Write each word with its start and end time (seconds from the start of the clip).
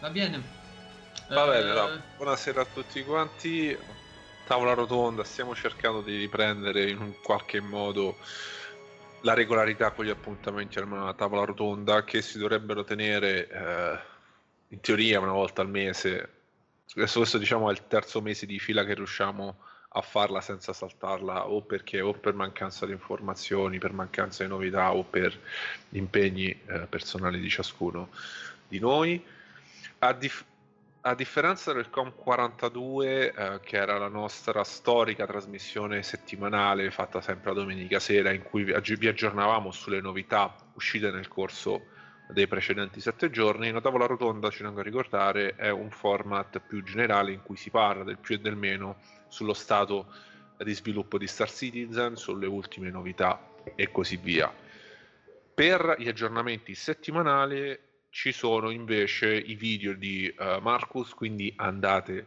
Va 0.00 0.10
bene. 0.10 0.40
Va 1.28 1.46
bene, 1.46 1.72
no. 1.72 2.02
buonasera 2.16 2.60
a 2.60 2.64
tutti 2.64 3.02
quanti. 3.02 3.76
Tavola 4.44 4.72
rotonda, 4.72 5.24
stiamo 5.24 5.56
cercando 5.56 6.02
di 6.02 6.16
riprendere 6.16 6.88
in 6.88 7.00
un 7.00 7.14
qualche 7.20 7.60
modo 7.60 8.16
la 9.22 9.34
regolarità 9.34 9.90
con 9.90 10.04
gli 10.04 10.10
appuntamenti 10.10 10.78
alla 10.78 11.12
tavola 11.14 11.44
rotonda 11.44 12.04
che 12.04 12.22
si 12.22 12.38
dovrebbero 12.38 12.84
tenere 12.84 13.48
eh, 13.48 13.98
in 14.68 14.80
teoria 14.80 15.18
una 15.18 15.32
volta 15.32 15.62
al 15.62 15.68
mese. 15.68 16.32
Adesso 16.94 17.18
questo 17.18 17.36
diciamo 17.36 17.68
è 17.68 17.72
il 17.72 17.86
terzo 17.88 18.22
mese 18.22 18.46
di 18.46 18.60
fila 18.60 18.84
che 18.84 18.94
riusciamo 18.94 19.58
a 19.88 20.00
farla 20.00 20.40
senza 20.40 20.72
saltarla 20.72 21.48
o 21.48 21.62
perché 21.62 22.00
o 22.00 22.12
per 22.12 22.34
mancanza 22.34 22.86
di 22.86 22.92
informazioni, 22.92 23.78
per 23.78 23.92
mancanza 23.92 24.44
di 24.44 24.48
novità 24.48 24.94
o 24.94 25.02
per 25.02 25.36
impegni 25.90 26.56
eh, 26.66 26.86
personali 26.88 27.40
di 27.40 27.50
ciascuno 27.50 28.10
di 28.68 28.78
noi. 28.78 29.36
A, 30.00 30.12
dif- 30.12 30.44
a 31.00 31.14
differenza 31.14 31.72
del 31.72 31.90
Com 31.90 32.14
42, 32.14 33.32
eh, 33.32 33.60
che 33.60 33.76
era 33.76 33.98
la 33.98 34.08
nostra 34.08 34.62
storica 34.62 35.26
trasmissione 35.26 36.02
settimanale 36.02 36.90
fatta 36.90 37.20
sempre 37.20 37.52
la 37.52 37.60
domenica 37.60 37.98
sera, 37.98 38.32
in 38.32 38.42
cui 38.42 38.64
vi 38.64 39.08
aggiornavamo 39.08 39.72
sulle 39.72 40.00
novità 40.00 40.54
uscite 40.74 41.10
nel 41.10 41.26
corso 41.26 41.96
dei 42.28 42.46
precedenti 42.46 43.00
sette 43.00 43.30
giorni, 43.30 43.70
la 43.70 43.80
tavola 43.80 44.06
rotonda, 44.06 44.50
ci 44.50 44.62
tengo 44.62 44.80
a 44.80 44.82
ricordare, 44.82 45.54
è 45.56 45.70
un 45.70 45.90
format 45.90 46.60
più 46.60 46.82
generale 46.82 47.32
in 47.32 47.42
cui 47.42 47.56
si 47.56 47.70
parla 47.70 48.04
del 48.04 48.18
più 48.18 48.34
e 48.34 48.38
del 48.38 48.54
meno 48.54 48.98
sullo 49.28 49.54
stato 49.54 50.12
di 50.58 50.74
sviluppo 50.74 51.18
di 51.18 51.26
Star 51.26 51.50
Citizen, 51.50 52.16
sulle 52.16 52.46
ultime 52.46 52.90
novità 52.90 53.40
e 53.74 53.90
così 53.90 54.16
via. 54.16 54.52
Per 55.54 55.96
gli 55.98 56.08
aggiornamenti 56.08 56.74
settimanali 56.74 57.76
ci 58.18 58.32
sono 58.32 58.70
invece 58.70 59.32
i 59.32 59.54
video 59.54 59.92
di 59.92 60.34
uh, 60.36 60.60
Marcus, 60.60 61.14
quindi 61.14 61.52
andate 61.54 62.26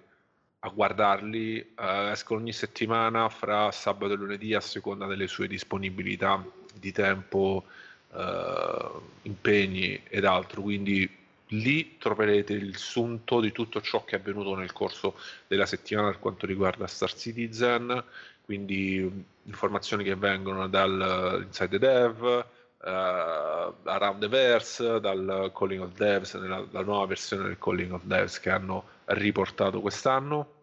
a 0.60 0.70
guardarli, 0.70 1.74
uh, 1.76 2.12
escono 2.12 2.40
ogni 2.40 2.54
settimana 2.54 3.28
fra 3.28 3.70
sabato 3.72 4.14
e 4.14 4.16
lunedì 4.16 4.54
a 4.54 4.62
seconda 4.62 5.06
delle 5.06 5.28
sue 5.28 5.50
disponibilità 5.50 6.42
di 6.74 6.94
tempo, 6.94 7.66
uh, 8.08 9.02
impegni 9.24 10.02
ed 10.08 10.24
altro, 10.24 10.62
quindi 10.62 11.14
lì 11.48 11.98
troverete 11.98 12.54
il 12.54 12.78
sunto 12.78 13.42
di 13.42 13.52
tutto 13.52 13.82
ciò 13.82 14.06
che 14.06 14.16
è 14.16 14.20
avvenuto 14.20 14.56
nel 14.56 14.72
corso 14.72 15.20
della 15.46 15.66
settimana 15.66 16.08
per 16.08 16.20
quanto 16.20 16.46
riguarda 16.46 16.88
Star 16.88 17.14
Citizen, 17.14 18.02
quindi 18.46 19.26
informazioni 19.44 20.06
che 20.06 20.16
vengono 20.16 20.70
dal 20.70 21.44
Inside 21.48 21.68
the 21.68 21.80
Dev, 21.80 22.46
uh, 22.84 23.74
Around 23.84 24.20
the 24.20 24.28
Verse, 24.28 25.00
dal 25.00 25.52
Calling 25.54 25.82
of 25.82 25.94
Devs, 25.94 26.34
nella, 26.36 26.66
la 26.72 26.82
nuova 26.82 27.06
versione 27.06 27.44
del 27.44 27.58
Calling 27.58 27.92
of 27.92 28.04
Devs 28.04 28.40
che 28.40 28.50
hanno 28.50 28.86
riportato 29.06 29.82
quest'anno. 29.82 30.60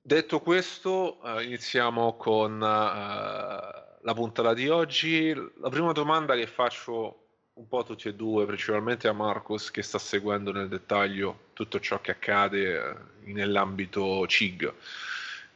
Detto 0.00 0.40
questo, 0.40 1.18
uh, 1.22 1.38
iniziamo 1.38 2.16
con 2.16 2.54
uh, 2.54 2.58
la 2.60 4.14
puntata 4.14 4.52
di 4.54 4.68
oggi. 4.68 5.32
La 5.34 5.68
prima 5.68 5.92
domanda 5.92 6.34
che 6.34 6.46
faccio 6.46 7.18
un 7.54 7.68
po' 7.68 7.78
a 7.78 7.84
tutti 7.84 8.08
e 8.08 8.14
due, 8.14 8.46
principalmente 8.46 9.08
a 9.08 9.12
Marcos 9.12 9.70
che 9.70 9.82
sta 9.82 9.98
seguendo 9.98 10.52
nel 10.52 10.68
dettaglio 10.68 11.50
tutto 11.52 11.78
ciò 11.80 12.00
che 12.00 12.12
accade 12.12 13.10
nell'ambito 13.24 14.26
CIG 14.26 14.72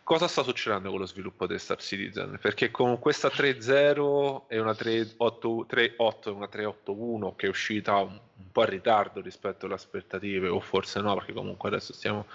cosa 0.06 0.28
sta 0.28 0.44
succedendo 0.44 0.90
con 0.90 1.00
lo 1.00 1.06
sviluppo 1.06 1.48
di 1.48 1.58
Star 1.58 1.82
Citizen? 1.82 2.38
Perché 2.40 2.70
con 2.70 3.00
questa 3.00 3.26
3.0 3.26 4.42
e 4.46 4.60
una 4.60 4.70
3.8 4.70 6.28
e 6.28 6.30
una 6.30 6.46
3.8.1 6.46 7.34
che 7.34 7.46
è 7.46 7.48
uscita 7.48 7.96
un, 7.96 8.12
un, 8.12 8.52
po' 8.52 8.62
in 8.62 8.68
ritardo 8.68 9.20
rispetto 9.20 9.66
alle 9.66 9.74
aspettative, 9.74 10.46
o 10.46 10.60
forse 10.60 11.00
no, 11.00 11.12
perché 11.14 11.32
comunque 11.32 11.70
adesso 11.70 11.92
stiamo 11.92 12.26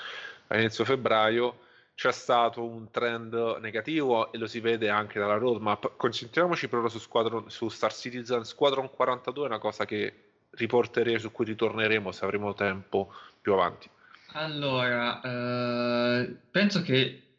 a 0.48 0.60
inizio 0.60 0.84
febbraio, 0.84 1.60
c'è 1.96 2.12
stato 2.12 2.62
un 2.62 2.92
trend 2.92 3.34
negativo 3.62 4.34
e 4.34 4.38
lo 4.38 4.48
si 4.48 4.60
vede 4.60 4.90
anche 4.90 5.18
dalla 5.18 5.38
roadmap. 5.38 5.96
Concentriamoci 5.96 6.68
proprio 6.68 6.90
su, 6.90 7.00
Squadron, 7.00 7.50
su 7.50 7.70
Star 7.70 7.94
Citizen. 7.94 8.44
Squadron 8.44 8.90
42 8.90 9.46
è 9.46 9.48
una 9.48 9.60
cosa 9.60 9.86
che 9.86 10.14
riporteremo, 10.50 11.20
su 11.20 11.32
cui 11.32 11.46
ritorneremo 11.46 12.12
se 12.12 12.26
avremo 12.26 12.54
tempo 12.54 13.14
più 13.40 13.54
avanti. 13.54 13.90
Allora, 14.34 15.22
eh, 15.22 16.36
penso 16.52 16.82
che 16.82 17.31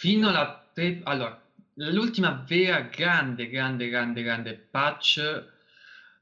fino 0.00 0.28
alla... 0.28 0.66
Pre- 0.72 1.02
allora, 1.04 1.38
l'ultima 1.74 2.42
vera 2.48 2.80
grande, 2.80 3.50
grande, 3.50 3.90
grande, 3.90 4.22
grande 4.22 4.54
patch, 4.54 5.44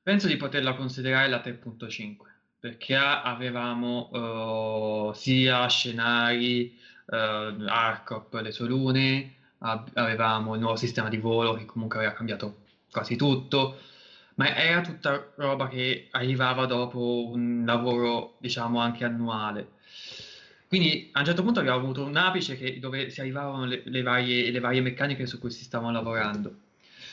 penso 0.02 0.26
di 0.26 0.36
poterla 0.36 0.74
considerare 0.74 1.28
la 1.28 1.40
3.5, 1.40 2.16
perché 2.58 2.96
avevamo 2.96 4.08
uh, 4.10 5.12
sia 5.12 5.68
scenari, 5.68 6.76
uh, 7.06 7.14
Arcop, 7.14 8.34
le 8.40 8.50
sue 8.50 8.66
lune, 8.66 9.34
avevamo 9.58 10.54
il 10.54 10.60
nuovo 10.60 10.76
sistema 10.76 11.08
di 11.08 11.18
volo 11.18 11.54
che 11.54 11.64
comunque 11.64 11.98
aveva 11.98 12.14
cambiato 12.14 12.62
quasi 12.90 13.14
tutto, 13.14 13.78
ma 14.34 14.56
era 14.56 14.80
tutta 14.80 15.34
roba 15.36 15.68
che 15.68 16.08
arrivava 16.10 16.66
dopo 16.66 17.28
un 17.28 17.62
lavoro, 17.64 18.38
diciamo, 18.40 18.80
anche 18.80 19.04
annuale. 19.04 19.76
Quindi 20.68 21.08
a 21.12 21.20
un 21.20 21.24
certo 21.24 21.42
punto 21.42 21.60
abbiamo 21.60 21.78
avuto 21.78 22.04
un 22.04 22.16
apice 22.16 22.56
che, 22.56 22.78
dove 22.78 23.08
si 23.08 23.20
arrivavano 23.20 23.64
le, 23.64 23.82
le, 23.86 24.02
varie, 24.02 24.50
le, 24.50 24.60
varie, 24.60 24.82
meccaniche 24.82 25.26
su 25.26 25.38
cui 25.38 25.50
si 25.50 25.64
stavano 25.64 25.92
lavorando. 25.92 26.48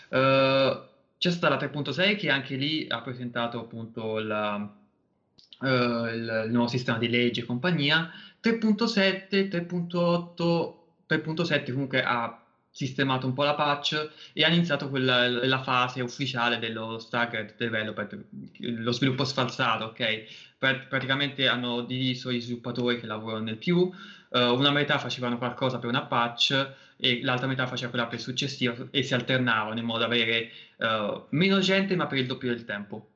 Uh, 0.10 0.84
c'è 1.18 1.32
stata 1.32 1.56
la 1.56 1.66
3.6 1.66 2.18
che 2.18 2.30
anche 2.30 2.56
lì 2.56 2.86
ha 2.90 3.02
presentato 3.02 3.60
appunto 3.60 4.20
la, 4.20 4.56
uh, 4.58 5.66
il, 5.66 6.44
il, 6.46 6.52
nuovo 6.52 6.68
sistema 6.68 6.98
di 6.98 7.08
legge 7.08 7.42
e 7.42 7.46
compagnia. 7.46 8.12
3.7, 8.44 9.48
3.8, 9.48 10.74
3.7 11.08 11.72
comunque 11.72 12.04
ha 12.04 12.45
sistemato 12.76 13.26
un 13.26 13.32
po' 13.32 13.46
la 13.46 13.56
patch 13.56 14.10
e 14.34 14.44
ha 14.44 14.50
iniziato 14.50 14.90
quella, 14.90 15.30
la 15.30 15.64
fase 15.64 16.02
ufficiale 16.02 16.60
dello 16.60 17.00
staggered 17.00 17.56
development, 17.56 18.26
lo 18.58 18.92
sviluppo 18.92 19.24
sfalsato, 19.24 19.86
ok? 19.86 20.24
Pr- 20.58 20.88
praticamente 20.90 21.48
hanno 21.48 21.84
diviso 21.84 22.34
gli 22.34 22.42
sviluppatori 22.42 23.00
che 23.00 23.06
lavorano 23.06 23.46
nel 23.46 23.56
più, 23.56 23.78
uh, 23.78 24.40
una 24.40 24.72
metà 24.72 25.00
facevano 25.00 25.38
qualcosa 25.38 25.80
per 25.80 25.88
una 25.88 26.04
patch 26.04 26.74
e 26.98 27.22
l'altra 27.24 27.48
metà 27.48 27.66
faceva 27.66 27.92
quella 27.92 28.08
per 28.08 28.20
successiva 28.20 28.76
e 28.92 29.04
si 29.04 29.14
alternavano 29.14 29.80
in 29.80 29.86
modo 29.86 30.00
da 30.00 30.06
avere 30.08 30.52
uh, 30.76 31.28
meno 31.30 31.60
gente 31.60 31.96
ma 31.96 32.08
per 32.08 32.18
il 32.18 32.26
doppio 32.26 32.50
del 32.50 32.66
tempo. 32.66 33.12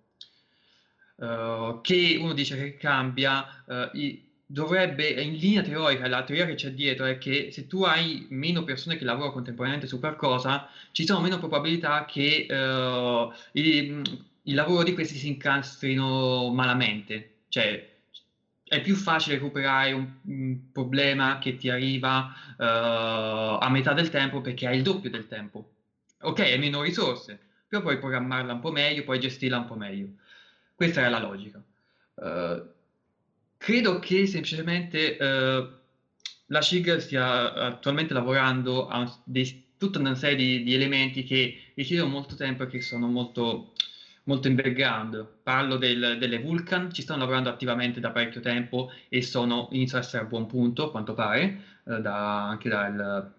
Uh, 1.16 1.82
che 1.82 2.18
uno 2.18 2.32
dice 2.32 2.56
che 2.56 2.78
cambia, 2.78 3.46
i, 3.92 4.29
dovrebbe, 4.52 5.08
in 5.10 5.36
linea 5.36 5.62
teorica, 5.62 6.08
la 6.08 6.24
teoria 6.24 6.48
che 6.48 6.56
c'è 6.56 6.72
dietro 6.72 7.06
è 7.06 7.20
che 7.20 7.52
se 7.52 7.68
tu 7.68 7.84
hai 7.84 8.26
meno 8.32 8.64
persone 8.64 8.98
che 8.98 9.06
lavorano 9.06 9.32
contemporaneamente 9.32 9.88
su 9.88 10.00
qualcosa, 10.00 10.68
ci 10.92 11.06
sono 11.06 11.22
meno 11.22 11.38
probabilità 11.38 12.06
che 12.06 12.48
uh, 12.50 13.32
il, 13.52 14.02
il, 14.42 14.56
lavoro 14.56 14.82
di 14.82 14.96
questi 14.96 15.18
si 15.18 15.28
incastrino 15.28 16.50
malamente. 16.52 17.42
Cioè, 17.50 17.98
è 18.64 18.82
più 18.82 18.96
facile 18.96 19.36
recuperare 19.36 19.92
un, 19.92 20.08
un 20.24 20.72
problema 20.72 21.38
che 21.38 21.56
ti 21.56 21.70
arriva 21.70 22.34
uh, 22.58 23.64
a 23.64 23.68
metà 23.70 23.94
del 23.94 24.10
tempo 24.10 24.42
perché 24.42 24.66
hai 24.66 24.78
il 24.78 24.84
doppio 24.84 25.12
del 25.12 25.28
tempo. 25.28 25.74
Ok, 26.22 26.40
hai 26.40 26.58
meno 26.58 26.82
risorse, 26.82 27.40
però 27.68 27.84
puoi 27.84 28.00
programmarla 28.00 28.54
un 28.54 28.60
po' 28.62 28.72
meglio, 28.72 29.04
puoi 29.04 29.20
gestirla 29.20 29.60
un 29.60 29.66
po' 29.66 29.76
meglio. 29.76 30.08
Questa 30.74 31.06
è 31.06 31.10
la 31.10 31.20
logica. 31.20 31.62
Uh, 32.16 32.78
Credo 33.60 34.00
che 34.00 34.26
semplicemente 34.26 35.18
eh, 35.18 35.70
la 36.46 36.62
CIG 36.62 36.96
stia 36.96 37.54
attualmente 37.54 38.14
lavorando 38.14 38.88
a 38.88 39.22
dei, 39.26 39.74
tutta 39.78 40.00
una 40.00 40.16
serie 40.16 40.38
di, 40.38 40.64
di, 40.64 40.74
elementi 40.74 41.24
che 41.26 41.74
richiedono 41.76 42.10
molto 42.10 42.36
tempo 42.36 42.64
e 42.64 42.68
che 42.68 42.82
sono 42.82 43.08
molto, 43.08 43.74
molto 44.24 44.48
in 44.48 44.56
background. 44.56 45.28
Parlo 45.44 45.76
del, 45.76 46.16
delle 46.18 46.40
Vulcan, 46.40 46.94
ci 46.94 47.02
stanno 47.02 47.20
lavorando 47.20 47.50
attivamente 47.50 48.00
da 48.00 48.12
parecchio 48.12 48.40
tempo 48.40 48.92
e 49.10 49.22
sono, 49.22 49.68
iniziano 49.72 50.04
a 50.04 50.08
essere 50.08 50.24
a 50.24 50.28
buon 50.28 50.46
punto, 50.46 50.86
a 50.86 50.92
quanto 50.92 51.14
pare, 51.14 51.60
eh, 51.86 52.00
da, 52.00 52.48
anche 52.48 52.70
dal 52.70 53.34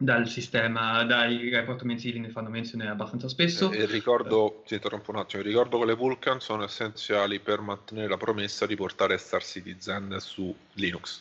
dal 0.00 0.28
sistema, 0.28 1.02
dai 1.02 1.50
report 1.50 1.82
mensili 1.82 2.20
ne 2.20 2.30
fanno 2.30 2.50
menzione 2.50 2.88
abbastanza 2.88 3.28
spesso. 3.28 3.72
E, 3.72 3.84
ricordo, 3.86 4.62
ti 4.64 4.74
interrompo 4.74 5.10
un 5.10 5.16
attimo, 5.16 5.42
ricordo 5.42 5.80
che 5.80 5.86
le 5.86 5.94
Vulcan 5.94 6.38
sono 6.40 6.62
essenziali 6.62 7.40
per 7.40 7.60
mantenere 7.60 8.06
la 8.06 8.16
promessa 8.16 8.64
di 8.64 8.76
portare 8.76 9.18
Star 9.18 9.42
Citizen 9.42 10.18
su 10.20 10.54
Linux. 10.74 11.20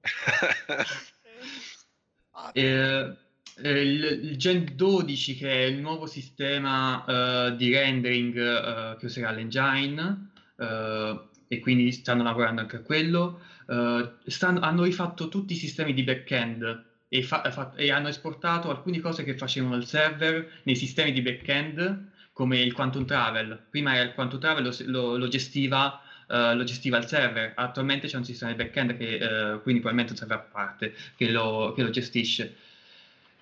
eh, 2.52 3.16
il, 3.62 4.04
il, 4.04 4.36
Gen 4.36 4.72
12 4.74 5.36
che 5.36 5.52
è 5.52 5.62
il 5.66 5.78
nuovo 5.78 6.06
sistema 6.06 7.04
uh, 7.04 7.54
di 7.54 7.72
rendering 7.72 8.34
uh, 8.34 8.96
che 8.98 9.06
userà 9.06 9.30
l'engine 9.30 10.32
uh, 10.56 11.20
e 11.46 11.60
quindi 11.60 11.92
stanno 11.92 12.24
lavorando 12.24 12.62
anche 12.62 12.76
a 12.76 12.80
quello 12.80 13.40
uh, 13.72 14.10
stanno, 14.26 14.60
hanno 14.60 14.82
rifatto 14.84 15.28
tutti 15.28 15.54
i 15.54 15.56
sistemi 15.56 15.94
di 15.94 16.02
back-end 16.02 16.84
e, 17.08 17.22
fa, 17.22 17.50
fa, 17.50 17.72
e, 17.74 17.90
hanno 17.90 18.08
esportato 18.08 18.70
alcune 18.70 19.00
cose 19.00 19.24
che 19.24 19.36
facevano 19.36 19.76
il 19.76 19.86
server 19.86 20.60
nei 20.64 20.76
sistemi 20.76 21.12
di 21.12 21.22
back-end 21.22 22.10
come 22.32 22.60
il 22.60 22.72
Quantum 22.72 23.04
Travel. 23.04 23.58
Prima 23.70 23.94
era 23.94 24.04
il 24.04 24.14
Quantum 24.14 24.40
Travel, 24.40 24.64
lo, 24.64 24.74
lo, 24.86 25.16
lo 25.16 25.28
gestiva 25.28 26.00
Uh, 26.28 26.56
lo 26.56 26.64
gestiva 26.64 26.96
il 26.96 27.06
server. 27.06 27.52
Attualmente 27.56 28.06
c'è 28.06 28.16
un 28.16 28.24
sistema 28.24 28.52
di 28.52 28.56
backend 28.56 28.96
che 28.96 29.16
uh, 29.16 29.60
quindi 29.60 29.82
probabilmente 29.82 30.12
un 30.12 30.16
server 30.16 30.38
a 30.38 30.40
parte 30.40 30.94
che 31.14 31.30
lo, 31.30 31.74
che 31.76 31.82
lo, 31.82 31.90
gestisce. 31.90 32.56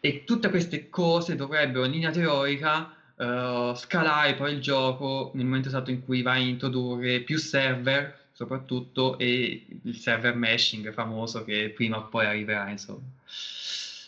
E 0.01 0.25
tutte 0.25 0.51
queste 0.51 0.89
cose 0.89 1.37
dovrebbero 1.37 1.85
in 1.85 1.93
linea 1.93 2.11
teorica 2.11 2.93
uh, 3.15 3.75
scalare 3.75 4.35
poi 4.35 4.55
il 4.55 4.61
gioco 4.61 5.31
nel 5.35 5.45
momento 5.45 5.69
esatto 5.69 5.93
in 5.93 6.05
cui 6.05 6.23
vai 6.23 6.43
a 6.43 6.49
introdurre 6.49 7.21
più 7.21 7.39
server 7.39 8.21
soprattutto 8.41 9.19
e 9.19 9.67
il 9.83 9.95
server 9.99 10.35
meshing 10.35 10.91
famoso 10.95 11.45
che 11.45 11.73
prima 11.75 11.99
o 11.99 12.09
poi 12.09 12.25
arriverà 12.25 12.71
insomma. 12.71 13.07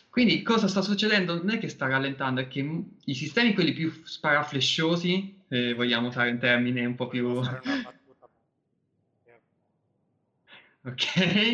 Quindi 0.08 0.40
cosa 0.40 0.68
sta 0.68 0.80
succedendo? 0.80 1.34
Non 1.34 1.50
è 1.50 1.58
che 1.58 1.68
sta 1.68 1.86
rallentando, 1.86 2.40
è 2.40 2.48
che 2.48 2.82
i 3.04 3.14
sistemi 3.14 3.52
quelli 3.52 3.74
più 3.74 3.92
sparaflesciosi, 4.04 5.42
eh, 5.48 5.74
vogliamo 5.74 6.08
usare 6.08 6.30
un 6.30 6.38
termine 6.38 6.86
un 6.86 6.94
po' 6.94 7.08
più... 7.08 7.26
ok. 7.26 7.50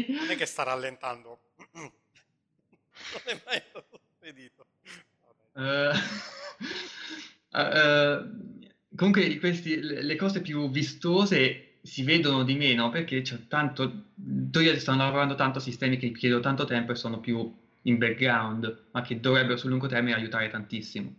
Non 0.09 0.31
è 0.31 0.37
che 0.37 0.47
sta 0.47 0.63
rallentando. 0.63 1.41
non 1.73 1.91
è 3.25 3.43
mai 3.45 3.61
spedito. 4.19 4.67
Uh, 5.55 5.91
uh, 7.59 8.67
comunque 8.95 9.39
questi, 9.39 9.81
le 9.81 10.17
cose 10.17 10.41
più 10.41 10.71
vistose 10.71 11.68
si 11.83 12.03
vedono 12.03 12.43
di 12.43 12.55
meno 12.55 12.91
perché 12.91 13.23
c'è 13.23 13.47
tanto, 13.49 14.05
io 14.53 14.79
stanno 14.79 15.05
lavorando 15.05 15.35
tanto 15.35 15.59
a 15.59 15.63
sistemi 15.63 15.97
che 15.97 16.13
chiedono 16.13 16.43
tanto 16.43 16.65
tempo 16.65 16.93
e 16.93 16.97
sono 16.97 17.21
più 17.21 17.53
in 17.83 17.99
background, 17.99 18.85
ma 18.91 19.03
che 19.03 19.21
dovrebbero 19.21 19.57
sul 19.57 19.71
lungo 19.71 19.87
termine 19.87 20.15
aiutare 20.15 20.49
tantissimo. 20.49 21.15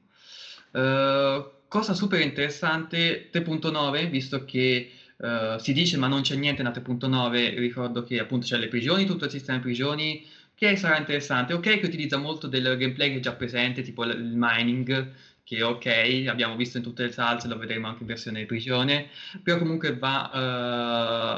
Uh, 0.72 1.44
cosa 1.68 1.94
super 1.94 2.20
interessante, 2.20 3.30
3.9, 3.32 4.10
visto 4.10 4.46
che 4.46 4.92
uh, 5.18 5.58
si 5.58 5.74
dice 5.74 5.98
ma 5.98 6.08
non 6.08 6.22
c'è 6.22 6.36
niente 6.36 6.62
nella 6.62 6.76
3.9, 6.76 7.58
ricordo 7.58 8.04
che 8.04 8.20
appunto 8.20 8.46
c'è 8.46 8.58
le 8.58 8.68
prigioni, 8.68 9.06
tutto 9.06 9.26
il 9.26 9.32
sistema 9.32 9.58
di 9.58 9.64
prigioni, 9.64 10.28
che 10.54 10.76
sarà 10.76 10.98
interessante. 10.98 11.54
Ok 11.54 11.80
che 11.80 11.86
utilizza 11.86 12.18
molto 12.18 12.48
del 12.48 12.76
gameplay 12.78 13.12
che 13.12 13.18
è 13.18 13.22
già 13.22 13.34
presente, 13.34 13.82
tipo 13.82 14.04
il 14.04 14.34
mining, 14.36 15.14
che 15.50 15.64
ok, 15.64 16.28
abbiamo 16.28 16.56
visto 16.56 16.78
in 16.78 16.84
tutte 16.84 17.06
le 17.06 17.12
salse, 17.12 17.48
lo 17.48 17.58
vedremo 17.58 17.88
anche 17.88 18.02
in 18.02 18.08
versione 18.08 18.46
prigione, 18.46 19.08
però 19.42 19.58
comunque 19.58 19.98
va, 19.98 20.30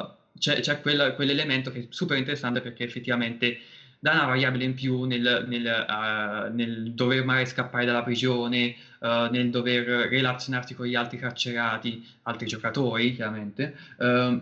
uh, 0.03 0.37
c'è, 0.37 0.59
c'è 0.59 0.81
quel, 0.81 1.13
quell'elemento 1.15 1.71
che 1.71 1.79
è 1.79 1.85
super 1.87 2.17
interessante 2.17 2.59
perché 2.59 2.83
effettivamente 2.83 3.59
dà 3.99 4.11
una 4.11 4.25
variabile 4.25 4.65
in 4.65 4.73
più 4.73 5.03
nel, 5.03 5.45
nel, 5.47 5.85
uh, 5.87 6.53
nel 6.53 6.91
dover 6.91 7.23
magari 7.23 7.45
scappare 7.45 7.85
dalla 7.85 8.03
prigione, 8.03 8.75
uh, 8.99 9.29
nel 9.31 9.49
dover 9.49 10.09
relazionarsi 10.09 10.75
con 10.75 10.87
gli 10.87 10.95
altri 10.95 11.17
carcerati, 11.17 12.05
altri 12.23 12.47
giocatori 12.47 13.15
chiaramente. 13.15 13.77
Uh, 13.95 14.41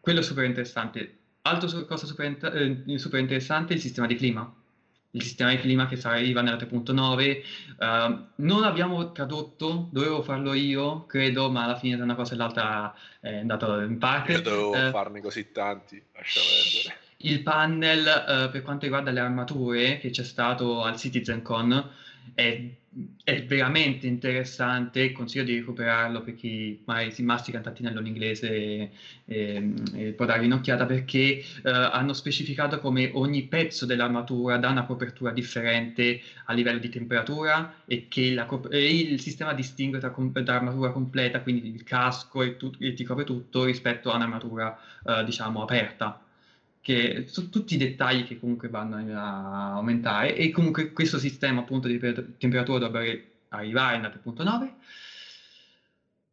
quello 0.00 0.20
è 0.20 0.22
super 0.22 0.44
interessante. 0.44 1.16
Altra 1.42 1.80
cosa 1.84 2.04
super, 2.04 2.36
super 2.96 3.20
interessante 3.20 3.72
è 3.72 3.76
il 3.76 3.82
sistema 3.82 4.06
di 4.06 4.16
clima 4.16 4.54
il 5.14 5.22
sistema 5.22 5.50
di 5.50 5.58
clima 5.58 5.86
che 5.86 5.98
arriva 6.02 6.40
nella 6.40 6.56
3.9. 6.56 7.42
Uh, 7.78 8.26
non 8.36 8.64
abbiamo 8.64 9.12
tradotto, 9.12 9.88
dovevo 9.90 10.22
farlo 10.22 10.54
io, 10.54 11.04
credo, 11.06 11.50
ma 11.50 11.64
alla 11.64 11.78
fine 11.78 11.96
da 11.96 12.04
una 12.04 12.14
cosa 12.14 12.34
e 12.34 12.36
l'altra 12.36 12.94
è 13.20 13.36
andato 13.36 13.80
in 13.80 13.98
parte. 13.98 14.32
Io 14.32 14.42
dovevo 14.42 14.70
uh, 14.70 14.90
farne 14.90 15.20
così 15.20 15.52
tanti, 15.52 16.02
lascia 16.14 16.40
perdere. 16.40 17.00
Il 17.24 17.42
panel 17.42 18.00
uh, 18.00 18.50
per 18.50 18.62
quanto 18.62 18.84
riguarda 18.84 19.10
le 19.10 19.20
armature 19.20 19.98
che 19.98 20.10
c'è 20.10 20.24
stato 20.24 20.82
al 20.82 20.96
CitizenCon 20.96 21.90
è, 22.34 22.68
è, 23.24 23.44
veramente 23.44 24.06
interessante, 24.06 25.12
consiglio 25.12 25.44
di 25.44 25.54
recuperarlo 25.56 26.22
per 26.22 26.34
chi 26.34 26.82
magari 26.84 27.10
si 27.10 27.22
mastica 27.22 27.56
un 27.58 27.62
tantinello 27.62 28.00
l'inglese 28.00 28.50
e, 28.50 28.90
e, 29.24 29.72
e, 29.94 30.12
può 30.12 30.26
dargli 30.26 30.44
un'occhiata 30.44 30.84
perché 30.84 31.42
uh, 31.62 31.68
hanno 31.70 32.12
specificato 32.12 32.80
come 32.80 33.10
ogni 33.14 33.44
pezzo 33.44 33.86
dell'armatura 33.86 34.58
dà 34.58 34.68
una 34.68 34.84
copertura 34.84 35.30
differente 35.32 36.20
a 36.46 36.52
livello 36.52 36.78
di 36.78 36.90
temperatura 36.90 37.76
e 37.86 38.08
che 38.08 38.34
la, 38.34 38.46
e 38.70 38.98
il 38.98 39.20
sistema 39.20 39.54
distingue 39.54 39.98
tra, 39.98 40.14
tra 40.44 40.54
armatura 40.54 40.90
completa, 40.90 41.40
quindi 41.40 41.72
il 41.72 41.84
casco 41.84 42.42
e, 42.42 42.56
tu, 42.56 42.70
e 42.78 42.92
ti 42.92 43.04
copre 43.04 43.24
tutto 43.24 43.64
rispetto 43.64 44.10
a 44.10 44.16
un'armatura 44.16 44.78
uh, 45.04 45.24
diciamo 45.24 45.62
aperta 45.62 46.20
che 46.82 47.26
sono 47.28 47.48
tutti 47.48 47.74
i 47.74 47.78
dettagli 47.78 48.26
che 48.26 48.38
comunque 48.38 48.68
vanno 48.68 48.96
a 48.96 49.74
aumentare 49.74 50.34
e 50.36 50.50
comunque 50.50 50.92
questo 50.92 51.16
sistema 51.18 51.60
appunto 51.60 51.86
di 51.86 51.98
temperatura 52.36 52.78
dovrebbe 52.80 53.26
arrivare 53.48 53.96
in 53.96 54.02
3.9 54.02 54.72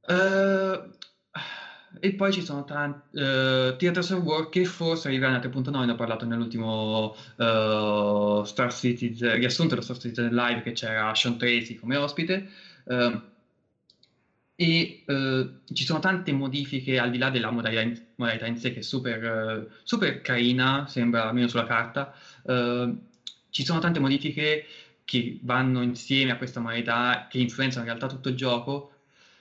uh, 0.07 0.91
e 1.99 2.13
poi 2.13 2.33
ci 2.33 2.41
sono 2.41 2.65
tanti 2.65 3.19
uh, 3.19 3.75
Theaters 3.75 4.09
of 4.09 4.23
War 4.23 4.49
che 4.49 4.65
forse 4.65 5.09
arriverà 5.09 5.35
in 5.35 5.41
3.9 5.41 5.85
ne 5.85 5.91
ho 5.91 5.95
parlato 5.95 6.25
nell'ultimo 6.25 7.15
uh, 7.35 8.43
Star 8.43 8.73
Citizen 8.73 9.35
riassunto 9.35 9.75
dello 9.75 9.83
Star 9.83 9.99
Citizen 9.99 10.33
Live 10.33 10.63
che 10.63 10.71
c'era 10.71 11.13
Sean 11.13 11.37
Tracy 11.37 11.75
come 11.75 11.95
ospite. 11.95 12.49
Uh, 12.85 13.21
e 14.61 15.03
eh, 15.05 15.49
ci 15.71 15.85
sono 15.85 15.99
tante 15.99 16.33
modifiche 16.33 16.99
al 16.99 17.11
di 17.11 17.17
là 17.17 17.29
della 17.29 17.49
modalità, 17.49 18.01
modalità 18.15 18.45
in 18.45 18.57
sé 18.57 18.73
che 18.73 18.79
è 18.79 18.81
super, 18.81 19.23
eh, 19.23 19.67
super, 19.83 20.19
carina, 20.19 20.85
sembra 20.85 21.29
almeno 21.29 21.47
sulla 21.47 21.63
carta, 21.63 22.13
eh, 22.45 22.93
ci 23.51 23.63
sono 23.63 23.79
tante 23.79 24.01
modifiche 24.01 24.65
che 25.05 25.39
vanno 25.43 25.81
insieme 25.81 26.31
a 26.31 26.35
questa 26.37 26.59
modalità 26.59 27.27
che 27.29 27.37
influenzano 27.37 27.85
in 27.85 27.91
realtà 27.91 28.13
tutto 28.13 28.27
il 28.27 28.35
gioco, 28.35 28.95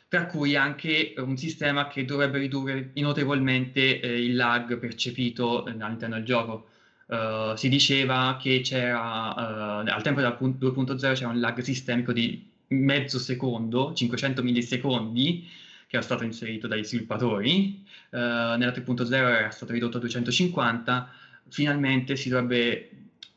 tra 0.07 0.27
cui 0.27 0.55
anche 0.55 1.15
un 1.17 1.37
sistema 1.37 1.89
che 1.89 2.05
dovrebbe 2.05 2.39
ridurre 2.39 2.93
notevolmente 2.95 3.99
eh, 3.99 4.25
il 4.25 4.37
lag 4.37 4.79
percepito 4.79 5.65
all'interno 5.65 6.15
del 6.15 6.25
gioco. 6.25 6.69
Uh, 7.07 7.57
si 7.57 7.71
diceva 7.71 8.39
che 8.39 8.61
c'era 8.61 9.35
al 9.35 10.03
tempo 10.03 10.21
del 10.21 10.37
2.0 10.39 10.97
c'era 11.15 11.29
un 11.29 11.41
lag 11.41 11.59
sistemico 11.61 12.13
di 12.13 12.49
mezzo 12.69 13.19
secondo, 13.19 13.93
500 13.95 14.43
millisecondi, 14.43 15.49
che 15.87 15.97
era 15.97 16.05
stato 16.05 16.25
inserito 16.25 16.67
dagli 16.67 16.85
sviluppatori, 16.85 17.85
uh, 18.11 18.17
nella 18.17 18.73
3.0 18.73 19.13
era 19.13 19.51
stato 19.51 19.73
ridotto 19.73 19.97
a 19.97 20.01
250, 20.01 21.11
finalmente 21.49 22.17
si 22.17 22.29
dovrebbe 22.29 22.91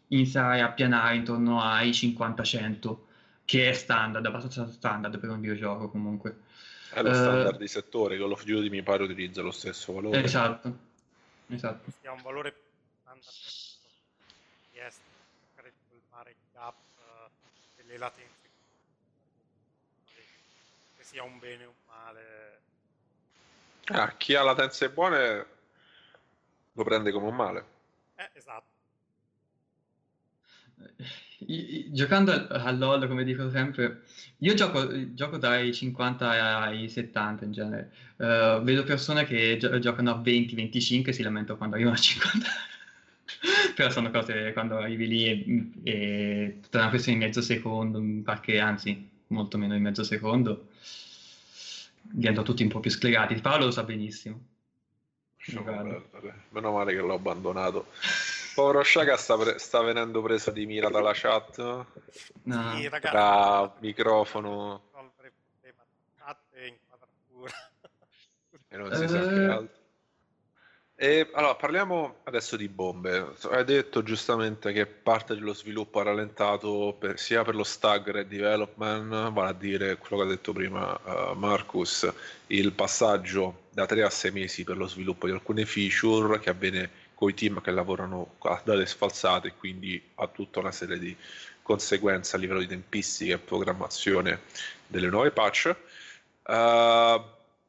iniziare 0.07 0.62
a 0.62 0.69
pianare 0.69 1.16
intorno 1.16 1.62
ai 1.62 1.92
50-100, 1.92 2.98
che 3.45 3.69
è 3.69 3.74
standard, 3.74 4.25
abbastanza 4.25 4.68
standard 4.68 5.18
per 5.18 5.30
un 5.30 5.39
videogioco 5.39 5.89
comunque. 5.89 6.50
È 6.92 7.01
lo 7.01 7.13
standard 7.13 7.56
uh, 7.56 7.60
di 7.60 7.68
settore, 7.68 8.18
Call 8.18 8.31
of 8.31 8.44
Duty 8.44 8.69
mi 8.69 8.84
pare 8.84 9.03
utilizza 9.03 9.41
lo 9.41 9.51
stesso 9.51 9.94
valore. 9.94 10.22
Esatto, 10.22 10.77
esatto. 11.48 11.91
Ha 12.03 12.12
un 12.12 12.22
valore 12.22 12.53
standard 13.00 13.25
yes, 14.74 14.98
colmare 16.12 16.32
il 16.32 16.36
gap 16.53 16.75
uh, 16.98 17.29
delle 17.77 17.98
latenze 17.98 18.30
sia 21.12 21.24
un 21.24 21.39
bene 21.39 21.65
o 21.65 21.70
un 21.70 21.94
male. 21.94 22.60
Ah, 23.88 24.15
chi 24.15 24.34
ha 24.34 24.44
latenze 24.44 24.89
buone 24.89 25.46
lo 26.72 26.84
prende 26.86 27.12
come 27.12 27.27
un 27.27 27.36
male. 27.36 27.65
Eh, 28.15 28.30
esatto. 28.34 28.70
Giocando 31.89 32.32
a 32.32 32.72
LOL, 32.72 33.08
come 33.10 33.25
dico 33.25 33.50
sempre, 33.50 34.03
io 34.38 34.53
gioco, 34.53 35.13
gioco 35.13 35.38
dai 35.38 35.74
50 35.74 36.62
ai 36.62 36.88
70 36.88 37.44
in 37.44 37.51
genere. 37.51 37.91
Uh, 38.15 38.62
vedo 38.62 38.84
persone 38.84 39.25
che 39.25 39.58
gio- 39.58 39.80
giocano 39.80 40.12
a 40.12 40.22
20-25 40.22 41.10
e 41.10 41.13
si 41.13 41.24
lamentano 41.24 41.58
quando 41.58 41.75
arrivano 41.75 41.98
a 41.98 42.00
50. 42.00 42.48
Però 43.75 43.89
sono 43.89 44.12
cose 44.12 44.53
quando 44.53 44.77
arrivi 44.77 45.08
lì 45.08 45.25
e, 45.25 45.91
e 45.91 46.60
tutta 46.62 46.80
una 46.80 46.89
questione 46.89 47.18
di 47.18 47.25
mezzo 47.25 47.41
secondo, 47.41 48.01
perché 48.24 48.60
anzi, 48.60 49.10
molto 49.27 49.58
meno 49.58 49.74
di 49.74 49.82
mezzo 49.82 50.03
secondo 50.03 50.70
diventano 52.12 52.46
tutti 52.46 52.63
un 52.63 52.70
po' 52.70 52.80
più 52.80 52.91
sclerati. 52.91 53.39
Paolo 53.41 53.65
lo 53.65 53.72
sa 53.72 53.84
benissimo. 53.84 54.39
Meno 56.50 56.72
male 56.72 56.94
che 56.94 57.00
l'ho 57.00 57.15
abbandonato. 57.15 57.88
Povero 58.53 58.84
Sciaga 58.84 59.18
sta, 59.18 59.38
pre- 59.38 59.58
sta, 59.60 59.82
venendo 59.82 60.22
preso 60.22 60.51
di 60.51 60.65
mira 60.65 60.89
dalla 60.89 61.13
chat. 61.13 61.58
No. 62.44 62.75
Sì, 62.75 62.89
ragazzi, 62.89 63.15
Tra 63.15 63.75
microfono. 63.80 64.89
E 68.68 68.77
non 68.77 68.94
si 68.94 69.03
uh... 69.03 69.08
sa 69.08 69.20
che 69.27 69.46
altro. 69.46 69.80
E 71.03 71.31
allora 71.34 71.55
parliamo 71.55 72.17
adesso 72.25 72.55
di 72.55 72.67
bombe. 72.67 73.34
Hai 73.50 73.65
detto 73.65 74.03
giustamente 74.03 74.72
che 74.72 74.86
parte 74.86 75.34
dello 75.34 75.55
sviluppo 75.55 76.00
ha 76.00 76.03
rallentato 76.03 76.96
per, 76.96 77.17
sia 77.17 77.41
per 77.41 77.55
lo 77.55 77.63
staggered 77.63 78.27
development, 78.27 79.31
vale 79.31 79.50
a 79.50 79.53
dire 79.53 79.98
quello 79.98 80.22
che 80.22 80.27
ha 80.27 80.31
detto 80.31 80.53
prima 80.53 80.93
uh, 80.93 81.36
Marcus, 81.36 82.08
il 82.46 82.74
passaggio 82.74 83.62
da 83.72 83.88
3 83.88 84.03
a 84.03 84.12
6 84.12 84.31
mesi 84.31 84.63
per 84.63 84.77
lo 84.77 84.86
sviluppo 84.86 85.25
di 85.25 85.31
alcune 85.31 85.65
feature 85.65 86.38
che 86.38 86.51
avviene 86.51 86.91
con 87.15 87.29
i 87.29 87.34
team 87.34 87.62
che 87.62 87.72
lavorano 87.72 88.36
a 88.38 88.62
date 88.63 88.86
sfalsate 88.86 89.48
e 89.48 89.53
quindi 89.58 90.00
ha 90.13 90.27
tutta 90.27 90.60
una 90.60 90.72
serie 90.72 91.00
di 91.00 91.17
conseguenze 91.63 92.36
a 92.36 92.39
livello 92.39 92.60
di 92.60 92.67
tempistiche 92.67 93.34
e 93.34 93.38
programmazione 93.39 94.41
delle 94.86 95.10
nuove 95.10 95.31
patch 95.31 95.75
Uh, 96.43 97.22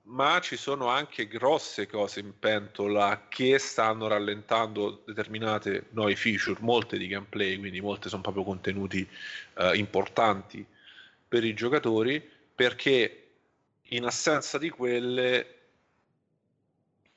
ma 0.05 0.41
ci 0.41 0.57
sono 0.57 0.89
anche 0.89 1.29
grosse 1.29 1.87
cose 1.87 2.21
in 2.21 2.39
pentola 2.39 3.27
che 3.29 3.59
stanno 3.59 4.09
rallentando 4.09 5.03
determinate 5.07 5.87
nuove 5.91 6.17
feature, 6.17 6.59
molte 6.61 6.99
di 6.99 7.07
gameplay, 7.07 7.59
quindi 7.59 7.81
molte 7.81 8.09
sono 8.09 8.23
proprio 8.23 8.45
contenuti 8.45 9.09
uh, 9.55 9.73
importanti 9.75 10.65
per 11.29 11.45
i 11.45 11.55
giocatori, 11.55 12.23
perché 12.55 13.29
in 13.91 14.05
assenza 14.05 14.59
di 14.59 14.71
quelle 14.71 15.59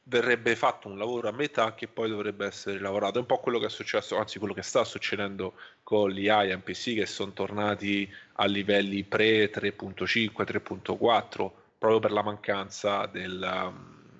verrebbe 0.07 0.55
fatto 0.55 0.87
un 0.87 0.97
lavoro 0.99 1.27
a 1.27 1.31
metà 1.31 1.73
che 1.73 1.87
poi 1.87 2.09
dovrebbe 2.09 2.45
essere 2.45 2.79
lavorato. 2.79 3.17
È 3.17 3.21
un 3.21 3.25
po' 3.25 3.39
quello 3.39 3.57
che 3.57 3.65
è 3.65 3.69
successo, 3.69 4.17
anzi 4.17 4.37
quello 4.37 4.53
che 4.53 4.61
sta 4.61 4.83
succedendo 4.83 5.55
con 5.81 6.11
gli 6.11 6.29
AI 6.29 6.55
NPC 6.55 6.93
che 6.93 7.07
sono 7.07 7.31
tornati 7.31 8.07
a 8.33 8.45
livelli 8.45 9.03
pre 9.03 9.49
3.5, 9.49 10.43
3.4, 10.43 11.51
proprio 11.85 11.99
per 11.99 12.11
la 12.11 12.23
mancanza 12.23 13.05
della, 13.05 13.65
um, 13.67 14.19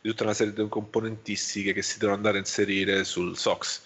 di 0.00 0.08
tutta 0.08 0.24
una 0.24 0.34
serie 0.34 0.52
di 0.52 0.68
componentistiche 0.68 1.72
che 1.72 1.82
si 1.82 1.98
devono 1.98 2.16
andare 2.16 2.36
a 2.36 2.40
inserire 2.40 3.04
sul 3.04 3.36
SOX. 3.36 3.84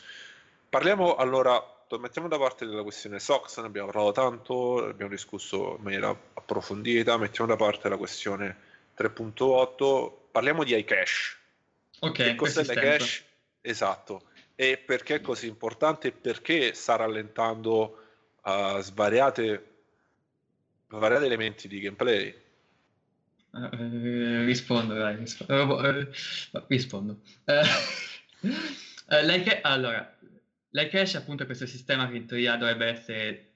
Parliamo 0.69 1.17
allora, 1.17 1.63
mettiamo 1.99 2.29
da 2.29 2.39
parte 2.39 2.65
la 2.65 2.83
questione 2.83 3.19
SOX, 3.19 3.59
ne 3.61 3.67
abbiamo 3.67 3.91
parlato 3.91 4.13
tanto, 4.13 4.85
abbiamo 4.85 5.11
discusso 5.11 5.77
in 5.77 5.83
maniera 5.83 6.09
approfondita, 6.09 7.17
mettiamo 7.17 7.51
da 7.51 7.57
parte 7.57 7.89
la 7.89 7.97
questione 7.97 8.57
3.8, 8.97 10.13
parliamo 10.31 10.65
di 10.65 10.77
iCache. 10.77 11.13
Ok, 12.01 12.13
che 12.13 12.35
cos'è 12.35 12.63
l'iCache? 12.63 13.25
Esatto. 13.61 14.23
E 14.55 14.79
perché 14.79 15.17
è 15.17 15.21
così 15.21 15.49
importante? 15.49 16.13
Perché 16.13 16.73
sta 16.73 16.97
rallentando 16.97 17.99
uh, 18.43 18.81
svariate, 18.81 19.75
svariati 20.89 21.25
elementi 21.25 21.69
di 21.69 21.81
gameplay? 21.81 22.45
Uh, 23.57 24.45
rispondo, 24.45 24.95
dai, 24.95 25.17
rispondo. 25.17 25.81
Uh, 25.81 26.09
rispondo. 26.69 27.21
l'iCache, 29.09 29.61
allora, 29.63 30.17
l'iCache 30.71 31.17
appunto 31.17 31.43
è 31.43 31.47
questo 31.47 31.67
sistema 31.67 32.09
che 32.09 32.17
in 32.17 32.27
teoria 32.27 32.57
dovrebbe 32.57 32.87
essere 32.87 33.53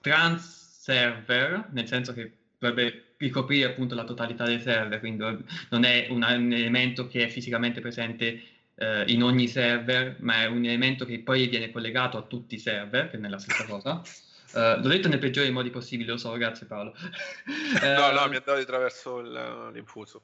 trans 0.00 0.80
server, 0.80 1.68
nel 1.72 1.86
senso 1.86 2.12
che 2.12 2.32
dovrebbe 2.58 3.14
ricoprire 3.18 3.70
appunto 3.70 3.94
la 3.94 4.04
totalità 4.04 4.44
dei 4.44 4.60
server, 4.60 5.00
quindi 5.00 5.24
non 5.70 5.84
è 5.84 6.06
un, 6.10 6.22
un 6.22 6.52
elemento 6.52 7.06
che 7.08 7.24
è 7.24 7.28
fisicamente 7.28 7.80
presente 7.80 8.42
eh, 8.76 9.04
in 9.08 9.22
ogni 9.22 9.48
server, 9.48 10.16
ma 10.20 10.42
è 10.42 10.46
un 10.46 10.64
elemento 10.64 11.04
che 11.04 11.18
poi 11.20 11.48
viene 11.48 11.70
collegato 11.70 12.16
a 12.16 12.22
tutti 12.22 12.54
i 12.54 12.58
server, 12.58 13.10
che 13.10 13.16
è 13.16 13.20
nella 13.20 13.38
stessa 13.38 13.64
cosa. 13.64 14.02
Uh, 14.52 14.80
l'ho 14.80 14.88
detto 14.88 15.08
nel 15.08 15.18
peggiore 15.18 15.46
dei 15.46 15.54
modi 15.54 15.70
possibili, 15.70 16.08
lo 16.08 16.16
so, 16.16 16.32
grazie 16.32 16.66
Paolo. 16.66 16.94
no, 17.82 18.10
no, 18.12 18.28
mi 18.28 18.36
è 18.36 18.42
dato 18.44 18.52
attraverso 18.52 19.20
l'infuso 19.70 20.22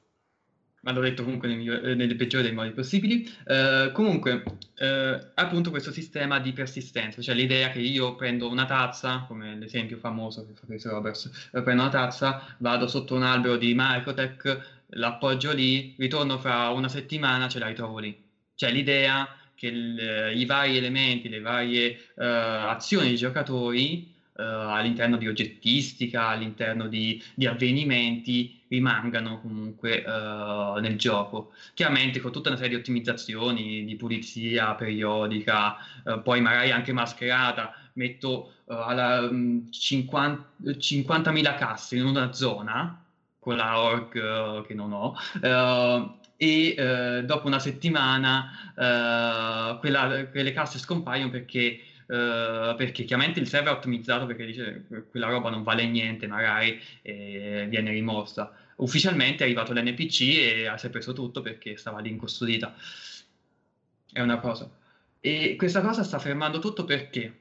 ma 0.85 0.91
l'ho 0.91 1.01
detto 1.01 1.23
comunque 1.23 1.47
nel, 1.47 1.57
migliore, 1.57 1.91
eh, 1.91 1.95
nel 1.95 2.15
peggiore 2.15 2.43
dei 2.43 2.53
modi 2.53 2.69
possibili. 2.69 3.27
Uh, 3.45 3.91
comunque, 3.91 4.43
uh, 4.43 5.31
appunto 5.33 5.71
questo 5.71 5.91
sistema 5.91 6.39
di 6.39 6.53
persistenza, 6.53 7.23
cioè 7.23 7.33
l'idea 7.33 7.69
che 7.69 7.79
io 7.79 8.15
prendo 8.15 8.47
una 8.47 8.65
tazza, 8.65 9.25
come 9.27 9.55
l'esempio 9.55 9.97
famoso 9.97 10.45
che 10.45 10.53
fa 10.53 10.67
Chris 10.67 10.85
Roberts, 10.85 11.49
prendo 11.51 11.81
una 11.81 11.89
tazza, 11.89 12.55
vado 12.59 12.87
sotto 12.87 13.15
un 13.15 13.23
albero 13.23 13.57
di 13.57 13.73
Microtech, 13.75 14.83
l'appoggio 14.89 15.53
lì, 15.53 15.95
ritorno 15.97 16.37
fra 16.37 16.69
una 16.69 16.87
settimana, 16.87 17.49
ce 17.49 17.57
la 17.57 17.67
ritrovo 17.67 17.97
lì. 17.97 18.23
Cioè 18.53 18.71
l'idea 18.71 19.27
che 19.55 19.67
il, 19.67 20.33
i 20.35 20.45
vari 20.45 20.77
elementi, 20.77 21.29
le 21.29 21.39
varie 21.39 21.97
azioni 22.15 23.07
dei 23.07 23.17
giocatori 23.17 24.13
Uh, 24.37 24.41
all'interno 24.41 25.15
di 25.15 25.29
oggettistica, 25.29 26.27
all'interno 26.27 26.89
di, 26.89 27.23
di 27.35 27.45
avvenimenti, 27.45 28.59
rimangano 28.67 29.39
comunque 29.39 30.03
uh, 30.05 30.77
nel 30.81 30.97
gioco. 30.97 31.53
Chiaramente 31.73 32.19
con 32.19 32.33
tutta 32.33 32.49
una 32.49 32.57
serie 32.57 32.73
di 32.73 32.81
ottimizzazioni, 32.81 33.85
di 33.85 33.95
pulizia 33.95 34.73
periodica, 34.73 35.77
uh, 36.03 36.21
poi 36.21 36.41
magari 36.41 36.71
anche 36.71 36.91
mascherata, 36.91 37.73
metto 37.93 38.55
alla, 38.65 39.21
um, 39.21 39.71
50, 39.71 40.45
50.000 40.65 41.57
casse 41.57 41.95
in 41.95 42.03
una 42.03 42.33
zona, 42.33 43.05
con 43.39 43.55
la 43.55 43.79
org 43.79 44.65
che 44.67 44.73
non 44.73 44.91
ho, 44.91 45.15
e 46.35 47.23
dopo 47.23 47.47
una 47.47 47.59
settimana 47.59 48.73
quella, 49.79 50.25
quelle 50.29 50.51
casse 50.51 50.77
scompaiono 50.77 51.29
perché 51.29 51.79
Uh, 52.07 52.75
perché 52.75 53.03
chiaramente 53.03 53.39
il 53.39 53.47
server 53.47 53.73
è 53.73 53.75
ottimizzato 53.75 54.27
perché 54.27 54.45
dice 54.45 54.85
quella 55.09 55.27
roba 55.27 55.49
non 55.49 55.63
vale 55.63 55.87
niente 55.87 56.27
magari 56.27 56.79
e 57.01 57.65
viene 57.67 57.91
rimossa. 57.91 58.53
Ufficialmente 58.77 59.43
è 59.43 59.45
arrivato 59.45 59.73
l'NPC 59.73 60.21
e 60.21 60.73
si 60.75 60.85
è 60.85 60.89
preso 60.89 61.13
tutto 61.13 61.41
perché 61.41 61.77
stava 61.77 61.99
lì 61.99 62.09
incustodita. 62.09 62.75
È 64.11 64.21
una 64.21 64.39
cosa. 64.39 64.69
E 65.19 65.55
questa 65.57 65.81
cosa 65.81 66.03
sta 66.03 66.19
fermando 66.19 66.59
tutto 66.59 66.85
perché? 66.85 67.39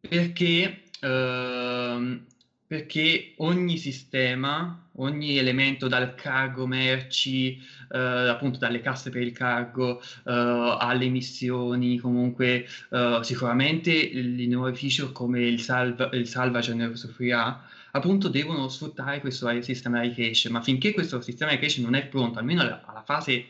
Perché 0.00 0.82
uh, 1.00 2.20
perché 2.68 3.32
ogni 3.38 3.78
sistema, 3.78 4.90
ogni 4.96 5.38
elemento 5.38 5.88
dal 5.88 6.14
cargo 6.14 6.66
merci, 6.66 7.58
eh, 7.90 7.98
appunto 7.98 8.58
dalle 8.58 8.82
casse 8.82 9.08
per 9.08 9.22
il 9.22 9.32
cargo 9.32 10.02
eh, 10.02 10.76
alle 10.78 11.08
missioni, 11.08 11.96
comunque 11.96 12.66
eh, 12.90 13.20
sicuramente 13.22 13.90
i 13.90 14.46
nuovi 14.48 14.76
feature 14.76 15.12
come 15.12 15.40
il, 15.40 15.62
salva, 15.62 16.10
il 16.12 16.28
salvage 16.28 16.74
neurosoffrirà, 16.74 17.58
appunto 17.92 18.28
devono 18.28 18.68
sfruttare 18.68 19.20
questo 19.20 19.48
sistema 19.62 20.02
di 20.02 20.12
cache, 20.12 20.50
ma 20.50 20.60
finché 20.60 20.92
questo 20.92 21.22
sistema 21.22 21.52
di 21.52 21.58
cache 21.58 21.80
non 21.80 21.94
è 21.94 22.04
pronto, 22.04 22.38
almeno 22.38 22.60
alla, 22.60 22.84
alla 22.84 23.02
fase 23.02 23.46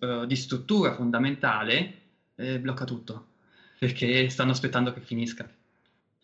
eh, 0.00 0.24
di 0.26 0.34
struttura 0.34 0.94
fondamentale, 0.94 2.00
eh, 2.34 2.58
blocca 2.58 2.84
tutto, 2.84 3.26
perché 3.78 4.28
stanno 4.30 4.50
aspettando 4.50 4.92
che 4.92 5.00
finisca. 5.00 5.48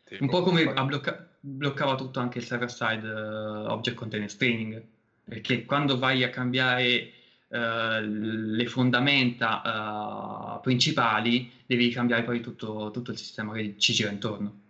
Sì, 0.04 0.18
un 0.20 0.28
po' 0.28 0.42
come 0.42 0.72
blocca- 0.72 1.25
bloccava 1.48 1.94
tutto 1.94 2.18
anche 2.18 2.38
il 2.38 2.44
server-side 2.44 3.08
uh, 3.08 3.70
object 3.70 3.96
container 3.96 4.28
streaming, 4.28 4.82
perché 5.22 5.64
quando 5.64 5.96
vai 5.96 6.24
a 6.24 6.30
cambiare 6.30 7.12
uh, 7.48 8.00
le 8.00 8.66
fondamenta 8.66 10.56
uh, 10.56 10.60
principali, 10.60 11.50
devi 11.64 11.90
cambiare 11.90 12.24
poi 12.24 12.40
tutto, 12.40 12.90
tutto, 12.92 13.12
il 13.12 13.18
sistema 13.18 13.52
che 13.52 13.76
ci 13.78 13.92
gira 13.92 14.10
intorno. 14.10 14.64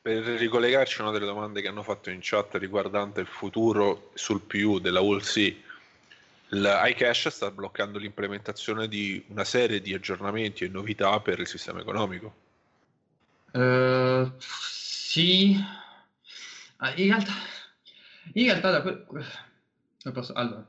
Per 0.00 0.22
ricollegarci 0.22 1.00
a 1.00 1.04
una 1.04 1.12
delle 1.12 1.26
domande 1.26 1.60
che 1.62 1.68
hanno 1.68 1.82
fatto 1.82 2.10
in 2.10 2.18
chat 2.20 2.54
riguardante 2.56 3.20
il 3.20 3.26
futuro 3.26 4.10
sul 4.14 4.42
PU 4.42 4.78
della 4.78 5.00
WallC, 5.00 5.54
l'iCache 6.48 7.30
sta 7.30 7.50
bloccando 7.50 7.98
l'implementazione 7.98 8.86
di 8.86 9.24
una 9.28 9.44
serie 9.44 9.80
di 9.80 9.94
aggiornamenti 9.94 10.64
e 10.64 10.68
novità 10.68 11.18
per 11.20 11.40
il 11.40 11.46
sistema 11.48 11.80
economico. 11.80 12.42
Uh, 13.52 14.30
sì, 14.38 15.56
in 16.96 17.06
realtà, 17.06 17.32
in 18.32 18.44
realtà 18.44 18.70
da 18.70 18.82
que- 18.82 19.06
allora, 20.34 20.66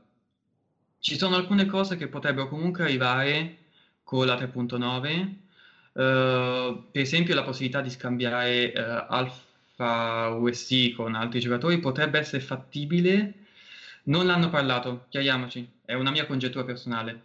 ci 0.98 1.16
sono 1.16 1.36
alcune 1.36 1.66
cose 1.66 1.96
che 1.96 2.08
potrebbero 2.08 2.48
comunque 2.48 2.84
arrivare 2.84 3.58
con 4.02 4.26
la 4.26 4.36
3.9, 4.36 5.36
uh, 5.92 6.00
eh, 6.00 6.82
per 6.90 7.02
esempio 7.02 7.34
la 7.34 7.42
possibilità 7.42 7.80
di 7.80 7.90
scambiare 7.90 8.72
uh, 8.74 9.12
Alpha 9.12 10.28
USC 10.30 10.94
con 10.94 11.14
altri 11.14 11.40
giocatori 11.40 11.78
potrebbe 11.80 12.18
essere 12.18 12.40
fattibile, 12.42 13.34
non 14.04 14.26
l'hanno 14.26 14.48
parlato, 14.48 15.06
chiariamoci, 15.08 15.68
è 15.84 15.94
una 15.94 16.10
mia 16.10 16.26
congettura 16.26 16.64
personale, 16.64 17.22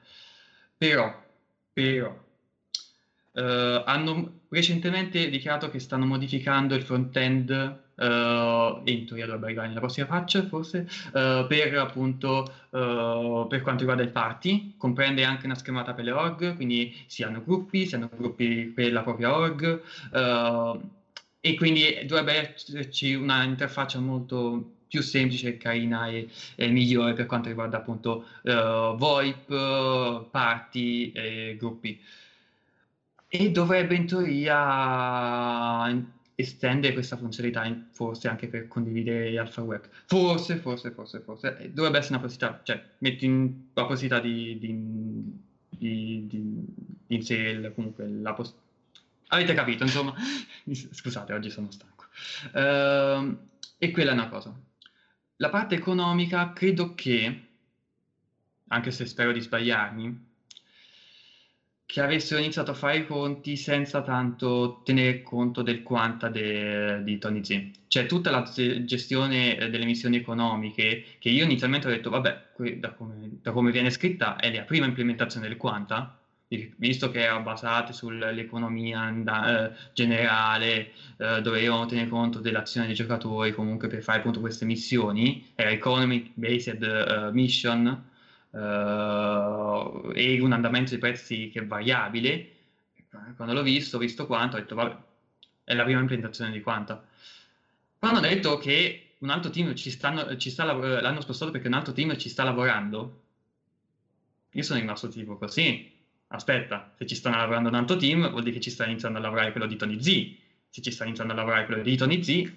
però, 0.77 1.23
però, 1.71 2.29
Uh, 3.33 3.81
hanno 3.85 4.41
recentemente 4.49 5.29
dichiarato 5.29 5.69
che 5.69 5.79
stanno 5.79 6.05
modificando 6.05 6.75
il 6.75 6.83
front-end 6.83 7.90
uh, 8.01 8.81
in 8.85 9.05
teoria 9.05 9.25
dovrebbe 9.25 9.45
arrivare 9.45 9.67
nella 9.67 9.79
prossima 9.79 10.07
patch 10.07 10.47
forse 10.47 10.87
uh, 11.13 11.45
per 11.47 11.77
appunto 11.77 12.51
per 12.71 13.61
quanto 13.61 13.79
riguarda 13.79 14.01
il 14.01 14.11
party. 14.11 14.75
Comprende 14.77 15.25
anche 15.25 15.45
una 15.45 15.55
schermata 15.55 15.93
per 15.93 16.05
le 16.05 16.11
org 16.11 16.55
quindi 16.55 16.95
si 17.05 17.21
hanno 17.21 17.43
gruppi 17.43 17.85
si 17.85 17.95
hanno 17.95 18.09
gruppi 18.15 18.71
per 18.73 18.93
la 18.93 19.01
propria 19.01 19.35
org 19.35 19.81
e 21.41 21.55
quindi 21.55 22.05
dovrebbe 22.05 22.53
esserci 22.53 23.13
una 23.13 23.43
interfaccia 23.43 23.99
molto 23.99 24.75
più 24.87 25.01
semplice, 25.01 25.57
carina 25.57 26.07
e, 26.07 26.29
e 26.55 26.67
migliore 26.67 27.13
per 27.13 27.25
quanto 27.25 27.49
riguarda 27.49 27.77
appunto 27.77 28.25
VoIP, 28.43 30.29
party 30.29 31.11
e 31.13 31.55
gruppi. 31.57 31.99
E 33.27 33.51
dovrebbe 33.51 33.95
in 33.95 34.05
teoria 34.05 35.87
estendere 36.35 36.93
questa 36.93 37.17
funzionalità 37.17 37.65
in, 37.65 37.85
forse 37.91 38.27
anche 38.27 38.47
per 38.47 38.67
condividere 38.67 39.37
Alpha 39.37 39.61
Web. 39.61 39.87
Forse, 40.05 40.57
forse, 40.57 40.91
forse, 40.91 41.19
forse. 41.19 41.57
Eh, 41.57 41.69
dovrebbe 41.69 41.99
essere 41.99 42.15
una 42.15 42.23
possibilità, 42.23 42.61
cioè 42.63 42.83
metti 42.99 43.25
in, 43.25 43.53
la 43.73 43.85
possibilità 43.85 44.19
di, 44.19 44.57
di, 44.59 45.37
di, 45.69 46.27
di 46.27 47.15
inserire 47.15 47.73
comunque 47.73 48.07
la 48.07 48.33
possibilità. 48.33 48.69
Avete 49.27 49.53
capito, 49.53 49.83
insomma. 49.83 50.13
Scusate, 50.91 51.33
oggi 51.33 51.49
sono 51.49 51.71
stanco. 51.71 52.05
Uh, 52.53 53.37
e 53.77 53.91
quella 53.91 54.11
è 54.11 54.13
una 54.13 54.27
cosa. 54.27 54.53
la 55.37 55.49
parte 55.49 55.75
economica 55.75 56.51
credo 56.53 56.93
che, 56.93 57.47
anche 58.67 58.91
se 58.91 59.05
spero 59.05 59.31
di 59.31 59.39
sbagliarmi, 59.39 60.30
che 61.91 61.99
avessero 61.99 62.39
iniziato 62.39 62.71
a 62.71 62.73
fare 62.73 62.99
i 62.99 63.05
conti 63.05 63.57
senza 63.57 64.01
tanto 64.01 64.81
tenere 64.85 65.21
conto 65.21 65.61
del 65.61 65.83
quanta 65.83 66.29
de, 66.29 67.03
di 67.03 67.17
Tony 67.17 67.43
Z. 67.43 67.71
Cioè 67.87 68.05
tutta 68.05 68.31
la 68.31 68.49
gestione 68.85 69.57
eh, 69.57 69.69
delle 69.69 69.83
missioni 69.83 70.15
economiche, 70.15 71.03
che 71.19 71.27
io 71.27 71.43
inizialmente 71.43 71.87
ho 71.87 71.89
detto, 71.89 72.09
vabbè, 72.09 72.51
da 72.77 72.93
come, 72.93 73.39
da 73.41 73.51
come 73.51 73.71
viene 73.71 73.89
scritta 73.89 74.37
è 74.37 74.49
la 74.55 74.61
prima 74.61 74.85
implementazione 74.85 75.49
del 75.49 75.57
quanta, 75.57 76.17
visto 76.77 77.11
che 77.11 77.23
era 77.23 77.39
basata 77.39 77.91
sull'economia 77.91 79.09
eh, 79.09 79.71
generale, 79.91 80.91
eh, 81.17 81.41
dovevano 81.41 81.87
tenere 81.87 82.07
conto 82.07 82.39
dell'azione 82.39 82.85
dei 82.85 82.95
giocatori 82.95 83.51
comunque 83.51 83.89
per 83.89 84.01
fare 84.01 84.19
appunto 84.19 84.39
queste 84.39 84.63
missioni, 84.63 85.51
era 85.55 85.71
economic 85.71 86.31
based 86.35 86.81
uh, 86.81 87.33
mission, 87.33 88.10
uh, 88.51 90.11
e 90.13 90.39
un 90.41 90.51
andamento 90.51 90.91
dei 90.91 90.99
prezzi 90.99 91.49
che 91.49 91.61
è 91.61 91.65
variabile. 91.65 92.55
Quando 93.35 93.53
l'ho 93.53 93.63
visto, 93.63 93.97
ho 93.97 93.99
visto 93.99 94.25
quanto, 94.25 94.55
ho 94.55 94.59
detto, 94.59 94.75
vabbè, 94.75 94.95
è 95.63 95.73
la 95.73 95.83
prima 95.83 95.99
implementazione 95.99 96.51
di 96.51 96.61
quanta. 96.61 97.03
Quando 97.99 98.19
hanno 98.19 98.27
detto 98.27 98.57
che 98.57 99.15
un 99.19 99.29
altro 99.29 99.51
team 99.51 99.75
ci, 99.75 99.91
stanno, 99.91 100.35
ci 100.37 100.49
sta 100.49 100.63
lavorando, 100.63 101.01
l'hanno 101.01 101.21
spostato 101.21 101.51
perché 101.51 101.67
un 101.67 101.73
altro 101.73 101.93
team 101.93 102.17
ci 102.17 102.29
sta 102.29 102.43
lavorando, 102.43 103.21
io 104.51 104.63
sono 104.63 104.79
rimasto 104.79 105.07
tipo 105.07 105.37
così. 105.37 105.89
Aspetta, 106.27 106.93
se 106.97 107.05
ci 107.05 107.15
stanno 107.15 107.37
lavorando 107.37 107.69
un 107.69 107.75
altro 107.75 107.97
team, 107.97 108.29
vuol 108.29 108.43
dire 108.43 108.55
che 108.55 108.61
ci 108.61 108.69
sta 108.69 108.85
iniziando 108.85 109.19
a 109.19 109.21
lavorare 109.21 109.51
quello 109.51 109.67
di 109.67 109.75
Tony 109.75 110.01
Z. 110.01 110.39
Se 110.69 110.81
ci 110.81 110.91
sta 110.91 111.03
iniziando 111.03 111.33
a 111.33 111.35
lavorare 111.35 111.65
quello 111.65 111.81
di 111.81 111.97
Tony 111.97 112.23
Z, 112.23 112.51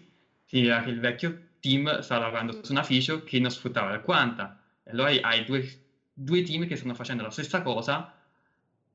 significa 0.45 0.83
che 0.83 0.91
il 0.91 1.01
vecchio 1.01 1.41
team 1.61 2.01
sta 2.01 2.19
lavorando 2.19 2.65
su 2.65 2.73
una 2.73 2.85
feature 2.85 3.25
che 3.25 3.41
non 3.41 3.51
sfruttava 3.51 3.93
il 3.93 4.03
quanta. 4.03 4.61
E 4.85 4.91
allora 4.93 5.11
hai 5.11 5.45
due 5.45 5.69
due 6.15 6.43
team 6.43 6.67
che 6.67 6.77
stanno 6.77 6.95
facendo 6.95 7.25
la 7.25 7.31
stessa 7.31 7.61
cosa 7.63 8.15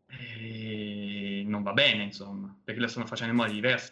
e 0.07 1.43
non 1.45 1.61
va 1.61 1.73
bene, 1.73 2.03
insomma, 2.03 2.55
perché 2.63 2.79
lo 2.79 2.87
stanno 2.87 3.05
facendo 3.05 3.33
in 3.33 3.39
modi 3.39 3.53
diversi. 3.53 3.91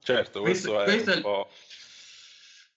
Certo, 0.00 0.42
questo, 0.42 0.72
questo 0.72 0.80
è, 0.80 0.84
questo 0.84 1.10
è, 1.12 1.16
il, 1.16 1.46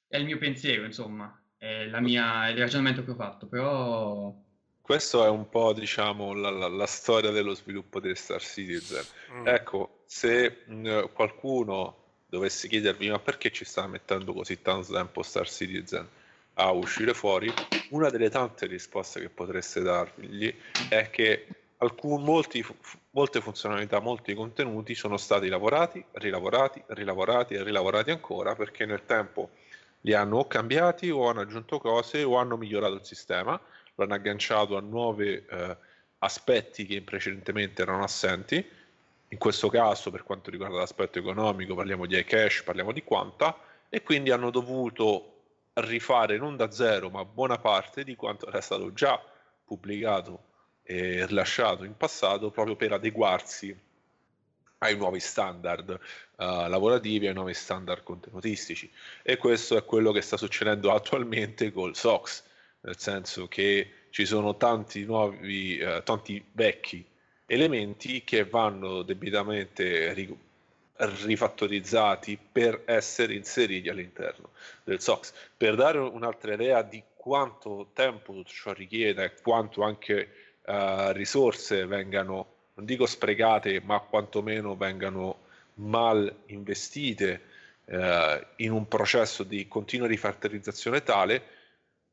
è, 0.08 0.18
il, 0.18 0.26
mio 0.26 0.38
pensiero, 0.38 0.86
insomma, 0.86 1.38
è, 1.58 1.90
mia, 2.00 2.48
è, 2.48 2.52
il 2.52 2.58
ragionamento 2.58 3.04
che 3.04 3.12
ho 3.12 3.16
fatto, 3.16 3.48
però... 3.48 4.34
Questo 4.80 5.26
è 5.26 5.28
un 5.28 5.50
po', 5.50 5.74
diciamo, 5.74 6.34
la, 6.34 6.50
la, 6.50 6.70
la 6.70 6.86
storia 6.86 7.32
dello 7.32 7.54
sviluppo 7.54 8.00
di 8.00 8.16
Star 8.16 8.42
Citizen. 8.42 9.04
Mm. 9.34 9.48
Ecco, 9.48 10.04
se 10.06 10.64
mh, 10.66 11.12
qualcuno 11.12 12.06
dovesse 12.30 12.70
chiedervi 12.70 13.10
ma 13.10 13.20
perché 13.20 13.52
ci 13.52 13.66
sta 13.66 13.88
mettendo 13.88 14.34
così 14.34 14.62
tanto 14.62 14.94
tempo 14.94 15.24
Star 15.24 15.50
Citizen? 15.50 16.08
A 16.60 16.72
uscire 16.72 17.14
fuori, 17.14 17.52
una 17.90 18.10
delle 18.10 18.30
tante 18.30 18.66
risposte 18.66 19.20
che 19.20 19.30
potreste 19.30 19.82
dargli 19.82 20.54
è 20.90 21.10
che 21.10 21.48
alcun, 21.78 22.24
molti, 22.24 22.66
molte 23.12 23.42
funzionalità, 23.42 24.00
molti 24.00 24.34
contenuti 24.34 24.96
sono 24.96 25.18
stati 25.18 25.50
lavorati, 25.50 26.04
rilavorati, 26.14 26.84
rilavorati 26.88 27.54
e 27.54 27.64
rilavorati 27.64 28.12
ancora 28.12 28.56
perché 28.56 28.86
nel 28.86 29.06
tempo 29.06 29.52
li 30.02 30.14
hanno 30.14 30.38
o 30.38 30.48
cambiati 30.48 31.12
o 31.12 31.30
hanno 31.30 31.42
aggiunto 31.42 31.80
cose 31.80 32.24
o 32.24 32.38
hanno 32.38 32.58
migliorato 32.58 32.96
il 32.96 33.06
sistema, 33.06 33.60
lo 33.94 34.04
hanno 34.04 34.14
agganciato 34.16 34.78
a 34.78 34.82
nuovi 34.82 35.34
eh, 35.34 35.78
aspetti 36.20 36.86
che 36.86 37.02
precedentemente 37.02 37.84
erano 37.84 38.04
assenti. 38.04 38.66
In 39.30 39.38
questo 39.38 39.70
caso, 39.70 40.10
per 40.10 40.24
quanto 40.24 40.50
riguarda 40.50 40.78
l'aspetto 40.78 41.20
economico, 41.20 41.76
parliamo 41.76 42.06
di 42.06 42.18
iCash, 42.18 42.64
parliamo 42.64 42.94
di 42.94 43.04
quanta, 43.04 43.60
e 43.90 44.02
quindi 44.02 44.32
hanno 44.32 44.50
dovuto 44.50 45.37
rifare 45.82 46.38
non 46.38 46.56
da 46.56 46.72
zero, 46.72 47.10
ma 47.10 47.26
buona 47.26 47.58
parte 47.58 48.04
di 48.04 48.16
quanto 48.16 48.48
era 48.48 48.62
stato 48.62 48.94
già 48.94 49.22
pubblicato 49.64 50.44
e 50.84 51.26
rilasciato 51.26 51.84
in 51.84 51.96
passato 51.98 52.50
proprio 52.50 52.76
per 52.76 52.94
adeguarsi 52.94 53.78
ai 54.80 54.96
nuovi 54.96 55.20
standard 55.20 55.90
uh, 55.90 55.98
lavorativi, 56.36 57.28
ai 57.28 57.34
nuovi 57.34 57.54
standard 57.54 58.04
contenutistici. 58.04 58.90
E 59.24 59.38
questo 59.38 59.76
è 59.76 59.84
quello 59.84 60.12
che 60.12 60.22
sta 60.22 60.38
succedendo 60.38 60.92
attualmente 60.94 61.72
col 61.72 61.96
SOX, 61.96 62.44
nel 62.82 62.98
senso 62.98 63.48
che 63.48 63.92
ci 64.12 64.26
sono 64.26 64.56
tanti 64.56 65.04
nuovi, 65.04 65.80
uh, 65.82 66.04
tanti 66.04 66.44
vecchi 66.52 67.06
elementi 67.46 68.24
che 68.24 68.46
vanno 68.46 69.02
debitamente 69.04 70.14
rifattorizzati 70.98 72.38
per 72.52 72.84
essere 72.86 73.36
inseriti 73.36 73.90
all'interno 73.90 74.50
del 74.84 75.00
SOX. 75.00 75.34
Per 75.56 75.76
dare 75.76 76.00
un'altra 76.00 76.54
idea 76.54 76.82
di 76.82 77.02
quanto 77.16 77.90
tempo 77.94 78.34
tutto 78.34 78.50
ciò 78.50 78.74
richiede 78.74 79.24
e 79.24 79.34
quanto 79.42 79.84
anche 79.84 80.30
uh, 80.66 81.12
risorse 81.12 81.86
vengano, 81.86 82.54
non 82.76 82.86
dico 82.86 83.06
sprecate, 83.06 83.82
ma 83.82 84.00
quantomeno 84.00 84.76
vengano 84.76 85.46
mal 85.76 86.34
investite 86.48 87.42
uh, 87.86 87.98
in 88.58 88.72
un 88.72 88.88
processo 88.88 89.44
di 89.44 89.68
continua 89.68 90.08
rifattorizzazione 90.08 91.04
tale, 91.04 91.56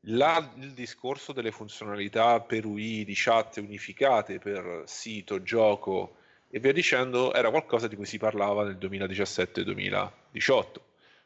la, 0.07 0.51
il 0.59 0.71
discorso 0.71 1.31
delle 1.31 1.51
funzionalità 1.51 2.39
per 2.39 2.65
UI 2.65 3.05
di 3.05 3.13
chat 3.15 3.57
unificate 3.57 4.37
per 4.37 4.83
sito, 4.85 5.41
gioco, 5.41 6.17
e 6.49 6.59
via 6.59 6.71
dicendo, 6.71 7.33
era 7.33 7.49
qualcosa 7.49 7.87
di 7.87 7.95
cui 7.95 8.05
si 8.05 8.17
parlava 8.17 8.63
nel 8.63 8.77
2017-2018. 8.77 10.63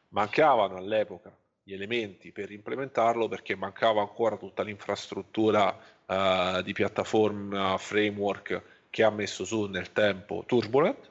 Mancavano 0.08 0.76
all'epoca 0.76 1.34
gli 1.62 1.72
elementi 1.72 2.32
per 2.32 2.50
implementarlo 2.50 3.28
perché 3.28 3.54
mancava 3.54 4.00
ancora 4.00 4.36
tutta 4.36 4.62
l'infrastruttura 4.62 5.76
uh, 6.06 6.62
di 6.62 6.72
piattaforma 6.72 7.76
framework 7.78 8.62
che 8.90 9.02
ha 9.04 9.10
messo 9.10 9.44
su 9.44 9.66
nel 9.66 9.92
tempo 9.92 10.42
Turbulent 10.46 11.08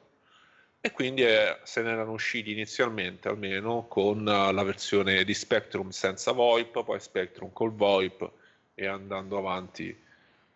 e 0.82 0.92
quindi 0.92 1.22
eh, 1.22 1.58
se 1.62 1.82
ne 1.82 1.90
erano 1.90 2.12
usciti 2.12 2.52
inizialmente 2.52 3.28
almeno 3.28 3.86
con 3.86 4.20
uh, 4.20 4.52
la 4.52 4.62
versione 4.62 5.24
di 5.24 5.34
Spectrum 5.34 5.90
senza 5.90 6.32
VoIP, 6.32 6.84
poi 6.84 7.00
Spectrum 7.00 7.52
col 7.52 7.72
VoIP 7.72 8.30
e 8.74 8.86
andando 8.86 9.38
avanti 9.38 9.98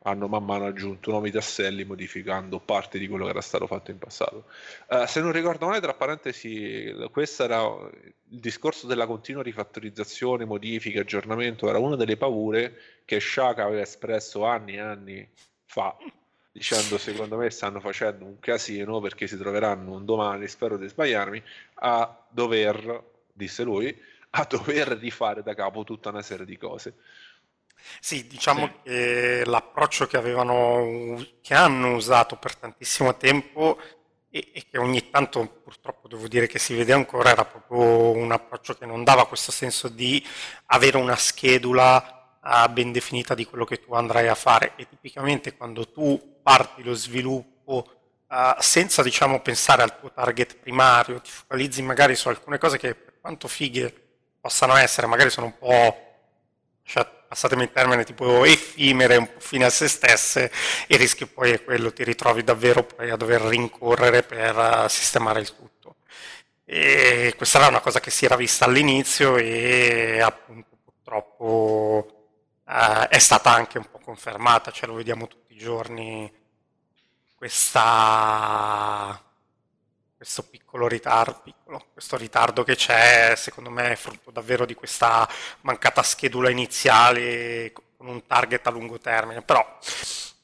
hanno 0.07 0.29
man 0.29 0.45
mano 0.45 0.67
aggiunto 0.67 1.11
nuovi 1.11 1.31
tasselli 1.31 1.85
modificando 1.85 2.59
parte 2.59 2.99
di 2.99 3.09
quello 3.09 3.25
che 3.25 3.31
era 3.31 3.41
stato 3.41 3.67
fatto 3.67 3.91
in 3.91 3.99
passato. 3.99 4.45
Uh, 4.89 5.07
se 5.07 5.21
non 5.21 5.33
ricordo 5.33 5.67
male, 5.67 5.81
tra 5.81 5.95
parentesi, 5.95 6.95
questo 7.11 7.45
era 7.45 7.63
il 7.63 8.41
discorso 8.41 8.87
della 8.87 9.07
continua 9.07 9.43
rifattorizzazione, 9.43 10.45
modifica, 10.45 11.01
aggiornamento, 11.01 11.69
era 11.69 11.79
una 11.79 11.97
delle 11.97 12.19
paure 12.19 12.79
che 13.05 13.19
Shaka 13.19 13.65
aveva 13.65 13.81
espresso 13.81 14.45
anni 14.45 14.75
e 14.75 14.81
anni 14.81 15.29
fa, 15.65 15.97
dicendo 16.53 16.99
secondo 16.99 17.39
me 17.39 17.49
stanno 17.49 17.81
facendo 17.81 18.27
un 18.27 18.39
casino 18.41 19.01
perché 19.01 19.27
si 19.27 19.39
troveranno 19.39 19.93
un 19.93 20.05
domani, 20.05 20.47
spero 20.49 20.77
di 20.77 20.87
sbagliarmi, 20.87 21.43
a 21.77 22.25
dover, 22.29 23.03
disse 23.33 23.63
lui, 23.63 23.97
a 24.37 24.47
dover 24.49 24.89
rifare 24.99 25.43
da 25.43 25.55
capo 25.55 25.83
tutta 25.83 26.11
una 26.11 26.23
serie 26.23 26.45
di 26.45 26.59
cose. 26.59 26.95
Sì, 28.01 28.27
diciamo 28.27 28.67
sì. 28.67 28.73
che 28.85 29.43
l'approccio 29.45 30.07
che 30.07 30.17
avevano, 30.17 31.25
che 31.41 31.55
hanno 31.55 31.95
usato 31.95 32.37
per 32.37 32.57
tantissimo 32.57 33.17
tempo 33.17 33.79
e, 34.35 34.51
e, 34.53 34.65
che 34.69 34.79
ogni 34.79 35.11
tanto 35.11 35.47
purtroppo 35.47 36.09
devo 36.09 36.27
dire 36.27 36.49
che 36.49 36.59
si 36.59 36.75
vede 36.75 36.93
ancora 36.93 37.31
era 37.31 37.45
proprio 37.45 38.11
un 38.11 38.33
approccio 38.33 38.75
che 38.77 38.85
non 38.85 39.05
dava 39.05 39.29
questo 39.29 39.53
senso 39.53 39.89
di 39.89 40.25
avere 40.67 40.97
una 40.97 41.15
schedula 41.15 42.39
uh, 42.43 42.69
ben 42.73 42.91
definita 42.91 43.35
di 43.35 43.45
quello 43.45 43.65
che 43.65 43.81
tu 43.81 43.95
andrai 43.95 44.27
a 44.27 44.35
fare 44.35 44.73
e 44.75 44.89
tipicamente 44.89 45.57
quando 45.57 45.89
tu 45.89 46.41
parti 46.43 46.83
lo 46.83 46.95
sviluppo 46.95 47.91
uh, 48.29 48.55
senza 48.59 49.05
diciamo 49.05 49.41
pensare 49.41 49.83
al 49.83 49.99
tuo 50.01 50.11
target 50.13 50.57
primario, 50.57 51.21
ti 51.21 51.31
focalizzi 51.31 51.83
magari 51.83 52.17
su 52.17 52.29
alcune 52.29 52.59
cose 52.59 52.77
che 52.77 52.95
per 52.97 53.15
quanto 53.21 53.47
fighe 53.47 53.93
possano 54.41 54.75
essere, 54.75 55.07
magari 55.07 55.31
sono 55.31 55.47
un 55.47 55.59
po' 55.59 56.05
cioè, 56.83 57.09
passatemi 57.35 57.65
il 57.65 57.73
termine, 57.73 58.05
tipo 58.05 58.45
effimere, 58.45 59.17
un 59.17 59.27
po' 59.27 59.41
fine 59.41 59.65
a 59.65 59.71
se 59.71 59.89
stesse, 59.89 60.53
il 60.87 60.99
rischio 60.99 61.27
poi 61.27 61.51
è 61.51 61.65
quello, 61.65 61.93
ti 61.93 62.05
ritrovi 62.05 62.45
davvero 62.45 62.85
poi 62.85 63.11
a 63.11 63.17
dover 63.17 63.41
rincorrere 63.43 64.23
per 64.23 64.57
eh, 64.57 64.89
sistemare 64.89 65.41
il 65.41 65.53
tutto. 65.53 65.97
E 66.65 67.35
questa 67.37 67.59
era 67.59 67.67
una 67.69 67.81
cosa 67.81 67.99
che 67.99 68.11
si 68.11 68.25
era 68.25 68.37
vista 68.37 68.67
all'inizio 68.67 69.37
e 69.37 70.21
appunto 70.21 70.79
purtroppo 70.85 72.29
eh, 72.69 73.09
è 73.09 73.19
stata 73.19 73.51
anche 73.53 73.79
un 73.79 73.91
po' 73.91 73.99
confermata, 73.99 74.71
cioè 74.71 74.89
lo 74.89 74.95
vediamo 74.95 75.27
tutti 75.27 75.55
i 75.55 75.59
giorni, 75.59 76.33
questa 77.35 79.21
questo 80.25 80.43
piccolo 80.45 80.89
ritardo, 80.89 81.41
piccolo, 81.45 81.89
questo 81.93 82.17
ritardo 82.17 82.65
che 82.65 82.77
c'è, 82.77 83.35
secondo 83.37 83.69
me 83.69 83.93
è 83.93 83.95
frutto 83.95 84.31
davvero 84.31 84.65
di 84.65 84.73
questa 84.73 85.29
mancata 85.61 86.03
schedula 86.03 86.49
iniziale 86.49 87.73
con 87.73 88.07
un 88.07 88.27
target 88.27 88.67
a 88.67 88.71
lungo 88.71 88.99
termine, 88.99 89.43
però 89.43 89.79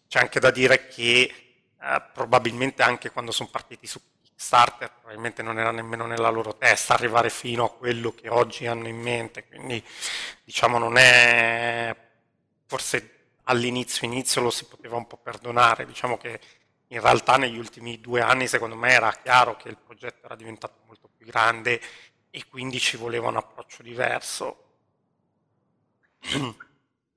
c'è 0.07 0.19
anche 0.19 0.38
da 0.38 0.51
dire 0.51 0.87
che 0.88 1.62
eh, 1.81 2.03
probabilmente 2.12 2.83
anche 2.83 3.11
quando 3.11 3.33
sono 3.33 3.49
partiti 3.51 3.87
su 3.87 3.99
starter, 4.35 4.93
probabilmente 4.93 5.43
non 5.43 5.59
era 5.59 5.71
nemmeno 5.71 6.05
nella 6.05 6.29
loro 6.29 6.55
testa 6.57 6.93
arrivare 6.93 7.31
fino 7.31 7.64
a 7.64 7.71
quello 7.71 8.14
che 8.14 8.29
oggi 8.29 8.66
hanno 8.66 8.87
in 8.87 8.99
mente, 8.99 9.47
quindi 9.47 9.83
diciamo 10.45 10.77
non 10.77 10.99
è 10.99 11.97
forse 12.66 13.29
all'inizio 13.45 14.07
inizio 14.07 14.43
lo 14.43 14.51
si 14.51 14.66
poteva 14.66 14.97
un 14.97 15.07
po' 15.07 15.16
perdonare, 15.16 15.87
diciamo 15.87 16.19
che 16.19 16.38
in 16.92 17.00
realtà 17.00 17.37
negli 17.37 17.59
ultimi 17.59 18.00
due 18.00 18.20
anni 18.20 18.48
secondo 18.48 18.74
me 18.74 18.92
era 18.92 19.12
chiaro 19.12 19.57
che 19.57 19.68
il 19.68 19.76
progetto 19.76 20.26
era 20.26 20.35
diventato 20.35 20.74
molto 20.87 21.09
più 21.16 21.26
grande 21.26 21.81
e 22.31 22.46
quindi 22.48 22.81
ci 22.81 22.96
voleva 22.96 23.29
un 23.29 23.37
approccio 23.37 23.83
diverso. 23.83 24.64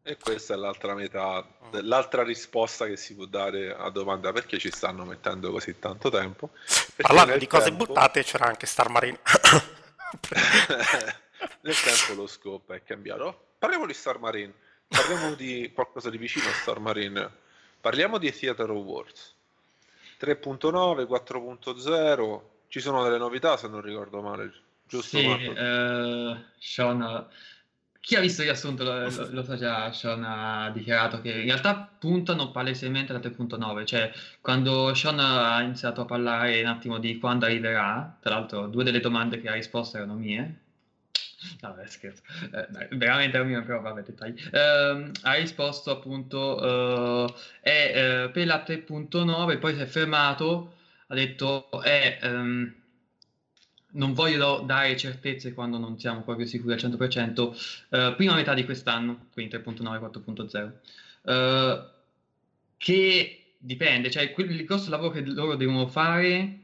E 0.05 0.17
questa 0.17 0.53
è 0.53 0.57
l'altra 0.57 0.93
metà, 0.93 1.47
l'altra 1.71 2.23
risposta 2.23 2.86
che 2.86 2.97
si 2.97 3.15
può 3.15 3.25
dare 3.25 3.73
a 3.73 3.89
domanda 3.89 4.31
perché 4.31 4.59
ci 4.59 4.69
stanno 4.69 5.05
mettendo 5.05 5.49
così 5.49 5.79
tanto 5.79 6.09
tempo. 6.09 6.51
Parlando 6.97 7.38
di 7.38 7.47
cose 7.47 7.69
tempo... 7.69 7.86
buttate 7.86 8.23
c'era 8.23 8.45
anche 8.45 8.65
Star 8.65 8.89
Marine. 8.89 9.19
nel 11.62 11.79
tempo 11.79 12.13
lo 12.13 12.27
scopo 12.27 12.73
è 12.73 12.83
cambiato. 12.83 13.55
Parliamo 13.57 13.86
di 13.86 13.93
Star 13.93 14.19
Marine, 14.19 14.53
parliamo 14.88 15.36
di 15.36 15.71
qualcosa 15.73 16.09
di 16.09 16.17
vicino 16.17 16.49
a 16.49 16.53
Star 16.53 16.79
Marine. 16.79 17.41
Parliamo 17.79 18.17
di 18.17 18.31
Theater 18.31 18.69
of 18.69 18.83
Wars 18.83 19.36
3.9, 20.23 21.05
4.0. 21.05 22.41
Ci 22.67 22.79
sono 22.79 23.03
delle 23.03 23.17
novità 23.17 23.57
se 23.57 23.67
non 23.67 23.81
ricordo 23.81 24.21
male, 24.21 24.51
giusto? 24.88 25.17
Sì, 25.17 25.25
uh, 25.25 26.36
Sean 26.57 27.27
chi 28.03 28.17
ha 28.17 28.19
visto 28.19 28.41
il 28.41 28.49
riassunto 28.49 28.83
lo, 28.83 29.09
lo, 29.09 29.29
lo 29.31 29.43
sa 29.43 29.55
già, 29.55 29.89
Sean 29.93 30.25
ha 30.25 30.69
dichiarato 30.71 31.21
che 31.21 31.31
in 31.31 31.45
realtà 31.45 31.89
puntano 31.97 32.51
palesemente 32.51 33.13
alla 33.13 33.21
3.9, 33.21 33.86
cioè 33.86 34.12
quando 34.41 34.93
Sean 34.93 35.19
ha 35.19 35.62
iniziato 35.62 36.01
a 36.01 36.05
parlare 36.05 36.59
un 36.59 36.67
attimo 36.67 36.97
di 36.97 37.17
quando 37.17 37.45
arriverà, 37.45 38.17
tra 38.19 38.31
l'altro 38.31 38.67
due 38.67 38.83
delle 38.83 38.99
domande 38.99 39.39
che 39.39 39.47
ha 39.47 39.53
risposto 39.53 39.95
erano 39.95 40.15
mie, 40.15 40.62
No, 41.62 41.75
scherzo. 41.86 42.21
Eh, 42.51 42.88
veramente 42.95 43.38
era 43.38 43.45
mio, 43.45 43.63
però 43.63 43.82
vabbè, 43.82 44.01
dettagli. 44.01 44.39
Eh, 44.51 45.12
ha 45.21 45.34
risposto 45.34 45.91
appunto 45.91 47.27
eh, 47.27 47.34
è 47.62 48.23
eh, 48.25 48.29
per 48.29 48.45
la 48.45 48.63
3.9, 48.65 49.60
poi 49.60 49.75
si 49.75 49.82
è 49.82 49.86
fermato, 49.86 50.75
ha 51.08 51.15
detto 51.15 51.69
è 51.82 52.19
ehm, 52.21 52.73
non 53.95 54.13
voglio 54.13 54.63
dare 54.65 54.97
certezze 54.97 55.53
quando 55.53 55.77
non 55.77 55.99
siamo 55.99 56.21
proprio 56.23 56.45
sicuri 56.45 56.73
al 56.73 56.79
100%, 56.79 57.53
eh, 57.89 58.13
prima 58.15 58.36
metà 58.36 58.53
di 58.53 58.65
quest'anno, 58.65 59.27
quindi 59.32 59.56
3.9, 59.56 59.99
4.0, 59.99 60.71
eh, 61.25 61.84
che 62.77 63.53
dipende, 63.58 64.10
cioè 64.12 64.34
il 64.36 64.65
grosso 64.65 64.89
lavoro 64.89 65.12
che 65.12 65.21
loro 65.21 65.56
devono 65.56 65.88
fare 65.88 66.60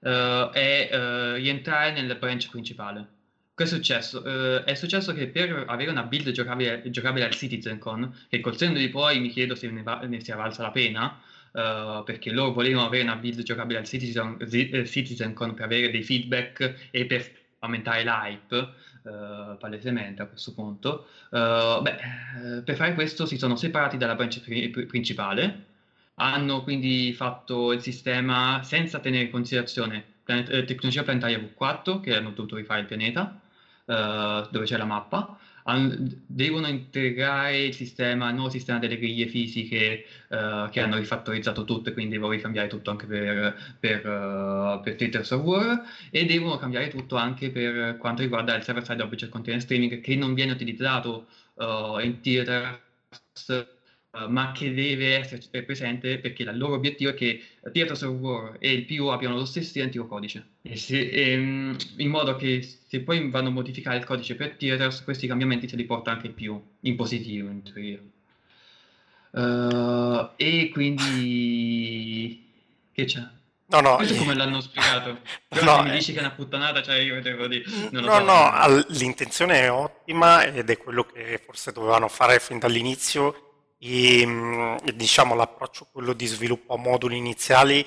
eh, 0.00 0.50
è 0.52 0.88
eh, 0.92 1.34
rientrare 1.36 1.92
nel 1.92 2.16
branch 2.18 2.50
principale. 2.50 3.13
Cosa 3.56 3.74
è 3.74 3.78
successo? 3.78 4.20
Uh, 4.20 4.64
è 4.64 4.74
successo 4.74 5.12
che 5.12 5.28
per 5.28 5.64
avere 5.68 5.88
una 5.90 6.02
build 6.02 6.32
giocabile, 6.32 6.82
giocabile 6.90 7.24
al 7.24 7.34
CitizenCon, 7.34 8.12
che 8.28 8.40
col 8.40 8.56
senno 8.56 8.78
di 8.78 8.88
poi 8.88 9.20
mi 9.20 9.28
chiedo 9.28 9.54
se 9.54 9.70
ne, 9.70 9.82
va, 9.82 10.00
ne 10.00 10.20
sia 10.24 10.34
valsa 10.34 10.62
la 10.62 10.72
pena, 10.72 11.20
uh, 11.52 12.02
perché 12.02 12.32
loro 12.32 12.52
volevano 12.52 12.86
avere 12.86 13.04
una 13.04 13.14
build 13.14 13.42
giocabile 13.42 13.78
al 13.78 13.84
Citizen, 13.84 14.38
eh, 14.40 14.84
CitizenCon 14.86 15.54
per 15.54 15.66
avere 15.66 15.90
dei 15.92 16.02
feedback 16.02 16.88
e 16.90 17.06
per 17.06 17.30
aumentare 17.60 18.02
l'hype, 18.02 18.56
uh, 19.02 19.56
palesemente 19.56 20.22
a 20.22 20.26
questo 20.26 20.52
punto. 20.52 21.06
beh, 21.30 22.62
per 22.64 22.74
fare 22.74 22.94
questo 22.94 23.24
si 23.24 23.36
sono 23.38 23.54
separati 23.54 23.96
dalla 23.96 24.16
branch 24.16 24.40
pri- 24.40 24.68
principale, 24.86 25.66
hanno 26.14 26.62
quindi 26.64 27.12
fatto 27.12 27.72
il 27.72 27.80
sistema 27.80 28.62
senza 28.64 28.98
tenere 29.00 29.24
in 29.24 29.30
considerazione 29.30 30.04
planet- 30.24 30.64
tecnologia 30.64 31.02
planetaria 31.04 31.38
V4, 31.38 32.00
che 32.00 32.16
hanno 32.16 32.30
dovuto 32.30 32.56
rifare 32.56 32.80
il 32.80 32.86
pianeta, 32.86 33.38
uh, 33.86 34.48
dove 34.50 34.64
c'è 34.64 34.76
la 34.76 34.84
mappa, 34.84 35.38
an- 35.64 36.22
devono 36.26 36.66
integrare 36.66 37.64
il 37.64 37.74
sistema, 37.74 38.28
il 38.28 38.34
nuovo 38.34 38.50
sistema 38.50 38.78
delle 38.78 38.98
griglie 38.98 39.26
fisiche 39.26 40.04
uh, 40.28 40.68
che 40.70 40.80
hanno 40.80 40.96
rifattorizzato 40.96 41.64
tutto 41.64 41.88
e 41.88 41.92
quindi 41.92 42.12
devono 42.14 42.32
ricambiare 42.32 42.68
tutto 42.68 42.90
anche 42.90 43.06
per, 43.06 43.76
per, 43.78 44.06
uh, 44.06 44.80
per 44.82 44.94
Twitter 44.96 45.24
Server. 45.24 45.82
E 46.10 46.24
devono 46.26 46.56
cambiare 46.58 46.88
tutto 46.88 47.16
anche 47.16 47.50
per 47.50 47.96
quanto 47.98 48.22
riguarda 48.22 48.54
il 48.54 48.62
server-side 48.62 49.02
object 49.02 49.30
container 49.30 49.60
streaming 49.60 50.00
che 50.00 50.16
non 50.16 50.34
viene 50.34 50.52
utilizzato 50.52 51.26
in 51.56 52.18
Theater 52.20 52.82
Uh, 54.14 54.28
ma 54.28 54.52
che 54.52 54.72
deve 54.72 55.16
essere 55.16 55.42
presente 55.64 56.20
perché 56.20 56.44
il 56.44 56.56
loro 56.56 56.74
obiettivo 56.74 57.10
è 57.10 57.14
che 57.14 57.42
Theaters 57.72 58.02
of 58.02 58.14
War 58.14 58.56
e 58.60 58.72
il 58.72 58.84
PU 58.84 59.06
abbiano 59.06 59.34
lo 59.34 59.44
stesso 59.44 59.76
identico 59.76 60.06
codice, 60.06 60.50
e 60.62 60.76
se, 60.76 61.00
e, 61.00 61.32
ehm, 61.32 61.76
in 61.96 62.10
modo 62.10 62.36
che 62.36 62.62
se 62.62 63.00
poi 63.00 63.28
vanno 63.28 63.48
a 63.48 63.50
modificare 63.50 63.96
il 63.96 64.04
codice 64.04 64.36
per 64.36 64.54
Theaters, 64.56 65.02
questi 65.02 65.26
cambiamenti 65.26 65.66
se 65.66 65.74
li 65.74 65.82
porta 65.82 66.12
anche 66.12 66.28
il 66.28 66.32
PU, 66.32 66.64
in 66.82 66.94
positivo 66.94 67.48
in 67.48 67.62
teoria. 67.64 67.98
Uh, 69.32 70.30
e 70.36 70.68
quindi... 70.72 72.52
che 72.92 73.06
c'è? 73.06 73.26
No, 73.66 73.80
no, 73.80 73.96
Questo 73.96 74.14
come 74.14 74.36
l'hanno 74.36 74.60
spiegato? 74.60 75.18
no, 75.60 75.82
mi 75.82 75.90
dici 75.90 76.12
che 76.12 76.18
è 76.18 76.22
una 76.22 76.30
puttanata, 76.30 76.84
cioè 76.84 76.98
io 76.98 77.20
devo 77.20 77.48
dire... 77.48 77.64
no, 77.90 78.00
so. 78.00 78.22
no, 78.22 78.84
l'intenzione 78.90 79.62
è 79.62 79.72
ottima 79.72 80.44
ed 80.44 80.70
è 80.70 80.78
quello 80.78 81.02
che 81.02 81.42
forse 81.44 81.72
dovevano 81.72 82.06
fare 82.06 82.38
fin 82.38 82.60
dall'inizio 82.60 83.53
mm, 84.26 84.76
diciamo 84.94 85.34
l'approccio 85.34 85.88
quello 85.92 86.12
di 86.12 86.26
sviluppo 86.26 86.74
a 86.74 86.78
moduli 86.78 87.16
iniziali 87.16 87.86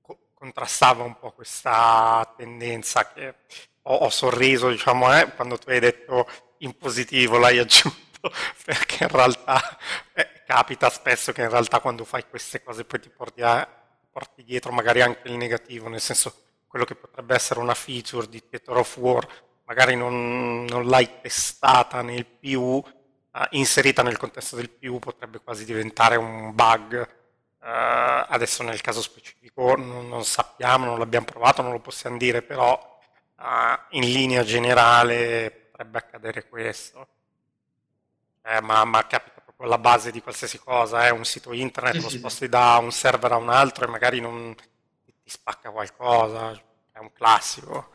co- 0.00 0.18
contrastava 0.34 1.02
un 1.02 1.18
po' 1.18 1.32
questa 1.32 2.34
tendenza 2.36 3.12
che 3.12 3.34
ho, 3.82 3.94
ho 3.94 4.08
sorriso 4.10 4.70
diciamo 4.70 5.14
eh, 5.14 5.32
quando 5.34 5.58
tu 5.58 5.70
hai 5.70 5.80
detto 5.80 6.26
in 6.58 6.76
positivo 6.76 7.38
l'hai 7.38 7.58
aggiunto 7.58 7.96
perché 8.64 9.04
in 9.04 9.10
realtà 9.10 9.78
eh, 10.14 10.42
capita 10.46 10.88
spesso 10.88 11.32
che 11.32 11.42
in 11.42 11.50
realtà 11.50 11.80
quando 11.80 12.04
fai 12.04 12.24
queste 12.28 12.62
cose 12.62 12.84
poi 12.84 13.00
ti 13.00 13.10
porti, 13.10 13.42
a, 13.42 13.68
porti 14.10 14.42
dietro 14.44 14.72
magari 14.72 15.02
anche 15.02 15.28
il 15.28 15.36
negativo 15.36 15.88
nel 15.88 16.00
senso 16.00 16.44
quello 16.66 16.84
che 16.84 16.94
potrebbe 16.94 17.34
essere 17.34 17.60
una 17.60 17.74
feature 17.74 18.28
di 18.28 18.42
Theater 18.48 18.76
of 18.78 18.96
War 18.96 19.26
magari 19.64 19.94
non, 19.94 20.64
non 20.64 20.86
l'hai 20.86 21.20
testata 21.20 22.00
nel 22.00 22.26
uh, 22.54 22.84
inserita 23.50 24.02
nel 24.02 24.16
contesto 24.16 24.56
del 24.56 24.70
più 24.70 24.98
potrebbe 24.98 25.40
quasi 25.40 25.64
diventare 25.64 26.16
un 26.16 26.54
bug. 26.54 27.16
Uh, 27.60 28.24
adesso 28.28 28.62
nel 28.62 28.80
caso 28.80 29.02
specifico 29.02 29.76
non, 29.76 30.08
non, 30.08 30.24
sappiamo, 30.24 30.84
non 30.86 30.98
l'abbiamo 30.98 31.26
provato, 31.26 31.60
non 31.60 31.72
lo 31.72 31.80
possiamo 31.80 32.16
dire, 32.16 32.42
però 32.42 33.00
uh, 33.36 33.42
in 33.90 34.10
linea 34.12 34.44
generale 34.44 35.68
potrebbe 35.70 35.98
accadere 35.98 36.48
questo. 36.48 37.08
Eh, 38.42 38.60
ma, 38.62 38.84
ma, 38.84 39.06
capita 39.06 39.40
proprio 39.42 39.66
alla 39.66 39.78
base 39.78 40.10
di 40.10 40.22
qualsiasi 40.22 40.58
cosa, 40.58 41.04
è 41.04 41.08
eh? 41.08 41.10
un 41.10 41.24
sito 41.24 41.52
internet, 41.52 41.96
sì, 41.96 42.02
lo 42.02 42.08
sposti 42.08 42.44
sì. 42.44 42.48
da 42.48 42.78
un 42.80 42.90
server 42.90 43.32
a 43.32 43.36
un 43.36 43.50
altro 43.50 43.84
e 43.84 43.88
magari 43.88 44.20
non 44.20 44.54
ti 45.04 45.12
spacca 45.24 45.70
qualcosa, 45.70 46.52
è 46.92 46.98
un 46.98 47.12
classico. 47.12 47.90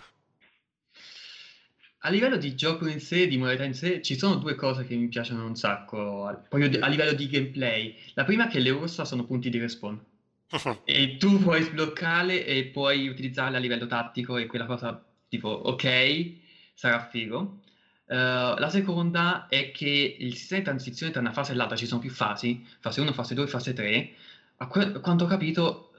A 2.05 2.09
livello 2.09 2.35
di 2.35 2.53
gioco 2.53 2.85
in 2.87 2.99
sé, 2.99 3.27
di 3.27 3.37
modalità 3.37 3.63
in 3.63 3.73
sé, 3.73 4.01
ci 4.01 4.17
sono 4.17 4.35
due 4.35 4.55
cose 4.55 4.85
che 4.85 4.93
mi 4.93 5.07
piacciono 5.07 5.45
un 5.45 5.55
sacco, 5.55 6.45
proprio 6.49 6.83
a 6.83 6.87
livello 6.87 7.13
di 7.13 7.29
gameplay. 7.29 7.95
La 8.15 8.25
prima 8.25 8.47
è 8.47 8.51
che 8.51 8.59
le 8.59 8.71
ursa 8.71 9.05
sono 9.05 9.23
punti 9.23 9.49
di 9.49 9.57
respawn. 9.57 10.03
e 10.83 11.15
tu 11.17 11.39
puoi 11.39 11.63
sbloccarle 11.63 12.45
e 12.45 12.65
puoi 12.65 13.07
utilizzarle 13.07 13.55
a 13.55 13.59
livello 13.59 13.87
tattico 13.87 14.35
e 14.35 14.47
quella 14.47 14.65
cosa 14.65 15.01
tipo, 15.29 15.47
ok, 15.47 16.33
sarà 16.73 17.07
figo. 17.07 17.61
Uh, 18.05 18.59
la 18.59 18.69
seconda 18.69 19.47
è 19.47 19.71
che 19.71 20.17
il 20.19 20.35
sistema 20.35 20.59
di 20.59 20.65
transizione 20.65 21.13
tra 21.13 21.21
una 21.21 21.31
fase 21.31 21.53
e 21.53 21.55
l'altra, 21.55 21.77
ci 21.77 21.85
sono 21.85 22.01
più 22.01 22.11
fasi, 22.11 22.67
fase 22.79 22.99
1, 22.99 23.13
fase 23.13 23.33
2, 23.33 23.47
fase 23.47 23.71
3. 23.71 24.11
A, 24.57 24.67
que- 24.67 24.99
quanto 24.99 25.23
ho 25.23 25.27
capito, 25.27 25.93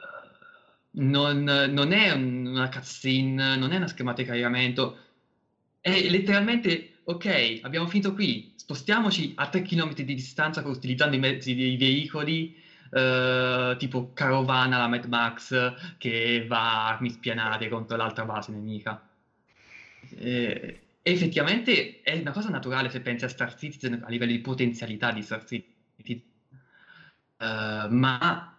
non, 0.93 1.43
non, 1.43 1.93
è 1.93 2.13
una 2.13 2.69
cutscene, 2.69 3.57
non 3.57 3.73
è 3.73 3.77
una 3.77 3.89
schematica 3.89 4.35
di 4.35 4.41
caricamento, 4.41 4.99
è 5.85 6.09
letteralmente, 6.09 7.01
ok, 7.05 7.59
abbiamo 7.61 7.87
finito 7.87 8.15
qui, 8.15 8.55
spostiamoci 8.57 9.35
a 9.37 9.51
3 9.51 9.61
km 9.61 9.93
di 9.93 10.15
distanza 10.15 10.67
utilizzando 10.67 11.15
i 11.15 11.19
mezzi 11.19 11.55
dei 11.55 11.77
veicoli, 11.77 12.57
eh, 12.91 13.77
tipo 13.79 14.15
carovana 14.15 14.79
la 14.79 14.89
Mad 14.89 15.05
Max 15.05 15.75
che 15.99 16.47
va 16.49 16.87
a 16.87 16.89
armi 16.89 17.11
spianate 17.11 17.69
contro 17.69 17.99
l'altra 17.99 18.25
base 18.25 18.51
nemica. 18.51 19.07
Eh, 20.17 20.81
effettivamente 21.03 22.01
è 22.01 22.17
una 22.19 22.33
cosa 22.33 22.49
naturale 22.49 22.89
se 22.89 23.03
pensi 23.03 23.27
a 23.27 23.29
Star 23.29 23.55
Citizen 23.55 24.05
a 24.07 24.09
livello 24.09 24.33
di 24.33 24.41
potenzialità 24.41 25.13
di 25.13 25.21
Star 25.21 25.45
Citizen, 25.45 26.23
uh, 27.41 27.95
ma 27.95 28.54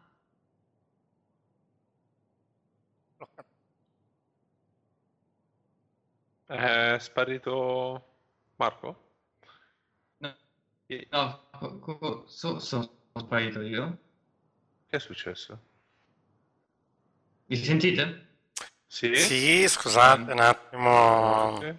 È 6.48 6.98
sparito 7.00 8.04
Marco? 8.56 9.04
No, 10.20 10.32
no 11.12 12.26
so, 12.28 12.60
sono 12.60 12.90
sparito 13.18 13.62
io. 13.62 13.98
Che 14.88 14.96
è 14.96 15.00
successo? 15.00 15.60
Mi 17.50 17.56
sentite? 17.58 18.04
Sì, 18.88 19.12
sì 19.12 19.66
scusate 19.68 20.32
un 20.32 20.40
attimo. 20.40 20.90
Ok, 21.48 21.76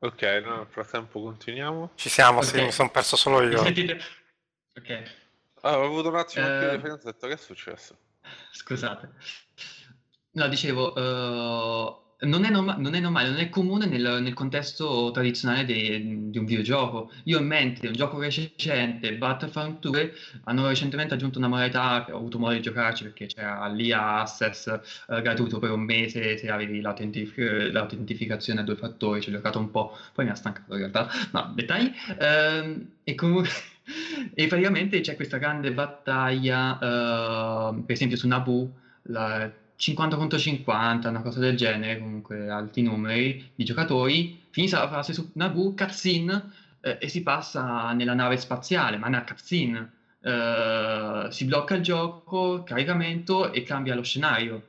Ok, 0.00 0.22
no, 0.44 0.56
nel 0.58 0.66
frattempo 0.66 1.20
continuiamo. 1.20 1.90
Ci 1.94 2.08
siamo, 2.08 2.40
Ok. 2.40 2.42
sì, 2.42 2.60
mi 2.62 2.72
sono 2.72 2.90
perso 2.90 3.16
solo 3.16 3.42
Mi 3.48 3.56
io. 3.56 3.58
sentite? 3.58 3.98
Ok. 4.76 4.90
Ah, 5.62 5.78
ho 5.78 5.84
avuto 5.84 6.08
un 6.08 6.16
attimo 6.16 6.50
più 6.50 6.68
Eh, 6.68 6.78
di 6.80 6.80
detto 7.04 7.28
che 7.28 7.34
è 7.34 7.36
successo? 7.36 7.96
Scusate. 8.52 9.08
No, 10.34 10.48
dicevo, 10.48 10.94
eh, 10.96 12.02
non 12.20 12.44
è, 12.44 12.50
norma- 12.50 12.76
non 12.76 12.94
è 12.94 13.00
normale, 13.00 13.28
non 13.30 13.38
è 13.38 13.48
comune 13.48 13.86
nel, 13.86 14.18
nel 14.22 14.32
contesto 14.34 15.10
tradizionale 15.12 15.64
de- 15.64 16.30
di 16.30 16.38
un 16.38 16.44
videogioco. 16.44 17.10
Io 17.24 17.38
ho 17.38 17.40
in 17.40 17.46
mente 17.46 17.86
un 17.86 17.92
gioco 17.94 18.18
recente, 18.18 19.16
Battlefront 19.16 19.78
2, 19.80 20.12
hanno 20.44 20.66
recentemente 20.66 21.14
aggiunto 21.14 21.38
una 21.38 21.46
modalità 21.48 22.04
che 22.04 22.12
ho 22.12 22.16
avuto 22.16 22.38
modo 22.38 22.54
di 22.54 22.60
giocarci 22.60 23.04
perché 23.04 23.26
c'era 23.26 23.66
l'IA 23.68 24.20
Access 24.20 24.66
eh, 25.08 25.22
gratuito 25.22 25.58
per 25.58 25.70
un 25.70 25.80
mese 25.82 26.36
se 26.36 26.50
avevi 26.50 26.80
l'autentif- 26.80 27.36
l'autentificazione 27.72 28.60
a 28.60 28.62
due 28.64 28.76
fattori, 28.76 29.20
ci 29.20 29.28
ho 29.28 29.32
giocato 29.32 29.58
un 29.58 29.70
po', 29.70 29.96
poi 30.12 30.24
mi 30.24 30.30
ha 30.30 30.34
stancato 30.34 30.72
in 30.74 30.78
realtà, 30.78 31.08
no, 31.32 31.52
dettagli. 31.54 31.92
Ehm, 32.18 32.92
e 33.04 33.14
comunque... 33.14 33.48
E 34.34 34.46
praticamente 34.48 35.00
c'è 35.00 35.16
questa 35.16 35.38
grande 35.38 35.72
battaglia, 35.72 36.78
eh, 36.78 37.82
per 37.84 37.94
esempio 37.94 38.16
su 38.18 38.28
Naboo, 38.28 38.70
la 39.04 39.50
50 39.78 40.16
contro 40.16 40.38
50, 40.38 41.08
una 41.08 41.22
cosa 41.22 41.40
del 41.40 41.56
genere, 41.56 41.98
comunque 41.98 42.48
alti 42.50 42.82
numeri 42.82 43.50
di 43.54 43.64
giocatori, 43.64 44.38
finisce 44.50 44.76
la 44.76 44.88
fase 44.88 45.12
su 45.14 45.30
Naboo, 45.34 45.74
cutscene, 45.74 46.50
eh, 46.80 46.98
e 47.00 47.08
si 47.08 47.22
passa 47.22 47.92
nella 47.92 48.14
nave 48.14 48.36
spaziale, 48.38 48.96
ma 48.98 49.08
nella 49.08 49.24
cutscene. 49.24 49.92
Eh, 50.20 51.28
si 51.30 51.44
blocca 51.44 51.74
il 51.74 51.82
gioco, 51.82 52.62
caricamento 52.64 53.52
e 53.52 53.62
cambia 53.62 53.94
lo 53.94 54.02
scenario. 54.02 54.66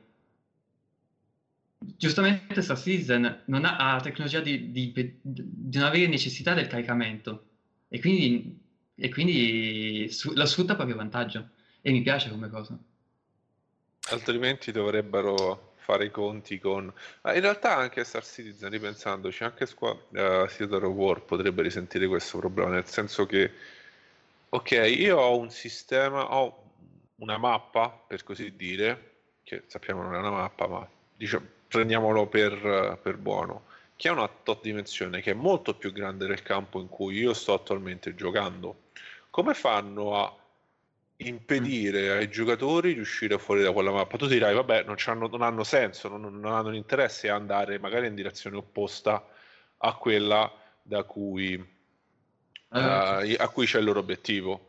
Giustamente 1.96 2.60
Star 2.62 2.76
Citizen 2.78 3.42
non 3.46 3.64
ha, 3.64 3.76
ha 3.76 3.94
la 3.94 4.00
tecnologia 4.00 4.40
di, 4.40 4.70
di- 4.70 4.92
di 4.92 5.78
non 5.78 5.86
avere 5.86 6.06
necessità 6.08 6.52
del 6.54 6.66
caricamento 6.66 7.46
e 7.88 7.98
quindi, 8.00 8.58
e 8.94 9.08
quindi 9.08 10.08
su- 10.10 10.32
la 10.34 10.44
sfrutta 10.46 10.72
a 10.72 10.76
proprio 10.76 10.96
vantaggio 10.96 11.50
e 11.80 11.90
mi 11.90 12.02
piace 12.02 12.28
come 12.30 12.48
cosa. 12.48 12.78
Altrimenti 14.08 14.72
dovrebbero 14.72 15.74
fare 15.76 16.06
i 16.06 16.10
conti 16.10 16.58
con... 16.58 16.92
Ma 17.22 17.34
in 17.34 17.40
realtà 17.40 17.76
anche 17.76 18.04
Star 18.04 18.24
Citizen, 18.24 18.70
ripensandoci, 18.70 19.44
anche 19.44 19.66
Squa- 19.66 19.98
eh, 20.12 20.48
Theater 20.56 20.84
of 20.84 20.94
War 20.94 21.20
potrebbe 21.22 21.62
risentire 21.62 22.06
questo 22.06 22.38
problema, 22.38 22.70
nel 22.70 22.86
senso 22.86 23.26
che, 23.26 23.52
ok, 24.48 24.70
io 24.96 25.18
ho 25.18 25.38
un 25.38 25.50
sistema, 25.50 26.32
ho 26.34 26.62
una 27.16 27.38
mappa, 27.38 27.90
per 27.90 28.22
così 28.24 28.56
dire, 28.56 29.12
che 29.42 29.64
sappiamo 29.66 30.02
non 30.02 30.14
è 30.14 30.18
una 30.18 30.30
mappa, 30.30 30.66
ma 30.66 30.88
diciamo, 31.14 31.46
prendiamolo 31.68 32.26
per, 32.26 32.98
per 33.02 33.16
buono, 33.16 33.66
che 33.96 34.08
ha 34.08 34.12
una 34.12 34.28
tot 34.28 34.62
dimensione, 34.62 35.20
che 35.20 35.32
è 35.32 35.34
molto 35.34 35.74
più 35.74 35.92
grande 35.92 36.26
del 36.26 36.42
campo 36.42 36.80
in 36.80 36.88
cui 36.88 37.16
io 37.16 37.34
sto 37.34 37.52
attualmente 37.52 38.14
giocando. 38.14 38.88
Come 39.28 39.54
fanno 39.54 40.16
a 40.16 40.39
impedire 41.28 42.12
ai 42.12 42.28
giocatori 42.30 42.94
di 42.94 43.00
uscire 43.00 43.38
fuori 43.38 43.62
da 43.62 43.72
quella 43.72 43.90
mappa. 43.90 44.16
Tu 44.16 44.26
dirai, 44.26 44.54
vabbè, 44.54 44.84
non, 44.84 44.94
c'hanno- 44.96 45.28
non 45.28 45.42
hanno 45.42 45.64
senso, 45.64 46.08
non, 46.08 46.22
non 46.40 46.52
hanno 46.52 46.74
interesse 46.74 47.28
a 47.28 47.34
andare 47.34 47.78
magari 47.78 48.06
in 48.06 48.14
direzione 48.14 48.56
opposta 48.56 49.26
a 49.78 49.94
quella 49.96 50.52
da 50.82 51.02
cui, 51.04 51.78
Allora, 52.68 53.20
eh, 53.22 53.36
a 53.38 53.48
cui 53.48 53.66
c'è 53.66 53.78
il 53.78 53.84
loro 53.84 54.00
obiettivo. 54.00 54.68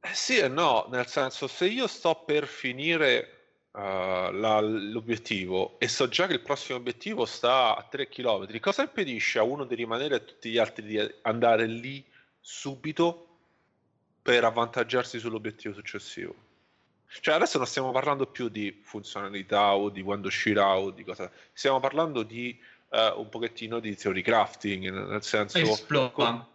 Eh, 0.00 0.14
sì 0.14 0.38
e 0.38 0.48
no, 0.48 0.86
nel 0.90 1.06
senso, 1.06 1.46
se 1.46 1.66
io 1.66 1.86
sto 1.86 2.24
per 2.26 2.46
finire 2.46 3.30
eh, 3.74 4.30
la- 4.32 4.60
l'obiettivo 4.60 5.78
e 5.78 5.88
so 5.88 6.08
già 6.08 6.26
che 6.26 6.34
il 6.34 6.40
prossimo 6.42 6.78
obiettivo 6.78 7.24
sta 7.24 7.76
a 7.76 7.82
3 7.84 8.08
km, 8.08 8.60
cosa 8.60 8.82
impedisce 8.82 9.38
a 9.38 9.42
uno 9.42 9.64
di 9.64 9.74
rimanere 9.74 10.14
e 10.14 10.18
a 10.18 10.20
tutti 10.20 10.50
gli 10.50 10.58
altri 10.58 10.84
di 10.84 11.14
andare 11.22 11.66
lì 11.66 12.04
subito 12.40 13.23
per 14.24 14.42
avvantaggiarsi 14.42 15.18
sull'obiettivo 15.18 15.74
successivo? 15.74 16.34
Cioè, 17.20 17.34
adesso 17.34 17.58
non 17.58 17.66
stiamo 17.66 17.92
parlando 17.92 18.26
più 18.26 18.48
di 18.48 18.80
funzionalità 18.82 19.74
o 19.74 19.90
di 19.90 20.02
quando 20.02 20.28
uscirà 20.28 20.78
o 20.78 20.90
di 20.90 21.04
cosa, 21.04 21.30
stiamo 21.52 21.78
parlando 21.78 22.22
di 22.22 22.58
eh, 22.88 23.12
un 23.16 23.28
pochettino 23.28 23.80
di 23.80 23.94
theory 23.94 24.22
crafting, 24.22 24.90
nel 24.90 25.22
senso... 25.22 25.58
esplora. 25.58 26.48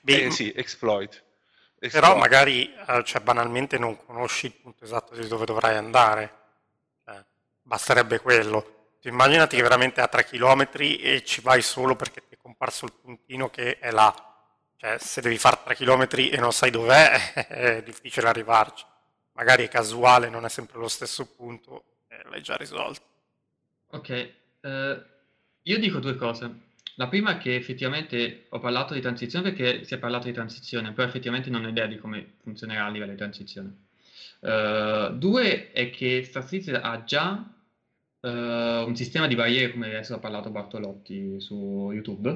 Beh, 0.00 0.24
Eh, 0.24 0.30
sì, 0.30 0.52
exploit. 0.54 1.22
Però 1.78 1.96
Exploit. 1.96 2.18
magari 2.18 2.74
eh, 2.74 3.02
cioè, 3.04 3.22
banalmente 3.22 3.78
non 3.78 3.96
conosci 4.04 4.46
il 4.46 4.52
punto 4.52 4.84
esatto 4.84 5.14
di 5.14 5.26
dove 5.26 5.46
dovrai 5.46 5.74
andare. 5.76 6.34
Cioè, 7.04 7.24
basterebbe 7.62 8.20
quello. 8.20 8.96
Tu 9.00 9.08
immaginati 9.08 9.56
che 9.56 9.62
veramente 9.62 10.02
a 10.02 10.06
3 10.06 10.26
km 10.26 10.68
e 10.74 11.22
ci 11.24 11.40
vai 11.40 11.62
solo 11.62 11.96
perché 11.96 12.22
ti 12.28 12.34
è 12.34 12.38
comparso 12.40 12.84
il 12.84 12.92
puntino 12.92 13.48
che 13.48 13.78
è 13.78 13.90
là. 13.90 14.31
Cioè, 14.82 14.98
se 14.98 15.20
devi 15.20 15.38
fare 15.38 15.60
3 15.62 15.76
km 15.76 16.08
e 16.32 16.38
non 16.38 16.50
sai 16.50 16.72
dov'è, 16.72 17.34
è 17.46 17.82
difficile 17.84 18.26
arrivarci. 18.26 18.84
Magari 19.34 19.64
è 19.64 19.68
casuale, 19.68 20.28
non 20.28 20.44
è 20.44 20.48
sempre 20.48 20.80
lo 20.80 20.88
stesso 20.88 21.24
punto, 21.36 21.84
e 22.08 22.20
l'hai 22.28 22.42
già 22.42 22.56
risolto. 22.56 23.00
Ok, 23.90 24.08
eh, 24.10 25.02
io 25.62 25.78
dico 25.78 26.00
due 26.00 26.16
cose. 26.16 26.70
La 26.96 27.06
prima 27.06 27.36
è 27.36 27.38
che 27.38 27.54
effettivamente 27.54 28.46
ho 28.48 28.58
parlato 28.58 28.92
di 28.92 29.00
transizione 29.00 29.52
perché 29.52 29.84
si 29.84 29.94
è 29.94 29.98
parlato 29.98 30.26
di 30.26 30.32
transizione, 30.32 30.90
però 30.90 31.06
effettivamente 31.06 31.48
non 31.48 31.64
ho 31.64 31.68
idea 31.68 31.86
di 31.86 31.98
come 31.98 32.32
funzionerà 32.42 32.86
a 32.86 32.90
livello 32.90 33.12
di 33.12 33.18
transizione. 33.18 33.76
Eh, 34.40 35.12
due 35.14 35.70
è 35.70 35.90
che 35.90 36.28
Citizen 36.28 36.80
ha 36.82 37.04
già 37.04 37.40
eh, 38.22 38.28
un 38.86 38.94
sistema 38.96 39.26
di 39.26 39.34
barriere, 39.34 39.72
come 39.72 39.86
adesso 39.88 40.14
ha 40.14 40.18
parlato 40.18 40.50
Bartolotti 40.50 41.40
su 41.40 41.90
YouTube, 41.92 42.30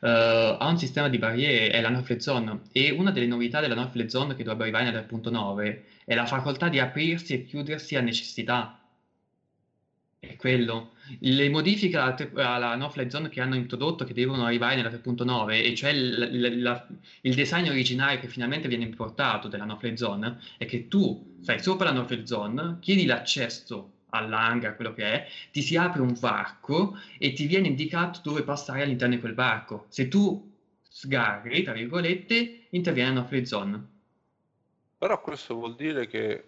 eh, 0.00 0.56
ha 0.58 0.66
un 0.68 0.78
sistema 0.78 1.08
di 1.08 1.18
barriere, 1.18 1.70
è 1.70 1.80
la 1.80 1.90
Northlet 1.90 2.20
Zone, 2.20 2.60
e 2.72 2.90
una 2.90 3.10
delle 3.10 3.26
novità 3.26 3.60
della 3.60 3.74
Northlet 3.74 4.08
Zone 4.08 4.34
che 4.34 4.42
dovrebbe 4.44 4.62
arrivare 4.64 4.84
nel 4.84 4.94
3.9 4.94 5.84
è 6.04 6.14
la 6.14 6.26
facoltà 6.26 6.68
di 6.68 6.78
aprirsi 6.78 7.34
e 7.34 7.44
chiudersi 7.44 7.96
a 7.96 8.00
necessità. 8.00 8.78
È 10.18 10.36
quello. 10.36 10.92
Le 11.18 11.48
modifiche 11.50 11.96
alla, 11.96 12.14
alla 12.34 12.74
no-fly 12.76 13.10
zone 13.10 13.28
che 13.28 13.40
hanno 13.40 13.56
introdotto, 13.56 14.04
che 14.04 14.14
devono 14.14 14.44
arrivare 14.44 14.76
nella 14.76 14.88
3.9, 14.88 15.64
e 15.64 15.74
cioè 15.74 15.90
il, 15.90 16.28
il- 16.32 16.62
la- 16.62 16.86
il 17.22 17.34
design 17.34 17.68
originale 17.68 18.18
che 18.20 18.28
finalmente 18.28 18.68
viene 18.68 18.84
importato 18.84 19.48
della 19.48 19.64
no-fly 19.64 19.96
zone, 19.96 20.38
è 20.58 20.64
che 20.66 20.86
tu 20.88 21.38
stai 21.42 21.60
sopra 21.60 21.86
la 21.90 21.92
no-fly 21.98 22.24
zone, 22.26 22.78
chiedi 22.80 23.04
l'accesso 23.04 23.90
all'hangar, 24.12 24.76
quello 24.76 24.94
che 24.94 25.04
è, 25.04 25.28
ti 25.50 25.62
si 25.62 25.76
apre 25.76 26.00
un 26.00 26.14
varco 26.18 26.98
e 27.18 27.32
ti 27.32 27.46
viene 27.46 27.68
indicato 27.68 28.20
dove 28.22 28.42
passare 28.42 28.82
all'interno 28.82 29.14
di 29.14 29.20
quel 29.20 29.34
varco. 29.34 29.86
Se 29.88 30.08
tu 30.08 30.50
sgarri, 30.88 31.62
tra 31.62 31.72
virgolette, 31.72 32.66
interviene 32.70 33.14
la 33.14 33.20
no-fly 33.20 33.44
zone. 33.44 33.86
Però 34.98 35.20
questo 35.20 35.54
vuol 35.54 35.74
dire 35.74 36.06
che 36.06 36.44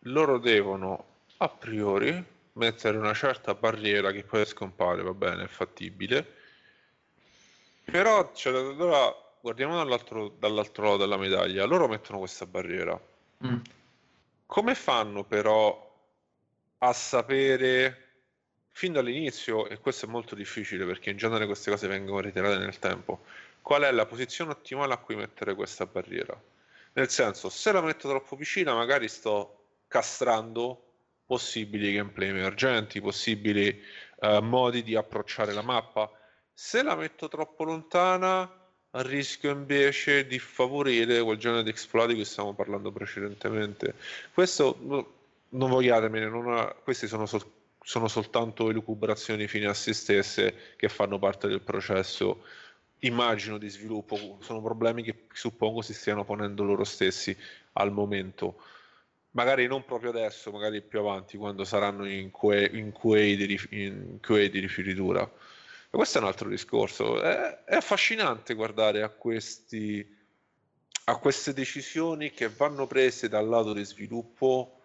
loro 0.00 0.38
devono 0.38 1.04
a 1.38 1.48
priori 1.48 2.24
mettere 2.52 2.98
una 2.98 3.14
certa 3.14 3.54
barriera 3.54 4.12
che 4.12 4.22
poi 4.22 4.44
scompare, 4.44 5.02
va 5.02 5.12
bene, 5.12 5.44
è 5.44 5.48
fattibile. 5.48 6.42
Però, 7.84 8.32
cioè, 8.32 8.54
allora, 8.54 9.12
guardiamo 9.40 9.76
dall'altro 9.76 10.34
dall'altro 10.38 10.84
lato 10.84 10.96
della 10.98 11.16
medaglia. 11.16 11.64
Loro 11.64 11.88
mettono 11.88 12.18
questa 12.18 12.46
barriera. 12.46 12.98
Mm. 13.46 13.58
Come 14.46 14.74
fanno 14.74 15.24
però 15.24 15.83
a 16.78 16.92
sapere 16.92 18.04
fin 18.70 18.92
dall'inizio, 18.92 19.68
e 19.68 19.78
questo 19.78 20.06
è 20.06 20.08
molto 20.08 20.34
difficile 20.34 20.84
perché 20.84 21.10
in 21.10 21.16
genere 21.16 21.46
queste 21.46 21.70
cose 21.70 21.86
vengono 21.86 22.20
ritirate 22.20 22.58
nel 22.58 22.78
tempo, 22.78 23.24
qual 23.62 23.82
è 23.82 23.92
la 23.92 24.04
posizione 24.04 24.50
ottimale 24.50 24.92
a 24.92 24.98
cui 24.98 25.14
mettere 25.14 25.54
questa 25.54 25.86
barriera? 25.86 26.38
Nel 26.94 27.08
senso, 27.08 27.48
se 27.48 27.72
la 27.72 27.80
metto 27.80 28.08
troppo 28.08 28.36
vicina, 28.36 28.74
magari 28.74 29.08
sto 29.08 29.64
castrando 29.88 30.82
possibili 31.24 31.94
gameplay 31.94 32.28
emergenti, 32.28 33.00
possibili 33.00 33.82
eh, 34.20 34.40
modi 34.40 34.82
di 34.82 34.94
approcciare 34.94 35.52
la 35.52 35.62
mappa. 35.62 36.10
Se 36.52 36.82
la 36.82 36.94
metto 36.94 37.28
troppo 37.28 37.64
lontana, 37.64 38.48
rischio 38.90 39.50
invece 39.50 40.26
di 40.26 40.38
favorire 40.38 41.20
quel 41.22 41.38
genere 41.38 41.62
di 41.62 41.70
exploit 41.70 42.08
di 42.08 42.14
cui 42.14 42.24
stavamo 42.24 42.54
parlando 42.54 42.92
precedentemente. 42.92 43.94
Questo 44.32 45.23
non 45.50 45.70
vogliatemene, 45.70 46.28
non 46.28 46.74
questi 46.82 47.06
sono, 47.06 47.26
sol- 47.26 47.50
sono 47.80 48.08
soltanto 48.08 48.70
elucubrazioni 48.70 49.46
fine 49.46 49.66
a 49.66 49.74
se 49.74 49.92
stesse 49.92 50.74
che 50.76 50.88
fanno 50.88 51.18
parte 51.18 51.48
del 51.48 51.60
processo 51.60 52.42
immagino 53.04 53.58
di 53.58 53.68
sviluppo, 53.68 54.38
sono 54.40 54.62
problemi 54.62 55.02
che 55.02 55.26
suppongo 55.32 55.82
si 55.82 55.94
stiano 55.94 56.24
ponendo 56.24 56.64
loro 56.64 56.84
stessi 56.84 57.36
al 57.72 57.92
momento. 57.92 58.62
Magari 59.32 59.66
non 59.66 59.84
proprio 59.84 60.10
adesso, 60.10 60.50
magari 60.50 60.80
più 60.80 61.00
avanti, 61.00 61.36
quando 61.36 61.64
saranno 61.64 62.08
in 62.08 62.30
QA 62.30 62.68
di, 62.68 63.46
di 63.46 64.58
rifinitura. 64.60 65.22
E 65.22 65.90
questo 65.90 66.18
è 66.18 66.20
un 66.20 66.28
altro 66.28 66.48
discorso. 66.48 67.20
È, 67.20 67.64
è 67.64 67.74
affascinante 67.74 68.54
guardare 68.54 69.02
a 69.02 69.08
questi, 69.08 70.06
a 71.04 71.16
queste 71.16 71.52
decisioni 71.52 72.30
che 72.30 72.48
vanno 72.48 72.86
prese 72.86 73.28
dal 73.28 73.48
lato 73.48 73.72
di 73.72 73.84
sviluppo, 73.84 74.83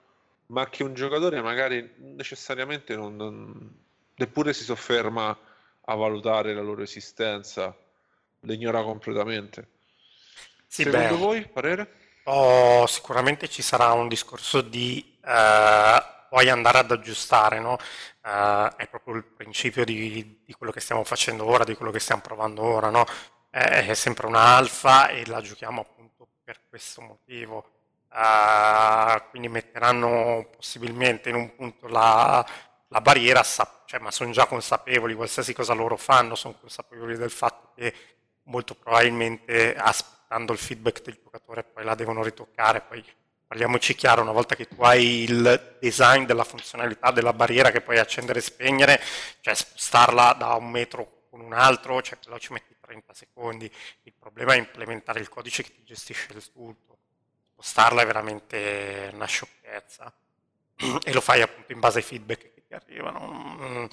ma 0.49 0.67
che 0.69 0.83
un 0.83 0.93
giocatore 0.93 1.41
magari 1.41 1.95
necessariamente 1.97 2.95
non, 2.95 3.71
neppure 4.15 4.53
si 4.53 4.63
sofferma 4.63 5.37
a 5.85 5.95
valutare 5.95 6.53
la 6.53 6.61
loro 6.61 6.81
esistenza, 6.81 7.75
le 8.41 8.53
ignora 8.53 8.83
completamente. 8.83 9.67
Sì, 10.67 10.83
Secondo 10.83 11.15
beh, 11.15 11.15
voi, 11.15 11.47
parere? 11.47 11.93
Oh, 12.25 12.85
sicuramente 12.85 13.47
ci 13.47 13.61
sarà 13.61 13.91
un 13.93 14.07
discorso 14.07 14.61
di 14.61 15.17
eh, 15.25 16.03
poi 16.29 16.49
andare 16.49 16.79
ad 16.79 16.91
aggiustare, 16.91 17.59
no? 17.59 17.77
eh, 18.23 18.73
è 18.75 18.87
proprio 18.87 19.15
il 19.15 19.23
principio 19.23 19.83
di, 19.83 20.41
di, 20.45 20.53
quello 20.53 20.71
che 20.71 20.79
stiamo 20.79 21.03
facendo 21.03 21.45
ora, 21.45 21.63
di 21.63 21.75
quello 21.75 21.91
che 21.91 21.99
stiamo 21.99 22.21
provando 22.21 22.61
ora, 22.61 22.89
no? 22.89 23.05
è, 23.49 23.85
è 23.87 23.93
sempre 23.95 24.27
una 24.27 24.55
alfa 24.57 25.09
e 25.09 25.25
la 25.25 25.41
giochiamo 25.41 25.81
appunto 25.81 26.27
per 26.43 26.61
questo 26.69 27.01
motivo. 27.01 27.78
Uh, 28.11 29.29
quindi 29.29 29.49
metteranno 29.49 30.49
possibilmente 30.55 31.29
in 31.29 31.35
un 31.35 31.55
punto 31.55 31.87
la, 31.87 32.45
la 32.87 33.01
barriera, 33.01 33.43
cioè, 33.43 33.99
ma 33.99 34.11
sono 34.11 34.31
già 34.31 34.45
consapevoli, 34.47 35.13
qualsiasi 35.13 35.53
cosa 35.53 35.73
loro 35.73 35.95
fanno, 35.95 36.35
sono 36.35 36.55
consapevoli 36.59 37.17
del 37.17 37.29
fatto 37.29 37.71
che 37.75 37.93
molto 38.43 38.75
probabilmente 38.75 39.75
aspettando 39.75 40.53
il 40.53 40.59
feedback 40.59 41.01
del 41.03 41.19
giocatore 41.21 41.63
poi 41.63 41.83
la 41.83 41.95
devono 41.95 42.23
ritoccare, 42.23 42.81
poi 42.81 43.03
parliamoci 43.45 43.95
chiaro, 43.95 44.21
una 44.21 44.31
volta 44.31 44.55
che 44.55 44.67
tu 44.67 44.81
hai 44.83 45.23
il 45.23 45.77
design 45.79 46.25
della 46.25 46.43
funzionalità 46.43 47.11
della 47.11 47.33
barriera 47.33 47.71
che 47.71 47.81
puoi 47.81 47.97
accendere 47.97 48.39
e 48.39 48.43
spegnere, 48.43 49.01
cioè 49.41 49.55
spostarla 49.55 50.33
da 50.33 50.53
un 50.53 50.69
metro 50.69 51.25
con 51.29 51.41
un 51.41 51.53
altro, 51.53 52.01
cioè 52.01 52.19
quello 52.21 52.39
ci 52.39 52.53
metti 52.53 52.75
30 52.79 53.13
secondi, 53.13 53.71
il 54.03 54.13
problema 54.17 54.53
è 54.53 54.57
implementare 54.57 55.19
il 55.19 55.29
codice 55.29 55.63
che 55.63 55.73
ti 55.73 55.83
gestisce 55.83 56.33
il 56.33 56.51
tutto, 56.51 56.98
spostarla 57.59 58.03
è 58.03 58.05
veramente 58.05 59.11
una 59.13 59.25
sciocchezza. 59.25 60.11
E 61.03 61.11
lo 61.11 61.19
fai 61.19 61.41
appunto 61.41 61.73
in 61.73 61.79
base 61.81 61.97
ai 61.97 62.05
feedback 62.05 62.53
che 62.53 62.63
ti 62.65 62.73
arrivano. 62.73 63.89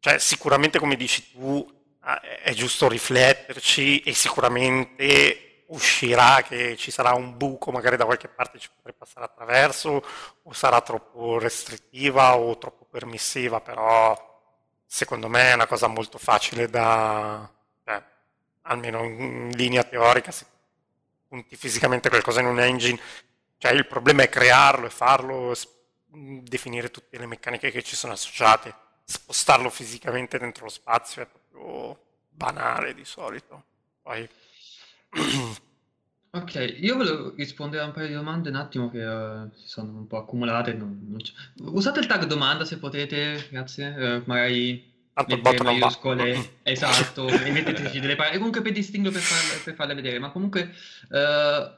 Cioè 0.00 0.18
sicuramente 0.18 0.78
come 0.78 0.96
dici 0.96 1.30
tu 1.32 1.66
eh, 2.02 2.40
è 2.40 2.54
giusto 2.54 2.88
rifletterci 2.88 4.00
e 4.00 4.14
sicuramente 4.14 5.64
uscirà 5.68 6.42
che 6.42 6.76
ci 6.76 6.90
sarà 6.90 7.12
un 7.14 7.36
buco, 7.36 7.70
magari 7.70 7.96
da 7.96 8.06
qualche 8.06 8.28
parte 8.28 8.58
ci 8.58 8.70
potrei 8.74 8.94
passare 8.96 9.26
attraverso, 9.26 10.02
o 10.42 10.52
sarà 10.52 10.80
troppo 10.80 11.38
restrittiva 11.38 12.36
o 12.36 12.56
troppo 12.58 12.86
permissiva, 12.90 13.60
però 13.60 14.14
secondo 14.86 15.28
me 15.28 15.50
è 15.50 15.54
una 15.54 15.66
cosa 15.66 15.88
molto 15.88 16.18
facile 16.18 16.68
da, 16.68 17.50
eh, 17.84 18.02
almeno 18.62 19.02
in 19.04 19.50
linea 19.54 19.82
teorica, 19.84 20.30
se 20.30 20.46
punti 21.28 21.56
fisicamente 21.56 22.08
qualcosa 22.08 22.40
in 22.40 22.46
un 22.46 22.60
engine, 22.60 22.98
cioè 23.58 23.72
il 23.72 23.86
problema 23.86 24.22
è 24.22 24.28
crearlo 24.28 24.86
e 24.86 24.90
farlo, 24.90 25.54
definire 26.08 26.90
tutte 26.90 27.18
le 27.18 27.26
meccaniche 27.26 27.70
che 27.70 27.82
ci 27.82 27.96
sono 27.96 28.12
associate, 28.12 28.74
spostarlo 29.04 29.70
fisicamente 29.70 30.38
dentro 30.38 30.64
lo 30.64 30.70
spazio 30.70 31.22
è 31.22 31.26
proprio 31.26 31.98
banale 32.30 32.94
di 32.94 33.04
solito. 33.04 33.64
Poi... 34.02 34.28
Ok, 36.34 36.78
io 36.80 36.96
volevo 36.96 37.32
rispondere 37.36 37.84
a 37.84 37.86
un 37.86 37.92
paio 37.92 38.08
di 38.08 38.12
domande 38.14 38.48
un 38.48 38.56
attimo 38.56 38.90
che 38.90 39.04
uh, 39.04 39.48
si 39.54 39.68
sono 39.68 39.98
un 39.98 40.08
po' 40.08 40.16
accumulate. 40.16 40.72
Non, 40.72 40.98
non 41.08 41.20
Usate 41.72 42.00
il 42.00 42.06
tag 42.06 42.24
domanda 42.24 42.64
se 42.64 42.78
potete, 42.78 43.46
grazie. 43.52 44.16
Uh, 44.16 44.22
magari 44.26 44.93
Tanto 45.14 45.32
il 45.32 45.40
bot 45.40 45.62
non 45.62 45.78
esatto, 46.64 47.28
e 47.30 47.50
metteteci 47.52 48.00
delle 48.00 48.16
parole. 48.16 48.36
Comunque 48.36 48.62
per 48.62 48.72
distinguere, 48.72 49.16
per, 49.16 49.24
farle, 49.24 49.62
per 49.62 49.74
farle 49.74 49.94
vedere, 49.94 50.18
ma 50.18 50.32
comunque 50.32 50.74
uh, 51.10 51.72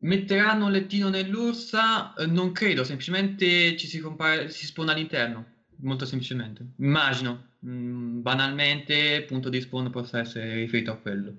metteranno 0.00 0.66
un 0.66 0.72
lettino 0.72 1.08
nell'ursa? 1.08 2.12
non 2.26 2.52
credo, 2.52 2.84
semplicemente 2.84 3.78
ci 3.78 3.86
si, 3.86 3.98
compare, 3.98 4.50
si 4.50 4.66
spona 4.66 4.92
all'interno, 4.92 5.46
molto 5.76 6.04
semplicemente. 6.04 6.66
Immagino, 6.76 7.46
mm, 7.66 8.20
banalmente, 8.20 8.94
il 8.94 9.24
punto 9.24 9.48
di 9.48 9.62
spawn 9.62 9.90
possa 9.90 10.18
essere 10.18 10.56
riferito 10.56 10.90
a 10.90 10.96
quello. 10.96 11.32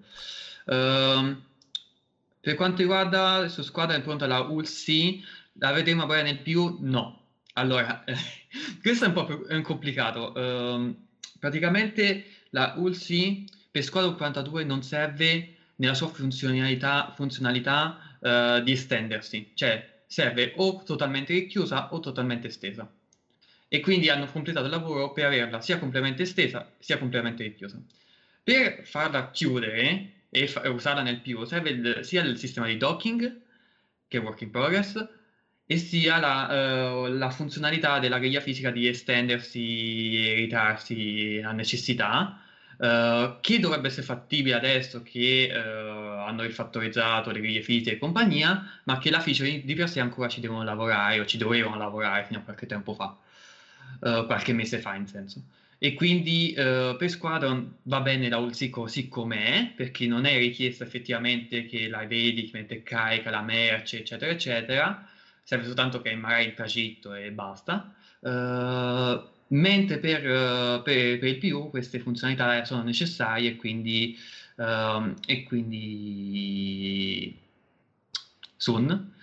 Uh, 0.65 1.35
per 2.39 2.55
quanto 2.55 2.81
riguarda 2.81 3.47
su 3.47 3.61
squadra 3.61 3.95
è 3.95 4.01
pronta 4.01 4.25
la 4.25 4.39
ULC, 4.39 5.19
la 5.59 5.71
vedremo 5.71 6.07
poi 6.07 6.23
nel 6.23 6.39
più? 6.39 6.77
No. 6.79 7.20
Allora, 7.53 8.03
questo 8.81 9.05
è 9.05 9.07
un 9.07 9.13
po' 9.13 9.25
più, 9.25 9.45
è 9.45 9.55
un 9.55 9.61
complicato. 9.61 10.31
Uh, 10.33 10.95
praticamente 11.39 12.25
la 12.51 12.73
ULC 12.77 13.69
per 13.71 13.83
squadra 13.83 14.11
42 14.11 14.63
non 14.63 14.83
serve 14.83 15.55
nella 15.75 15.93
sua 15.93 16.07
funzionalità, 16.07 17.13
funzionalità 17.15 18.17
uh, 18.19 18.61
di 18.61 18.71
estendersi, 18.71 19.51
cioè 19.55 20.03
serve 20.07 20.53
o 20.57 20.83
totalmente 20.83 21.33
richiusa 21.33 21.93
o 21.93 21.99
totalmente 21.99 22.47
estesa. 22.47 22.89
E 23.67 23.79
quindi 23.79 24.09
hanno 24.09 24.25
completato 24.25 24.65
il 24.65 24.71
lavoro 24.71 25.13
per 25.13 25.25
averla 25.25 25.61
sia 25.61 25.79
completamente 25.79 26.23
estesa 26.23 26.69
sia 26.79 26.97
completamente 26.97 27.43
richiusa. 27.43 27.81
Per 28.43 28.85
farla 28.85 29.31
chiudere, 29.31 30.25
e, 30.29 30.47
fa- 30.47 30.69
usarla 30.69 31.01
nel 31.01 31.21
più 31.21 31.43
serve 31.45 31.69
il, 31.69 31.99
sia 32.01 32.21
il 32.23 32.37
sistema 32.37 32.67
di 32.67 32.77
docking, 32.77 33.41
che 34.07 34.17
è 34.17 34.21
work 34.21 34.41
in 34.41 34.51
progress, 34.51 35.07
e 35.71 35.77
sia 35.77 36.19
la, 36.19 37.05
uh, 37.05 37.07
la 37.13 37.29
funzionalità 37.29 37.97
della 37.99 38.19
griglia 38.19 38.41
fisica 38.41 38.71
di 38.71 38.89
estendersi 38.89 40.27
e 40.27 40.33
ritarsi 40.33 41.41
a 41.41 41.53
necessità, 41.53 42.41
uh, 42.75 43.39
che 43.39 43.57
dovrebbe 43.57 43.87
essere 43.87 44.05
fattibile 44.05 44.55
adesso 44.55 45.01
che 45.01 45.49
uh, 45.49 45.57
hanno 46.27 46.41
rifattorizzato 46.41 47.31
le 47.31 47.39
griglie 47.39 47.61
fisiche 47.61 47.91
e 47.91 47.97
compagnia, 47.99 48.81
ma 48.83 48.97
che 48.97 49.09
la 49.09 49.21
feature 49.21 49.63
di 49.63 49.73
per 49.73 49.87
sé 49.87 50.01
ancora 50.01 50.27
ci 50.27 50.41
devono 50.41 50.61
lavorare 50.65 51.21
o 51.21 51.25
ci 51.25 51.37
dovevano 51.37 51.77
lavorare 51.77 52.25
fino 52.25 52.39
a 52.39 52.41
qualche 52.41 52.65
tempo 52.65 52.93
fa, 52.93 53.15
qualche 53.99 54.51
mese 54.51 54.79
fa 54.79 54.95
in 54.95 55.07
senso. 55.07 55.41
E 55.77 55.93
quindi 55.93 56.51
eh, 56.51 56.95
per 56.97 57.09
Squadron 57.09 57.77
va 57.83 58.01
bene 58.01 58.27
la 58.27 58.39
ULC 58.39 58.69
così 58.69 59.07
com'è, 59.07 59.71
perché 59.73 60.05
non 60.05 60.25
è 60.25 60.37
richiesto 60.37 60.83
effettivamente 60.83 61.65
che 61.65 61.87
la 61.87 62.05
vedi, 62.05 62.43
che 62.43 62.57
mette 62.59 62.83
carica 62.83 63.29
la 63.29 63.41
merce, 63.41 63.99
eccetera, 63.99 64.31
eccetera, 64.31 65.07
serve 65.43 65.65
soltanto 65.65 66.01
che 66.01 66.13
magari 66.15 66.45
il 66.45 66.53
tragitto 66.53 67.13
e 67.13 67.31
basta. 67.31 67.93
Uh, 68.19 69.21
mentre 69.47 69.97
per, 69.97 70.23
uh, 70.23 70.81
per, 70.83 71.19
per, 71.19 71.27
il 71.27 71.37
PU 71.37 71.69
queste 71.69 71.99
funzionalità 71.99 72.63
sono 72.65 72.83
necessarie 72.83 73.51
e 73.51 73.55
quindi, 73.55 74.17
uh, 74.55 75.13
e 75.25 75.43
quindi 75.43 77.39
soon. 78.55 79.13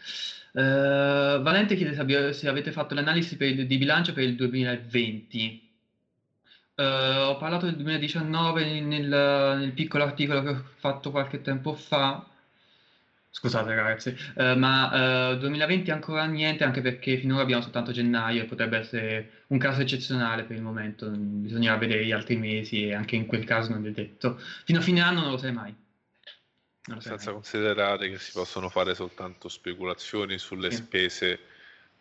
Valente 0.52 1.76
chiede 1.76 2.32
se, 2.32 2.48
avete 2.48 2.72
fatto 2.72 2.94
l'analisi 2.94 3.36
il, 3.40 3.66
di 3.66 3.78
bilancio 3.78 4.12
per 4.12 4.24
il 4.24 4.34
2020. 4.34 5.66
Uh, 6.78 7.30
ho 7.30 7.36
parlato 7.38 7.66
del 7.66 7.74
2019 7.74 8.80
nel, 8.82 9.08
nel, 9.08 9.72
piccolo 9.72 10.04
articolo 10.04 10.42
che 10.42 10.48
ho 10.50 10.64
fatto 10.76 11.10
qualche 11.10 11.40
tempo 11.40 11.74
fa. 11.74 12.24
Scusate 13.30 13.74
ragazzi, 13.74 14.16
uh, 14.36 14.56
ma 14.56 15.30
eh, 15.32 15.38
2020 15.38 15.90
ancora 15.90 16.24
niente, 16.24 16.64
anche 16.64 16.80
perché 16.80 17.18
finora 17.18 17.42
abbiamo 17.42 17.62
soltanto 17.62 17.92
gennaio 17.92 18.42
e 18.42 18.46
potrebbe 18.46 18.78
essere 18.78 19.44
un 19.48 19.58
caso 19.58 19.82
eccezionale 19.82 20.42
per 20.42 20.56
il 20.56 20.62
momento. 20.62 21.08
Bisognerà 21.08 21.76
vedere 21.76 22.04
gli 22.04 22.12
altri 22.12 22.36
mesi 22.36 22.88
e 22.88 22.94
anche 22.94 23.16
in 23.16 23.26
quel 23.26 23.44
caso 23.44 23.70
non 23.70 23.86
è 23.86 23.90
detto. 23.90 24.40
Fino 24.64 24.80
a 24.80 24.82
fine 24.82 25.00
anno 25.00 25.20
non 25.20 25.30
lo 25.30 25.36
sai 25.36 25.52
mai. 25.52 25.74
Senza 26.98 27.32
considerare 27.32 28.08
che 28.08 28.18
si 28.18 28.32
possono 28.32 28.70
fare 28.70 28.94
soltanto 28.94 29.48
speculazioni 29.48 30.38
sulle 30.38 30.70
sì. 30.70 30.76
spese 30.78 31.38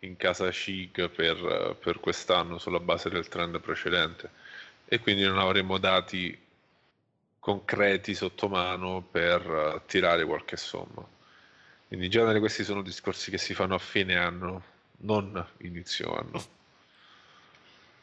in 0.00 0.16
casa 0.16 0.50
CIG 0.50 1.10
per, 1.10 1.76
per 1.78 2.00
quest'anno 2.00 2.58
sulla 2.58 2.80
base 2.80 3.10
del 3.10 3.28
trend 3.28 3.60
precedente 3.60 4.30
e 4.86 4.98
quindi 5.00 5.24
non 5.24 5.38
avremo 5.38 5.76
dati 5.78 6.36
concreti 7.38 8.14
sotto 8.14 8.48
mano 8.48 9.02
per 9.02 9.82
tirare 9.86 10.24
qualche 10.24 10.56
somma. 10.56 11.16
Quindi 11.88 12.06
in 12.06 12.12
genere 12.12 12.38
questi 12.38 12.64
sono 12.64 12.82
discorsi 12.82 13.30
che 13.30 13.38
si 13.38 13.54
fanno 13.54 13.74
a 13.74 13.78
fine 13.78 14.16
anno, 14.16 14.62
non 14.98 15.44
inizio 15.62 16.14
anno. 16.14 16.44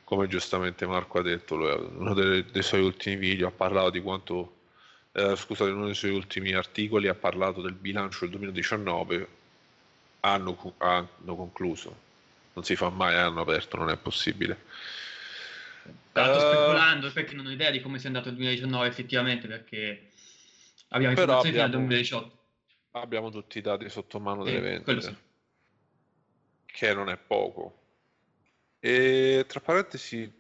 Come 0.04 0.28
giustamente 0.28 0.88
Marco 0.88 1.20
ha 1.20 1.22
detto, 1.22 1.56
uno 1.56 2.14
dei, 2.16 2.44
dei 2.52 2.64
suoi 2.64 2.82
ultimi 2.82 3.16
video 3.16 3.48
ha 3.48 3.52
parlato 3.52 3.92
di 3.92 4.02
quanto, 4.02 4.56
eh, 5.12 5.36
scusate, 5.36 5.70
uno 5.70 5.86
dei 5.86 5.94
suoi 5.94 6.12
ultimi 6.12 6.54
articoli 6.54 7.08
ha 7.08 7.16
parlato 7.16 7.62
del 7.62 7.74
bilancio 7.74 8.22
del 8.22 8.32
2019, 8.32 9.28
hanno, 10.22 10.74
hanno 10.78 11.36
concluso. 11.36 12.04
Non 12.54 12.64
si 12.64 12.76
fa 12.76 12.90
mai 12.90 13.16
hanno 13.16 13.42
aperto, 13.42 13.78
non 13.78 13.90
è 13.90 13.98
possibile 13.98 14.58
l'altro 16.14 16.48
uh, 16.48 16.52
speculando 16.52 17.12
perché 17.12 17.36
non 17.36 17.46
ho 17.46 17.52
idea 17.52 17.70
di 17.70 17.82
come 17.82 18.00
sia 18.00 18.08
andato 18.08 18.30
il 18.30 18.36
2019 18.36 18.88
effettivamente 18.88 19.48
perché 19.48 20.10
abbiamo 20.90 21.12
informazioni 21.12 21.52
fino 21.52 21.64
al 21.64 21.70
2018. 21.70 22.44
Abbiamo 23.02 23.30
tutti 23.30 23.58
i 23.58 23.62
dati 23.62 23.90
sotto 23.90 24.20
mano 24.20 24.44
delle 24.44 24.60
vendite, 24.62 25.02
sì. 25.02 25.16
che 26.66 26.94
non 26.94 27.10
è 27.10 27.18
poco. 27.18 27.80
E 28.80 29.46
tra 29.48 29.60
parentesi, 29.60 30.32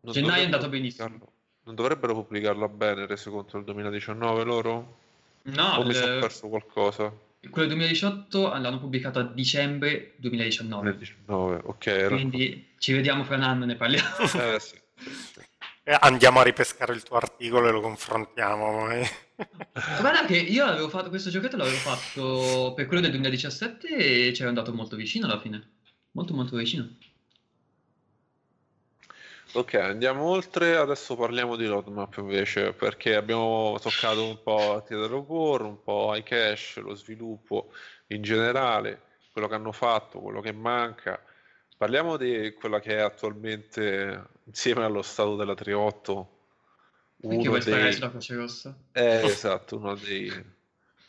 gennaio 0.00 0.42
è 0.42 0.44
andato 0.44 0.68
benissimo. 0.68 1.32
Non 1.62 1.74
dovrebbero 1.74 2.14
pubblicarlo 2.14 2.64
a 2.64 2.68
bene 2.68 3.06
reso 3.06 3.30
conto 3.30 3.56
del 3.56 3.64
2019 3.64 4.44
loro? 4.44 4.98
No, 5.42 5.76
o 5.76 5.84
mi 5.84 5.94
sono 5.94 6.16
eh, 6.16 6.20
perso 6.20 6.48
qualcosa? 6.48 7.28
quello 7.48 7.68
2018 7.68 8.48
l'hanno 8.58 8.78
pubblicato 8.78 9.18
a 9.18 9.22
dicembre 9.22 10.12
2019, 10.16 10.82
2019, 10.82 11.60
ok. 11.64 12.06
quindi 12.08 12.68
ci 12.76 12.92
vediamo 12.92 13.24
fra 13.24 13.36
un 13.36 13.42
anno 13.42 13.64
e 13.64 13.66
ne 13.66 13.76
parliamo. 13.76 14.08
Eh, 14.18 14.60
sì. 14.60 14.78
Eh, 15.82 15.96
Andiamo 16.00 16.40
a 16.40 16.42
ripescare 16.42 16.92
il 16.94 17.02
tuo 17.02 17.16
articolo 17.16 17.68
e 17.68 17.72
lo 17.72 17.80
confrontiamo. 17.80 18.90
eh. 18.90 19.08
Guarda 20.00 20.24
che 20.26 20.36
io 20.36 20.64
avevo 20.66 20.88
fatto 20.88 21.08
questo 21.08 21.30
giochetto, 21.30 21.56
l'avevo 21.56 21.76
fatto 21.76 22.72
per 22.74 22.86
quello 22.86 23.00
del 23.02 23.10
2017 23.10 23.88
e 23.88 24.30
c'ero 24.32 24.48
andato 24.48 24.72
molto 24.72 24.96
vicino 24.96 25.26
alla 25.26 25.40
fine. 25.40 25.68
Molto 26.12 26.34
molto 26.34 26.56
vicino. 26.56 26.96
Ok, 29.52 29.74
andiamo 29.74 30.24
oltre. 30.24 30.76
Adesso 30.76 31.16
parliamo 31.16 31.56
di 31.56 31.66
roadmap 31.66 32.16
invece, 32.18 32.72
perché 32.72 33.16
abbiamo 33.16 33.76
toccato 33.80 34.24
un 34.24 34.40
po' 34.42 34.84
Theater 34.86 35.12
of 35.14 35.26
War, 35.26 35.62
un 35.62 35.82
po' 35.82 36.14
iCache, 36.14 36.80
lo 36.80 36.94
sviluppo 36.94 37.72
in 38.08 38.22
generale, 38.22 39.02
quello 39.32 39.48
che 39.48 39.54
hanno 39.54 39.72
fatto, 39.72 40.20
quello 40.20 40.40
che 40.40 40.52
manca. 40.52 41.20
Parliamo 41.80 42.18
di 42.18 42.52
quella 42.52 42.78
che 42.78 42.96
è 42.96 43.00
attualmente, 43.00 44.26
insieme 44.44 44.84
allo 44.84 45.00
stato 45.00 45.34
della 45.34 45.54
3.8, 45.54 46.26
Perché 47.16 47.48
uno 47.48 47.58
dei... 47.58 47.92
sulla 47.94 48.10
Croce 48.10 48.34
Rossa? 48.34 48.76
Eh, 48.92 49.24
esatto, 49.24 49.78
uno 49.78 49.94
dei, 49.94 50.30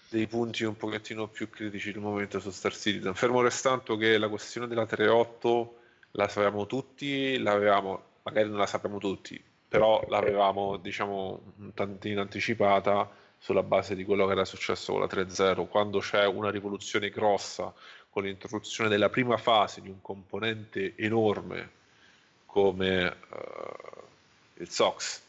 dei 0.07 0.27
punti 0.27 0.63
un 0.63 0.77
pochettino 0.77 1.27
più 1.27 1.49
critici 1.49 1.91
del 1.91 1.99
momento 1.99 2.39
su 2.39 2.51
Star 2.51 2.73
Citizen. 2.73 3.13
Fermo 3.15 3.41
restando 3.41 3.97
che 3.97 4.17
la 4.17 4.29
questione 4.29 4.67
della 4.67 4.85
3.8 4.85 5.67
la 6.11 6.29
sapevamo 6.29 6.65
tutti, 6.65 7.37
l'avevamo, 7.37 8.03
magari 8.23 8.47
non 8.47 8.57
la 8.57 8.65
sappiamo 8.65 8.97
tutti, 8.97 9.43
però 9.67 10.01
l'avevamo, 10.07 10.77
diciamo, 10.77 11.53
un 11.57 11.73
tantino 11.73 12.21
anticipata 12.21 13.11
sulla 13.37 13.63
base 13.63 13.93
di 13.93 14.05
quello 14.05 14.25
che 14.25 14.31
era 14.31 14.45
successo 14.45 14.93
con 14.93 15.01
la 15.01 15.07
3.0. 15.07 15.67
Quando 15.67 15.99
c'è 15.99 16.25
una 16.27 16.49
rivoluzione 16.49 17.09
grossa 17.09 17.73
con 18.11 18.23
l'introduzione 18.23 18.89
della 18.89 19.09
prima 19.09 19.37
fase 19.37 19.81
di 19.81 19.89
un 19.89 20.01
componente 20.01 20.93
enorme 20.97 21.79
come 22.45 23.07
eh, 23.07 23.13
il 24.57 24.69
SOX, 24.69 25.21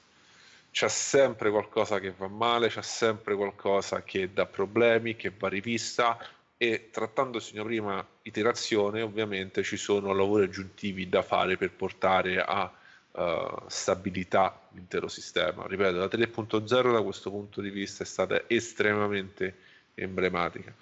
c'è 0.72 0.88
sempre 0.88 1.50
qualcosa 1.50 2.00
che 2.00 2.12
va 2.16 2.26
male, 2.26 2.68
c'è 2.68 2.82
sempre 2.82 3.36
qualcosa 3.36 4.02
che 4.02 4.32
dà 4.32 4.46
problemi, 4.46 5.14
che 5.14 5.30
va 5.36 5.48
rivista 5.48 6.18
e 6.56 6.88
trattandosi 6.90 7.52
di 7.52 7.58
una 7.58 7.66
prima 7.66 8.06
iterazione 8.22 9.02
ovviamente 9.02 9.62
ci 9.62 9.76
sono 9.76 10.12
lavori 10.12 10.44
aggiuntivi 10.44 11.08
da 11.08 11.22
fare 11.22 11.56
per 11.56 11.72
portare 11.72 12.40
a 12.40 12.72
eh, 13.12 13.54
stabilità 13.68 14.60
l'intero 14.70 15.06
sistema. 15.06 15.66
Ripeto, 15.66 15.98
la 15.98 16.06
3.0 16.06 16.92
da 16.92 17.02
questo 17.02 17.30
punto 17.30 17.60
di 17.60 17.70
vista 17.70 18.02
è 18.02 18.06
stata 18.06 18.42
estremamente 18.48 19.56
emblematica. 19.94 20.72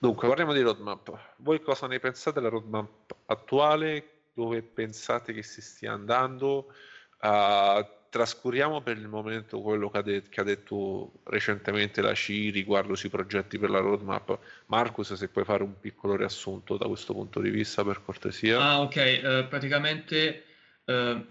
Dunque, 0.00 0.28
parliamo 0.28 0.54
di 0.54 0.62
roadmap. 0.62 1.14
Voi 1.36 1.60
cosa 1.60 1.86
ne 1.86 1.98
pensate 1.98 2.40
della 2.40 2.48
roadmap 2.48 3.14
attuale? 3.26 4.28
Dove 4.32 4.62
pensate 4.62 5.34
che 5.34 5.42
si 5.42 5.60
stia 5.60 5.92
andando? 5.92 6.72
Uh, 7.20 7.84
trascuriamo 8.08 8.80
per 8.80 8.96
il 8.96 9.08
momento 9.08 9.60
quello 9.60 9.90
che 9.90 9.98
ha, 9.98 10.02
de- 10.02 10.22
che 10.30 10.40
ha, 10.40 10.44
detto 10.44 11.20
recentemente 11.24 12.00
la 12.00 12.14
CI 12.14 12.48
riguardo 12.48 12.94
sui 12.94 13.10
progetti 13.10 13.58
per 13.58 13.68
la 13.68 13.80
roadmap. 13.80 14.38
Marcus, 14.68 15.12
se 15.12 15.28
puoi 15.28 15.44
fare 15.44 15.62
un 15.64 15.78
piccolo 15.78 16.16
riassunto 16.16 16.78
da 16.78 16.86
questo 16.86 17.12
punto 17.12 17.38
di 17.38 17.50
vista, 17.50 17.84
per 17.84 18.02
cortesia. 18.02 18.58
Ah, 18.58 18.80
ok. 18.80 19.20
Uh, 19.22 19.48
praticamente 19.48 20.44
uh, 20.86 21.22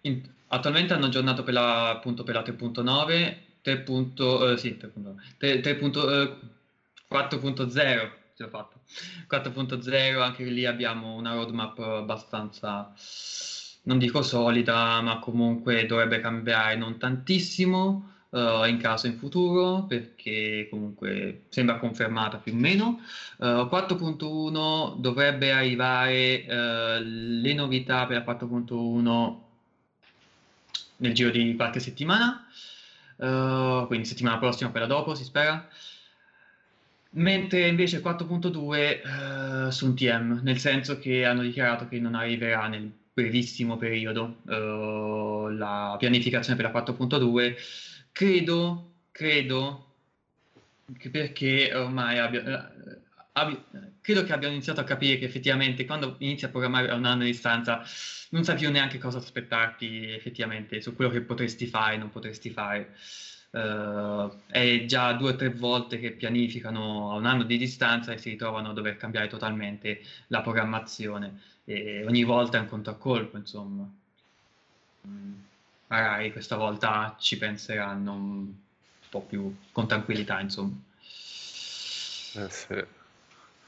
in- 0.00 0.28
attualmente 0.48 0.92
hanno 0.92 1.06
aggiornato 1.06 1.44
per 1.44 1.54
la, 1.54 1.90
appunto 1.90 2.24
per 2.24 2.34
la 2.34 2.42
3.9, 2.42 3.36
3. 3.62 3.84
Uh, 3.86 4.56
sì, 4.56 4.76
3.9, 4.76 5.60
3. 5.62 6.60
4.0 7.12 7.72
ce 8.34 8.42
l'ho 8.42 8.48
fatto 8.48 8.80
4.0 9.30 10.20
anche 10.20 10.44
lì 10.44 10.64
abbiamo 10.64 11.14
una 11.14 11.34
roadmap 11.34 11.78
abbastanza 11.78 12.92
non 13.84 13.98
dico 13.98 14.22
solida 14.22 15.00
ma 15.00 15.18
comunque 15.18 15.86
dovrebbe 15.86 16.20
cambiare 16.20 16.76
non 16.76 16.98
tantissimo 16.98 18.12
uh, 18.32 18.64
in 18.64 18.78
caso 18.78 19.06
in 19.06 19.16
futuro 19.16 19.84
perché 19.84 20.66
comunque 20.70 21.44
sembra 21.48 21.78
confermata 21.78 22.38
più 22.38 22.52
o 22.52 22.56
meno. 22.56 23.00
Uh, 23.38 23.68
4.1 23.68 24.96
dovrebbe 24.98 25.52
arrivare 25.52 26.44
uh, 26.46 27.02
le 27.02 27.54
novità 27.54 28.06
per 28.06 28.24
la 28.24 28.32
4.1 28.32 29.36
nel 30.96 31.14
giro 31.14 31.30
di 31.30 31.54
qualche 31.56 31.80
settimana. 31.80 32.46
Quindi 33.16 34.04
settimana 34.04 34.38
prossima 34.38 34.70
quella 34.70 34.86
dopo 34.86 35.14
si 35.14 35.22
spera 35.22 35.68
mentre 37.12 37.68
invece 37.68 38.00
4.2 38.00 39.66
uh, 39.66 39.70
su 39.70 39.86
un 39.86 39.94
TM, 39.94 40.40
nel 40.42 40.58
senso 40.58 40.98
che 40.98 41.24
hanno 41.24 41.42
dichiarato 41.42 41.88
che 41.88 41.98
non 41.98 42.14
arriverà 42.14 42.68
nel 42.68 42.90
brevissimo 43.12 43.76
periodo 43.76 44.38
uh, 44.44 45.48
la 45.48 45.96
pianificazione 45.98 46.60
per 46.60 46.72
la 46.72 46.82
4.2. 46.82 47.54
Credo, 48.12 48.94
credo, 49.10 49.94
che 50.98 51.10
perché 51.10 51.72
ormai 51.74 52.18
abbia, 52.18 52.72
abbi, 53.32 53.58
credo 54.00 54.24
che 54.24 54.32
abbiano 54.32 54.54
iniziato 54.54 54.80
a 54.80 54.84
capire 54.84 55.18
che 55.18 55.24
effettivamente 55.24 55.84
quando 55.84 56.16
inizi 56.18 56.44
a 56.44 56.48
programmare 56.48 56.90
a 56.90 56.94
un 56.94 57.04
anno 57.04 57.22
di 57.22 57.30
distanza 57.30 57.82
non 58.30 58.44
sai 58.44 58.56
più 58.56 58.70
neanche 58.70 58.98
cosa 58.98 59.18
aspettarti 59.18 60.10
effettivamente 60.10 60.80
su 60.80 60.94
quello 60.94 61.10
che 61.10 61.20
potresti 61.20 61.66
fare 61.66 61.94
e 61.94 61.98
non 61.98 62.10
potresti 62.10 62.50
fare. 62.50 62.94
Uh, 63.52 64.32
è 64.46 64.86
già 64.86 65.12
due 65.12 65.32
o 65.32 65.36
tre 65.36 65.50
volte 65.50 65.98
che 65.98 66.12
pianificano 66.12 67.12
a 67.12 67.16
un 67.16 67.26
anno 67.26 67.42
di 67.42 67.58
distanza 67.58 68.12
e 68.12 68.16
si 68.16 68.30
ritrovano 68.30 68.70
a 68.70 68.72
dover 68.72 68.96
cambiare 68.96 69.28
totalmente 69.28 70.00
la 70.28 70.40
programmazione 70.40 71.38
e 71.66 72.02
ogni 72.06 72.24
volta 72.24 72.56
è 72.56 72.60
un 72.60 72.68
conto 72.68 72.88
a 72.88 72.94
colpo 72.94 73.36
insomma 73.36 73.86
mm, 75.06 75.32
magari 75.88 76.32
questa 76.32 76.56
volta 76.56 77.14
ci 77.20 77.36
penseranno 77.36 78.12
un 78.14 78.52
po' 79.10 79.20
più 79.20 79.54
con 79.70 79.86
tranquillità 79.86 80.40
insomma 80.40 80.74
eh 82.36 82.48
sì. 82.48 82.84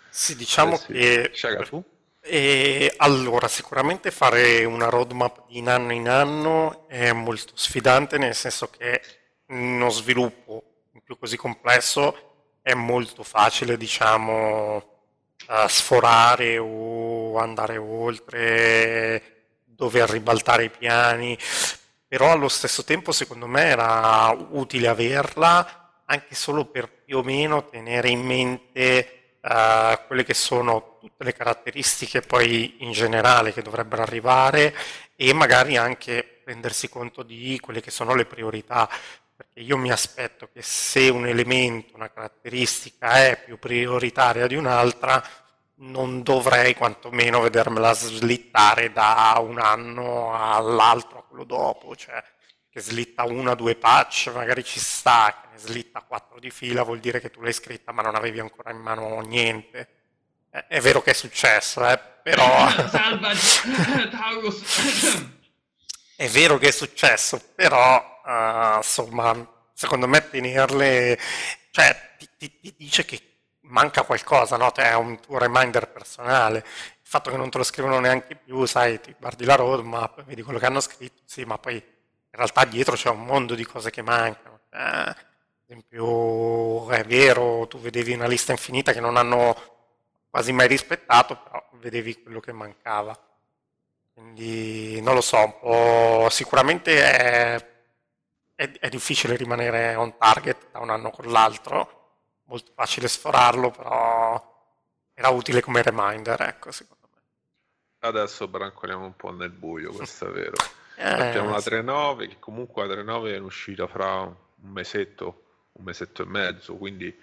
sì 0.08 0.34
diciamo 0.34 0.76
eh 0.76 0.78
sì. 0.78 0.92
che 0.92 1.30
Sciaga, 1.34 1.62
tu? 1.62 1.84
E 2.26 2.94
allora, 2.96 3.48
sicuramente 3.48 4.10
fare 4.10 4.64
una 4.64 4.88
roadmap 4.88 5.46
di 5.46 5.58
anno 5.66 5.92
in 5.92 6.08
anno 6.08 6.88
è 6.88 7.12
molto 7.12 7.52
sfidante, 7.54 8.16
nel 8.16 8.34
senso 8.34 8.70
che 8.70 9.02
uno 9.54 9.88
sviluppo 9.90 10.62
più 11.02 11.18
così 11.18 11.36
complesso 11.36 12.32
è 12.62 12.74
molto 12.74 13.22
facile, 13.22 13.76
diciamo, 13.76 14.76
uh, 14.76 15.66
sforare 15.68 16.58
o 16.58 17.38
andare 17.38 17.76
oltre, 17.76 19.22
dover 19.64 20.08
ribaltare 20.08 20.64
i 20.64 20.70
piani, 20.70 21.36
però 22.08 22.32
allo 22.32 22.48
stesso 22.48 22.84
tempo 22.84 23.12
secondo 23.12 23.46
me 23.46 23.64
era 23.64 24.34
utile 24.50 24.88
averla 24.88 26.02
anche 26.06 26.34
solo 26.34 26.64
per 26.66 26.90
più 26.90 27.18
o 27.18 27.22
meno 27.22 27.68
tenere 27.68 28.08
in 28.08 28.22
mente 28.22 29.36
uh, 29.40 30.06
quelle 30.06 30.24
che 30.24 30.34
sono 30.34 30.96
tutte 31.00 31.24
le 31.24 31.34
caratteristiche 31.34 32.22
poi 32.22 32.76
in 32.78 32.92
generale 32.92 33.52
che 33.52 33.62
dovrebbero 33.62 34.02
arrivare 34.02 34.74
e 35.16 35.32
magari 35.32 35.76
anche 35.76 36.40
rendersi 36.44 36.88
conto 36.88 37.22
di 37.22 37.58
quelle 37.60 37.80
che 37.80 37.90
sono 37.90 38.14
le 38.14 38.26
priorità 38.26 38.88
perché 39.54 39.60
io 39.60 39.76
mi 39.76 39.92
aspetto 39.92 40.48
che 40.52 40.62
se 40.62 41.08
un 41.08 41.28
elemento, 41.28 41.94
una 41.94 42.10
caratteristica 42.10 43.24
è 43.24 43.40
più 43.44 43.58
prioritaria 43.58 44.48
di 44.48 44.56
un'altra, 44.56 45.22
non 45.76 46.22
dovrei 46.22 46.74
quantomeno 46.74 47.40
vedermela 47.40 47.92
slittare 47.92 48.92
da 48.92 49.36
un 49.40 49.60
anno 49.60 50.34
all'altro, 50.34 51.18
a 51.18 51.22
quello 51.22 51.44
dopo, 51.44 51.94
cioè 51.94 52.22
che 52.68 52.80
slitta 52.80 53.22
una 53.22 53.54
due 53.54 53.76
patch, 53.76 54.32
magari 54.34 54.64
ci 54.64 54.80
sta, 54.80 55.38
che 55.40 55.48
ne 55.52 55.58
slitta 55.58 56.02
quattro 56.02 56.40
di 56.40 56.50
fila, 56.50 56.82
vuol 56.82 56.98
dire 56.98 57.20
che 57.20 57.30
tu 57.30 57.40
l'hai 57.40 57.52
scritta 57.52 57.92
ma 57.92 58.02
non 58.02 58.16
avevi 58.16 58.40
ancora 58.40 58.72
in 58.72 58.78
mano 58.78 59.20
niente. 59.20 59.88
È, 60.50 60.64
è 60.66 60.80
vero 60.80 61.00
che 61.00 61.12
è 61.12 61.14
successo, 61.14 61.88
eh, 61.88 62.00
però... 62.22 62.66
È 66.16 66.28
vero 66.28 66.58
che 66.58 66.68
è 66.68 66.70
successo, 66.70 67.42
però 67.56 68.13
uh, 68.24 68.76
insomma, 68.76 69.34
secondo 69.72 70.06
me 70.06 70.28
tenerle, 70.28 71.18
cioè 71.70 72.14
ti, 72.18 72.28
ti, 72.36 72.60
ti, 72.60 72.74
dice 72.76 73.04
che 73.04 73.20
manca 73.62 74.02
qualcosa, 74.02 74.56
no? 74.56 74.72
Cioè, 74.72 74.90
è 74.90 74.94
un 74.94 75.20
tuo 75.20 75.38
reminder 75.38 75.88
personale. 75.90 76.58
Il 76.58 77.08
fatto 77.10 77.30
che 77.30 77.36
non 77.36 77.50
te 77.50 77.58
lo 77.58 77.64
scrivono 77.64 77.98
neanche 78.00 78.36
più, 78.36 78.64
sai, 78.66 79.00
ti 79.00 79.14
guardi 79.18 79.44
la 79.44 79.56
roadmap, 79.56 80.24
vedi 80.24 80.42
quello 80.42 80.58
che 80.58 80.66
hanno 80.66 80.80
scritto, 80.80 81.22
sì, 81.24 81.44
ma 81.44 81.58
poi 81.58 81.74
in 81.74 81.82
realtà 82.30 82.64
dietro 82.64 82.96
c'è 82.96 83.10
un 83.10 83.24
mondo 83.24 83.54
di 83.54 83.64
cose 83.64 83.90
che 83.90 84.02
mancano. 84.02 84.60
Eh, 84.70 84.78
ad 84.78 85.16
esempio, 85.66 86.90
è 86.90 87.04
vero, 87.04 87.66
tu 87.68 87.78
vedevi 87.78 88.12
una 88.14 88.26
lista 88.26 88.52
infinita 88.52 88.92
che 88.92 89.00
non 89.00 89.16
hanno 89.16 89.56
quasi 90.30 90.52
mai 90.52 90.66
rispettato, 90.66 91.36
però 91.36 91.64
vedevi 91.74 92.22
quello 92.22 92.40
che 92.40 92.52
mancava. 92.52 93.18
Quindi 94.12 95.00
non 95.00 95.14
lo 95.14 95.20
so, 95.20 96.28
sicuramente 96.30 97.02
è 97.02 97.73
è, 98.54 98.70
è, 98.78 98.88
difficile 98.88 99.36
rimanere 99.36 99.94
on 99.94 100.16
target 100.16 100.70
da 100.70 100.80
un 100.80 100.90
anno 100.90 101.10
con 101.10 101.26
l'altro, 101.26 102.12
molto 102.44 102.72
facile 102.74 103.08
sforarlo, 103.08 103.70
però 103.70 104.52
era 105.12 105.28
utile 105.28 105.60
come 105.60 105.82
reminder, 105.82 106.40
ecco, 106.40 106.70
secondo 106.70 107.08
me. 107.12 107.20
Adesso 108.00 108.48
brancoliamo 108.48 109.04
un 109.04 109.16
po' 109.16 109.32
nel 109.32 109.50
buio, 109.50 109.92
questo 109.94 110.28
è 110.28 110.32
vero. 110.32 110.56
Eh, 110.96 111.08
Abbiamo 111.08 111.50
la 111.50 111.58
3.9, 111.58 112.28
che 112.28 112.38
comunque 112.38 112.86
la 112.86 112.94
3.9 112.94 113.32
è 113.32 113.36
in 113.36 113.42
uscita 113.42 113.86
fra 113.86 114.20
un 114.20 114.34
mesetto, 114.70 115.42
un 115.72 115.84
mesetto 115.84 116.22
e 116.22 116.26
mezzo, 116.26 116.76
quindi 116.76 117.14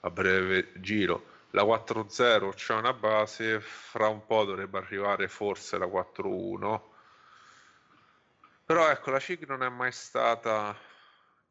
a 0.00 0.10
breve 0.10 0.72
giro. 0.76 1.32
La 1.50 1.62
4.0 1.62 2.52
c'è 2.54 2.74
una 2.74 2.92
base, 2.92 3.60
fra 3.60 4.08
un 4.08 4.26
po' 4.26 4.44
dovrebbe 4.44 4.78
arrivare 4.78 5.28
forse 5.28 5.78
la 5.78 5.86
4.1 5.86 6.80
però 8.64 8.90
ecco, 8.90 9.10
la 9.10 9.18
CIG 9.18 9.46
non 9.46 9.62
è 9.62 9.68
mai 9.68 9.92
stata 9.92 10.76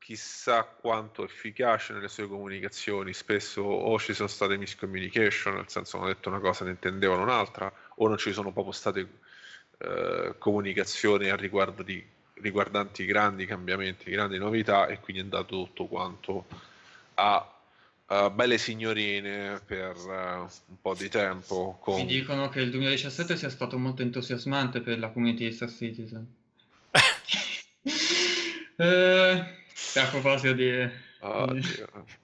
chissà 0.03 0.63
quanto 0.63 1.23
efficace 1.23 1.93
nelle 1.93 2.09
sue 2.09 2.27
comunicazioni, 2.27 3.13
spesso 3.13 3.61
o 3.61 3.97
ci 3.99 4.13
sono 4.13 4.27
state 4.27 4.57
miscommunication, 4.57 5.53
nel 5.53 5.69
senso 5.69 5.97
hanno 5.97 6.07
detto 6.07 6.27
una 6.27 6.39
cosa 6.39 6.63
e 6.63 6.65
ne 6.65 6.71
intendevano 6.71 7.21
un'altra, 7.21 7.71
o 7.95 8.07
non 8.09 8.17
ci 8.17 8.33
sono 8.33 8.51
proprio 8.51 8.73
state 8.73 9.07
eh, 9.77 10.35
comunicazioni 10.37 11.29
a 11.29 11.37
riguardo 11.37 11.83
di, 11.83 12.05
riguardanti 12.33 13.05
grandi 13.05 13.45
cambiamenti, 13.45 14.11
grandi 14.11 14.37
novità 14.37 14.87
e 14.87 14.99
quindi 14.99 15.21
è 15.21 15.25
andato 15.25 15.63
tutto 15.63 15.85
quanto 15.85 16.45
a 17.15 17.47
Uh, 18.05 18.29
belle 18.29 18.57
signorine 18.57 19.61
per 19.65 19.95
uh, 19.95 20.41
un 20.41 20.81
po' 20.81 20.93
di 20.93 21.07
tempo. 21.07 21.77
Con... 21.79 21.95
Mi 21.95 22.05
dicono 22.05 22.49
che 22.49 22.59
il 22.59 22.69
2017 22.69 23.37
sia 23.37 23.49
stato 23.49 23.77
molto 23.79 24.01
entusiasmante 24.01 24.81
per 24.81 24.99
la 24.99 25.07
community 25.07 25.45
di 25.45 25.53
Star 25.53 25.71
Citizen. 25.71 26.27
Eh, 28.75 29.45
a 29.95 30.07
proposito 30.09 30.53
di... 30.53 31.01
Oh, 31.19 31.47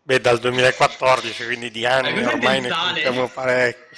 Beh, 0.04 0.20
dal 0.20 0.39
2014, 0.39 1.45
quindi 1.45 1.72
di 1.72 1.86
anni 1.86 2.22
ormai 2.22 2.60
ne 2.60 2.70
contiamo 2.70 3.28
parecchi. 3.30 3.95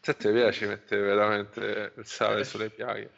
Se 0.00 0.16
ti 0.16 0.30
piace 0.30 0.66
mettere 0.66 1.02
veramente 1.02 1.92
il 1.96 2.06
sale 2.06 2.44
sulle 2.44 2.70
piaghe. 2.70 3.10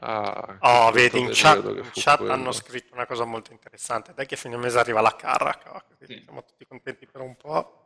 Ah, 0.00 0.56
oh, 0.60 0.90
vedi, 0.90 1.20
in 1.20 1.30
chat, 1.32 1.64
in 1.64 1.90
chat 1.92 2.20
hanno 2.28 2.52
scritto 2.52 2.94
una 2.94 3.06
cosa 3.06 3.24
molto 3.24 3.52
interessante. 3.52 4.12
Dai 4.14 4.26
che 4.26 4.34
a 4.34 4.38
fine 4.38 4.56
mese 4.56 4.78
arriva 4.78 5.00
la 5.00 5.14
Carrack, 5.14 5.84
sì. 6.04 6.20
siamo 6.22 6.44
tutti 6.44 6.66
contenti 6.66 7.06
per 7.06 7.20
un 7.20 7.36
po'. 7.36 7.82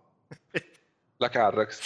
La 1.20 1.28
Carrack, 1.28 1.76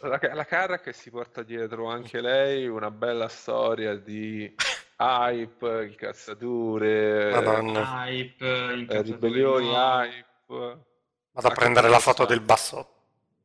la, 0.00 0.18
la 0.34 0.44
Carrack 0.44 0.92
si 0.92 1.08
porta 1.08 1.44
dietro 1.44 1.86
anche 1.86 2.20
lei 2.20 2.66
una 2.66 2.90
bella 2.90 3.28
storia 3.28 3.94
di 3.94 4.52
hype, 5.00 5.86
incazzature, 5.90 7.30
Madonna. 7.30 8.06
hype, 8.06 8.44
eh, 8.44 9.02
ribellioni, 9.02 9.66
no. 9.66 9.72
hype. 9.72 10.78
Vado 11.32 11.48
a 11.48 11.50
prendere 11.52 11.88
la 11.88 11.98
foto 11.98 12.26
del 12.26 12.40
basso. 12.40 12.96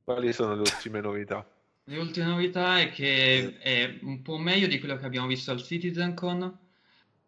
Quali 0.03 0.33
sono 0.33 0.55
le 0.55 0.61
ultime 0.61 0.99
novità? 0.99 1.47
Le 1.85 1.97
ultime 1.97 2.25
novità 2.25 2.79
è 2.79 2.91
che 2.91 3.57
è 3.59 3.97
un 4.01 4.21
po' 4.21 4.37
meglio 4.37 4.67
di 4.67 4.79
quello 4.79 4.97
che 4.97 5.05
abbiamo 5.05 5.27
visto 5.27 5.51
al 5.51 5.63
CitizenCon, 5.63 6.57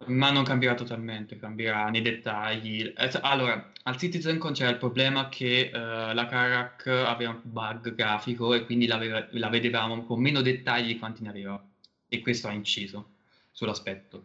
ma 0.06 0.30
non 0.30 0.44
cambierà 0.44 0.74
totalmente, 0.74 1.38
cambierà 1.38 1.88
nei 1.88 2.02
dettagli. 2.02 2.92
Eh, 2.96 3.10
allora, 3.22 3.72
al 3.84 3.96
CitizenCon 3.96 4.52
c'era 4.52 4.70
il 4.70 4.76
problema 4.76 5.28
che 5.28 5.70
uh, 5.72 6.12
la 6.12 6.26
Karak 6.28 6.86
aveva 6.86 7.30
un 7.30 7.40
bug 7.42 7.94
grafico 7.94 8.52
e 8.52 8.64
quindi 8.64 8.86
la 8.86 9.48
vedevamo 9.48 10.04
con 10.04 10.20
meno 10.20 10.42
dettagli 10.42 10.88
di 10.88 10.98
quanti 10.98 11.22
ne 11.22 11.30
aveva, 11.30 11.64
e 12.08 12.20
questo 12.20 12.48
ha 12.48 12.52
inciso 12.52 13.16
sull'aspetto. 13.58 14.24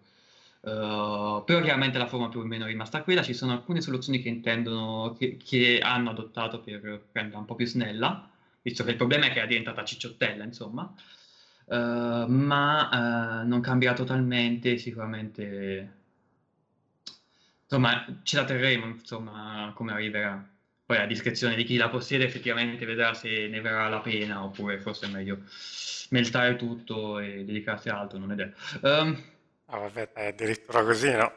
Uh, 0.62 1.44
però 1.44 1.60
chiaramente 1.62 1.98
la 1.98 2.08
forma 2.08 2.30
più 2.30 2.40
o 2.40 2.46
meno 2.46 2.64
è 2.64 2.68
rimasta 2.68 3.04
quella, 3.04 3.22
ci 3.22 3.34
sono 3.34 3.52
alcune 3.52 3.82
soluzioni 3.82 4.22
che 4.22 4.30
intendono, 4.30 5.14
che, 5.18 5.36
che, 5.36 5.80
hanno 5.82 6.12
adottato 6.12 6.62
per 6.62 6.80
renderla 7.12 7.40
un 7.40 7.46
po' 7.46 7.56
più 7.56 7.66
snella, 7.66 8.30
visto 8.62 8.84
che 8.86 8.92
il 8.92 8.96
problema 8.96 9.26
è 9.26 9.32
che 9.32 9.42
è 9.42 9.48
diventata 9.48 9.84
cicciottella, 9.84 10.44
insomma, 10.46 10.94
uh, 11.66 11.76
ma 12.28 13.42
uh, 13.42 13.48
non 13.48 13.60
cambierà 13.60 13.94
totalmente, 13.94 14.78
sicuramente, 14.78 15.94
insomma, 17.64 18.06
ce 18.24 18.36
la 18.38 18.46
terremo, 18.46 18.86
insomma, 18.86 19.72
come 19.76 19.92
arriverà. 19.92 20.53
Poi 20.94 21.02
a 21.02 21.08
discrezione 21.08 21.56
di 21.56 21.64
chi 21.64 21.78
la 21.78 21.89
possiede 21.89 22.24
effettivamente 22.24 22.86
vedrà 22.86 23.16
se 23.16 23.48
ne 23.48 23.62
verrà 23.62 23.89
la 23.89 24.00
pena 24.00 24.44
oppure 24.44 24.80
forse 24.80 25.08
è 25.08 25.10
meglio 25.10 25.39
smeltare 25.48 26.56
tutto 26.56 27.18
e 27.18 27.44
dedicarsi 27.44 27.89
a 27.89 27.98
altro, 27.98 28.20
non 28.20 28.32
è 28.32 28.36
detto. 28.36 28.60
Um, 28.82 29.20
ah, 29.66 29.78
vabbè, 29.80 30.12
è 30.14 30.28
addirittura 30.28 30.84
così, 30.84 31.12
no? 31.14 31.34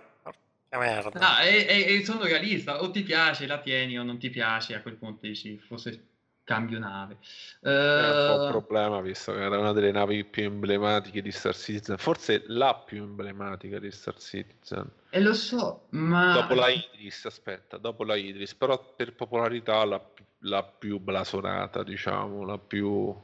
Che 0.69 0.77
merda. 0.77 1.19
No, 1.19 1.39
è, 1.39 1.65
è, 1.65 1.87
è, 1.87 2.05
sono 2.05 2.25
realista, 2.25 2.83
o 2.83 2.91
ti 2.91 3.03
piace, 3.03 3.47
la 3.47 3.59
tieni, 3.59 3.99
o 3.99 4.03
non 4.03 4.19
ti 4.19 4.29
piace, 4.29 4.75
a 4.75 4.83
quel 4.83 4.97
punto 4.97 5.27
dici, 5.27 5.57
forse 5.57 6.05
cambio 6.45 6.79
nave. 6.79 7.17
Uh, 7.61 7.69
è 7.69 8.29
un 8.29 8.37
po' 8.37 8.43
un 8.45 8.51
problema, 8.51 9.01
visto 9.01 9.33
che 9.33 9.41
era 9.41 9.59
una 9.59 9.73
delle 9.73 9.91
navi 9.91 10.23
più 10.27 10.43
emblematiche 10.45 11.23
di 11.23 11.33
Star 11.33 11.57
Citizen, 11.57 11.97
forse 11.97 12.45
la 12.49 12.75
più 12.75 13.05
emblematica 13.05 13.79
di 13.79 13.91
Star 13.91 14.19
Citizen. 14.19 14.87
E 15.17 15.21
lo 15.21 15.33
so, 15.33 15.87
ma... 15.93 16.35
Dopo 16.35 16.53
la 16.53 16.69
Idris, 16.69 17.25
aspetta, 17.25 17.79
dopo 17.79 18.05
la 18.05 18.17
Idris, 18.17 18.55
però 18.55 18.93
per 18.95 19.15
popolarità 19.15 19.83
la, 19.87 19.99
la 20.41 20.63
più 20.63 20.99
blasonata, 20.99 21.83
diciamo, 21.83 22.45
la 22.45 22.59
più 22.59 23.17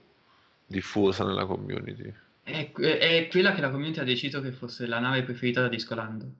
diffusa 0.64 1.22
nella 1.26 1.44
community. 1.44 2.10
È, 2.42 2.72
è, 2.72 3.28
quella 3.28 3.52
che 3.52 3.60
la 3.60 3.68
community 3.68 4.00
ha 4.00 4.04
deciso 4.04 4.40
che 4.40 4.52
fosse 4.52 4.86
la 4.86 5.00
nave 5.00 5.22
preferita 5.22 5.60
da 5.60 5.68
Discolando. 5.68 6.32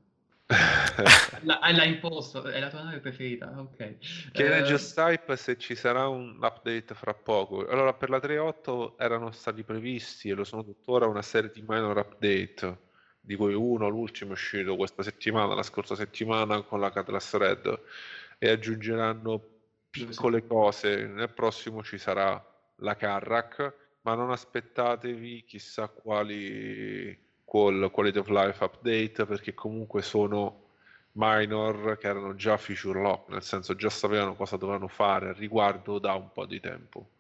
la, 1.43 1.59
l'ha 1.61 1.85
imposto, 1.85 2.45
è 2.45 2.59
la 2.59 2.71
tua 2.71 2.85
nave 2.85 3.01
preferita, 3.01 3.53
ok. 3.55 4.31
Chiede 4.33 4.61
uh, 4.61 4.65
Just 4.65 4.95
Type 4.95 5.37
se 5.37 5.59
ci 5.59 5.75
sarà 5.75 6.09
un 6.09 6.39
update 6.41 6.95
fra 6.95 7.13
poco. 7.13 7.69
Allora, 7.69 7.93
per 7.93 8.09
la 8.09 8.21
3.8 8.21 8.95
erano 8.97 9.31
stati 9.33 9.63
previsti 9.65 10.31
e 10.31 10.33
lo 10.33 10.45
sono 10.45 10.65
tuttora 10.65 11.07
una 11.07 11.21
serie 11.21 11.51
di 11.53 11.63
minor 11.67 11.99
update, 11.99 12.91
di 13.25 13.37
cui 13.37 13.55
uno, 13.55 13.89
l'ultimo, 13.89 14.31
è 14.31 14.33
uscito 14.35 14.77
questa 14.77 15.03
settimana, 15.03 15.55
la 15.55 15.63
scorsa 15.63 15.95
settimana 15.95 16.61
con 16.63 16.81
la 16.81 16.91
Catalyst 16.91 17.35
Red, 17.37 17.81
e 18.39 18.51
aggiungeranno 18.51 19.41
piccole 19.89 20.47
cose. 20.47 21.07
Nel 21.07 21.31
prossimo 21.31 21.83
ci 21.83 21.97
sarà 21.97 22.45
la 22.77 22.97
Carrack 22.97 23.81
ma 24.03 24.15
non 24.15 24.31
aspettatevi 24.31 25.45
chissà 25.45 25.89
quali 25.89 27.17
call, 27.45 27.91
quality 27.91 28.19
of 28.19 28.29
life 28.29 28.63
update 28.65 29.27
perché 29.27 29.55
comunque 29.55 30.03
sono 30.03 30.61
minor 31.13 31.99
che 31.99 32.09
erano 32.09 32.35
già 32.35 32.57
feature 32.57 33.01
lock, 33.01 33.29
nel 33.31 33.43
senso 33.43 33.75
già 33.75 33.91
sapevano 33.91 34.35
cosa 34.35 34.57
dovevano 34.57 34.89
fare 34.89 35.29
al 35.29 35.35
riguardo 35.35 35.99
da 35.99 36.15
un 36.15 36.33
po' 36.33 36.47
di 36.47 36.59
tempo. 36.59 37.11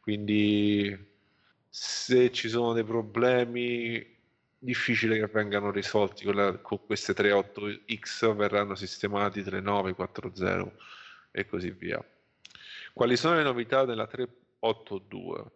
Quindi 0.00 1.08
se 1.68 2.32
ci 2.32 2.48
sono 2.48 2.72
dei 2.72 2.84
problemi 2.84 4.18
difficile 4.62 5.18
che 5.18 5.26
vengano 5.26 5.70
risolti 5.70 6.24
con, 6.24 6.34
la, 6.34 6.52
con 6.58 6.84
queste 6.84 7.14
3.8x 7.14 8.36
verranno 8.36 8.74
sistemati 8.74 9.40
3.9, 9.40 9.94
4.0 9.96 10.70
e 11.30 11.46
così 11.46 11.70
via. 11.70 12.04
Quali 12.92 13.16
sono 13.16 13.36
le 13.36 13.42
novità 13.42 13.84
della 13.84 14.08
3.8.2? 14.10 15.46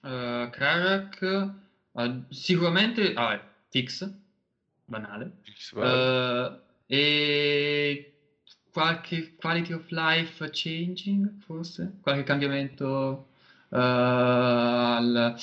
Uh, 0.00 0.50
Karak, 0.50 1.52
uh, 1.92 2.24
sicuramente, 2.30 3.12
ah, 3.14 3.40
Fix, 3.68 4.10
banale. 4.84 5.32
Fix, 5.42 5.72
uh, 5.72 6.58
e 6.86 8.14
qualche 8.72 9.34
quality 9.34 9.72
of 9.72 9.90
life 9.90 10.48
changing, 10.52 11.42
forse? 11.44 11.98
Qualche 12.00 12.22
cambiamento 12.22 13.28
uh, 13.68 13.76
al, 13.76 15.36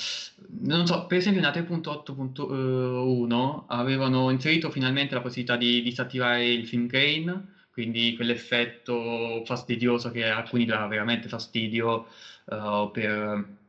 non 0.60 0.86
so, 0.86 1.06
per 1.06 1.18
esempio 1.18 1.40
nella 1.40 1.52
3.8.1 1.52 3.64
avevano 3.68 4.30
inserito 4.30 4.70
finalmente 4.70 5.14
la 5.14 5.20
possibilità 5.20 5.56
di 5.56 5.82
disattivare 5.82 6.48
il 6.48 6.66
film 6.66 6.86
grain, 6.86 7.52
quindi 7.70 8.14
quell'effetto 8.14 9.42
fastidioso 9.44 10.10
che 10.10 10.28
a 10.28 10.36
alcuni 10.36 10.64
dava 10.64 10.86
veramente 10.86 11.28
fastidio 11.28 12.06
uh, 12.46 12.90
per 12.92 13.62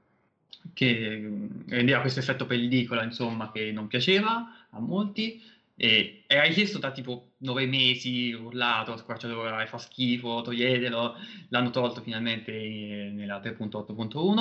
che 0.74 1.48
rendeva 1.68 2.02
questo 2.02 2.20
effetto 2.20 2.46
pellicola, 2.46 3.04
insomma, 3.04 3.52
che 3.52 3.72
non 3.72 3.88
piaceva 3.88 4.68
a 4.70 4.80
molti. 4.80 5.42
E 5.78 6.24
era 6.28 6.44
richiesto 6.44 6.80
da 6.80 6.92
tipo 6.92 7.34
nove 7.40 7.66
mesi, 7.66 8.32
urlato, 8.32 8.96
squarciatura, 8.96 9.66
fa 9.66 9.78
schifo, 9.78 10.42
toglietelo. 10.42 11.16
L'hanno 11.50 11.70
tolto 11.70 12.02
finalmente 12.02 13.12
nella 13.14 13.40
3.8.1. 13.42 14.38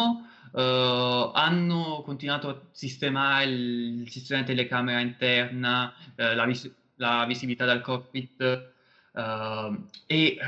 Uh, 0.52 0.58
eh, 0.58 1.30
hanno 1.34 2.02
continuato 2.04 2.48
a 2.48 2.60
sistemare 2.70 3.44
il, 3.46 4.02
il 4.02 4.10
sistema 4.10 4.40
di 4.40 4.46
telecamera 4.46 5.00
interna, 5.00 5.92
uh, 6.16 6.34
la, 6.34 6.44
vis- 6.44 6.72
la, 6.96 7.24
visibilità 7.26 7.64
dal 7.64 7.80
cockpit 7.80 8.72
uh, 9.12 9.86
e 10.06 10.38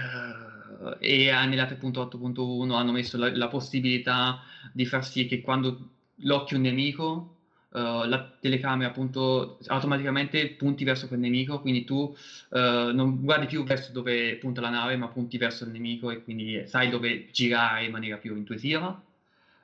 e 1.01 1.31
nella 1.47 1.65
3.8.1 1.65 2.73
hanno 2.73 2.93
messo 2.93 3.17
la, 3.17 3.35
la, 3.35 3.49
possibilità 3.49 4.43
di 4.73 4.85
far 4.85 5.05
sì 5.05 5.27
che 5.27 5.41
quando 5.41 5.91
l'occhio 6.17 6.57
un 6.57 6.63
nemico 6.63 7.36
uh, 7.71 8.05
la 8.07 8.37
telecamera 8.41 8.91
appunto 8.91 9.59
automaticamente 9.67 10.49
punti 10.51 10.85
verso 10.85 11.09
quel 11.09 11.21
nemico, 11.21 11.61
quindi 11.61 11.85
tu 11.85 11.97
uh, 11.97 12.59
non 12.59 13.21
guardi 13.23 13.47
più 13.47 13.65
verso 13.65 13.93
dove 13.93 14.37
punta 14.37 14.61
la 14.61 14.71
nave, 14.71 14.97
ma 14.97 15.09
punti 15.09 15.39
verso 15.39 15.65
il 15.65 15.71
nemico 15.71 16.11
e 16.11 16.23
quindi 16.23 16.65
sai 16.67 16.89
dove 16.89 17.29
girare 17.31 17.85
in 17.85 17.93
maniera 17.93 18.17
più 18.17 18.37
intuitiva. 18.37 19.03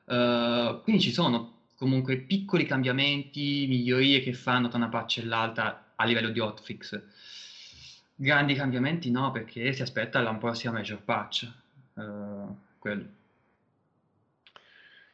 Uh, 0.05 0.81
quindi 0.83 1.01
ci 1.01 1.13
sono 1.13 1.61
comunque 1.77 2.19
piccoli 2.19 2.65
cambiamenti, 2.65 3.67
migliorie 3.69 4.21
che 4.21 4.33
fanno 4.35 4.69
tra 4.69 4.79
una 4.79 4.89
patch 4.89 5.19
e 5.19 5.25
l'altra 5.25 5.93
a 5.95 6.05
livello 6.05 6.31
di 6.31 6.41
hotfix. 6.41 7.01
Grandi 8.15 8.55
cambiamenti 8.55 9.11
no, 9.11 9.31
perché 9.31 9.73
si 9.73 9.83
aspetta 9.83 10.21
la 10.21 10.35
prossima 10.35 10.73
major 10.73 11.03
patch. 11.03 11.51
quello. 12.79 13.21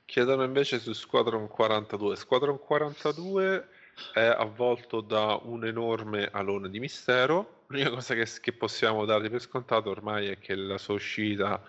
Chiedono 0.08 0.42
invece 0.42 0.80
su 0.80 0.94
Squadron 0.94 1.48
42. 1.48 2.16
Squadron 2.16 2.58
42 2.58 3.68
è 4.14 4.24
avvolto 4.24 5.02
da 5.02 5.38
un 5.42 5.66
enorme 5.66 6.30
alone 6.32 6.70
di 6.70 6.80
mistero. 6.80 7.64
L'unica 7.66 7.90
cosa 7.90 8.14
che, 8.14 8.26
che 8.40 8.52
possiamo 8.54 9.04
dargli 9.04 9.28
per 9.28 9.42
scontato 9.42 9.90
ormai 9.90 10.28
è 10.28 10.38
che 10.38 10.54
la 10.54 10.78
sua 10.78 10.94
uscita 10.94 11.62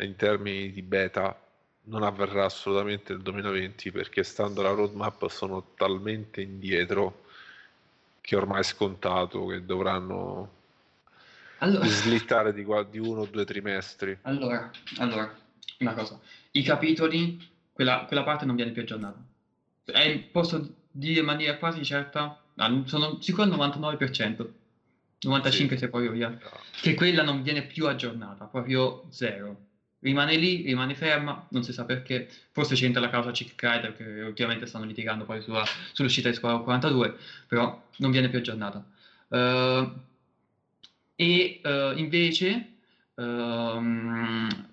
in 0.00 0.16
termini 0.16 0.70
di 0.70 0.82
beta 0.82 1.34
non 1.84 2.02
avverrà 2.02 2.44
assolutamente 2.44 3.14
nel 3.14 3.22
2020 3.22 3.90
perché 3.90 4.22
stando 4.22 4.60
alla 4.60 4.72
roadmap 4.72 5.26
sono 5.28 5.70
talmente 5.74 6.42
indietro 6.42 7.24
che 8.20 8.36
ormai 8.36 8.60
è 8.60 8.64
scontato 8.64 9.46
che 9.46 9.64
dovranno 9.64 10.56
allora, 11.60 11.86
slittare 11.86 12.52
di, 12.52 12.66
di 12.90 12.98
uno 12.98 13.22
o 13.22 13.24
due 13.24 13.46
trimestri. 13.46 14.18
Allora, 14.24 14.70
allora, 14.98 15.34
una 15.78 15.94
cosa, 15.94 16.20
i 16.50 16.62
capitoli 16.62 17.56
quella, 17.78 18.06
quella 18.08 18.24
parte 18.24 18.44
non 18.44 18.56
viene 18.56 18.72
più 18.72 18.82
aggiornata. 18.82 19.24
È, 19.84 20.18
posso 20.32 20.68
dire 20.90 21.20
in 21.20 21.26
maniera 21.26 21.56
quasi 21.58 21.84
certa, 21.84 22.42
sono 22.86 23.22
sicuro 23.22 23.44
al 23.44 23.50
99%, 23.50 24.46
95% 25.24 25.48
sì. 25.48 25.76
se 25.76 25.88
poi 25.88 26.10
via, 26.10 26.28
no. 26.28 26.38
che 26.80 26.94
quella 26.94 27.22
non 27.22 27.40
viene 27.40 27.62
più 27.62 27.86
aggiornata, 27.86 28.46
proprio 28.46 29.06
zero. 29.10 29.66
Rimane 30.00 30.34
lì, 30.34 30.62
rimane 30.62 30.96
ferma, 30.96 31.46
non 31.50 31.62
si 31.62 31.72
sa 31.72 31.84
perché, 31.84 32.28
forse 32.50 32.74
c'entra 32.74 33.00
la 33.00 33.10
causa 33.10 33.30
Chick 33.30 33.62
Rider 33.62 33.96
che 33.96 34.22
ultimamente 34.22 34.66
stanno 34.66 34.84
litigando 34.84 35.24
poi 35.24 35.40
sulla, 35.40 35.64
sull'uscita 35.92 36.28
di 36.28 36.34
Squadra 36.34 36.58
42, 36.58 37.16
però 37.46 37.80
non 37.98 38.10
viene 38.10 38.28
più 38.28 38.40
aggiornata. 38.40 38.84
Uh, 39.28 39.92
e 41.14 41.60
uh, 41.62 41.96
invece 41.96 42.72
uh, 43.14 44.66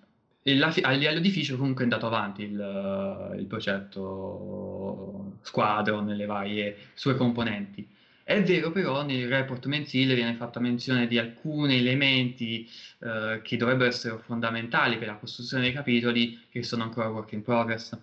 la, 0.54 0.74
a 0.82 0.92
livello 0.92 1.20
di 1.20 1.56
comunque 1.58 1.82
è 1.82 1.84
andato 1.84 2.06
avanti 2.06 2.44
il, 2.44 3.36
il 3.40 3.46
progetto 3.46 5.40
Squadron 5.42 6.06
nelle 6.06 6.26
varie 6.26 6.78
sue 6.94 7.16
componenti. 7.16 7.88
È 8.24 8.42
vero 8.44 8.72
però 8.72 9.04
nel 9.04 9.28
report 9.28 9.66
mensile 9.68 10.16
viene 10.16 10.36
fatta 10.36 10.60
menzione 10.60 11.08
di 11.08 11.18
alcuni 11.18 11.78
elementi 11.78 12.68
eh, 13.00 13.40
che 13.44 13.58
dovrebbero 13.58 13.90
essere 13.90 14.18
fondamentali 14.20 14.98
per 14.98 15.08
la 15.08 15.16
costruzione 15.16 15.64
dei 15.64 15.74
capitoli 15.74 16.40
che 16.50 16.64
sono 16.64 16.84
ancora 16.84 17.10
work 17.10 17.32
in 17.34 17.44
progress. 17.44 17.98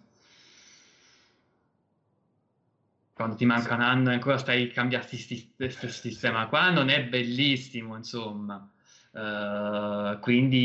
Quando 3.15 3.37
ti 3.37 3.45
manca 3.45 3.75
un 3.75 3.83
anno 3.83 4.11
e 4.11 4.15
ancora 4.15 4.39
stai 4.39 4.71
cambiando 4.71 5.09
questo 5.57 5.89
sistema 5.89 6.47
qua, 6.47 6.71
non 6.71 6.89
è 6.89 7.05
bellissimo, 7.05 7.97
insomma. 7.97 8.69
Uh, 9.13 10.19
quindi 10.21 10.61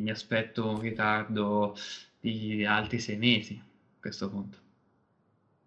mi 0.00 0.10
aspetto 0.10 0.66
un 0.66 0.80
ritardo 0.80 1.76
di 2.18 2.64
altri 2.64 2.98
sei 2.98 3.18
mesi 3.18 3.60
a 3.62 4.00
questo 4.00 4.30
punto. 4.30 4.56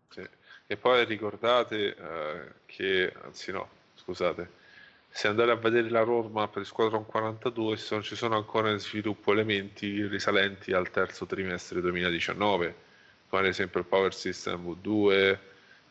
Sì. 0.10 0.28
E 0.66 0.76
poi 0.76 1.06
ricordate 1.06 1.96
uh, 2.00 2.52
che, 2.66 3.14
anzi 3.22 3.52
no, 3.52 3.70
scusate, 3.94 4.62
se 5.08 5.28
andate 5.28 5.52
a 5.52 5.56
vedere 5.56 5.92
la 5.92 6.02
roadmap 6.02 6.58
di 6.58 6.66
Squadron 6.66 7.06
42 7.06 7.78
sono, 7.78 8.02
ci 8.02 8.16
sono 8.16 8.36
ancora 8.36 8.72
in 8.72 8.80
sviluppo 8.80 9.34
elementi 9.34 10.08
risalenti 10.08 10.74
al 10.74 10.90
terzo 10.90 11.28
trimestre 11.28 11.80
2019, 11.82 12.76
come 13.30 13.44
ad 13.44 13.48
esempio 13.48 13.80
il 13.80 13.86
Power 13.86 14.16
System 14.16 14.66
V2, 14.66 15.38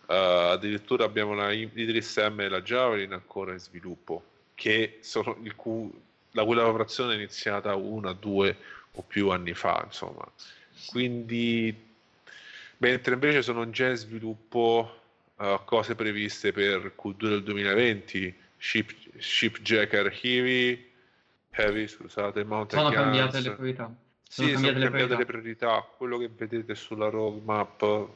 uh, 0.06 0.12
addirittura 0.50 1.04
abbiamo 1.04 1.34
la 1.34 1.52
Idris 1.52 2.16
M 2.16 2.40
e 2.40 2.48
la 2.48 2.60
Javelin 2.60 3.12
ancora 3.12 3.52
in 3.52 3.60
sviluppo 3.60 4.30
che 4.62 4.98
sono 5.00 5.36
cui, 5.56 5.90
la 6.30 6.44
cui 6.44 6.54
lavorazione 6.54 7.14
è 7.14 7.16
iniziata 7.16 7.74
una, 7.74 8.12
due 8.12 8.56
o 8.92 9.02
più 9.02 9.30
anni 9.30 9.54
fa, 9.54 9.82
insomma. 9.84 10.24
Quindi, 10.86 11.76
mentre 12.76 13.14
invece 13.14 13.42
sono 13.42 13.68
già 13.70 13.88
in 13.88 13.96
sviluppo 13.96 15.00
uh, 15.34 15.58
cose 15.64 15.96
previste 15.96 16.52
per 16.52 16.94
Q2 16.96 17.28
del 17.28 17.42
2020, 17.42 18.36
Ship, 18.56 18.94
Shipjacker 19.18 20.16
Heavy, 20.22 20.90
Heavy, 21.50 21.88
scusate, 21.88 22.44
Mountain 22.44 22.84
Sono 22.84 22.94
Guns. 22.94 23.02
cambiate 23.02 23.40
le 23.40 23.50
priorità. 23.56 23.94
Sono 24.28 24.46
sì, 24.46 24.52
cambiate 24.52 24.76
sono 24.76 24.78
le 24.78 24.84
cambiate 24.84 25.06
priorità. 25.06 25.16
le 25.16 25.24
priorità. 25.24 25.88
Quello 25.96 26.18
che 26.18 26.30
vedete 26.36 26.74
sulla 26.76 27.08
roadmap, 27.08 28.08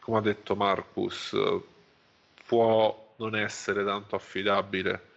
come 0.00 0.18
ha 0.18 0.20
detto 0.22 0.56
Marcus, 0.56 1.36
può 2.46 3.14
non 3.18 3.36
essere 3.36 3.84
tanto 3.84 4.16
affidabile 4.16 5.10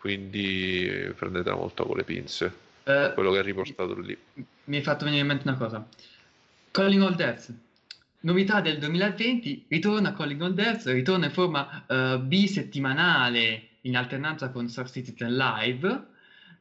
quindi 0.00 1.12
prendetela 1.14 1.54
molto 1.54 1.84
con 1.84 1.96
le 1.96 2.04
pinze. 2.04 2.52
Eh, 2.84 3.12
quello 3.12 3.30
che 3.32 3.40
è 3.40 3.42
riportato 3.42 3.94
lì. 4.00 4.16
mi 4.64 4.76
hai 4.76 4.82
fatto 4.82 5.04
venire 5.04 5.20
in 5.20 5.28
mente 5.28 5.46
una 5.46 5.58
cosa. 5.58 5.86
Calling 6.70 7.02
All 7.02 7.14
Death 7.14 7.52
novità 8.20 8.60
del 8.60 8.78
2020 8.78 9.66
ritorna 9.68 10.12
Calling 10.12 10.40
All 10.42 10.52
Death 10.52 10.86
ritorna 10.86 11.26
in 11.26 11.32
forma 11.32 11.84
uh, 11.86 12.18
bisettimanale 12.18 13.68
in 13.82 13.96
alternanza 13.96 14.50
con 14.50 14.68
Star 14.68 14.90
Citizen 14.90 15.36
Live. 15.36 16.06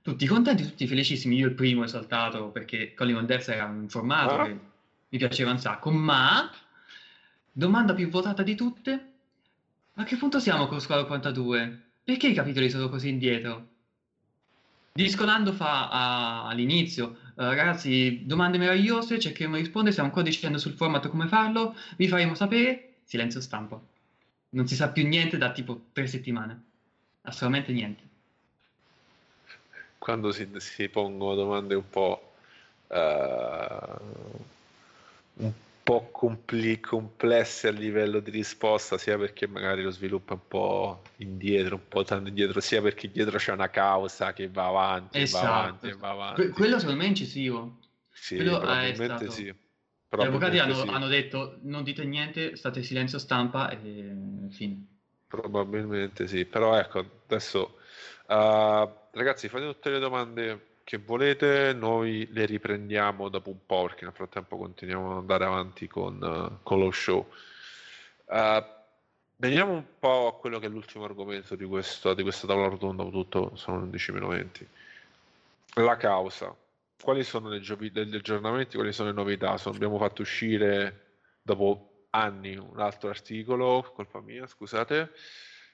Tutti 0.01 0.25
contenti, 0.25 0.63
tutti 0.63 0.87
felicissimi. 0.87 1.37
Io 1.37 1.47
il 1.47 1.53
primo 1.53 1.83
esaltato 1.85 2.49
perché 2.49 2.93
Calling 2.93 3.19
All 3.19 3.25
Death 3.25 3.47
era 3.47 3.65
un 3.65 3.87
formato 3.87 4.33
ah. 4.35 4.45
che 4.45 4.59
mi 5.09 5.17
piaceva 5.17 5.51
un 5.51 5.59
sacco 5.59 5.91
ma 5.91 6.51
domanda 7.51 7.93
più 7.93 8.09
votata 8.09 8.43
di 8.43 8.55
tutte 8.55 9.03
a 9.95 10.03
che 10.03 10.15
punto 10.15 10.39
siamo 10.39 10.67
con 10.67 10.79
Squadra 10.79 11.05
42? 11.05 11.88
Perché 12.10 12.30
i 12.30 12.34
capitoli 12.34 12.72
sono 12.72 12.89
così 12.89 13.10
indietro? 13.10 13.68
Discolando 14.93 15.53
fa 15.53 15.91
a, 15.91 16.47
all'inizio, 16.47 17.05
uh, 17.36 17.43
ragazzi, 17.43 18.26
domande 18.26 18.57
meravigliose, 18.57 19.20
cercheremo 19.20 19.57
di 19.57 19.62
rispondere, 19.62 19.91
stiamo 19.91 20.10
ancora 20.10 20.26
decidendo 20.26 20.57
sul 20.57 20.74
format 20.74 21.07
come 21.07 21.28
farlo, 21.28 21.76
vi 21.97 22.07
faremo 22.07 22.34
sapere, 22.34 22.95
silenzio 23.03 23.41
stampa. 23.41 23.80
Non 24.49 24.68
si 24.68 24.74
sa 24.74 24.89
più 24.89 25.07
niente 25.07 25.38
da 25.38 25.51
tipo 25.51 25.89
tre 25.93 26.07
settimane, 26.07 26.64
assolutamente 27.22 27.74
niente. 27.74 28.03
Quando 29.99 30.32
si, 30.32 30.49
si 30.57 30.89
pongono 30.89 31.36
domande 31.36 31.76
un 31.76 31.89
po'... 31.91 32.34
Uh, 32.88 34.43
un 35.36 35.51
po' 35.89 36.09
compli- 36.11 36.79
complesse 36.79 37.69
a 37.69 37.71
livello 37.71 38.19
di 38.19 38.29
risposta, 38.29 38.99
sia 38.99 39.17
perché 39.17 39.47
magari 39.47 39.81
lo 39.81 39.89
sviluppo 39.89 40.33
è 40.33 40.35
un 40.35 40.47
po' 40.47 41.01
indietro, 41.17 41.75
un 41.75 41.87
po' 41.87 42.03
tanto 42.03 42.29
indietro, 42.29 42.59
sia 42.59 42.79
perché 42.79 43.09
dietro 43.09 43.39
c'è 43.39 43.51
una 43.51 43.71
causa 43.71 44.31
che 44.31 44.49
va 44.49 44.67
avanti, 44.67 45.19
esatto. 45.19 45.45
va 45.45 45.57
avanti, 45.57 45.91
va 45.93 46.09
avanti. 46.09 46.41
Que- 46.41 46.49
quello 46.51 46.77
secondo 46.77 46.99
me 46.99 47.05
è 47.05 47.09
incisivo. 47.09 47.79
Sì, 48.11 48.35
quello 48.35 48.59
probabilmente 48.59 49.15
stato... 49.15 49.31
sì. 49.31 49.45
Gli 49.45 50.21
avvocati 50.21 50.57
hanno, 50.59 50.73
sì. 50.73 50.87
hanno, 50.87 51.07
detto 51.07 51.57
non 51.63 51.83
dite 51.83 52.03
niente, 52.03 52.55
state 52.55 52.79
in 52.79 52.85
silenzio 52.85 53.17
stampa 53.17 53.69
e 53.69 54.47
fine. 54.51 54.85
Probabilmente 55.27 56.27
sì, 56.27 56.45
però 56.45 56.77
ecco, 56.77 57.21
adesso 57.25 57.77
uh, 58.27 58.89
ragazzi 59.11 59.47
fate 59.49 59.65
tutte 59.65 59.89
le 59.91 59.99
domande 59.99 60.68
che 60.89 60.97
volete, 60.97 61.71
noi 61.71 62.27
le 62.31 62.47
riprendiamo 62.47 63.29
dopo 63.29 63.51
un 63.51 63.63
po', 63.63 63.83
perché 63.83 64.05
nel 64.05 64.13
frattempo 64.15 64.57
continuiamo 64.57 65.11
ad 65.11 65.17
andare 65.17 65.45
avanti 65.45 65.87
con, 65.87 66.19
uh, 66.19 66.63
con 66.63 66.79
lo 66.79 66.89
show. 66.89 67.29
Uh, 68.25 68.65
veniamo 69.35 69.73
un 69.73 69.85
po' 69.99 70.25
a 70.29 70.39
quello 70.39 70.57
che 70.57 70.65
è 70.65 70.69
l'ultimo 70.69 71.03
argomento 71.03 71.55
di, 71.55 71.65
questo, 71.65 72.15
di 72.15 72.23
questa 72.23 72.47
tavola 72.47 72.69
rotonda, 72.69 73.03
tutto 73.03 73.51
sono 73.55 73.81
11 73.83 74.11
meno 74.13 74.27
20. 74.29 74.67
La 75.75 75.95
causa. 75.95 76.55
Quali 76.99 77.23
sono 77.23 77.55
giovi- 77.59 77.91
gli 77.91 78.15
aggiornamenti, 78.15 78.75
quali 78.75 78.91
sono 78.91 79.09
le 79.09 79.15
novità? 79.15 79.57
So, 79.57 79.69
abbiamo 79.69 79.99
fatto 79.99 80.23
uscire 80.23 81.17
dopo 81.43 82.07
anni 82.09 82.57
un 82.57 82.79
altro 82.79 83.09
articolo, 83.09 83.91
colpa 83.93 84.21
mia, 84.21 84.47
scusate, 84.47 85.11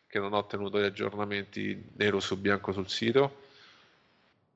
che 0.07 0.20
non 0.20 0.34
ho 0.34 0.45
tenuto 0.45 0.78
gli 0.78 0.84
aggiornamenti 0.84 1.91
nero 1.95 2.20
su 2.20 2.38
bianco 2.38 2.74
sul 2.74 2.89
sito 2.89 3.45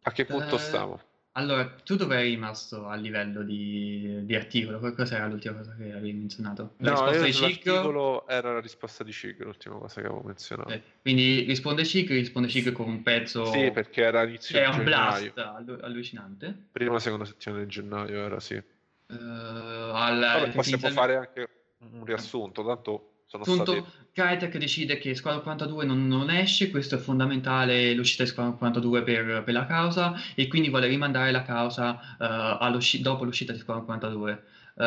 a 0.01 0.11
che 0.11 0.25
punto 0.25 0.55
eh, 0.55 0.59
stiamo? 0.59 0.99
Allora, 1.33 1.73
tu 1.83 1.95
dove 1.95 2.17
eri 2.17 2.31
rimasto 2.31 2.87
a 2.87 2.95
livello 2.95 3.43
di, 3.43 4.25
di 4.25 4.35
articolo? 4.35 4.79
Cos'era 4.93 5.27
l'ultima 5.27 5.55
cosa 5.55 5.73
che 5.75 5.91
avevi 5.91 6.11
menzionato? 6.11 6.73
La 6.77 6.91
no, 6.91 7.11
risposta 7.11 7.45
di 7.45 7.53
Ciclo? 7.53 8.27
era 8.27 8.53
la 8.53 8.59
risposta 8.59 9.03
di 9.03 9.11
Ciclo, 9.11 9.45
l'ultima 9.45 9.77
cosa 9.77 10.01
che 10.01 10.07
avevo 10.07 10.21
menzionato. 10.23 10.69
Eh, 10.71 10.81
quindi 11.01 11.41
risponde 11.43 11.85
Ciclo, 11.85 12.15
risponde 12.15 12.49
Ciclo 12.49 12.71
con 12.73 12.89
un 12.89 13.03
pezzo... 13.03 13.45
Sì, 13.45 13.71
perché 13.71 14.03
era 14.03 14.23
inizio 14.23 14.59
È 14.59 14.67
un 14.67 14.83
blast 14.83 15.37
allucinante. 15.81 16.67
Prima 16.71 16.99
seconda 16.99 17.25
settimana 17.25 17.63
di 17.63 17.69
gennaio 17.69 18.25
era, 18.25 18.39
sì. 18.39 18.55
Uh, 18.55 19.13
al, 19.13 20.19
Vabbè, 20.19 20.51
possiamo 20.51 20.89
fare 20.89 21.15
anche 21.15 21.49
un 21.91 22.03
riassunto, 22.03 22.65
tanto 22.65 23.18
sono 23.29 23.43
Appunto, 23.43 23.71
stati... 23.73 23.87
Crytek 24.11 24.57
decide 24.57 24.97
che 24.97 25.13
Squadron 25.13 25.43
42 25.43 25.85
non, 25.85 26.07
non 26.07 26.31
esce, 26.31 26.71
questo 26.71 26.95
è 26.95 26.97
fondamentale 26.97 27.93
l'uscita 27.93 28.23
di 28.23 28.29
Squadron 28.29 28.57
42 28.57 29.03
per, 29.03 29.43
per 29.43 29.53
la 29.53 29.67
causa 29.67 30.15
e 30.33 30.47
quindi 30.47 30.69
vuole 30.69 30.87
rimandare 30.87 31.31
la 31.31 31.43
causa 31.43 31.99
uh, 32.17 33.01
dopo 33.01 33.23
l'uscita 33.23 33.53
di 33.53 33.59
Squadron 33.59 33.85
42. 33.85 34.43
Uh, 34.73 34.81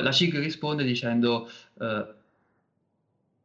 la 0.00 0.12
CIG 0.12 0.38
risponde 0.38 0.84
dicendo 0.84 1.50
uh, 1.74 2.04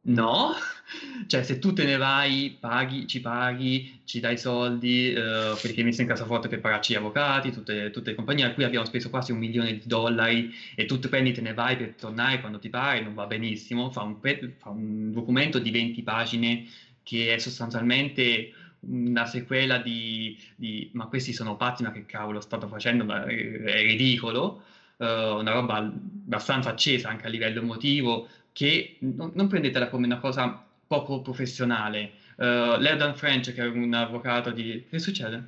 no, 0.07 0.53
cioè 1.27 1.43
se 1.43 1.59
tu 1.59 1.73
te 1.73 1.83
ne 1.83 1.97
vai, 1.97 2.55
paghi, 2.59 3.07
ci 3.07 3.19
paghi, 3.19 4.01
ci 4.05 4.19
dai 4.19 4.37
soldi, 4.37 5.13
uh, 5.15 5.57
perché 5.59 5.79
hai 5.79 5.83
messo 5.83 6.01
in 6.01 6.07
cassaforte 6.07 6.47
per 6.47 6.59
pagarci 6.59 6.93
gli 6.93 6.97
avvocati, 6.97 7.51
tutte, 7.51 7.89
tutte, 7.91 8.11
le 8.11 8.15
compagnie 8.15 8.45
a 8.45 8.53
cui 8.53 8.63
abbiamo 8.63 8.85
speso 8.85 9.09
quasi 9.09 9.31
un 9.31 9.39
milione 9.39 9.73
di 9.73 9.83
dollari 9.85 10.53
e 10.75 10.85
tu 10.85 10.99
te 10.99 11.09
prendi, 11.09 11.31
te 11.31 11.41
ne 11.41 11.53
vai 11.53 11.77
per 11.77 11.95
tornare 11.95 12.39
quando 12.39 12.59
ti 12.59 12.69
pare, 12.69 13.01
non 13.01 13.13
va 13.13 13.25
benissimo, 13.25 13.89
fa 13.89 14.03
un, 14.03 14.17
fa 14.57 14.69
un 14.69 15.11
documento 15.11 15.59
di 15.59 15.71
20 15.71 16.03
pagine 16.03 16.65
che 17.03 17.33
è 17.33 17.37
sostanzialmente 17.37 18.51
una 18.81 19.25
sequela 19.25 19.79
di, 19.79 20.37
di, 20.55 20.89
ma 20.93 21.07
questi 21.07 21.33
sono 21.33 21.55
pazzi, 21.55 21.83
ma 21.83 21.91
che 21.91 22.05
cavolo 22.05 22.41
stanno 22.41 22.67
facendo, 22.67 23.11
è, 23.13 23.25
è 23.25 23.81
ridicolo, 23.81 24.63
uh, 24.97 25.05
una 25.05 25.51
roba 25.51 25.77
abbastanza 25.77 26.69
accesa 26.69 27.09
anche 27.09 27.25
a 27.25 27.29
livello 27.29 27.61
emotivo, 27.61 28.27
che 28.57 28.97
non, 29.01 29.33
non 29.35 29.45
prendetela 29.45 29.87
come 29.87 30.07
una 30.07 30.17
cosa 30.17 30.65
poco 30.87 31.21
professionale. 31.21 32.13
Uh, 32.37 32.79
Lerdan 32.79 33.15
French, 33.15 33.53
che 33.53 33.61
è 33.61 33.67
un 33.67 33.93
avvocato 33.93 34.49
di... 34.49 34.83
Che 34.89 34.97
succede? 34.97 35.43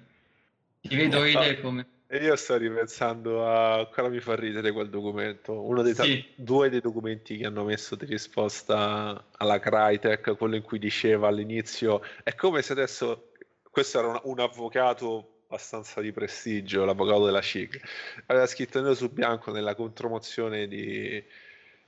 Ti 0.81 0.95
vedo 0.95 1.23
ridere 1.23 1.59
come... 1.59 1.87
E 2.05 2.17
io 2.19 2.35
sto 2.35 2.55
ripensando 2.57 3.47
a... 3.47 3.79
Ancora 3.79 4.09
mi 4.09 4.19
fa 4.19 4.35
ridere 4.35 4.71
quel 4.71 4.91
documento. 4.91 5.59
Uno 5.59 5.81
dei 5.81 5.95
sì. 5.95 6.23
ta... 6.23 6.43
due 6.43 6.69
dei 6.69 6.81
documenti 6.81 7.35
che 7.37 7.47
hanno 7.47 7.63
messo 7.63 7.95
di 7.95 8.05
risposta 8.05 9.25
alla 9.37 9.59
Crytek, 9.59 10.37
quello 10.37 10.55
in 10.55 10.61
cui 10.61 10.77
diceva 10.77 11.29
all'inizio... 11.29 12.03
È 12.21 12.35
come 12.35 12.61
se 12.61 12.73
adesso... 12.73 13.31
Questo 13.71 13.97
era 13.97 14.07
un, 14.09 14.19
un 14.21 14.39
avvocato 14.39 15.45
abbastanza 15.47 15.99
di 15.99 16.11
prestigio, 16.11 16.85
l'avvocato 16.85 17.25
della 17.25 17.41
CIG. 17.41 17.81
Aveva 18.27 18.45
scritto 18.45 18.79
nero 18.79 18.93
su 18.93 19.11
bianco 19.11 19.51
nella 19.51 19.73
contromozione 19.73 20.67
di 20.67 21.23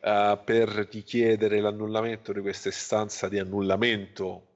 uh, 0.02 0.39
per 0.43 0.70
richiedere 0.91 1.60
l'annullamento 1.60 2.34
di 2.34 2.41
questa 2.41 2.70
istanza 2.70 3.28
di 3.28 3.39
annullamento 3.39 4.47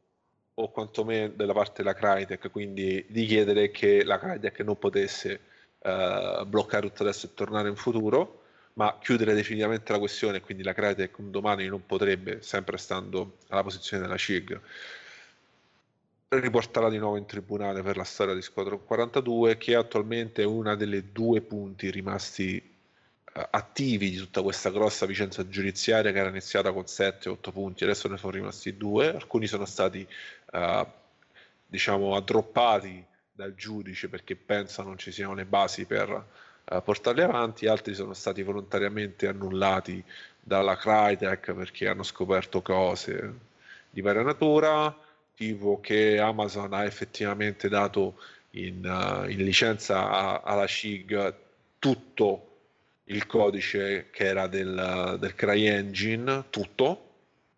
o 0.53 0.71
quantomeno 0.71 1.33
della 1.35 1.53
parte 1.53 1.83
della 1.83 1.93
Crytek, 1.93 2.49
quindi 2.49 3.05
di 3.09 3.25
chiedere 3.25 3.71
che 3.71 4.03
la 4.03 4.17
Crytek 4.17 4.61
non 4.61 4.77
potesse 4.77 5.39
uh, 5.79 6.45
bloccare 6.45 6.87
tutto 6.87 7.03
adesso 7.03 7.25
e 7.27 7.33
tornare 7.33 7.69
in 7.69 7.75
futuro, 7.75 8.43
ma 8.73 8.97
chiudere 9.01 9.33
definitivamente 9.33 9.91
la 9.91 9.99
questione, 9.99 10.41
quindi 10.41 10.63
la 10.63 10.73
Crytek 10.73 11.17
un 11.19 11.31
domani 11.31 11.67
non 11.67 11.85
potrebbe, 11.85 12.41
sempre 12.41 12.77
stando 12.77 13.37
alla 13.49 13.63
posizione 13.63 14.03
della 14.03 14.17
CIG, 14.17 14.59
riportarla 16.27 16.89
di 16.89 16.97
nuovo 16.97 17.17
in 17.17 17.25
tribunale 17.25 17.81
per 17.81 17.97
la 17.97 18.03
storia 18.03 18.33
di 18.33 18.41
Squadron 18.41 18.83
42, 18.83 19.57
che 19.57 19.75
attualmente 19.75 20.41
è 20.41 20.45
una 20.45 20.75
delle 20.75 21.11
due 21.11 21.41
punti 21.41 21.89
rimasti 21.91 22.74
attivi 23.35 24.11
di 24.11 24.17
tutta 24.17 24.41
questa 24.41 24.71
grossa 24.71 25.05
vicenda 25.05 25.47
giudiziaria 25.49 26.13
che 26.13 26.19
era 26.19 26.29
iniziata 26.29 26.71
con 26.71 26.83
7-8 26.83 27.51
punti, 27.51 27.83
adesso 27.83 28.07
ne 28.07 28.17
sono 28.17 28.31
rimasti 28.31 28.77
due, 28.77 29.13
alcuni 29.13 29.45
sono 29.45 29.65
stati 29.65 30.07
uh, 30.53 30.87
diciamo 31.67 32.15
addroppati 32.15 33.03
dal 33.33 33.53
giudice 33.53 34.07
perché 34.07 34.37
pensano 34.37 34.87
non 34.87 34.97
ci 34.97 35.11
siano 35.11 35.33
le 35.33 35.43
basi 35.43 35.85
per 35.85 36.09
uh, 36.09 36.81
portarli 36.81 37.21
avanti, 37.23 37.67
altri 37.67 37.93
sono 37.93 38.13
stati 38.13 38.41
volontariamente 38.41 39.27
annullati 39.27 40.01
dalla 40.39 40.77
Crytek 40.77 41.53
perché 41.53 41.89
hanno 41.89 42.03
scoperto 42.03 42.61
cose 42.61 43.33
di 43.89 43.99
varia 43.99 44.21
natura, 44.21 44.97
tipo 45.35 45.81
che 45.81 46.19
Amazon 46.19 46.71
ha 46.71 46.85
effettivamente 46.85 47.67
dato 47.67 48.17
in, 48.51 48.85
uh, 48.85 49.29
in 49.29 49.43
licenza 49.43 50.09
a, 50.09 50.41
alla 50.41 50.67
CIG 50.67 51.33
tutto 51.79 52.54
il 53.05 53.25
codice 53.25 54.09
che 54.11 54.25
era 54.25 54.47
del, 54.47 55.17
del 55.19 55.35
CryEngine, 55.35 56.45
tutto, 56.49 57.01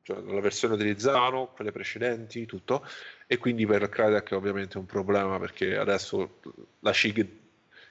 cioè 0.03 0.21
la 0.21 0.39
versione 0.39 0.75
utilizzano, 0.75 1.51
quelle 1.53 1.71
precedenti, 1.71 2.45
tutto, 2.45 2.85
e 3.27 3.37
quindi 3.37 3.65
per 3.65 3.89
Crytek 3.89 4.31
è 4.31 4.35
ovviamente 4.35 4.77
un 4.77 4.85
problema 4.85 5.39
perché 5.39 5.77
adesso 5.77 6.39
la 6.79 6.93
CIG 6.93 7.27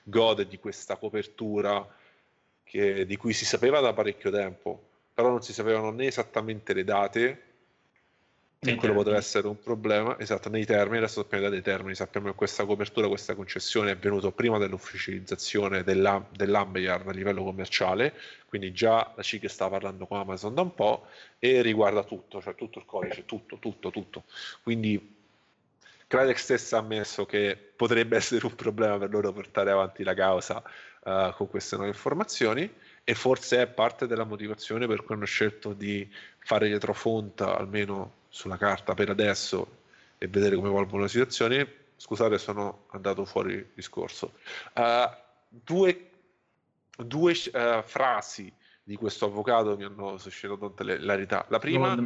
gode 0.02 0.46
di 0.46 0.58
questa 0.58 0.96
copertura 0.96 1.86
che, 2.62 3.06
di 3.06 3.16
cui 3.16 3.32
si 3.32 3.44
sapeva 3.44 3.80
da 3.80 3.92
parecchio 3.92 4.30
tempo, 4.30 4.82
però 5.12 5.28
non 5.28 5.42
si 5.42 5.52
sapevano 5.52 5.90
né 5.90 6.06
esattamente 6.06 6.72
le 6.72 6.84
date 6.84 7.42
e 8.58 8.74
quello 8.74 8.94
poteva 8.94 9.16
essere 9.16 9.46
un 9.46 9.60
problema, 9.60 10.18
esatto, 10.18 10.48
nei 10.48 10.64
termini, 10.64 10.98
adesso 10.98 11.20
sappiamo 11.20 11.48
dei 11.48 11.62
termini, 11.62 11.94
sappiamo 11.94 12.28
che 12.28 12.34
questa 12.34 12.64
copertura, 12.64 13.06
questa 13.06 13.34
concessione 13.34 13.92
è 13.92 13.96
venuta 13.96 14.32
prima 14.32 14.58
dell'ufficializzazione 14.58 15.84
della, 15.84 16.24
dell'Ambayard 16.30 17.06
a 17.06 17.12
livello 17.12 17.44
commerciale, 17.44 18.14
quindi 18.46 18.72
già 18.72 19.12
la 19.14 19.22
CIG 19.22 19.46
sta 19.46 19.68
parlando 19.68 20.06
con 20.06 20.18
Amazon 20.18 20.54
da 20.54 20.62
un 20.62 20.74
po' 20.74 21.06
e 21.38 21.60
riguarda 21.62 22.02
tutto, 22.02 22.40
cioè 22.40 22.54
tutto 22.54 22.78
il 22.78 22.86
codice, 22.86 23.24
tutto, 23.24 23.58
tutto, 23.58 23.90
tutto. 23.90 24.24
Quindi 24.62 25.14
Crytek 26.08 26.38
stessa 26.38 26.76
ha 26.76 26.80
ammesso 26.80 27.26
che 27.26 27.56
potrebbe 27.76 28.16
essere 28.16 28.46
un 28.46 28.54
problema 28.54 28.98
per 28.98 29.10
loro 29.10 29.32
portare 29.32 29.70
avanti 29.70 30.02
la 30.02 30.14
causa 30.14 30.62
uh, 31.02 31.32
con 31.34 31.48
queste 31.48 31.76
nuove 31.76 31.90
informazioni 31.90 32.68
e 33.04 33.14
forse 33.14 33.62
è 33.62 33.66
parte 33.66 34.06
della 34.06 34.24
motivazione 34.24 34.86
per 34.86 35.04
cui 35.04 35.14
hanno 35.14 35.24
scelto 35.24 35.72
di 35.72 36.08
fare 36.38 36.68
dietrofonta 36.68 37.56
almeno 37.56 38.15
sulla 38.28 38.56
carta 38.56 38.94
per 38.94 39.10
adesso 39.10 39.84
e 40.18 40.28
vedere 40.28 40.56
come 40.56 40.68
evolvono 40.68 41.02
le 41.02 41.08
situazioni. 41.08 41.66
Scusate, 41.96 42.38
sono 42.38 42.86
andato 42.90 43.24
fuori 43.24 43.72
discorso. 43.74 44.34
Uh, 44.74 45.08
due, 45.48 46.10
due 46.96 47.32
uh, 47.32 47.82
frasi 47.82 48.52
di 48.82 48.96
questo 48.96 49.26
avvocato 49.26 49.76
mi 49.76 49.84
hanno 49.84 50.18
suscitato 50.18 50.72
tante 50.72 50.94
hilarità. 50.94 51.46
La 51.48 51.58
prima, 51.58 51.96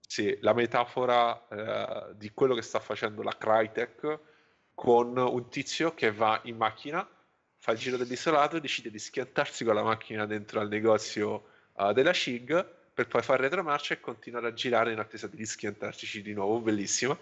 sì, 0.00 0.36
la 0.40 0.52
metafora 0.52 1.46
uh, 1.48 2.14
di 2.14 2.30
quello 2.32 2.54
che 2.54 2.62
sta 2.62 2.78
facendo 2.78 3.22
la 3.22 3.36
Crytek 3.36 4.18
con 4.74 5.16
un 5.16 5.48
tizio 5.48 5.94
che 5.94 6.12
va 6.12 6.38
in 6.44 6.56
macchina, 6.56 7.08
fa 7.56 7.72
il 7.72 7.78
giro 7.78 7.96
dell'isolato 7.96 8.56
e 8.56 8.60
decide 8.60 8.90
di 8.90 8.98
schiantarsi 8.98 9.64
con 9.64 9.74
la 9.74 9.82
macchina 9.82 10.26
dentro 10.26 10.60
al 10.60 10.68
negozio 10.68 11.48
della 11.92 12.12
CIG 12.12 12.75
per 12.96 13.08
poi 13.08 13.20
fare 13.20 13.42
retromarcia 13.42 13.92
e 13.92 14.00
continuare 14.00 14.48
a 14.48 14.54
girare 14.54 14.90
in 14.90 14.98
attesa 14.98 15.26
di 15.26 15.36
rischiantarci 15.36 16.22
di 16.22 16.32
nuovo, 16.32 16.60
bellissimo. 16.60 17.18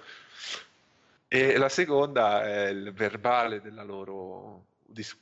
E 1.26 1.56
la 1.56 1.68
seconda 1.68 2.44
è 2.44 2.68
il 2.68 2.92
verbale 2.92 3.60
della 3.60 3.82
loro 3.82 4.66
dis- 4.84 5.18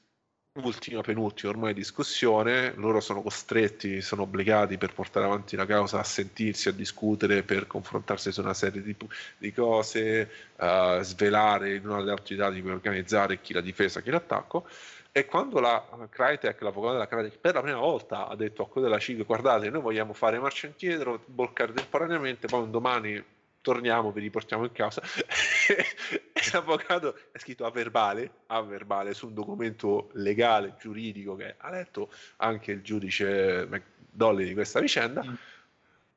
ultima, 0.61 1.00
penultima 1.00 1.53
ormai 1.53 1.72
discussione, 1.72 2.74
loro 2.74 3.00
sono 3.00 3.22
costretti, 3.22 4.03
sono 4.03 4.24
obbligati 4.24 4.76
per 4.76 4.92
portare 4.92 5.24
avanti 5.24 5.57
la 5.57 5.64
causa 5.64 6.00
a 6.00 6.05
sentirsi, 6.05 6.68
a 6.68 6.72
discutere, 6.72 7.44
per 7.44 7.66
confrontarsi 7.66 8.30
su 8.30 8.42
una 8.42 8.53
serie 8.53 8.82
di, 8.82 8.94
di 9.38 9.53
cose, 9.55 10.30
uh, 10.57 11.00
svelare 11.00 11.76
in 11.76 11.88
una 11.88 12.00
delle 12.00 12.12
attività 12.12 12.50
di 12.50 12.61
cui 12.61 12.72
organizzare 12.72 13.40
chi 13.40 13.55
la 13.55 13.62
difesa, 13.62 14.03
chi 14.03 14.11
l'attacco. 14.11 14.68
E 15.14 15.26
quando 15.26 15.60
la 15.60 15.86
Crytek, 16.08 16.62
l'avvocato 16.62 16.94
della 16.94 17.06
Crytek, 17.06 17.38
per 17.38 17.52
la 17.52 17.60
prima 17.60 17.78
volta 17.78 18.28
ha 18.28 18.34
detto 18.34 18.62
a 18.62 18.66
quello 18.66 18.86
della 18.88 18.98
CIG, 18.98 19.26
guardate, 19.26 19.68
noi 19.68 19.82
vogliamo 19.82 20.14
fare 20.14 20.38
marcia 20.38 20.68
indietro, 20.68 21.22
bloccare 21.26 21.74
temporaneamente, 21.74 22.46
poi 22.46 22.62
un 22.62 22.70
domani 22.70 23.22
torniamo, 23.60 24.10
vi 24.10 24.22
riportiamo 24.22 24.64
in 24.64 24.72
casa. 24.72 25.02
e 25.68 26.40
l'avvocato 26.50 27.14
è 27.30 27.38
scritto 27.38 27.66
a 27.66 27.70
verbale, 27.70 28.30
a 28.46 28.62
verbale, 28.62 29.12
su 29.12 29.26
un 29.26 29.34
documento 29.34 30.08
legale, 30.14 30.76
giuridico, 30.78 31.36
che 31.36 31.56
ha 31.58 31.68
letto 31.68 32.10
anche 32.36 32.72
il 32.72 32.80
giudice 32.80 33.66
McDolly 33.68 34.46
di 34.46 34.54
questa 34.54 34.80
vicenda, 34.80 35.22
mm. 35.22 35.34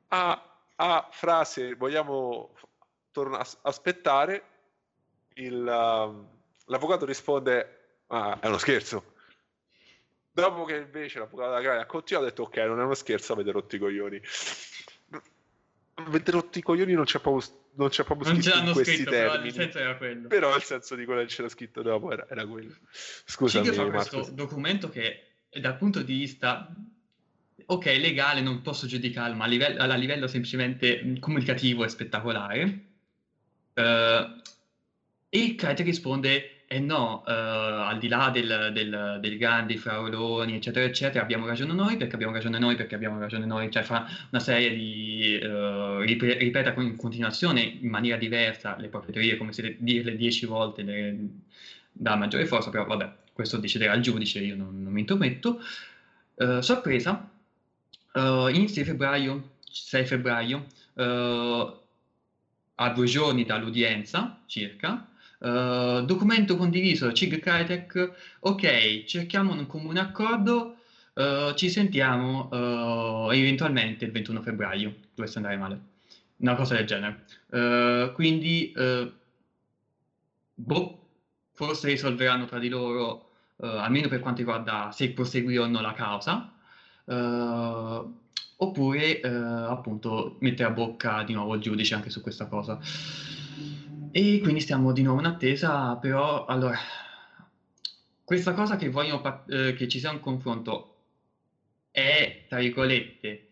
a, 0.07 0.55
a 0.75 1.07
frase, 1.11 1.75
vogliamo 1.75 2.53
torna- 3.11 3.45
aspettare, 3.63 4.43
il, 5.33 5.53
uh, 5.53 6.25
l'avvocato 6.67 7.05
risponde 7.05 7.74
Ah, 8.07 8.39
è 8.39 8.47
uno 8.47 8.57
scherzo. 8.57 9.13
Dopo 10.31 10.65
che 10.65 10.75
invece 10.75 11.19
l'avvocato 11.19 11.49
della 11.49 11.61
Graia 11.61 11.81
ha 11.81 11.85
continuato, 11.85 12.27
ha 12.27 12.29
detto 12.29 12.43
ok, 12.43 12.57
non 12.57 12.79
è 12.79 12.83
uno 12.83 12.93
scherzo, 12.93 13.33
avete 13.33 13.51
rotto 13.51 13.75
i 13.75 13.79
coglioni. 13.79 14.21
Avete 15.93 16.31
rotto 16.31 16.57
i 16.57 16.61
coglioni 16.61 16.91
non 16.91 17.05
c'è 17.05 17.19
proprio, 17.19 17.49
non 17.75 17.87
c'è 17.87 18.03
proprio 18.03 18.33
non 18.33 18.41
scritto 18.41 18.57
in 18.57 18.73
questi 18.73 18.95
scritto, 18.95 19.11
termini. 19.11 19.37
Però 19.37 19.45
il 19.45 19.53
senso 19.53 19.79
era 19.79 19.95
quello. 19.95 20.27
Però 20.27 20.55
il 20.55 20.63
senso 20.63 20.95
di 20.95 21.05
quello 21.05 21.21
che 21.21 21.27
c'era 21.27 21.47
scritto 21.47 21.81
dopo 21.81 22.11
era, 22.11 22.27
era 22.29 22.45
quello. 22.45 22.75
Scusami, 22.91 23.67
fa 23.67 23.85
questo 23.89 24.29
documento 24.33 24.89
che 24.89 25.23
dal 25.49 25.77
punto 25.77 26.01
di 26.01 26.13
vista 26.17 26.69
ok, 27.67 27.85
legale, 27.85 28.41
non 28.41 28.61
posso 28.61 28.87
giudicarlo, 28.87 29.35
ma 29.35 29.45
a 29.45 29.47
livello, 29.47 29.81
a 29.81 29.95
livello 29.95 30.27
semplicemente 30.27 31.17
comunicativo 31.19 31.83
è 31.83 31.87
spettacolare. 31.87 32.63
Uh, 33.73 34.41
e 35.29 35.55
Kite 35.55 35.83
risponde 35.83 36.54
e 36.67 36.79
no, 36.79 37.23
uh, 37.25 37.29
al 37.29 37.99
di 37.99 38.07
là 38.07 38.29
del, 38.31 38.71
del, 38.73 39.19
del 39.21 39.37
grandi 39.37 39.77
frauloni, 39.77 40.55
eccetera, 40.55 40.85
eccetera, 40.85 41.23
abbiamo 41.23 41.45
ragione 41.45 41.73
noi 41.73 41.95
perché 41.95 42.15
abbiamo 42.15 42.33
ragione 42.33 42.57
noi 42.57 42.75
perché 42.75 42.95
abbiamo 42.95 43.19
ragione 43.19 43.45
noi, 43.45 43.69
cioè 43.69 43.83
fa 43.83 44.07
una 44.31 44.41
serie 44.41 44.73
di, 44.73 45.39
uh, 45.43 45.99
rip- 45.99 46.23
ripeta 46.23 46.73
in 46.81 46.95
continuazione 46.95 47.61
in 47.61 47.89
maniera 47.89 48.17
diversa 48.17 48.75
le 48.79 48.87
proprie 48.87 49.13
teorie, 49.13 49.37
come 49.37 49.53
se 49.53 49.75
dirle 49.79 50.15
dieci 50.15 50.45
volte 50.47 50.81
le, 50.81 51.17
dà 51.91 52.15
maggiore 52.15 52.45
forza, 52.45 52.71
però 52.71 52.85
vabbè, 52.85 53.13
questo 53.31 53.57
deciderà 53.57 53.93
il 53.93 54.01
giudice, 54.01 54.39
io 54.39 54.55
non, 54.55 54.81
non 54.81 54.91
mi 54.91 55.01
intrometto. 55.01 55.59
Uh, 56.35 56.61
sorpresa, 56.61 57.29
in 58.15 58.67
6 58.69 58.83
febbraio, 58.85 59.51
6 59.69 60.05
febbraio 60.05 60.65
a 62.75 62.89
due 62.89 63.05
giorni 63.05 63.43
dall'udienza 63.43 64.41
circa, 64.45 65.09
uh, 65.39 66.01
documento 66.05 66.55
condiviso 66.55 67.11
CIG 67.11 67.39
Crytek, 67.39 68.37
ok, 68.39 69.03
cerchiamo 69.05 69.53
un 69.53 69.65
comune 69.67 69.99
accordo, 69.99 70.77
uh, 71.13 71.53
ci 71.53 71.69
sentiamo 71.69 72.49
uh, 72.49 73.31
eventualmente 73.31 74.05
il 74.05 74.11
21 74.11 74.41
febbraio, 74.41 74.95
dovesse 75.13 75.37
andare 75.37 75.57
male, 75.57 75.79
una 76.37 76.55
cosa 76.55 76.75
del 76.75 76.85
genere. 76.85 78.13
quindi, 78.13 78.73
boh, 80.53 81.07
forse 81.53 81.87
risolveranno 81.87 82.45
tra 82.45 82.59
di 82.59 82.69
loro, 82.69 83.31
almeno 83.57 84.07
per 84.07 84.19
quanto 84.19 84.39
riguarda 84.39 84.91
se 84.91 85.11
proseguire 85.11 85.59
o 85.59 85.67
no 85.67 85.81
la 85.81 85.93
causa, 85.93 86.51
oppure 88.57 89.19
eh, 89.19 89.27
appunto 89.27 90.37
mettere 90.39 90.69
a 90.69 90.71
bocca 90.71 91.23
di 91.23 91.33
nuovo 91.33 91.55
il 91.55 91.61
giudice 91.61 91.95
anche 91.95 92.09
su 92.09 92.21
questa 92.21 92.47
cosa. 92.47 92.79
E 94.17 94.39
quindi 94.41 94.61
stiamo 94.61 94.93
di 94.93 95.01
nuovo 95.01 95.19
in 95.19 95.25
attesa, 95.25 95.97
però 95.97 96.45
allora, 96.45 96.79
questa 98.23 98.53
cosa 98.53 98.77
che 98.77 98.87
vogliono 98.87 99.43
eh, 99.47 99.73
che 99.73 99.89
ci 99.89 99.99
sia 99.99 100.09
un 100.09 100.21
confronto 100.21 100.95
è, 101.91 102.45
tra 102.47 102.59
virgolette, 102.59 103.47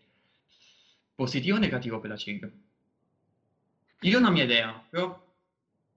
positivo 1.15 1.57
o 1.57 1.59
negativo 1.59 1.99
per 1.99 2.11
la 2.11 2.15
CIG? 2.15 2.51
Io 3.99 4.15
ho 4.15 4.21
una 4.21 4.29
mia 4.29 4.45
idea, 4.45 4.81
però 4.89 5.21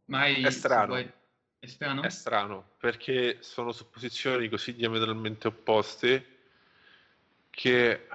mai... 0.07 0.43
È 0.43 0.51
strano. 0.51 0.87
Vuoi... 0.87 1.09
È 1.61 1.67
strano? 1.67 2.03
È 2.03 2.11
strano, 2.11 2.71
perché 2.79 3.37
sono 3.43 3.71
supposizioni 3.71 4.49
così 4.49 4.75
diametralmente 4.75 5.47
opposte 5.47 6.27
che 7.51 8.09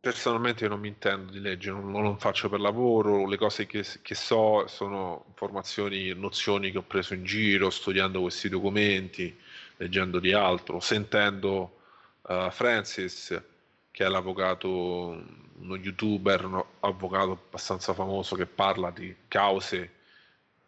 Personalmente 0.00 0.62
io 0.62 0.70
non 0.70 0.78
mi 0.78 0.88
intendo 0.88 1.32
di 1.32 1.40
legge, 1.40 1.72
non, 1.72 1.90
non 1.90 2.02
lo 2.02 2.16
faccio 2.18 2.48
per 2.48 2.60
lavoro, 2.60 3.26
le 3.26 3.36
cose 3.36 3.66
che, 3.66 3.84
che, 4.00 4.14
so 4.14 4.68
sono 4.68 5.24
informazioni, 5.26 6.14
nozioni 6.14 6.70
che 6.70 6.78
ho 6.78 6.82
preso 6.82 7.14
in 7.14 7.24
giro, 7.24 7.68
studiando 7.68 8.20
questi 8.20 8.48
documenti, 8.48 9.36
leggendo 9.76 10.20
di 10.20 10.32
altro, 10.32 10.78
sentendo 10.78 11.80
uh, 12.22 12.48
Francis, 12.50 13.42
che 13.90 14.04
è 14.04 14.08
l'avvocato, 14.08 14.68
uno 14.68 15.76
youtuber, 15.76 16.44
un 16.44 16.64
avvocato 16.78 17.32
abbastanza 17.32 17.92
famoso 17.92 18.36
che 18.36 18.46
parla 18.46 18.92
di 18.92 19.12
cause 19.26 19.94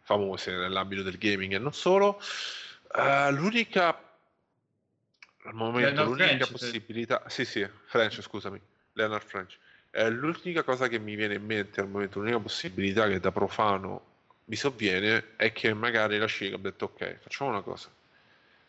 famose 0.00 0.56
nell'ambito 0.56 1.02
del 1.02 1.18
gaming 1.18 1.52
e 1.52 1.58
non 1.58 1.72
solo. 1.72 2.20
Uh, 2.92 3.30
l'unica 3.30 3.96
al 5.44 5.54
momento 5.54 6.02
l'unica 6.02 6.26
French, 6.26 6.50
possibilità, 6.50 7.22
sì 7.28 7.44
sì, 7.44 7.64
French 7.86 8.20
scusami 8.20 8.60
Leonard 8.92 9.24
French. 9.24 9.58
Eh, 9.90 10.08
l'unica 10.10 10.62
cosa 10.62 10.88
che 10.88 10.98
mi 10.98 11.14
viene 11.14 11.34
in 11.34 11.44
mente 11.44 11.80
al 11.80 11.88
momento, 11.88 12.20
l'unica 12.20 12.38
possibilità 12.38 13.08
che 13.08 13.18
da 13.20 13.32
profano 13.32 14.08
mi 14.44 14.56
sovviene 14.56 15.36
è 15.36 15.52
che 15.52 15.72
magari 15.74 16.18
la 16.18 16.26
CIG 16.26 16.54
ha 16.54 16.58
detto 16.58 16.86
ok, 16.86 17.18
facciamo 17.20 17.50
una 17.50 17.62
cosa. 17.62 17.88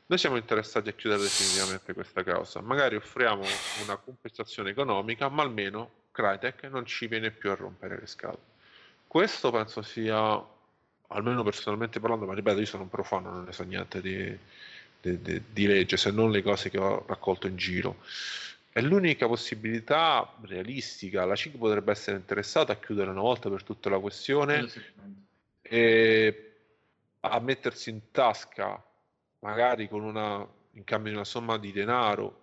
Noi 0.05 0.19
siamo 0.19 0.35
interessati 0.35 0.89
a 0.89 0.91
chiudere 0.93 1.21
definitivamente 1.21 1.93
questa 1.93 2.21
causa, 2.23 2.59
magari 2.61 2.95
offriamo 2.95 3.45
una 3.83 3.95
compensazione 3.95 4.71
economica, 4.71 5.29
ma 5.29 5.41
almeno 5.41 5.89
Crytek 6.11 6.63
non 6.63 6.85
ci 6.85 7.07
viene 7.07 7.31
più 7.31 7.49
a 7.49 7.55
rompere 7.55 7.97
le 7.99 8.07
scale. 8.07 8.37
Questo 9.07 9.51
penso 9.51 9.81
sia, 9.81 10.43
almeno 11.07 11.43
personalmente 11.43 11.99
parlando, 11.99 12.25
ma 12.25 12.33
ripeto, 12.33 12.59
io 12.59 12.65
sono 12.65 12.83
un 12.83 12.89
profano, 12.89 13.31
non 13.31 13.45
ne 13.45 13.53
so 13.53 13.63
niente 13.63 14.01
di, 14.01 14.37
di, 14.99 15.41
di 15.49 15.65
legge, 15.65 15.97
se 15.97 16.11
non 16.11 16.29
le 16.29 16.41
cose 16.41 16.69
che 16.69 16.77
ho 16.77 17.05
raccolto 17.07 17.47
in 17.47 17.55
giro. 17.55 17.97
È 18.73 18.79
l'unica 18.79 19.27
possibilità 19.27 20.33
realistica. 20.43 21.25
La 21.25 21.35
CIG 21.35 21.57
potrebbe 21.57 21.91
essere 21.91 22.15
interessata 22.15 22.71
a 22.71 22.77
chiudere 22.77 23.09
una 23.09 23.19
volta 23.19 23.49
per 23.49 23.63
tutta 23.63 23.89
la 23.89 23.99
questione 23.99 24.65
e 25.61 26.53
a 27.19 27.39
mettersi 27.39 27.89
in 27.89 28.11
tasca, 28.11 28.81
magari 29.39 29.89
con 29.89 30.03
una, 30.03 30.47
in 30.71 30.85
cambio 30.85 31.11
di 31.11 31.17
una 31.17 31.25
somma 31.25 31.57
di 31.57 31.73
denaro 31.73 32.41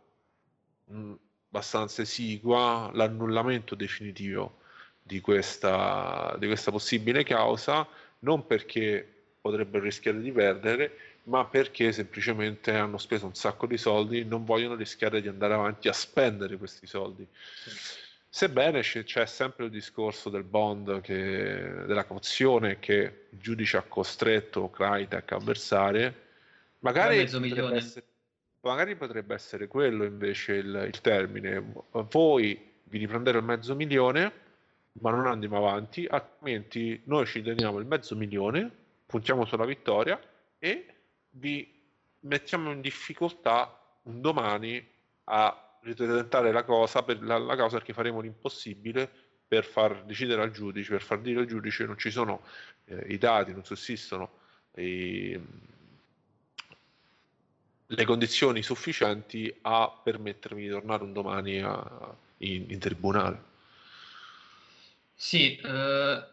mh, 0.85 0.99
mm, 0.99 1.13
abbastanza 1.49 2.03
esigua, 2.03 2.91
l'annullamento 2.93 3.75
definitivo 3.75 4.59
di 5.03 5.23
questa, 5.23 6.37
di 6.39 6.47
questa 6.47 6.71
possibile 6.71 7.25
causa, 7.25 7.89
non 8.21 8.47
perché 8.47 9.15
potrebbero 9.41 9.85
rischiare 9.85 10.21
di 10.21 10.31
perdere, 10.31 11.08
ma 11.25 11.45
perché 11.45 11.93
semplicemente 11.93 12.75
hanno 12.75 12.99
speso 12.99 13.27
un 13.27 13.35
sacco 13.35 13.67
di 13.67 13.77
soldi, 13.77 14.25
non 14.25 14.45
vogliono 14.45 14.75
rischiare 14.75 15.21
di 15.21 15.29
andare 15.29 15.55
avanti 15.55 15.89
a 15.89 15.93
spendere 15.93 16.57
questi 16.57 16.87
soldi. 16.87 17.27
Sì. 17.65 18.07
Sebbene 18.31 18.83
c'è 18.83 19.27
sempre 19.27 19.65
il 19.65 19.71
discorso 19.71 20.29
del 20.29 20.45
bond, 20.45 21.01
che, 21.01 21.85
della 21.87 22.07
cauzione 22.07 22.79
che 22.79 23.27
il 23.31 23.39
giudice 23.39 23.79
ha 23.79 23.83
costretto 23.83 24.71
Crytek 24.71 25.33
a 25.33 25.39
versare, 25.39 26.15
magari 26.81 27.25
potrebbe, 27.25 27.75
essere, 27.75 28.05
magari 28.61 28.97
potrebbe, 28.97 29.35
essere, 29.35 29.67
quello 29.67 30.05
invece 30.05 30.55
il, 30.55 30.85
il 30.87 31.01
termine. 31.01 31.65
Voi 31.91 32.73
vi 32.85 32.99
riprendete 32.99 33.39
il 33.39 33.45
mezzo 33.45 33.75
milione, 33.75 34.33
ma 35.01 35.11
non 35.11 35.27
andiamo 35.27 35.57
avanti, 35.57 36.07
altrimenti 36.09 37.01
noi 37.05 37.25
ci 37.27 37.43
teniamo 37.43 37.79
il 37.79 37.87
mezzo 37.87 38.15
milione, 38.15 38.71
puntiamo 39.07 39.47
sulla 39.47 39.65
vittoria 39.65 40.21
e 40.59 40.87
vi 41.39 41.77
mettiamo 42.21 42.71
in 42.73 42.81
difficoltà 42.81 43.79
un 44.03 44.21
domani 44.21 44.87
a 45.25 45.79
ripresentare 45.83 46.53
la 46.53 46.65
cosa 46.65 47.03
per 47.03 47.23
la, 47.23 47.39
la 47.39 47.57
causa 47.57 47.79
perché 47.79 47.93
faremo 47.93 48.21
l'impossibile 48.21 49.11
per 49.47 49.65
far 49.65 50.05
decidere 50.05 50.43
al 50.43 50.51
giudice, 50.51 50.91
per 50.91 51.03
far 51.03 51.21
dire 51.21 51.41
al 51.41 51.47
giudice 51.47 51.85
non 51.87 51.97
ci 51.97 52.11
sono 52.11 52.43
eh, 52.85 53.07
i 53.09 53.19
dati, 53.19 53.53
non 53.53 53.65
sussistono 53.65 54.31
i, 54.77 55.41
le 57.87 58.05
condizioni 58.05 58.63
sufficienti 58.63 59.55
a 59.63 59.91
permettermi 60.03 60.63
di 60.63 60.69
tornare 60.69 61.03
un 61.03 61.13
domani 61.15 61.61
a, 61.61 62.15
in, 62.39 62.67
in, 62.69 62.79
tribunale. 62.79 63.43
Sì, 65.15 65.57
eh, 65.57 66.25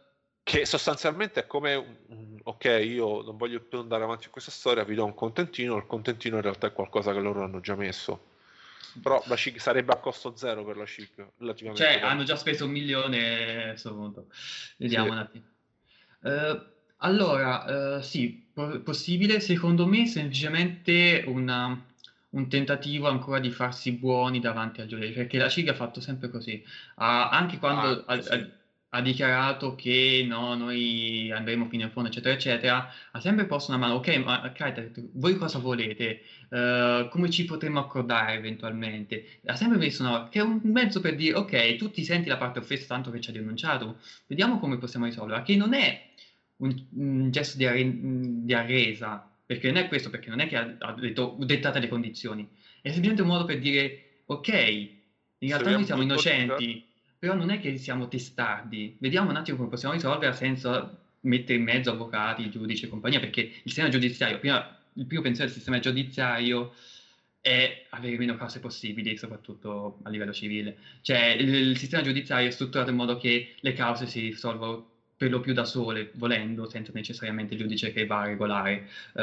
che 0.46 0.64
sostanzialmente 0.68 1.40
è 1.40 1.48
come 1.48 1.98
ok 2.44 2.66
io 2.84 3.24
non 3.24 3.36
voglio 3.36 3.60
più 3.62 3.80
andare 3.80 4.04
avanti 4.04 4.26
in 4.26 4.32
questa 4.32 4.52
storia 4.52 4.84
vi 4.84 4.94
do 4.94 5.04
un 5.04 5.16
contentino 5.16 5.76
il 5.76 5.88
contentino 5.88 6.36
in 6.36 6.44
realtà 6.44 6.68
è 6.68 6.72
qualcosa 6.72 7.14
che 7.14 7.20
loro 7.20 7.44
hanno 7.44 7.60
già 7.62 7.76
messo. 7.76 8.34
Però 9.02 9.22
la 9.26 9.36
CIG 9.36 9.58
sarebbe 9.58 9.92
a 9.92 9.98
costo 9.98 10.36
zero 10.36 10.64
per 10.64 10.78
la 10.78 10.86
CIG 10.86 11.74
cioè 11.74 12.00
hanno 12.00 12.24
già 12.24 12.36
speso 12.36 12.66
un 12.66 12.72
milione 12.72 13.64
a 13.64 13.70
questo 13.70 13.96
punto 13.96 14.28
vediamo 14.78 15.06
sì. 15.06 15.12
un 15.12 15.18
attimo. 15.18 15.46
Uh, 16.20 16.64
allora 16.98 17.96
uh, 17.98 18.02
sì 18.02 18.48
po- 18.54 18.80
possibile. 18.82 19.40
Secondo 19.40 19.88
me 19.88 20.06
semplicemente 20.06 21.24
una, 21.26 21.86
un 22.30 22.48
tentativo 22.50 23.08
ancora 23.08 23.40
di 23.40 23.50
farsi 23.50 23.94
buoni 23.94 24.40
davanti 24.40 24.82
al 24.82 24.88
giudice 24.88 25.12
perché 25.12 25.40
la 25.40 25.50
CIG 25.50 25.70
ha 25.70 25.74
fatto 25.74 26.00
sempre 26.02 26.30
così. 26.30 26.64
Uh, 26.98 27.02
anche 27.32 27.58
quando 27.58 28.06
ah, 28.06 28.22
sì 28.22 28.64
ha 28.90 29.02
dichiarato 29.02 29.76
che 29.76 30.26
no, 30.28 30.56
noi 30.56 31.30
andremo 31.32 31.68
fino 31.68 31.84
in 31.84 31.92
fondo, 31.92 32.10
eccetera, 32.10 32.34
eccetera, 32.34 32.94
ha 33.12 33.20
sempre 33.20 33.46
posto 33.46 33.72
una 33.72 33.80
mano, 33.80 33.96
ok, 33.96 34.16
ma 34.18 34.52
Crytek, 34.52 35.10
voi 35.14 35.36
cosa 35.36 35.60
volete? 35.60 36.22
Uh, 36.50 37.10
come 37.10 37.30
ci 37.30 37.44
potremmo 37.44 37.80
accordare 37.80 38.36
eventualmente? 38.36 39.40
Ha 39.46 39.56
sempre 39.56 39.78
messo 39.78 40.04
una, 40.04 40.30
che 40.30 40.40
è 40.40 40.44
un 40.44 40.62
mezzo 40.64 41.02
per 41.02 41.16
dire, 41.16 41.36
ok, 41.36 41.76
tu 41.76 41.92
ti 41.92 42.06
senti 42.06 42.30
la 42.30 42.38
parte 42.38 42.60
offesa 42.60 42.86
tanto 42.88 43.12
che 43.12 43.20
ci 43.20 43.32
ha 43.32 43.34
denunciato, 43.34 43.98
vediamo 44.28 44.60
come 44.60 44.78
possiamo 44.78 45.06
risolverla, 45.06 45.44
che 45.44 45.56
non 45.58 45.74
è 45.74 46.12
un, 46.58 46.86
un 46.94 47.32
gesto 47.32 47.58
di, 47.58 47.66
arre, 47.66 47.92
di, 47.92 48.54
arresa, 48.54 49.30
perché 49.46 49.68
non 49.68 49.78
è 49.78 49.88
questo, 49.90 50.10
perché 50.10 50.30
non 50.30 50.40
è 50.40 50.48
che 50.48 50.56
ha, 50.56 50.76
ha 50.80 50.94
detto 50.94 51.36
dettate 51.40 51.80
le 51.80 51.90
condizioni, 51.90 52.48
è 52.82 52.92
semplicemente 52.92 53.24
un 53.24 53.28
modo 53.28 53.44
per 53.44 53.60
dire, 53.60 54.22
ok, 54.26 54.48
in 55.40 55.50
realtà 55.50 55.72
noi 55.72 55.84
siamo 55.84 56.02
innocenti, 56.02 56.85
però 57.26 57.38
non 57.38 57.50
è 57.50 57.60
che 57.60 57.76
siamo 57.80 58.08
testardi, 58.08 58.96
vediamo 59.00 59.32
un 59.32 59.36
attimo 59.36 59.58
come 59.58 59.70
possiamo 59.70 59.96
risolverla 59.96 60.36
senza 60.36 60.96
mettere 61.22 61.58
in 61.58 61.64
mezzo 61.64 61.90
avvocati, 61.90 62.52
giudici 62.52 62.86
e 62.86 62.88
compagnia, 62.88 63.20
perché 63.20 63.42
il 63.42 63.62
sistema 63.64 63.90
giudiziario, 63.90 64.38
prima, 64.38 64.78
il 64.94 65.08
primo 65.08 65.24
pensiero 65.24 65.48
del 65.48 65.56
sistema 65.58 65.80
giudiziario 65.80 66.76
è 67.42 67.88
avere 67.90 68.20
meno 68.20 68.36
cause 68.36 68.60
possibili, 68.60 69.18
soprattutto 69.18 69.98
a 70.04 70.10
livello 70.12 70.34
civile. 70.34 70.78
Cioè 71.02 71.30
il, 71.30 71.52
il 71.52 71.78
sistema 71.80 72.04
giudiziario 72.04 72.48
è 72.48 72.52
strutturato 72.52 72.92
in 72.92 72.96
modo 72.96 73.18
che 73.18 73.56
le 73.60 73.74
cause 73.74 74.06
si 74.06 74.20
risolvono 74.20 74.94
per 75.18 75.32
lo 75.32 75.40
più 75.40 75.54
da 75.54 75.66
sole, 75.66 76.12
volendo, 76.18 76.70
senza 76.70 76.92
necessariamente 76.94 77.56
il 77.56 77.62
giudice 77.62 77.92
che 77.92 78.06
va 78.06 78.20
a 78.20 78.26
regolare 78.26 78.88
uh, 79.14 79.22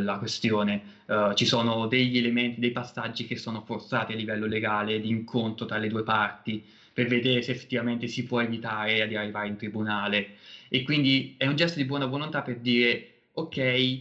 la 0.00 0.16
questione. 0.20 0.80
Uh, 1.06 1.34
ci 1.34 1.44
sono 1.44 1.88
degli 1.88 2.18
elementi, 2.18 2.60
dei 2.60 2.70
passaggi 2.70 3.26
che 3.26 3.34
sono 3.34 3.62
forzati 3.62 4.12
a 4.12 4.16
livello 4.16 4.46
legale 4.46 5.00
di 5.00 5.08
incontro 5.08 5.66
tra 5.66 5.78
le 5.78 5.88
due 5.88 6.04
parti 6.04 6.78
per 7.00 7.08
vedere 7.08 7.42
se 7.42 7.52
effettivamente 7.52 8.06
si 8.06 8.24
può 8.24 8.40
evitare 8.40 9.06
di 9.08 9.16
arrivare 9.16 9.48
in 9.48 9.56
tribunale. 9.56 10.36
E 10.68 10.82
quindi 10.82 11.34
è 11.38 11.46
un 11.46 11.56
gesto 11.56 11.78
di 11.78 11.84
buona 11.84 12.06
volontà 12.06 12.42
per 12.42 12.58
dire, 12.58 13.22
ok, 13.32 14.00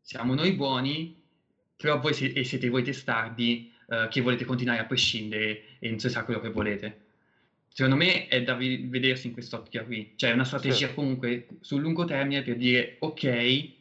siamo 0.00 0.34
noi 0.34 0.52
buoni, 0.52 1.16
però 1.76 1.98
voi 1.98 2.14
siete, 2.14 2.44
siete 2.44 2.68
voi 2.68 2.82
testardi 2.82 3.72
uh, 3.86 4.08
che 4.08 4.20
volete 4.20 4.44
continuare 4.44 4.80
a 4.80 4.84
prescindere 4.84 5.62
e 5.78 5.88
non 5.88 5.98
si 5.98 6.10
sa 6.10 6.24
quello 6.24 6.40
che 6.40 6.50
volete 6.50 7.08
secondo 7.72 7.96
me 7.96 8.26
è 8.26 8.42
da 8.42 8.54
vi- 8.54 8.84
vedersi 8.88 9.28
in 9.28 9.32
quest'ottica 9.32 9.84
qui, 9.84 10.12
cioè 10.16 10.32
una 10.32 10.44
strategia 10.44 10.88
sì. 10.88 10.94
comunque 10.94 11.46
sul 11.60 11.80
lungo 11.80 12.04
termine 12.04 12.42
per 12.42 12.56
dire 12.56 12.96
ok, 12.98 13.24
eh, 13.24 13.72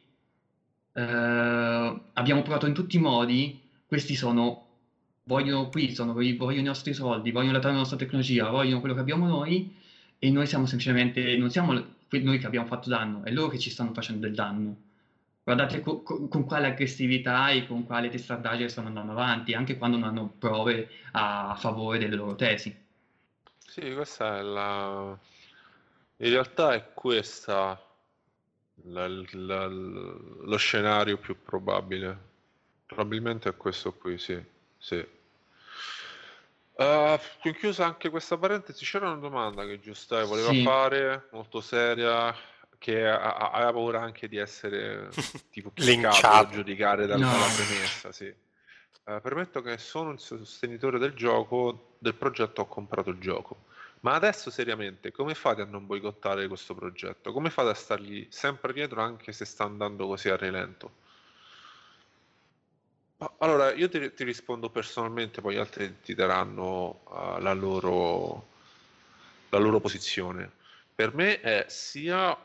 abbiamo 0.93 2.41
provato 2.43 2.67
in 2.67 2.73
tutti 2.73 2.97
i 2.97 2.99
modi, 2.99 3.59
questi 3.85 4.15
sono, 4.15 4.68
vogliono 5.29 5.69
qui, 5.69 5.93
sono, 5.93 6.13
vogliono 6.13 6.53
i 6.53 6.63
nostri 6.63 6.91
soldi, 6.91 7.29
vogliono 7.31 7.59
la 7.59 7.71
nostra 7.71 7.97
tecnologia, 7.97 8.49
vogliono 8.49 8.79
quello 8.79 8.95
che 8.95 9.01
abbiamo 9.01 9.27
noi 9.27 9.75
e 10.17 10.31
noi 10.31 10.47
siamo 10.47 10.65
semplicemente, 10.65 11.37
non 11.37 11.51
siamo 11.51 11.71
noi 11.73 12.39
che 12.39 12.47
abbiamo 12.47 12.65
fatto 12.65 12.89
danno, 12.89 13.23
è 13.23 13.31
loro 13.31 13.49
che 13.49 13.59
ci 13.59 13.69
stanno 13.69 13.93
facendo 13.93 14.25
del 14.25 14.33
danno. 14.33 14.75
Guardate 15.43 15.81
co- 15.81 16.01
co- 16.01 16.27
con 16.27 16.45
quale 16.45 16.67
aggressività 16.67 17.51
e 17.51 17.67
con 17.67 17.85
quale 17.85 18.09
testardaggine 18.09 18.69
stanno 18.69 18.87
andando 18.87 19.11
avanti, 19.11 19.53
anche 19.53 19.77
quando 19.77 19.97
non 19.97 20.09
hanno 20.09 20.33
prove 20.39 20.89
a 21.11 21.55
favore 21.59 21.99
delle 21.99 22.15
loro 22.15 22.35
tesi. 22.35 22.75
Sì, 23.67 23.93
questa 23.93 24.39
è 24.39 24.41
la... 24.41 25.17
In 26.17 26.29
realtà 26.29 26.73
è 26.73 26.91
la- 29.33 29.67
lo 29.67 30.57
scenario 30.57 31.17
più 31.17 31.41
probabile. 31.43 32.17
Probabilmente 32.85 33.49
è 33.49 33.55
questo 33.57 33.93
qui, 33.93 34.17
sì. 34.17 34.41
Sì. 34.77 35.05
Uh, 36.79 37.19
chiusa 37.59 37.85
anche 37.85 38.09
questa 38.09 38.37
parentesi, 38.37 38.85
c'era 38.85 39.07
una 39.09 39.19
domanda 39.19 39.65
che 39.65 39.81
Giuseppe 39.81 40.23
voleva 40.23 40.51
Sì. 40.51 40.63
fare, 40.63 41.27
molto 41.31 41.59
seria, 41.59 42.33
che 42.77 43.05
aveva 43.05 43.71
paura 43.73 44.01
anche 44.01 44.29
di 44.29 44.37
essere 44.37 45.09
tipo 45.51 45.71
piccato 45.71 46.25
o 46.25 46.47
giudicare 46.47 47.05
dalla, 47.05 47.25
No. 47.25 47.31
premessa, 47.53 48.13
sì. 48.13 48.33
Uh, 49.03 49.19
permetto 49.21 49.61
che 49.61 49.77
sono 49.77 50.11
un 50.11 50.19
sostenitore 50.19 50.99
del 50.99 51.13
gioco, 51.13 51.95
del 51.99 52.15
progetto 52.15 52.61
ho 52.61 52.67
comprato 52.67 53.09
il 53.09 53.19
gioco. 53.19 53.65
Ma 54.01 54.13
adesso 54.13 54.49
seriamente, 54.49 55.11
come 55.11 55.33
fate 55.35 55.61
a 55.63 55.65
non 55.65 55.85
boicottare 55.85 56.47
questo 56.47 56.73
progetto? 56.73 57.33
Come 57.33 57.49
fate 57.49 57.71
a 57.71 57.73
stargli 57.73 58.25
sempre 58.29 58.71
dietro 58.71 59.01
anche 59.01 59.33
se 59.33 59.43
sta 59.43 59.65
andando 59.65 60.07
così 60.07 60.29
a 60.29 60.37
rilento? 60.37 61.07
Allora, 63.39 63.73
io 63.73 63.89
ti, 63.89 64.13
ti 64.13 64.23
rispondo 64.23 64.69
personalmente, 64.69 65.41
poi 65.41 65.55
gli 65.55 65.57
altri 65.57 65.99
ti 66.01 66.15
daranno 66.15 67.01
uh, 67.03 67.41
la, 67.41 67.51
loro, 67.51 68.47
la 69.49 69.57
loro 69.57 69.81
posizione. 69.81 70.49
Per 70.95 71.13
me 71.13 71.41
è 71.41 71.65
sia 71.67 72.37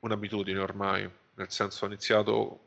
un'abitudine 0.00 0.58
ormai, 0.58 1.10
nel 1.34 1.50
senso 1.50 1.84
ho 1.84 1.88
iniziato 1.88 2.60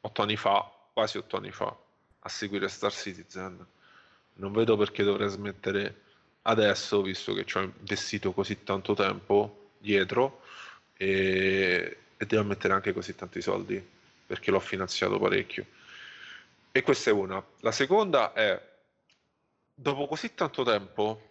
otto 0.00 0.22
anni 0.22 0.36
fa, 0.36 0.68
quasi 0.92 1.18
otto 1.18 1.36
anni 1.36 1.52
fa, 1.52 1.76
a 2.18 2.28
seguire 2.28 2.66
Star 2.68 2.92
Citizen. 2.92 3.64
Non 4.34 4.52
vedo 4.52 4.76
perché 4.76 5.04
dovrei 5.04 5.28
smettere 5.28 6.02
adesso, 6.42 7.00
visto 7.02 7.32
che 7.32 7.44
ci 7.44 7.58
ho 7.58 7.60
investito 7.60 8.32
così 8.32 8.64
tanto 8.64 8.94
tempo 8.94 9.70
dietro 9.78 10.42
e, 10.96 11.96
e 12.16 12.26
devo 12.26 12.42
mettere 12.42 12.74
anche 12.74 12.92
così 12.92 13.14
tanti 13.14 13.40
soldi 13.40 13.84
perché 14.26 14.50
l'ho 14.50 14.60
finanziato 14.60 15.16
parecchio. 15.18 15.66
E 16.72 16.82
questa 16.82 17.10
è 17.10 17.12
una. 17.12 17.44
La 17.60 17.72
seconda 17.72 18.32
è, 18.32 18.60
dopo 19.74 20.06
così 20.06 20.34
tanto 20.34 20.62
tempo, 20.62 21.28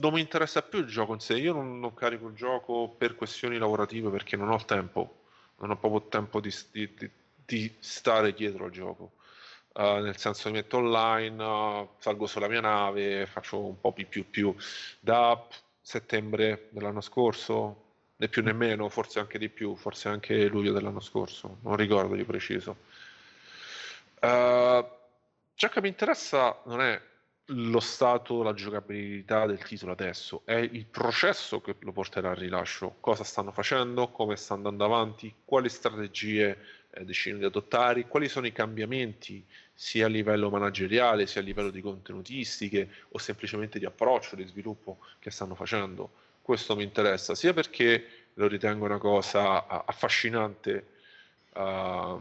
non 0.00 0.14
mi 0.14 0.20
interessa 0.20 0.62
più 0.62 0.78
il 0.78 0.86
gioco 0.86 1.12
in 1.12 1.20
sé. 1.20 1.36
Io 1.36 1.52
non, 1.52 1.78
non 1.78 1.92
carico 1.92 2.28
il 2.28 2.34
gioco 2.34 2.88
per 2.88 3.14
questioni 3.14 3.58
lavorative 3.58 4.08
perché 4.08 4.36
non 4.36 4.50
ho 4.50 4.64
tempo, 4.64 5.24
non 5.58 5.70
ho 5.70 5.76
proprio 5.76 6.08
tempo 6.08 6.40
di, 6.40 6.52
di, 6.72 7.10
di 7.44 7.74
stare 7.78 8.32
dietro 8.32 8.64
al 8.64 8.70
gioco. 8.70 9.12
Uh, 9.74 9.98
nel 9.98 10.16
senso 10.16 10.48
mi 10.48 10.54
metto 10.54 10.78
online, 10.78 11.42
uh, 11.42 11.88
salgo 11.98 12.26
sulla 12.26 12.48
mia 12.48 12.60
nave, 12.60 13.26
faccio 13.26 13.58
un 13.58 13.78
po' 13.80 13.92
più 13.92 14.08
più 14.08 14.30
più. 14.30 14.54
Da 15.00 15.46
settembre 15.80 16.68
dell'anno 16.70 17.00
scorso, 17.02 17.82
né 18.16 18.28
più 18.28 18.42
né 18.42 18.52
meno, 18.52 18.88
forse 18.88 19.18
anche 19.18 19.38
di 19.38 19.48
più, 19.50 19.74
forse 19.74 20.08
anche 20.08 20.46
luglio 20.46 20.72
dell'anno 20.72 21.00
scorso, 21.00 21.58
non 21.62 21.76
ricordo 21.76 22.14
di 22.14 22.24
preciso. 22.24 22.76
Uh, 24.24 24.88
ciò 25.54 25.68
che 25.68 25.80
mi 25.82 25.88
interessa 25.88 26.58
non 26.64 26.80
è 26.80 27.00
lo 27.48 27.80
stato, 27.80 28.42
la 28.42 28.54
giocabilità 28.54 29.44
del 29.44 29.62
titolo 29.62 29.92
adesso, 29.92 30.42
è 30.46 30.54
il 30.54 30.86
processo 30.86 31.60
che 31.60 31.76
lo 31.80 31.92
porterà 31.92 32.30
al 32.30 32.36
rilascio, 32.36 32.96
cosa 33.00 33.22
stanno 33.22 33.52
facendo, 33.52 34.08
come 34.08 34.36
sta 34.36 34.54
andando 34.54 34.84
avanti, 34.84 35.32
quali 35.44 35.68
strategie 35.68 36.58
eh, 36.90 37.04
decidono 37.04 37.40
di 37.40 37.46
adottare, 37.46 38.06
quali 38.06 38.28
sono 38.28 38.46
i 38.46 38.52
cambiamenti 38.52 39.44
sia 39.74 40.06
a 40.06 40.08
livello 40.08 40.48
manageriale, 40.48 41.26
sia 41.26 41.42
a 41.42 41.44
livello 41.44 41.70
di 41.70 41.82
contenutistiche 41.82 42.88
o 43.10 43.18
semplicemente 43.18 43.78
di 43.78 43.84
approccio, 43.84 44.36
di 44.36 44.46
sviluppo 44.46 45.00
che 45.18 45.30
stanno 45.30 45.54
facendo. 45.54 46.10
Questo 46.40 46.74
mi 46.76 46.82
interessa, 46.82 47.34
sia 47.34 47.52
perché 47.52 48.06
lo 48.34 48.46
ritengo 48.46 48.86
una 48.86 48.98
cosa 48.98 49.66
affascinante 49.84 50.86
uh, 51.52 52.20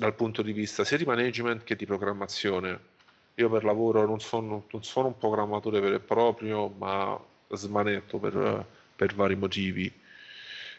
dal 0.00 0.14
punto 0.14 0.40
di 0.40 0.52
vista 0.52 0.82
sia 0.82 0.96
di 0.96 1.04
management 1.04 1.62
che 1.62 1.76
di 1.76 1.84
programmazione. 1.84 2.88
Io 3.34 3.50
per 3.50 3.64
lavoro 3.64 4.06
non 4.06 4.18
sono, 4.18 4.64
non 4.70 4.82
sono 4.82 5.08
un 5.08 5.18
programmatore 5.18 5.78
vero 5.78 5.96
e 5.96 6.00
proprio, 6.00 6.68
ma 6.68 7.22
smanetto 7.50 8.16
per, 8.16 8.64
per 8.96 9.14
vari 9.14 9.36
motivi, 9.36 9.92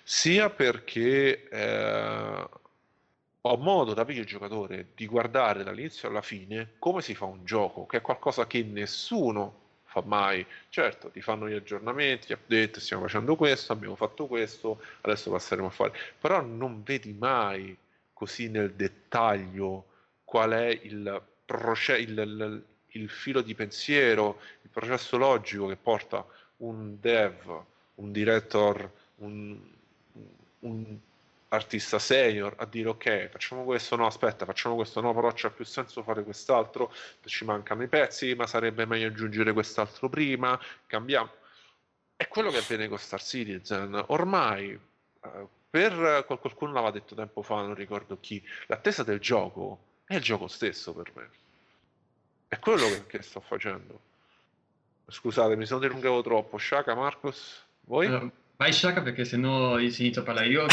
sia 0.01 0.49
perché 0.49 1.47
eh, 1.49 2.49
ho 3.41 3.57
modo 3.57 3.93
da 3.93 4.03
videogiocatore 4.03 4.87
di 4.95 5.05
guardare 5.05 5.63
dall'inizio 5.63 6.09
alla 6.09 6.23
fine 6.23 6.71
come 6.79 7.03
si 7.03 7.13
fa 7.13 7.25
un 7.25 7.45
gioco, 7.45 7.85
che 7.85 7.97
è 7.97 8.01
qualcosa 8.01 8.47
che 8.47 8.63
nessuno 8.63 9.59
fa 9.83 10.01
mai. 10.03 10.43
Certo, 10.69 11.11
ti 11.11 11.21
fanno 11.21 11.47
gli 11.47 11.53
aggiornamenti, 11.53 12.29
gli 12.29 12.33
update, 12.33 12.79
stiamo 12.79 13.03
facendo 13.03 13.35
questo, 13.35 13.71
abbiamo 13.71 13.95
fatto 13.95 14.25
questo, 14.25 14.81
adesso 15.01 15.29
passeremo 15.29 15.67
a 15.67 15.71
fare. 15.71 15.93
Però 16.19 16.41
non 16.41 16.81
vedi 16.81 17.13
mai 17.13 17.77
così 18.21 18.49
nel 18.49 18.73
dettaglio 18.73 19.85
qual 20.23 20.51
è 20.51 20.67
il, 20.67 21.19
proce- 21.43 21.97
il, 21.97 22.11
il, 22.11 22.63
il 22.89 23.09
filo 23.09 23.41
di 23.41 23.55
pensiero, 23.55 24.39
il 24.61 24.69
processo 24.69 25.17
logico 25.17 25.65
che 25.65 25.75
porta 25.75 26.23
un 26.57 26.99
dev, 26.99 27.63
un 27.95 28.11
director, 28.11 28.91
un, 29.15 29.59
un 30.59 30.97
artista 31.47 31.97
senior 31.97 32.53
a 32.59 32.65
dire 32.65 32.89
ok 32.89 33.27
facciamo 33.27 33.65
questo 33.65 33.97
no 33.97 34.05
aspetta 34.05 34.45
facciamo 34.45 34.75
questo 34.75 35.01
no 35.01 35.13
però 35.13 35.33
c'ha 35.35 35.49
più 35.49 35.65
senso 35.65 36.01
fare 36.01 36.23
quest'altro 36.23 36.93
ci 37.25 37.43
mancano 37.43 37.83
i 37.83 37.89
pezzi 37.89 38.33
ma 38.35 38.47
sarebbe 38.47 38.85
meglio 38.85 39.07
aggiungere 39.07 39.51
quest'altro 39.51 40.07
prima 40.09 40.57
cambiamo. 40.87 41.29
È 42.15 42.27
quello 42.27 42.51
che 42.51 42.59
avviene 42.59 42.87
con 42.87 42.99
Star 42.99 43.21
Citizen. 43.21 44.01
Ormai 44.09 44.79
eh, 45.23 45.47
per 45.71 46.25
qualcuno 46.27 46.73
l'aveva 46.73 46.91
detto 46.91 47.15
tempo 47.15 47.41
fa 47.41 47.55
non 47.55 47.73
ricordo 47.73 48.19
chi 48.19 48.43
l'attesa 48.67 49.01
del 49.01 49.19
gioco 49.19 49.79
è 50.05 50.15
il 50.15 50.21
gioco 50.21 50.47
stesso 50.47 50.93
per 50.93 51.11
me 51.15 51.29
è 52.47 52.59
quello 52.59 52.87
che, 52.87 53.07
che 53.07 53.21
sto 53.23 53.39
facendo 53.39 53.99
scusate 55.07 55.55
mi 55.55 55.65
sono 55.65 55.79
dilungato 55.79 56.21
troppo 56.21 56.59
Shaka 56.59 56.93
Marcos 56.93 57.65
voi? 57.85 58.05
Um 58.05 58.31
Vai 58.61 58.73
Shaka 58.73 59.01
perché 59.01 59.25
sennò 59.25 59.79
si 59.89 60.03
inizio 60.03 60.21
a 60.21 60.23
parlare 60.23 60.47
io. 60.47 60.67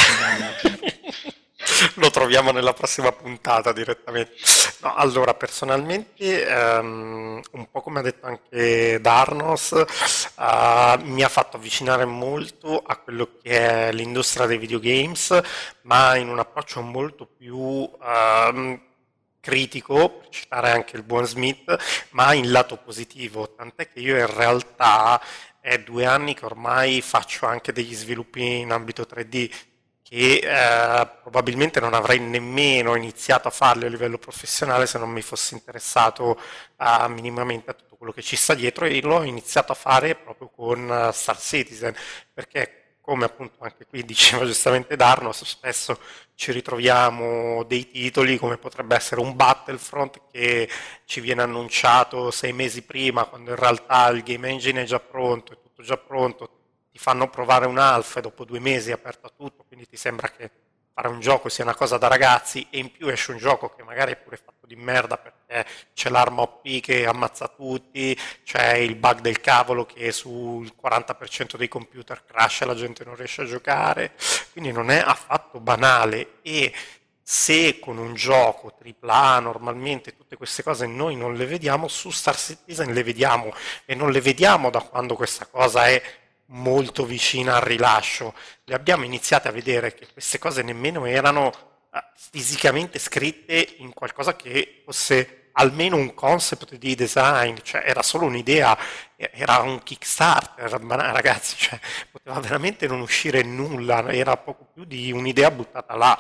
Lo 1.95 2.11
troviamo 2.11 2.51
nella 2.51 2.75
prossima 2.75 3.11
puntata 3.13 3.73
direttamente. 3.73 4.33
No, 4.81 4.95
allora, 4.95 5.35
personalmente, 5.35 6.47
um, 6.47 7.41
un 7.51 7.69
po' 7.69 7.81
come 7.81 7.99
ha 7.99 8.03
detto 8.03 8.27
anche 8.27 9.01
Darnos, 9.01 9.71
uh, 9.73 11.03
mi 11.03 11.25
ha 11.25 11.29
fatto 11.29 11.57
avvicinare 11.57 12.05
molto 12.05 12.81
a 12.87 12.97
quello 12.99 13.39
che 13.43 13.89
è 13.89 13.93
l'industria 13.93 14.47
dei 14.47 14.57
videogames, 14.57 15.41
ma 15.83 16.15
in 16.15 16.29
un 16.29 16.39
approccio 16.39 16.81
molto 16.81 17.27
più 17.27 17.57
uh, 17.57 18.81
critico, 19.41 20.11
per 20.11 20.29
citare 20.29 20.71
anche 20.71 20.97
il 20.97 21.03
buon 21.03 21.27
Smith, 21.27 21.77
ma 22.11 22.33
in 22.35 22.53
lato 22.53 22.77
positivo, 22.77 23.53
tant'è 23.55 23.89
che 23.89 23.99
io 23.99 24.17
in 24.17 24.33
realtà 24.33 25.21
è 25.61 25.79
due 25.81 26.05
anni 26.07 26.35
che 26.35 26.45
ormai 26.45 27.03
faccio 27.03 27.47
anche 27.47 27.73
degli 27.73 27.95
sviluppi 27.95 28.61
in 28.61 28.71
ambito 28.71 29.03
3D 29.03 29.51
che 30.09 30.41
eh, 30.43 31.09
probabilmente 31.21 31.81
non 31.81 31.93
avrei 31.93 32.19
nemmeno 32.19 32.95
iniziato 32.95 33.49
a 33.49 33.51
farli 33.51 33.85
a 33.85 33.91
livello 33.91 34.17
professionale 34.17 34.87
se 34.87 34.99
non 34.99 35.11
mi 35.11 35.21
fossi 35.21 35.53
interessato 35.53 36.41
uh, 36.79 37.11
minimamente 37.11 37.71
a 37.71 37.75
tutto 37.75 37.97
quello 37.97 38.13
che 38.13 38.23
ci 38.23 38.35
sta 38.35 38.55
dietro 38.55 38.87
e 38.87 39.03
l'ho 39.03 39.23
iniziato 39.23 39.73
a 39.73 39.75
fare 39.75 40.15
proprio 40.15 40.49
con 40.49 40.89
uh, 40.89 41.13
Star 41.13 41.39
Citizen 41.39 41.95
perché 42.33 42.97
come 43.03 43.27
appunto 43.27 43.63
anche 43.65 43.87
qui 43.87 44.03
diceva 44.07 44.47
giustamente 44.47 44.97
Darnos, 44.97 45.45
spesso 45.45 45.99
ci 46.35 46.53
ritroviamo 46.53 47.65
dei 47.65 47.91
titoli 47.91 48.39
come 48.39 48.57
potrebbe 48.57 48.97
essere 48.97 49.21
un 49.21 49.37
Battlefront 49.37 50.23
che 50.31 50.71
ci 51.05 51.21
viene 51.21 51.43
annunciato 51.43 52.31
sei 52.31 52.53
mesi 52.55 52.83
prima, 52.83 53.25
quando 53.25 53.51
in 53.51 53.57
realtà 53.57 54.09
il 54.09 54.23
game 54.23 54.49
engine 54.49 54.83
è 54.83 54.85
già 54.85 55.01
pronto, 55.01 55.53
è 55.53 55.57
tutto 55.61 55.83
già 55.83 55.97
pronto, 55.97 56.58
ti 56.91 56.99
fanno 56.99 57.29
provare 57.29 57.67
un 57.67 57.79
alfa 57.79 58.19
e 58.19 58.23
dopo 58.23 58.45
due 58.45 58.61
mesi 58.61 58.91
è 58.91 58.95
aperto 58.95 59.27
a 59.27 59.33
tutto, 59.37 59.65
quindi 59.65 59.87
ti 59.87 59.97
sembra 59.97 60.29
che 60.31 60.51
fare 60.99 61.09
un 61.09 61.21
gioco 61.21 61.49
sia 61.49 61.63
una 61.63 61.77
cosa 61.77 61.97
da 61.97 62.09
ragazzi 62.09 62.67
e 62.71 62.79
in 62.79 62.91
più 62.91 63.07
esce 63.07 63.31
un 63.31 63.39
gioco 63.39 63.69
che 63.69 63.85
magari 63.85 64.11
è 64.11 64.17
pure 64.17 64.37
fatto 64.37 64.67
di 64.67 64.75
merda 64.75 65.17
perché 65.17 65.65
c'è 65.95 66.11
l'arma 66.11 66.43
OP 66.43 66.81
che 66.81 67.07
ammazza 67.07 67.47
tutti, 67.47 68.19
c'è 68.43 68.75
il 68.79 68.97
bug 68.97 69.21
del 69.21 69.41
cavolo 69.41 69.87
che 69.87 70.11
sul 70.11 70.75
40% 70.81 71.57
dei 71.57 71.69
computer 71.69 72.25
crash 72.25 72.63
e 72.63 72.65
la 72.65 72.75
gente 72.75 73.05
non 73.05 73.15
riesce 73.15 73.43
a 73.43 73.45
giocare, 73.45 74.13
quindi 74.51 74.73
non 74.73 74.91
è 74.91 74.99
affatto 74.99 75.61
banale. 75.61 76.41
E 76.43 76.73
se 77.23 77.79
con 77.79 77.99
un 77.99 78.15
gioco 78.15 78.77
AAA 79.01 79.39
normalmente 79.39 80.17
tutte 80.17 80.37
queste 80.37 80.65
cose 80.65 80.87
noi 80.87 81.15
non 81.15 81.35
le 81.35 81.47
vediamo, 81.47 81.87
su 81.87 82.11
Star 82.11 82.37
Citizen 82.37 82.93
le 82.93 83.05
vediamo 83.05 83.53
e 83.85 83.95
non 83.95 84.11
le 84.11 84.21
vediamo 84.21 84.69
da 84.69 84.81
quando 84.81 85.15
questa 85.15 85.47
cosa 85.47 85.87
è 85.87 86.03
molto 86.49 87.05
vicina 87.05 87.57
al 87.57 87.63
rilascio. 87.63 88.35
Le 88.65 88.75
abbiamo 88.75 89.05
iniziate 89.05 89.49
a 89.49 89.53
vedere 89.53 89.95
che 89.95 90.07
queste 90.13 90.39
cose 90.39 90.63
nemmeno 90.63 91.05
erano 91.07 91.53
eh, 91.93 92.03
fisicamente 92.31 92.99
scritte 92.99 93.77
in 93.79 93.93
qualcosa 93.93 94.37
che 94.37 94.83
fosse 94.85 95.39
almeno 95.53 95.97
un 95.97 96.15
concept 96.15 96.77
di 96.77 96.95
design, 96.95 97.57
cioè 97.63 97.83
era 97.85 98.03
solo 98.03 98.27
un'idea, 98.27 98.79
era 99.17 99.59
un 99.59 99.83
Kickstarter, 99.83 100.71
ragazzi, 100.71 101.57
cioè, 101.57 101.79
poteva 102.11 102.39
veramente 102.41 102.87
non 102.87 103.01
uscire 103.01 103.43
nulla, 103.43 104.09
era 104.13 104.37
poco 104.37 104.69
più 104.73 104.85
di 104.85 105.11
un'idea 105.13 105.51
buttata 105.51 105.97
là. 105.97 106.19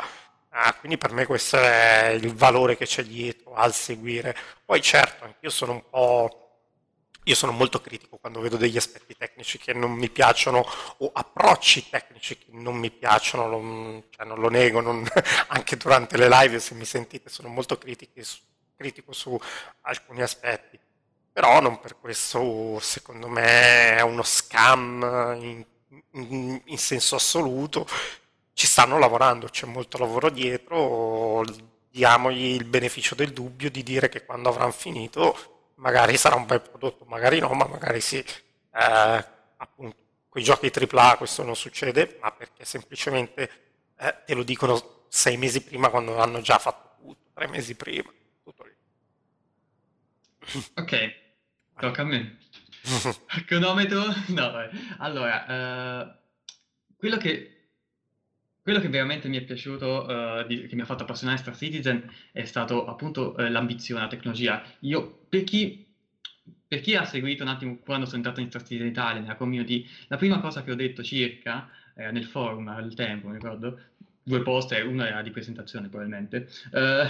Ah, 0.50 0.74
quindi 0.74 0.98
per 0.98 1.12
me 1.12 1.24
questo 1.24 1.56
è 1.56 2.08
il 2.20 2.34
valore 2.34 2.76
che 2.76 2.84
c'è 2.86 3.04
dietro 3.04 3.54
al 3.54 3.72
seguire. 3.72 4.36
Poi 4.64 4.82
certo, 4.82 5.24
anch'io 5.24 5.50
sono 5.50 5.72
un 5.72 5.82
po' 5.88 6.47
io 7.28 7.34
sono 7.34 7.52
molto 7.52 7.80
critico 7.82 8.16
quando 8.16 8.40
vedo 8.40 8.56
degli 8.56 8.78
aspetti 8.78 9.14
tecnici 9.14 9.58
che 9.58 9.74
non 9.74 9.92
mi 9.92 10.08
piacciono 10.08 10.66
o 10.98 11.10
approcci 11.12 11.90
tecnici 11.90 12.38
che 12.38 12.46
non 12.52 12.76
mi 12.76 12.90
piacciono, 12.90 13.46
non, 13.46 14.04
cioè 14.08 14.26
non 14.26 14.40
lo 14.40 14.48
nego, 14.48 14.80
non, 14.80 15.06
anche 15.48 15.76
durante 15.76 16.16
le 16.16 16.28
live 16.28 16.58
se 16.58 16.74
mi 16.74 16.86
sentite 16.86 17.28
sono 17.28 17.48
molto 17.48 17.76
critico 17.76 18.22
su, 18.22 18.38
critico 18.74 19.12
su 19.12 19.38
alcuni 19.82 20.22
aspetti, 20.22 20.78
però 21.30 21.60
non 21.60 21.80
per 21.80 21.98
questo 21.98 22.78
secondo 22.80 23.28
me 23.28 23.96
è 23.96 24.00
uno 24.00 24.22
scam 24.22 25.36
in, 25.38 25.64
in, 26.12 26.62
in 26.64 26.78
senso 26.78 27.16
assoluto, 27.16 27.86
ci 28.54 28.66
stanno 28.66 28.98
lavorando, 28.98 29.48
c'è 29.48 29.66
molto 29.66 29.98
lavoro 29.98 30.30
dietro, 30.30 31.44
diamogli 31.90 32.54
il 32.54 32.64
beneficio 32.64 33.14
del 33.14 33.34
dubbio 33.34 33.70
di 33.70 33.82
dire 33.82 34.08
che 34.08 34.24
quando 34.24 34.48
avranno 34.48 34.72
finito 34.72 35.57
magari 35.78 36.16
sarà 36.16 36.36
un 36.36 36.46
bel 36.46 36.60
prodotto, 36.60 37.04
magari 37.04 37.40
no, 37.40 37.52
ma 37.52 37.66
magari 37.66 38.00
sì. 38.00 38.18
Eh, 38.18 39.24
appunto, 39.56 39.96
con 40.28 40.40
i 40.40 40.44
giochi 40.44 40.70
AAA 40.72 41.16
questo 41.16 41.42
non 41.42 41.56
succede, 41.56 42.18
ma 42.20 42.30
perché 42.32 42.64
semplicemente 42.64 43.50
eh, 43.96 44.16
te 44.24 44.34
lo 44.34 44.42
dicono 44.42 45.06
sei 45.08 45.36
mesi 45.36 45.62
prima 45.62 45.88
quando 45.88 46.18
hanno 46.18 46.40
già 46.40 46.58
fatto 46.58 46.96
tutto, 47.02 47.30
tre 47.32 47.48
mesi 47.48 47.74
prima, 47.74 48.12
tutto 48.42 48.64
lì. 48.64 48.76
Ok, 50.74 51.14
tocca 51.78 52.02
a 52.02 52.04
me. 52.04 52.38
Cronometro? 53.46 54.04
No, 54.28 54.50
vai. 54.50 54.68
Allora, 54.98 56.06
uh, 56.06 56.94
quello 56.96 57.16
che 57.16 57.57
quello 58.68 58.82
che 58.82 58.90
veramente 58.90 59.28
mi 59.28 59.38
è 59.38 59.44
piaciuto, 59.44 60.04
uh, 60.04 60.46
di, 60.46 60.66
che 60.66 60.74
mi 60.74 60.82
ha 60.82 60.84
fatto 60.84 61.04
appassionare 61.04 61.38
Star 61.38 61.56
Citizen 61.56 62.06
è 62.32 62.44
stato 62.44 62.84
appunto 62.84 63.34
uh, 63.34 63.48
l'ambizione, 63.48 64.02
la 64.02 64.08
tecnologia. 64.08 64.62
Io, 64.80 65.20
per 65.26 65.42
chi, 65.44 65.86
per 66.66 66.82
chi, 66.82 66.94
ha 66.94 67.06
seguito 67.06 67.44
un 67.44 67.48
attimo 67.48 67.78
quando 67.78 68.04
sono 68.04 68.18
entrato 68.18 68.40
in 68.40 68.48
Star 68.48 68.60
Citizen 68.60 68.88
Italia, 68.88 69.22
nella 69.22 69.36
community, 69.36 69.88
la 70.08 70.18
prima 70.18 70.38
cosa 70.40 70.62
che 70.62 70.70
ho 70.70 70.74
detto 70.74 71.02
circa, 71.02 71.70
eh, 71.94 72.10
nel 72.10 72.26
forum 72.26 72.68
al 72.68 72.92
tempo, 72.92 73.28
mi 73.28 73.36
ricordo, 73.36 73.80
due 74.22 74.42
post 74.42 74.78
una 74.84 75.08
era 75.08 75.22
di 75.22 75.30
presentazione 75.30 75.88
probabilmente, 75.88 76.46
uh, 76.72 77.08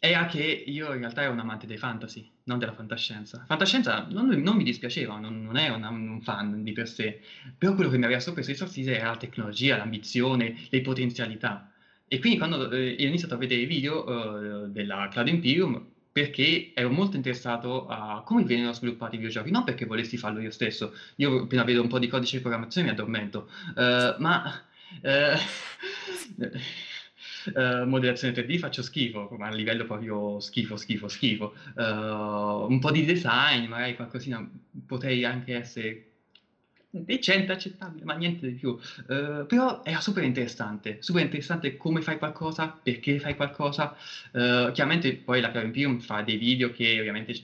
era 0.00 0.26
che 0.26 0.42
io 0.42 0.92
in 0.92 1.00
realtà 1.00 1.22
ero 1.22 1.32
un 1.32 1.40
amante 1.40 1.66
dei 1.66 1.76
fantasy, 1.76 2.30
non 2.44 2.58
della 2.58 2.72
fantascienza. 2.72 3.44
Fantascienza 3.46 4.06
non, 4.10 4.28
non 4.28 4.56
mi 4.56 4.62
dispiaceva, 4.62 5.18
non, 5.18 5.42
non 5.42 5.56
ero 5.56 5.74
una, 5.74 5.88
un 5.88 6.20
fan 6.22 6.62
di 6.62 6.72
per 6.72 6.88
sé, 6.88 7.20
però 7.56 7.74
quello 7.74 7.90
che 7.90 7.98
mi 7.98 8.04
aveva 8.04 8.20
sorpreso 8.20 8.50
di 8.50 8.56
Sorcise 8.56 8.96
era 8.96 9.10
la 9.10 9.16
tecnologia, 9.16 9.76
l'ambizione, 9.76 10.56
le 10.68 10.80
potenzialità. 10.82 11.72
E 12.06 12.20
quindi 12.20 12.38
quando 12.38 12.70
eh, 12.70 12.96
ho 12.98 13.06
iniziato 13.06 13.34
a 13.34 13.38
vedere 13.38 13.62
i 13.62 13.66
video 13.66 14.64
eh, 14.64 14.68
della 14.68 15.08
Cloud 15.10 15.28
Imperium, 15.28 15.84
perché 16.12 16.72
ero 16.74 16.90
molto 16.90 17.16
interessato 17.16 17.86
a 17.86 18.22
come 18.24 18.44
vengono 18.44 18.72
sviluppati 18.72 19.16
i 19.16 19.18
videogiochi, 19.18 19.50
non 19.50 19.64
perché 19.64 19.84
volessi 19.84 20.16
farlo 20.16 20.40
io 20.40 20.50
stesso, 20.50 20.94
io 21.16 21.42
appena 21.42 21.64
vedo 21.64 21.82
un 21.82 21.88
po' 21.88 21.98
di 21.98 22.08
codice 22.08 22.36
di 22.36 22.42
programmazione 22.42 22.86
mi 22.86 22.92
addormento, 22.92 23.50
uh, 23.74 24.20
ma... 24.20 24.62
Uh, 25.02 25.38
uh, 27.54 27.86
modellazione 27.86 28.34
3D 28.34 28.58
faccio 28.58 28.82
schifo, 28.82 29.28
ma 29.38 29.48
a 29.48 29.54
livello 29.54 29.84
proprio 29.84 30.40
schifo, 30.40 30.76
schifo, 30.76 31.08
schifo. 31.08 31.54
Uh, 31.74 32.66
un 32.68 32.78
po' 32.80 32.90
di 32.90 33.04
design, 33.04 33.66
magari 33.66 33.94
qualcosina 33.96 34.48
potrei 34.86 35.24
anche 35.24 35.54
essere 35.54 36.02
decente, 36.90 37.52
accettabile, 37.52 38.04
ma 38.04 38.14
niente 38.14 38.46
di 38.46 38.54
più. 38.54 38.70
Uh, 38.70 39.46
però 39.46 39.82
era 39.84 40.00
super 40.00 40.22
interessante, 40.22 40.98
super 41.00 41.22
interessante 41.22 41.76
come 41.76 42.00
fai 42.00 42.18
qualcosa, 42.18 42.78
perché 42.82 43.18
fai 43.18 43.36
qualcosa. 43.36 43.96
Uh, 44.32 44.70
chiaramente 44.72 45.14
poi 45.16 45.40
la 45.40 45.52
Imperium 45.54 46.00
fa 46.00 46.22
dei 46.22 46.36
video 46.36 46.70
che 46.70 46.98
ovviamente 46.98 47.34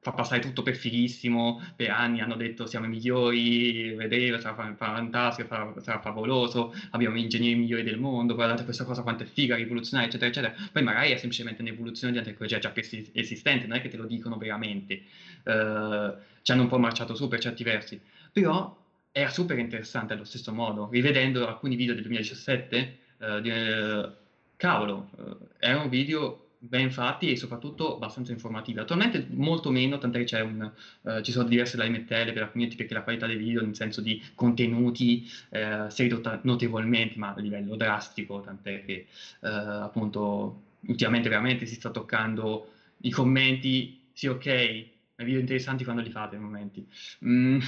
fa 0.00 0.12
passare 0.12 0.40
tutto 0.40 0.62
per 0.62 0.76
fighissimo, 0.76 1.60
per 1.74 1.90
anni 1.90 2.20
hanno 2.20 2.36
detto 2.36 2.66
siamo 2.66 2.86
i 2.86 2.88
migliori, 2.88 3.94
vedere, 3.94 4.40
sarà 4.40 4.74
fantastico, 4.74 5.48
sarà, 5.48 5.74
sarà 5.80 6.00
favoloso, 6.00 6.72
abbiamo 6.90 7.16
gli 7.16 7.20
ingegneri 7.20 7.56
migliori 7.56 7.82
del 7.82 7.98
mondo, 7.98 8.34
guardate 8.34 8.64
questa 8.64 8.84
cosa 8.84 9.02
quanto 9.02 9.24
è 9.24 9.26
figa, 9.26 9.56
rivoluzionaria, 9.56 10.08
eccetera, 10.08 10.30
eccetera. 10.30 10.68
Poi 10.70 10.82
magari 10.82 11.10
è 11.10 11.16
semplicemente 11.16 11.62
un'evoluzione 11.62 12.12
di 12.12 12.18
una 12.18 12.26
tecnologia 12.26 12.58
già 12.58 12.72
esistente, 12.74 13.66
non 13.66 13.76
è 13.76 13.80
che 13.80 13.88
te 13.88 13.96
lo 13.96 14.06
dicono 14.06 14.36
veramente, 14.36 15.02
uh, 15.44 16.14
ci 16.42 16.52
hanno 16.52 16.62
un 16.62 16.68
po' 16.68 16.78
marciato 16.78 17.14
su 17.16 17.26
per 17.26 17.40
certi 17.40 17.64
versi, 17.64 18.00
però 18.32 18.76
era 19.10 19.30
super 19.30 19.58
interessante 19.58 20.12
allo 20.12 20.24
stesso 20.24 20.52
modo, 20.52 20.88
rivedendo 20.90 21.46
alcuni 21.48 21.74
video 21.74 21.94
del 21.94 22.02
2017, 22.04 22.98
uh, 23.18 23.40
di, 23.40 23.50
uh, 23.50 24.10
cavolo, 24.56 25.10
erano 25.58 25.88
video 25.88 26.47
ben 26.58 26.90
fatti 26.90 27.30
e 27.30 27.36
soprattutto 27.36 27.94
abbastanza 27.94 28.32
informativi. 28.32 28.78
Attualmente 28.78 29.26
molto 29.30 29.70
meno, 29.70 29.98
tant'è 29.98 30.24
che 30.24 30.40
un, 30.40 30.70
uh, 31.02 31.20
ci 31.20 31.32
sono 31.32 31.48
diverse 31.48 31.76
lamentele 31.76 32.32
per 32.32 32.42
la 32.42 32.48
community 32.48 32.76
perché 32.76 32.94
la 32.94 33.02
qualità 33.02 33.26
dei 33.26 33.36
video 33.36 33.62
in 33.62 33.74
senso 33.74 34.00
di 34.00 34.22
contenuti 34.34 35.30
uh, 35.50 35.88
si 35.88 36.00
è 36.00 36.04
ridotta 36.04 36.40
notevolmente, 36.42 37.18
ma 37.18 37.34
a 37.34 37.40
livello 37.40 37.76
drastico, 37.76 38.40
tant'è 38.40 38.84
che 38.84 39.06
uh, 39.40 39.46
appunto 39.46 40.62
ultimamente 40.80 41.28
veramente 41.28 41.66
si 41.66 41.74
sta 41.74 41.90
toccando 41.90 42.72
i 43.02 43.10
commenti, 43.10 44.00
sì 44.12 44.26
ok, 44.26 44.86
ma 45.16 45.24
video 45.24 45.40
interessanti 45.40 45.84
quando 45.84 46.02
li 46.02 46.10
fate 46.10 46.36
ai 46.36 46.42
momenti. 46.42 46.86
Mm. 47.24 47.60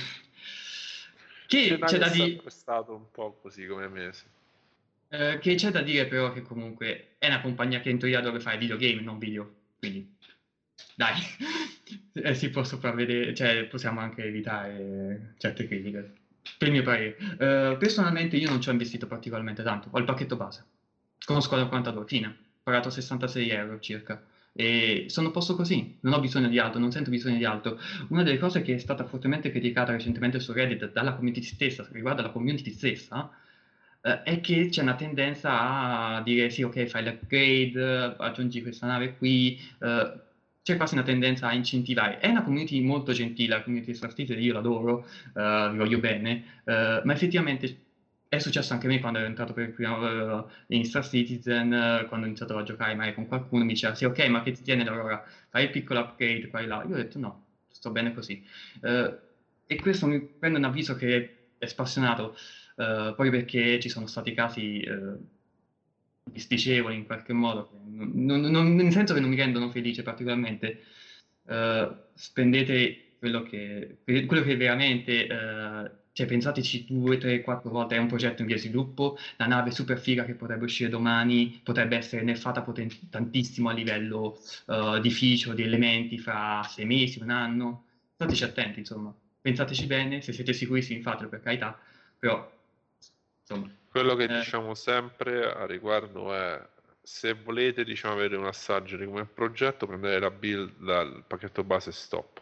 Che 1.47 1.79
c'è 1.79 1.99
da 1.99 2.09
dire... 2.09 2.41
È 2.45 2.51
stato 2.51 2.95
un 2.95 3.11
po' 3.11 3.39
così 3.43 3.67
come 3.67 3.89
mese. 3.89 4.39
Eh, 5.13 5.39
che 5.41 5.57
c'è 5.57 5.73
da 5.73 5.83
dire 5.83 6.07
però 6.07 6.33
che 6.33 6.43
comunque 6.43 7.17
è 7.19 7.27
una 7.27 7.41
compagnia 7.41 7.81
che 7.81 7.91
in 7.91 7.99
teoria 7.99 8.21
dove 8.21 8.39
fare 8.39 8.59
videogame, 8.59 9.01
non 9.01 9.19
video, 9.19 9.55
quindi 9.81 10.17
dai, 10.95 11.15
eh, 12.15 12.35
si 12.35 12.49
può 12.51 12.63
sopravvedere, 12.63 13.35
cioè 13.35 13.65
possiamo 13.65 13.99
anche 13.99 14.23
evitare 14.23 15.35
certe 15.39 15.67
critiche, 15.67 16.13
per 16.57 16.69
il 16.69 16.75
mio 16.75 16.83
parere. 16.85 17.17
Uh, 17.19 17.77
personalmente 17.77 18.37
io 18.37 18.49
non 18.49 18.61
ci 18.61 18.69
ho 18.69 18.73
investito 18.73 19.09
particolarmente 19.09 19.65
tanto, 19.65 19.89
ho 19.91 19.99
il 19.99 20.05
pacchetto 20.05 20.37
base, 20.37 20.65
con 21.25 21.43
Squadra 21.43 21.67
42, 21.67 22.07
fine, 22.07 22.37
pagato 22.63 22.89
66 22.89 23.51
euro 23.51 23.81
circa. 23.81 24.25
E 24.53 25.07
sono 25.09 25.31
posto 25.33 25.57
così, 25.57 25.97
non 26.01 26.13
ho 26.13 26.21
bisogno 26.21 26.49
di 26.49 26.59
altro, 26.61 26.79
non 26.79 26.93
sento 26.93 27.11
bisogno 27.11 27.37
di 27.37 27.45
altro. 27.45 27.81
Una 28.09 28.23
delle 28.23 28.39
cose 28.39 28.63
che 28.63 28.75
è 28.75 28.79
stata 28.79 29.05
fortemente 29.05 29.51
criticata 29.51 29.93
recentemente 29.93 30.39
su 30.39 30.53
Reddit 30.53 30.93
dalla 30.93 31.15
community 31.15 31.43
stessa, 31.43 31.89
riguardo 31.91 32.21
alla 32.21 32.31
community 32.31 32.71
stessa, 32.71 33.31
eh, 34.03 34.23
è 34.23 34.41
che 34.41 34.69
c'è 34.69 34.83
una 34.83 34.95
tendenza 34.95 36.17
a 36.17 36.23
dire 36.23 36.51
sì, 36.51 36.63
ok, 36.63 36.87
fai 36.87 37.05
l'upgrade, 37.05 38.15
aggiungi 38.19 38.63
questa 38.63 38.87
nave 38.87 39.17
qui, 39.17 39.59
eh, 39.81 40.13
c'è 40.63 40.77
quasi 40.77 40.95
una 40.95 41.03
tendenza 41.03 41.49
a 41.49 41.55
incentivare. 41.55 42.19
È 42.19 42.29
una 42.29 42.43
community 42.43 42.81
molto 42.81 43.13
gentile, 43.13 43.57
la 43.57 43.63
community 43.63 43.93
di 43.93 43.97
Star 43.97 44.13
Citizen, 44.13 44.43
io 44.43 44.53
l'adoro, 44.53 45.07
eh, 45.35 45.69
vi 45.73 45.77
voglio 45.79 45.99
bene, 45.99 46.63
eh, 46.65 47.01
ma 47.05 47.13
effettivamente 47.13 47.89
è 48.31 48.39
successo 48.39 48.73
anche 48.75 48.87
a 48.87 48.89
me 48.91 49.01
quando 49.01 49.19
ero 49.19 49.27
entrato 49.27 49.53
per 49.53 49.73
prima 49.73 49.97
uh, 49.97 50.47
in 50.69 50.85
Star 50.85 51.05
Citizen, 51.05 51.73
uh, 51.73 52.07
quando 52.07 52.27
ho 52.27 52.29
iniziato 52.29 52.57
a 52.57 52.63
giocare 52.63 52.95
mai 52.95 53.13
con 53.13 53.27
qualcuno, 53.27 53.65
mi 53.65 53.73
diceva 53.73 53.97
sì, 53.97 54.05
ok, 54.05 54.25
ma 54.29 54.43
che 54.43 54.53
ti 54.53 54.63
tiene 54.63 54.87
allora? 54.87 55.21
Fai 55.49 55.65
il 55.65 55.71
piccolo 55.71 55.99
upgrade 55.99 56.47
qua 56.47 56.61
e 56.61 56.67
là. 56.67 56.85
Io 56.89 56.95
ho 56.95 56.97
detto 56.97 57.19
no, 57.19 57.47
sto 57.69 57.91
bene 57.91 58.15
così. 58.15 58.41
Uh, 58.83 59.19
e 59.67 59.77
questo 59.81 60.07
mi 60.07 60.21
prende 60.21 60.59
un 60.59 60.65
avviso 60.65 60.95
che 60.95 61.55
è 61.59 61.67
spassionato. 61.67 62.37
Uh, 62.81 63.15
proprio 63.15 63.31
perché 63.31 63.79
ci 63.81 63.89
sono 63.89 64.07
stati 64.07 64.33
casi 64.33 64.83
uh, 64.87 65.19
disticevoli 66.25 66.97
in 66.97 67.07
qualche 67.07 67.33
modo, 67.33 67.71
non, 67.85 68.41
non, 68.41 68.75
nel 68.75 68.93
senso 68.93 69.15
che 69.15 69.21
non 69.21 69.31
mi 69.31 69.37
rendono 69.37 69.71
felice 69.71 70.03
particolarmente. 70.03 70.85
Uh, 71.43 71.95
spendete 72.15 73.17
quello 73.19 73.43
che, 73.43 73.99
quello 74.05 74.43
che 74.43 74.57
veramente 74.57 75.27
cioè 76.13 76.27
pensateci 76.27 76.85
due, 76.87 77.19
tre, 77.19 77.41
quattro 77.41 77.71
volte, 77.71 77.97
è 77.97 77.99
un 77.99 78.09
progetto 78.09 78.43
in 78.43 78.49
via 78.49 78.59
sviluppo, 78.59 79.17
la 79.37 79.47
nave 79.47 79.71
super 79.71 79.99
figa 79.99 80.25
che 80.25 80.35
potrebbe 80.35 80.65
uscire 80.65 80.91
domani 80.91 81.61
potrebbe 81.63 81.97
essere 81.97 82.23
nerfata 82.23 82.63
poten- 82.63 83.09
tantissimo 83.09 83.69
a 83.69 83.73
livello 83.73 84.39
uh, 84.67 84.99
di 84.99 85.11
feature, 85.11 85.55
di 85.55 85.63
elementi 85.63 86.19
fra 86.19 86.63
sei 86.69 86.85
mesi, 86.85 87.21
un 87.23 87.31
anno. 87.31 87.85
Stateci 88.15 88.45
attenti, 88.45 88.81
insomma. 88.81 89.15
Pensateci 89.41 89.87
bene, 89.87 90.21
se 90.21 90.33
siete 90.33 90.53
sicurissimi 90.53 91.01
fatelo 91.01 91.29
per 91.29 91.41
carità, 91.41 91.79
però. 92.19 92.59
Quello 93.91 94.15
che 94.15 94.25
eh... 94.25 94.39
diciamo 94.39 94.75
sempre 94.75 95.53
a 95.53 95.67
riguardo 95.67 96.33
è 96.33 96.61
se 97.03 97.33
volete 97.33 97.83
diciamo, 97.85 98.15
avere 98.15 98.37
un 98.37 98.47
assaggio 98.47 98.97
di 98.97 99.05
come 99.05 99.25
progetto, 99.25 99.87
prendete 99.87 100.19
la 100.21 100.31
build, 100.31 100.81
la, 100.81 101.01
il 101.01 101.25
pacchetto 101.27 101.65
base 101.65 101.93
stop. 101.93 102.41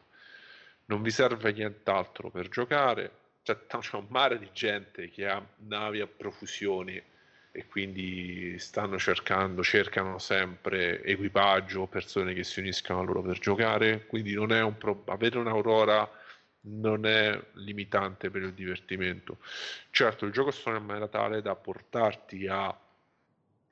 Non 0.87 1.03
vi 1.03 1.11
serve 1.11 1.53
nient'altro 1.53 2.31
per 2.31 2.49
giocare, 2.49 3.11
c'è 3.43 3.57
un 3.93 4.07
mare 4.11 4.39
di 4.39 4.51
gente 4.53 5.09
che 5.09 5.27
ha 5.27 5.45
navi 5.67 6.01
a 6.01 6.07
profusione 6.07 7.05
e 7.51 7.67
quindi 7.67 8.59
stanno 8.59 8.99
cercando, 8.99 9.63
cercano 9.63 10.19
sempre 10.19 11.03
equipaggio, 11.03 11.87
persone 11.87 12.35
che 12.35 12.45
si 12.45 12.61
uniscano 12.61 13.01
a 13.01 13.05
loro 13.05 13.23
per 13.23 13.39
giocare, 13.39 14.07
quindi 14.07 14.35
non 14.35 14.53
è 14.53 14.63
un 14.63 14.77
pro- 14.77 15.03
avere 15.07 15.39
un'aurora 15.39 16.09
non 16.69 17.07
è 17.07 17.41
limitante 17.55 18.31
per 18.31 18.43
il 18.43 18.53
divertimento. 18.53 19.39
Certo, 19.91 20.27
il 20.27 20.33
gioco 20.33 20.51
sta 20.51 20.71
in 20.71 20.85
maniera 20.85 21.09
tale 21.09 21.43
da 21.43 21.55
portarti 21.55 22.47
a 22.47 22.77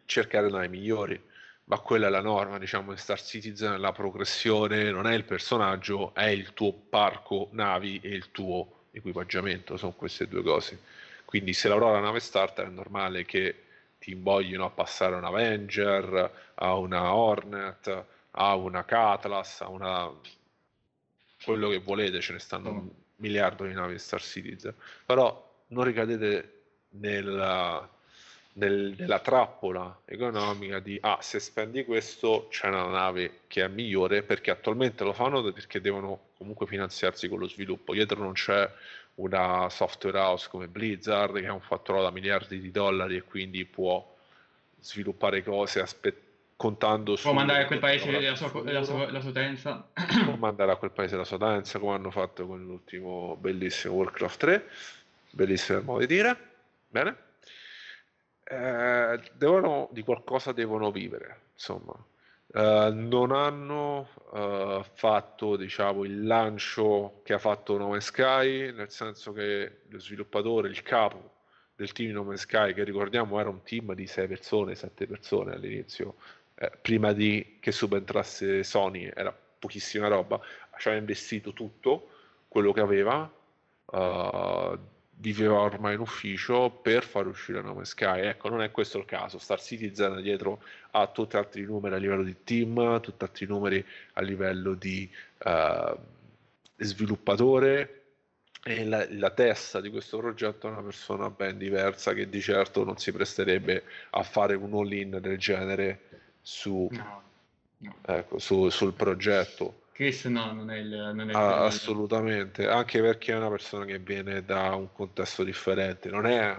cercare 0.04 0.48
navi 0.48 0.68
migliori, 0.68 1.20
ma 1.64 1.78
quella 1.78 2.06
è 2.06 2.10
la 2.10 2.20
norma, 2.20 2.58
diciamo, 2.58 2.92
in 2.92 2.98
Star 2.98 3.20
Citizen 3.20 3.80
la 3.80 3.92
progressione 3.92 4.90
non 4.90 5.06
è 5.06 5.14
il 5.14 5.24
personaggio, 5.24 6.14
è 6.14 6.26
il 6.26 6.52
tuo 6.54 6.72
parco 6.72 7.48
navi 7.52 8.00
e 8.02 8.08
il 8.10 8.30
tuo 8.30 8.84
equipaggiamento, 8.92 9.76
sono 9.76 9.92
queste 9.92 10.28
due 10.28 10.42
cose. 10.42 10.80
Quindi 11.24 11.52
se 11.52 11.68
è 11.68 11.72
una 11.72 12.00
nave 12.00 12.20
starter 12.20 12.66
è 12.66 12.70
normale 12.70 13.24
che 13.24 13.62
ti 13.98 14.12
invoglino 14.12 14.64
a 14.64 14.70
passare 14.70 15.14
a 15.14 15.18
un 15.18 15.24
Avenger, 15.24 16.52
a 16.54 16.74
una 16.76 17.14
Hornet, 17.14 18.04
a 18.30 18.54
una 18.54 18.84
Catlas, 18.84 19.60
a 19.60 19.68
una... 19.68 20.10
quello 21.46 21.68
che 21.68 21.78
volete, 21.78 22.20
ce 22.20 22.32
ne 22.32 22.38
stanno 22.40 22.70
un 22.70 22.90
miliardo 23.16 23.64
di 23.64 23.72
navi 23.72 23.98
Star 23.98 24.20
Citizen. 24.20 24.74
Però 25.06 25.64
non 25.68 25.84
ricadete 25.84 26.52
nella, 26.90 27.88
nel, 28.54 28.94
nella 28.98 29.20
trappola 29.20 30.00
economica 30.04 30.80
di 30.80 30.98
ah, 31.00 31.18
se 31.20 31.38
spendi 31.38 31.84
questo 31.84 32.48
c'è 32.50 32.66
una 32.66 32.86
nave 32.86 33.40
che 33.46 33.64
è 33.64 33.68
migliore 33.68 34.22
perché 34.22 34.50
attualmente 34.50 35.04
lo 35.04 35.12
fanno 35.12 35.42
perché 35.52 35.80
devono 35.80 36.30
comunque 36.36 36.66
finanziarsi 36.66 37.28
con 37.28 37.38
lo 37.38 37.48
sviluppo. 37.48 37.92
Dietro 37.92 38.20
non 38.20 38.32
c'è 38.32 38.68
una 39.14 39.70
software 39.70 40.18
house 40.18 40.48
come 40.50 40.66
Blizzard 40.66 41.38
che 41.38 41.46
ha 41.46 41.52
un 41.52 41.60
fatturato 41.60 42.04
da 42.04 42.10
miliardi 42.10 42.60
di 42.60 42.70
dollari 42.70 43.16
e 43.16 43.22
quindi 43.22 43.64
può 43.64 44.14
sviluppare 44.80 45.42
cose 45.42 45.80
aspe- 45.80 46.25
contando 46.56 47.16
può 47.20 47.32
mandare 47.32 47.64
a 47.64 47.66
quel 47.66 47.78
paese 47.78 48.10
la 48.10 48.34
sua, 48.34 48.50
la, 48.64 48.82
sua, 48.82 49.10
la 49.10 49.20
sua 49.20 49.30
utenza 49.30 49.88
può 50.24 50.36
mandare 50.36 50.72
a 50.72 50.76
quel 50.76 50.90
paese 50.90 51.16
la 51.16 51.24
sua 51.24 51.36
utenza 51.36 51.78
come 51.78 51.94
hanno 51.94 52.10
fatto 52.10 52.46
con 52.46 52.64
l'ultimo 52.64 53.36
bellissimo 53.38 53.94
Warcraft 53.94 54.38
3 54.38 54.70
bellissimo 55.36 55.82
modo 55.82 56.00
di 56.00 56.06
dire. 56.06 56.36
Bene. 56.88 57.24
Eh, 58.42 59.20
devono, 59.34 59.88
di 59.92 60.02
qualcosa 60.02 60.52
devono 60.52 60.90
vivere 60.90 61.40
insomma. 61.52 61.94
Uh, 62.48 62.90
non 62.92 63.32
hanno 63.32 64.08
uh, 64.30 64.82
fatto 64.94 65.56
diciamo, 65.56 66.04
il 66.04 66.24
lancio 66.24 67.20
che 67.24 67.34
ha 67.34 67.38
fatto 67.38 67.76
No 67.76 67.88
Man's 67.88 68.06
Sky, 68.06 68.72
nel 68.72 68.90
senso 68.90 69.32
che 69.32 69.80
lo 69.88 69.98
sviluppatore, 69.98 70.68
il 70.68 70.80
capo 70.82 71.34
del 71.74 71.92
team 71.92 72.12
No 72.12 72.22
Man's 72.22 72.42
Sky, 72.42 72.72
che 72.72 72.84
ricordiamo 72.84 73.38
era 73.40 73.50
un 73.50 73.62
team 73.62 73.92
di 73.94 74.06
6 74.06 74.28
persone, 74.28 74.74
7 74.74 75.06
persone 75.06 75.54
all'inizio, 75.54 76.14
eh, 76.56 76.72
prima 76.80 77.12
di 77.12 77.58
che 77.60 77.72
subentrasse 77.72 78.64
Sony, 78.64 79.10
era 79.14 79.36
pochissima 79.58 80.08
roba, 80.08 80.40
ci 80.78 80.88
aveva 80.88 81.00
investito 81.00 81.52
tutto 81.52 82.10
quello 82.48 82.72
che 82.72 82.80
aveva. 82.80 83.30
Uh, 83.86 84.78
viveva 85.18 85.60
ormai 85.60 85.94
in 85.94 86.00
ufficio 86.00 86.70
per 86.70 87.04
far 87.04 87.26
uscire 87.26 87.62
Nome 87.62 87.84
Sky. 87.84 88.26
Ecco, 88.26 88.48
non 88.48 88.62
è 88.62 88.70
questo 88.70 88.98
il 88.98 89.04
caso. 89.04 89.38
Star 89.38 89.60
Citizen 89.60 90.20
dietro 90.20 90.62
ha 90.92 91.06
tutti 91.06 91.36
altri 91.36 91.64
numeri 91.64 91.94
a 91.94 91.98
livello 91.98 92.22
di 92.22 92.36
team, 92.44 93.00
tutti 93.00 93.24
altri 93.24 93.46
numeri 93.46 93.84
a 94.14 94.20
livello 94.22 94.74
di 94.74 95.10
uh, 95.44 95.96
sviluppatore 96.76 98.02
e 98.62 98.84
la, 98.84 99.06
la, 99.10 99.30
testa 99.30 99.80
di 99.80 99.90
questo 99.90 100.18
progetto 100.18 100.66
è 100.66 100.70
una 100.70 100.82
persona 100.82 101.30
ben 101.30 101.56
diversa 101.56 102.12
che 102.12 102.28
di 102.28 102.40
certo 102.40 102.84
non 102.84 102.98
si 102.98 103.12
presterebbe 103.12 103.84
a 104.10 104.22
fare 104.24 104.54
un 104.54 104.74
all-in 104.74 105.18
del 105.20 105.38
genere 105.38 106.00
su, 106.46 106.88
no, 106.92 107.22
no. 107.78 107.96
Ecco, 108.06 108.38
su, 108.38 108.68
sul 108.68 108.92
progetto 108.92 109.80
Chris 109.90 110.26
no, 110.26 110.52
non 110.52 110.70
è 110.70 110.76
il, 110.76 110.88
non 110.88 111.22
è 111.22 111.32
il 111.32 111.34
ah, 111.34 111.64
assolutamente, 111.64 112.68
anche 112.68 113.00
perché 113.00 113.32
è 113.32 113.36
una 113.36 113.48
persona 113.48 113.84
che 113.84 113.98
viene 113.98 114.44
da 114.44 114.76
un 114.76 114.92
contesto 114.92 115.42
differente, 115.42 116.08
non 116.08 116.26
è 116.26 116.56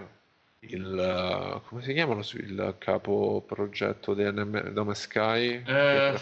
il 0.60 1.62
come 1.64 1.82
si 1.82 1.94
chiama 1.94 2.20
il 2.20 2.74
capo 2.78 3.42
progetto 3.46 4.12
di 4.12 4.24
NM, 4.24 4.72
Nome 4.74 4.94
Sky? 4.94 5.62
Uh, 5.64 6.18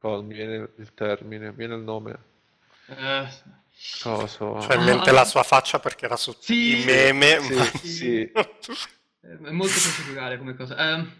oh, 0.00 0.22
mi 0.22 0.34
viene 0.34 0.70
il 0.78 0.94
termine, 0.94 1.50
mi 1.50 1.56
viene 1.56 1.74
il 1.74 1.82
nome. 1.82 2.18
Uh, 2.86 3.28
Cosa? 4.02 4.60
Cioè 4.60 4.76
in 4.76 4.84
mente 4.84 5.12
la 5.12 5.26
sua 5.26 5.42
faccia 5.44 5.78
perché 5.78 6.06
era 6.06 6.16
su 6.16 6.34
sì, 6.40 6.80
i 6.80 6.84
meme. 6.84 7.40
Sì, 7.40 7.54
ma... 7.54 7.64
sì. 7.64 8.32
è 9.20 9.50
molto 9.50 9.74
procedurale 9.78 10.38
come 10.38 10.56
cosa. 10.56 10.74
Um, 10.94 11.12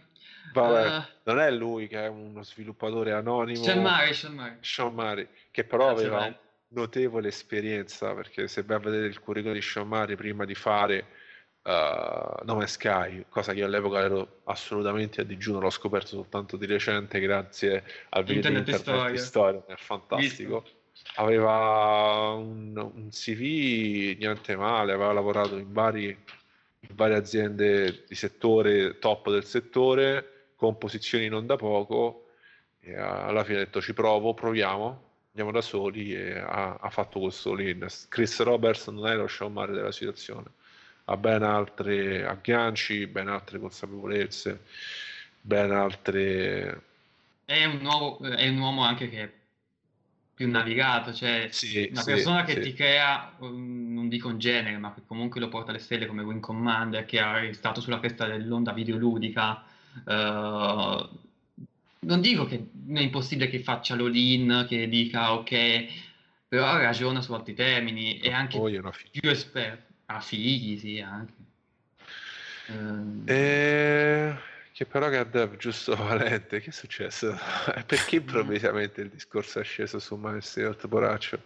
Vabbè, 0.62 0.96
uh, 0.96 1.02
non 1.24 1.40
è 1.40 1.50
lui 1.50 1.88
che 1.88 2.04
è 2.04 2.08
uno 2.08 2.42
sviluppatore 2.42 3.12
anonimo. 3.12 3.62
Sean 3.62 3.80
Murray, 3.80 4.12
Sean 4.14 4.34
Murray. 4.34 4.56
Sean 4.60 4.94
Murray 4.94 5.28
che 5.50 5.64
però 5.64 5.94
Grazie 5.94 6.06
aveva 6.06 6.38
notevole 6.68 7.28
esperienza, 7.28 8.14
perché 8.14 8.48
se 8.48 8.62
vai 8.62 8.76
a 8.76 8.80
vedere 8.80 9.06
il 9.06 9.20
curriculum 9.20 9.54
di 9.54 9.62
Sean 9.62 9.88
Murray 9.88 10.16
prima 10.16 10.44
di 10.44 10.54
fare 10.54 11.06
uh, 11.62 12.44
Nome 12.44 12.66
Sky, 12.66 13.26
cosa 13.28 13.52
che 13.52 13.58
io 13.60 13.66
all'epoca 13.66 14.00
ero 14.00 14.40
assolutamente 14.44 15.20
a 15.20 15.24
digiuno, 15.24 15.60
l'ho 15.60 15.70
scoperto 15.70 16.08
soltanto 16.08 16.56
di 16.56 16.66
recente 16.66 17.20
grazie 17.20 17.84
al 18.10 18.24
video 18.24 18.50
Internet 18.50 18.64
di 18.64 18.70
Internet 18.70 19.10
di 19.10 19.18
Storia, 19.18 19.64
è 19.66 19.76
fantastico. 19.76 20.60
Visto. 20.62 20.84
Aveva 21.16 22.32
un, 22.32 22.76
un, 22.76 23.08
CV 23.10 24.16
niente 24.18 24.56
male, 24.56 24.92
aveva 24.92 25.12
lavorato 25.12 25.56
in, 25.56 25.72
vari, 25.72 26.08
in 26.08 26.94
varie 26.94 27.16
aziende 27.16 28.04
di 28.08 28.14
settore, 28.14 28.98
top 28.98 29.30
del 29.30 29.44
settore, 29.44 30.35
con 30.56 30.78
posizioni 30.78 31.28
non 31.28 31.46
da 31.46 31.56
poco 31.56 32.30
e 32.80 32.96
alla 32.96 33.44
fine 33.44 33.58
ha 33.58 33.64
detto 33.64 33.80
ci 33.80 33.92
provo, 33.92 34.34
proviamo, 34.34 35.04
andiamo 35.28 35.50
da 35.50 35.60
soli 35.60 36.14
e 36.14 36.38
ha, 36.38 36.78
ha 36.80 36.90
fatto 36.90 37.20
questo 37.20 37.54
lean. 37.54 37.86
Chris 38.08 38.40
Roberts 38.40 38.88
non 38.88 39.06
è 39.06 39.14
lo 39.14 39.26
sciammare 39.26 39.72
della 39.72 39.92
situazione, 39.92 40.46
ha 41.04 41.16
ben 41.16 41.42
altri 41.42 42.22
agganci, 42.22 43.06
ben 43.06 43.28
altre 43.28 43.58
consapevolezze, 43.58 44.62
ben 45.40 45.70
altre... 45.72 46.82
È 47.44 47.64
un, 47.64 47.78
nuovo, 47.78 48.18
è 48.24 48.48
un 48.48 48.58
uomo 48.58 48.82
anche 48.82 49.08
che 49.08 49.22
è 49.22 49.32
più 50.34 50.50
navigato, 50.50 51.14
cioè 51.14 51.48
sì, 51.50 51.88
una 51.90 52.02
persona 52.02 52.46
sì, 52.46 52.54
che 52.54 52.62
sì. 52.62 52.68
ti 52.70 52.76
crea, 52.76 53.32
um, 53.38 53.94
non 53.94 54.08
dico 54.08 54.28
un 54.28 54.38
genere, 54.38 54.76
ma 54.78 54.92
che 54.92 55.00
comunque 55.06 55.40
lo 55.40 55.48
porta 55.48 55.70
alle 55.70 55.78
stelle 55.78 56.06
come 56.06 56.22
Wing 56.22 56.40
Commander, 56.40 57.04
che 57.04 57.20
è 57.20 57.52
stato 57.52 57.80
sulla 57.80 58.00
cresta 58.00 58.26
dell'onda 58.26 58.72
videoludica, 58.72 59.64
Uh, 60.04 61.08
non 62.00 62.20
dico 62.20 62.46
che 62.46 62.68
è 62.92 63.00
impossibile 63.00 63.48
che 63.48 63.60
faccia 63.60 63.96
l'all-in, 63.96 64.66
che 64.68 64.88
dica 64.88 65.32
ok, 65.32 65.86
però 66.48 66.76
ragiona 66.76 67.20
su 67.20 67.32
altri 67.32 67.54
termini 67.54 68.18
e 68.18 68.32
anche 68.32 68.58
più 69.10 69.30
esperto. 69.30 69.94
Ah, 70.06 70.20
figli, 70.20 70.78
sì, 70.78 71.00
anche. 71.00 71.32
Uh, 72.68 73.22
eh, 73.24 74.36
che 74.72 74.86
però 74.86 75.08
che 75.08 75.28
dev 75.28 75.56
giusto 75.56 75.94
Valente, 75.96 76.60
che 76.60 76.70
è 76.70 76.72
successo? 76.72 77.36
Perché 77.86 78.16
improvvisamente 78.16 79.00
il 79.00 79.08
discorso 79.08 79.58
è 79.58 79.64
sceso 79.64 79.98
su 79.98 80.14
Maestro 80.16 80.74
Poraccio? 80.88 81.40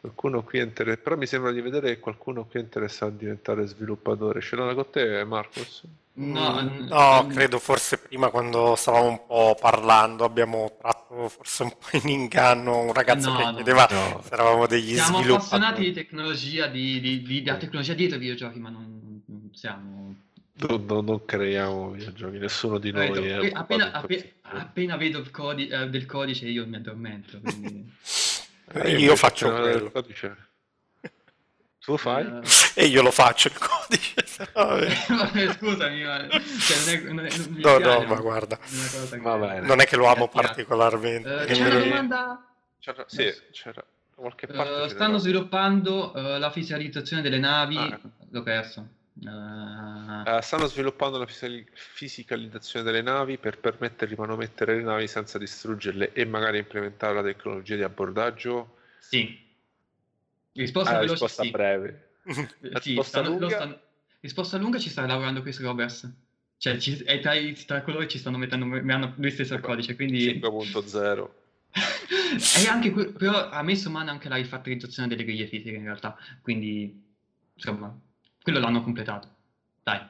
Qualcuno 0.00 0.44
qui 0.44 0.60
è 0.60 0.62
interessato, 0.62 1.02
però 1.02 1.16
mi 1.16 1.26
sembra 1.26 1.50
di 1.50 1.60
vedere 1.60 1.94
che 1.94 2.00
qualcuno 2.00 2.44
qui 2.44 2.60
è 2.60 2.62
interessato 2.62 3.12
a 3.12 3.16
diventare 3.16 3.66
sviluppatore. 3.66 4.40
Ce 4.40 4.54
l'ha 4.54 4.72
con 4.72 4.90
te, 4.90 5.24
Marcos? 5.24 5.82
No, 6.18 6.60
no, 6.60 7.26
credo 7.28 7.60
forse 7.60 7.96
prima 7.96 8.28
quando 8.28 8.74
stavamo 8.74 9.06
un 9.06 9.20
po' 9.24 9.56
parlando 9.60 10.24
abbiamo 10.24 10.76
tratto 10.80 11.28
forse 11.28 11.62
un 11.62 11.70
po' 11.70 11.96
in 11.96 12.08
inganno 12.08 12.80
un 12.80 12.92
ragazzo 12.92 13.30
no, 13.30 13.36
che 13.36 13.54
chiedeva 13.54 13.86
no. 13.88 14.20
se 14.24 14.34
eravamo 14.34 14.66
degli 14.66 14.94
Siamo 14.94 15.18
sviluppatori. 15.18 15.34
appassionati 15.34 15.82
di 15.82 15.92
tecnologia, 15.92 16.66
di, 16.66 16.98
di, 16.98 17.22
di, 17.22 17.42
della 17.42 17.56
tecnologia 17.56 17.94
dietro 17.94 18.16
i 18.16 18.20
videogiochi, 18.20 18.58
ma 18.58 18.68
non, 18.68 19.22
siamo... 19.52 20.16
Non, 20.54 20.84
non, 20.86 21.04
non 21.04 21.24
creiamo 21.24 21.92
videogiochi, 21.92 22.38
nessuno 22.38 22.78
di 22.78 22.90
noi 22.90 23.12
Detto, 23.12 23.22
è 23.22 23.52
appena, 23.54 23.92
appena, 23.92 24.24
appena, 24.42 24.96
vedo 24.96 25.20
il 25.20 25.30
codi- 25.30 25.68
eh, 25.68 25.88
del 25.88 26.04
codice 26.06 26.48
io 26.48 26.66
mi 26.66 26.76
addormento. 26.76 27.38
Quindi... 27.40 27.92
Eh, 28.70 28.98
io 28.98 29.16
faccio 29.16 29.50
quello. 29.50 29.90
Codice. 29.90 30.47
Tu 31.88 31.92
lo 31.92 31.96
fai? 31.96 32.26
Uh... 32.26 32.42
E 32.74 32.84
io 32.84 33.00
lo 33.00 33.10
faccio 33.10 33.48
il 33.48 33.56
codice. 33.58 34.26
Scusami, 35.56 36.04
ma... 36.04 36.28
cioè, 36.28 36.76
non 36.76 36.88
è, 36.88 37.00
non 37.00 37.24
è, 37.24 37.30
non 37.38 37.60
no, 37.60 37.78
no, 37.78 38.02
ma 38.04 38.16
guarda, 38.16 38.58
non 39.62 39.80
è 39.80 39.86
che 39.86 39.96
lo 39.96 40.06
amo 40.06 40.28
particolarmente. 40.28 41.30
Uh, 41.30 41.46
c'è 41.46 41.66
una 41.66 41.78
domanda... 41.78 42.46
C'era, 42.78 43.04
sì, 43.06 43.32
c'era 43.52 43.82
qualche 44.14 44.46
parte. 44.48 44.70
Uh, 44.70 44.88
stanno 44.88 45.16
sviluppando 45.16 46.12
uh, 46.14 46.38
la 46.38 46.50
fiscalizzazione 46.50 47.22
delle 47.22 47.38
navi. 47.38 47.78
Ah. 47.78 47.98
L'ho 48.32 48.42
perso. 48.42 48.86
Uh... 49.14 50.40
stanno 50.40 50.66
sviluppando 50.66 51.16
la 51.16 51.26
fisicalizzazione 51.26 52.84
delle 52.84 53.00
navi 53.00 53.38
per 53.38 53.58
permettere 53.58 54.10
di 54.10 54.16
manomettere 54.18 54.76
le 54.76 54.82
navi 54.82 55.08
senza 55.08 55.38
distruggerle 55.38 56.12
e 56.12 56.26
magari 56.26 56.58
implementare 56.58 57.14
la 57.14 57.22
tecnologia 57.22 57.76
di 57.76 57.82
abbordaggio. 57.82 58.76
Sì. 58.98 59.46
Risposta, 60.60 60.98
ah, 60.98 61.00
risposta 61.00 61.42
sì. 61.42 61.50
breve. 61.50 62.10
sì, 62.28 62.48
risposta, 62.70 63.20
stanno, 63.20 63.28
lunga? 63.28 63.48
Stanno... 63.48 63.80
risposta 64.20 64.58
lunga 64.58 64.78
ci 64.78 64.90
sta 64.90 65.06
lavorando 65.06 65.42
Chris 65.42 65.60
Roberts. 65.60 66.12
Cioè, 66.56 66.76
ci, 66.78 66.96
è 67.04 67.20
tra, 67.20 67.32
tra 67.66 67.82
coloro 67.82 68.02
che 68.02 68.08
ci 68.08 68.18
stanno 68.18 68.36
mettendo, 68.36 68.64
mi 68.64 68.92
hanno 68.92 69.14
lui 69.16 69.30
stesso 69.30 69.54
il 69.54 69.60
codice, 69.60 69.94
quindi... 69.94 70.40
5.0. 70.40 71.28
e 72.64 72.66
anche, 72.66 72.90
però 73.12 73.48
ha 73.50 73.62
messo 73.62 73.90
mano 73.90 74.10
anche 74.10 74.28
la 74.28 74.36
rifattorizzazione 74.36 75.06
delle 75.06 75.24
griglie 75.24 75.46
fisiche 75.46 75.76
in 75.76 75.84
realtà, 75.84 76.16
quindi 76.42 77.04
insomma, 77.54 77.96
quello 78.42 78.58
l'hanno 78.58 78.82
completato. 78.82 79.28
Dai. 79.82 80.00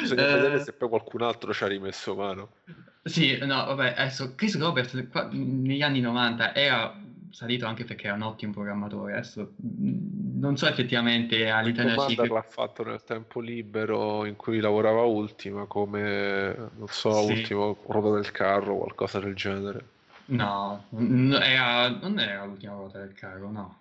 Bisogna 0.00 0.28
eh, 0.28 0.34
vedere 0.34 0.62
se 0.62 0.72
poi 0.72 0.88
qualcun 0.88 1.22
altro 1.22 1.52
ci 1.52 1.64
ha 1.64 1.66
rimesso 1.66 2.14
mano. 2.14 2.54
Sì, 3.02 3.36
no, 3.38 3.64
vabbè, 3.64 3.94
adesso 3.96 4.34
Chris 4.34 4.56
Roberts 4.58 5.08
qua, 5.10 5.28
negli 5.32 5.82
anni 5.82 6.00
90 6.00 6.54
era 6.54 7.00
salito 7.32 7.66
anche 7.66 7.84
perché 7.84 8.06
era 8.06 8.16
un 8.16 8.22
ottimo 8.22 8.52
programmatore. 8.52 9.14
Adesso 9.14 9.54
non 9.56 10.56
so 10.56 10.66
effettivamente 10.66 11.50
all'interno 11.50 12.06
del 12.06 12.28
l'ha 12.28 12.42
fatto 12.42 12.84
nel 12.84 13.02
tempo 13.02 13.40
libero 13.40 14.24
in 14.24 14.36
cui 14.36 14.60
lavorava 14.60 15.02
Ultima 15.02 15.64
come, 15.66 16.54
non 16.76 16.88
so, 16.88 17.12
sì. 17.26 17.32
ultimo 17.32 17.78
ruota 17.86 18.20
del 18.20 18.30
carro 18.30 18.74
o 18.74 18.78
qualcosa 18.78 19.18
del 19.18 19.34
genere. 19.34 19.84
No, 20.26 20.84
era, 20.90 21.88
non 21.88 22.18
era 22.18 22.44
l'ultima 22.44 22.74
ruota 22.74 22.98
del 22.98 23.12
carro, 23.12 23.50
no. 23.50 23.80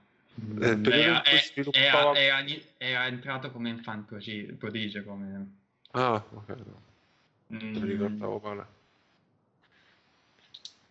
Eh, 0.60 0.80
era, 0.90 1.22
sviluppava... 1.42 2.18
era, 2.18 2.44
era, 2.78 3.06
entrato 3.06 3.52
come 3.52 3.70
infant 3.70 4.06
prodigio, 4.58 5.04
come... 5.04 5.56
Ah, 5.92 6.16
ok. 6.16 6.48
No. 6.48 6.90
Mm. 7.54 7.72
Non 7.74 7.86
ricordavo 7.86 8.42
male. 8.44 8.66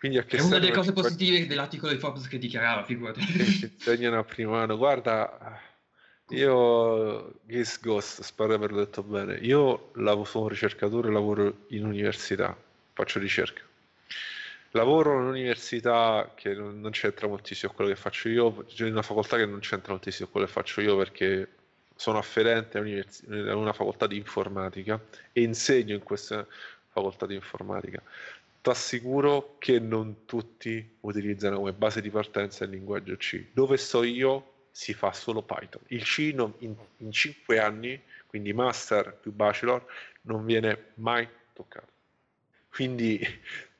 Quindi 0.01 0.17
a 0.17 0.25
che 0.25 0.39
è 0.39 0.41
una 0.41 0.59
delle 0.59 0.73
cose 0.73 0.95
positive 0.95 1.47
dell'articolo 1.47 1.93
di 1.93 1.99
Forbes 1.99 2.27
che 2.27 2.39
dichiarava, 2.39 2.85
figurati. 2.85 3.21
Che 3.21 3.45
ci 3.45 3.71
insegnano 3.71 4.19
a 4.19 4.25
primo 4.25 4.57
anno. 4.57 4.79
Guarda, 4.79 5.61
io, 6.31 7.35
Giz 7.45 7.79
Ghost, 7.83 8.23
spero 8.23 8.49
di 8.49 8.55
averlo 8.55 8.79
detto 8.79 9.03
bene, 9.03 9.35
io 9.35 9.91
lavoro, 9.97 10.25
sono 10.25 10.45
un 10.45 10.49
ricercatore, 10.49 11.13
lavoro 11.13 11.67
in 11.69 11.85
università, 11.85 12.57
faccio 12.95 13.19
ricerca. 13.19 13.61
Lavoro 14.71 15.13
in 15.13 15.19
un'università 15.19 16.33
che 16.35 16.55
non, 16.55 16.81
non 16.81 16.93
c'entra 16.93 17.27
moltissimo 17.27 17.71
con 17.75 17.85
quello 17.85 17.95
che 17.95 18.01
faccio 18.01 18.31
io, 18.31 18.65
in 18.79 18.87
una 18.87 19.03
facoltà 19.03 19.37
che 19.37 19.45
non 19.45 19.59
c'entra 19.59 19.93
moltissimo 19.93 20.31
con 20.31 20.33
quello 20.33 20.47
che 20.47 20.53
faccio 20.53 20.81
io 20.81 20.97
perché 20.97 21.49
sono 21.95 22.17
afferente 22.17 22.79
a 22.79 23.55
una 23.55 23.75
facoltà 23.75 24.07
di 24.07 24.17
informatica 24.17 24.99
e 25.31 25.43
insegno 25.43 25.93
in 25.93 26.03
questa 26.03 26.47
facoltà 26.89 27.27
di 27.27 27.35
informatica 27.35 28.01
ti 28.63 28.69
assicuro 28.69 29.57
che 29.59 29.79
non 29.79 30.27
tutti 30.27 30.97
utilizzano 31.01 31.57
come 31.57 31.73
base 31.73 32.01
di 32.01 32.11
partenza 32.11 32.65
il 32.65 32.71
linguaggio 32.71 33.17
C. 33.17 33.47
Dove 33.53 33.77
sto 33.77 34.03
io 34.03 34.67
si 34.71 34.93
fa 34.95 35.13
solo 35.13 35.43
Python. 35.43 35.83
Il 35.89 36.05
C 36.05 36.33
non, 36.35 36.53
in, 36.59 36.75
in 36.99 37.11
5 37.11 37.59
anni, 37.59 38.01
quindi 38.27 38.53
master 38.53 39.15
più 39.15 39.33
bachelor, 39.33 39.85
non 40.23 40.45
viene 40.45 40.93
mai 40.95 41.27
toccato. 41.53 41.89
Quindi, 42.69 43.21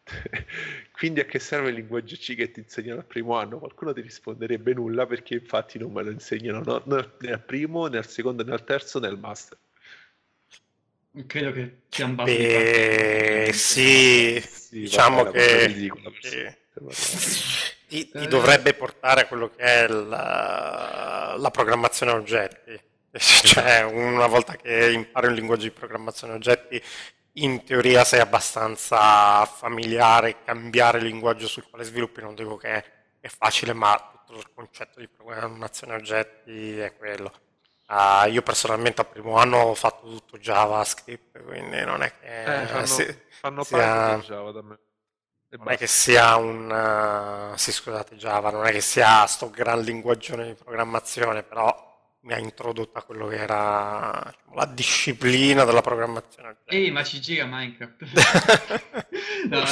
quindi 0.93 1.21
a 1.21 1.25
che 1.25 1.39
serve 1.39 1.69
il 1.69 1.77
linguaggio 1.77 2.17
C 2.17 2.35
che 2.35 2.51
ti 2.51 2.61
insegnano 2.61 3.01
al 3.01 3.07
primo 3.07 3.37
anno? 3.37 3.59
Qualcuno 3.59 3.93
ti 3.93 4.01
risponderebbe 4.01 4.73
nulla 4.73 5.07
perché 5.07 5.35
infatti 5.35 5.79
non 5.79 5.93
me 5.93 6.03
lo 6.03 6.11
insegnano 6.11 6.63
no, 6.65 6.83
né 7.21 7.33
al 7.33 7.43
primo, 7.45 7.87
né 7.87 7.99
al 7.99 8.07
secondo, 8.07 8.43
né 8.43 8.53
al 8.53 8.65
terzo, 8.65 8.99
né 8.99 9.07
al 9.07 9.19
master. 9.19 9.59
Credo 11.27 11.53
che 11.53 11.83
sia 11.89 12.05
un 12.05 12.15
basso 12.15 12.33
Beh, 12.33 13.51
sì, 13.53 14.41
sì, 14.41 14.81
diciamo 14.83 15.25
che, 15.25 15.91
che 16.21 16.59
ti, 17.89 18.09
ti, 18.09 18.29
dovrebbe 18.29 18.75
portare 18.75 19.23
a 19.23 19.27
quello 19.27 19.51
che 19.51 19.63
è 19.63 19.89
la, 19.89 21.35
la 21.37 21.51
programmazione 21.51 22.13
a 22.13 22.17
oggetti. 22.17 22.81
Cioè, 23.19 23.83
una 23.83 24.29
volta 24.29 24.55
che 24.55 24.93
impari 24.93 25.27
un 25.27 25.35
linguaggio 25.35 25.65
di 25.65 25.73
programmazione 25.73 26.35
a 26.35 26.37
oggetti, 26.37 26.81
in 27.35 27.65
teoria 27.65 28.05
sei 28.05 28.21
abbastanza 28.21 29.45
familiare, 29.47 30.45
cambiare 30.45 30.99
il 30.99 31.07
linguaggio 31.07 31.49
sul 31.49 31.69
quale 31.69 31.83
sviluppi, 31.83 32.21
non 32.21 32.37
dico 32.37 32.57
che 32.57 32.69
è, 32.69 32.85
è 33.19 33.29
facile, 33.29 33.73
ma 33.73 34.23
tutto 34.25 34.39
il 34.39 34.47
concetto 34.55 35.01
di 35.01 35.09
programmazione 35.09 35.95
a 35.95 35.97
oggetti 35.97 36.79
è 36.79 36.95
quello. 36.97 37.33
Uh, 37.91 38.29
io 38.29 38.43
personalmente 38.43 39.01
al 39.01 39.09
primo 39.09 39.37
anno 39.37 39.57
ho 39.57 39.75
fatto 39.75 40.07
tutto 40.07 40.39
JavaScript, 40.39 41.43
quindi 41.43 41.85
non 41.85 42.03
è 42.03 42.13
che 42.21 42.63
eh, 42.63 42.67
fanno, 42.67 42.87
si, 42.87 43.19
fanno 43.31 43.65
sia, 43.65 44.17
Java 44.19 44.53
da 44.53 44.63
me. 44.63 44.79
Non 45.49 45.71
è 45.71 45.77
che 45.77 45.89
sia 45.89 46.37
un 46.37 46.71
uh, 46.71 47.57
sì, 47.57 47.73
scusate, 47.73 48.15
Java, 48.15 48.53
non 48.53 48.65
è 48.65 48.71
che 48.71 48.81
sia 48.81 49.27
sto 49.27 49.51
gran 49.51 49.81
linguaggione 49.81 50.47
di 50.47 50.55
programmazione, 50.55 51.43
però 51.43 51.91
mi 52.21 52.33
ha 52.33 52.39
introdotto 52.39 52.97
a 52.97 53.03
quello 53.03 53.27
che 53.27 53.39
era 53.39 54.23
diciamo, 54.25 54.55
la 54.55 54.67
disciplina 54.67 55.65
della 55.65 55.81
programmazione. 55.81 56.59
Ehi, 56.67 56.93
ma 56.93 57.03
ci 57.03 57.21
gira 57.21 57.45
Minecraft. 57.45 58.05
no, 59.51 59.65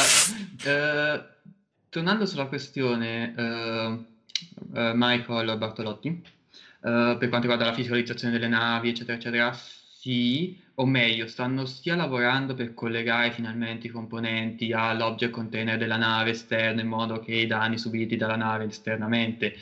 eh, 0.65 1.25
tornando 1.89 2.27
sulla 2.27 2.47
questione 2.47 3.35
eh, 3.37 4.05
eh 4.75 4.93
Michael 4.93 5.57
Bartolotti 5.57 6.09
eh, 6.09 6.38
per 6.81 7.29
quanto 7.29 7.41
riguarda 7.41 7.67
la 7.67 7.75
fiscalizzazione 7.75 8.33
delle 8.33 8.49
navi, 8.49 8.91
eccetera, 8.91 9.17
eccetera, 9.17 9.53
sì, 9.53 10.57
o 10.77 10.87
meglio, 10.87 11.27
stanno 11.27 11.67
sia 11.67 11.97
lavorando 11.97 12.55
per 12.55 12.73
collegare 12.73 13.33
finalmente 13.33 13.89
i 13.89 13.91
componenti 13.91 14.73
all'object 14.73 15.33
container 15.33 15.77
della 15.77 15.97
nave 15.97 16.31
esterna 16.31 16.81
in 16.81 16.87
modo 16.87 17.19
che 17.19 17.35
i 17.35 17.47
danni 17.47 17.79
subiti 17.79 18.17
dalla 18.17 18.37
nave 18.37 18.67
esternamente 18.67 19.57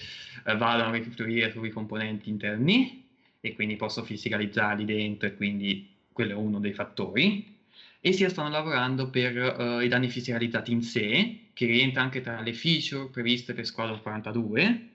eh, 0.44 0.56
vadano 0.56 0.90
a 0.90 0.92
rifluire 0.92 1.50
sui 1.50 1.70
componenti 1.70 2.28
interni 2.28 3.04
e 3.40 3.54
quindi 3.54 3.76
posso 3.76 4.04
fiscalizzarli 4.04 4.84
dentro 4.84 5.28
e 5.28 5.36
quindi 5.36 5.88
quello 6.12 6.32
è 6.32 6.34
uno 6.34 6.60
dei 6.60 6.74
fattori. 6.74 7.54
E 8.00 8.12
sia 8.12 8.28
stanno 8.28 8.50
lavorando 8.50 9.08
per 9.08 9.56
uh, 9.58 9.80
i 9.80 9.88
danni 9.88 10.08
fiscalizzati 10.10 10.70
in 10.70 10.82
sé 10.82 11.48
che 11.54 11.66
rientra 11.66 12.02
anche 12.02 12.20
tra 12.20 12.40
le 12.40 12.52
feature 12.52 13.08
previste 13.08 13.54
per 13.54 13.64
Squadron 13.64 14.02
42 14.02 14.90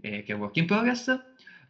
eh, 0.00 0.22
che 0.22 0.32
è 0.32 0.36
work 0.36 0.56
in 0.56 0.66
progress 0.66 1.14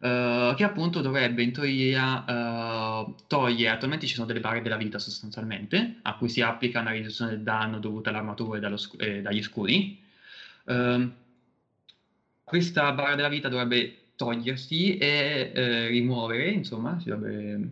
Uh, 0.03 0.53
che 0.55 0.65
appunto 0.65 0.99
dovrebbe 0.99 1.43
in 1.43 1.53
teoria 1.53 2.25
uh, 2.25 3.15
togliere, 3.25 3.73
attualmente 3.73 4.05
ci 4.05 4.15
sono 4.15 4.27
delle 4.27 4.41
barre 4.41 4.61
della 4.61 4.75
vita 4.75 4.99
sostanzialmente, 4.99 5.99
a 6.01 6.17
cui 6.17 6.27
si 6.27 6.41
applica 6.41 6.81
una 6.81 6.91
riduzione 6.91 7.31
del 7.31 7.41
danno 7.41 7.79
dovuto 7.79 8.09
all'armatura 8.09 8.59
e, 8.67 8.77
sc- 8.77 9.01
e 9.01 9.21
dagli 9.21 9.41
scudi. 9.41 9.97
Uh, 10.65 11.09
questa 12.43 12.91
barra 12.91 13.15
della 13.15 13.29
vita 13.29 13.47
dovrebbe 13.47 13.99
togliersi 14.17 14.97
e 14.97 15.51
eh, 15.55 15.87
rimuovere, 15.87 16.49
insomma, 16.49 17.01
dovrebbe, 17.01 17.69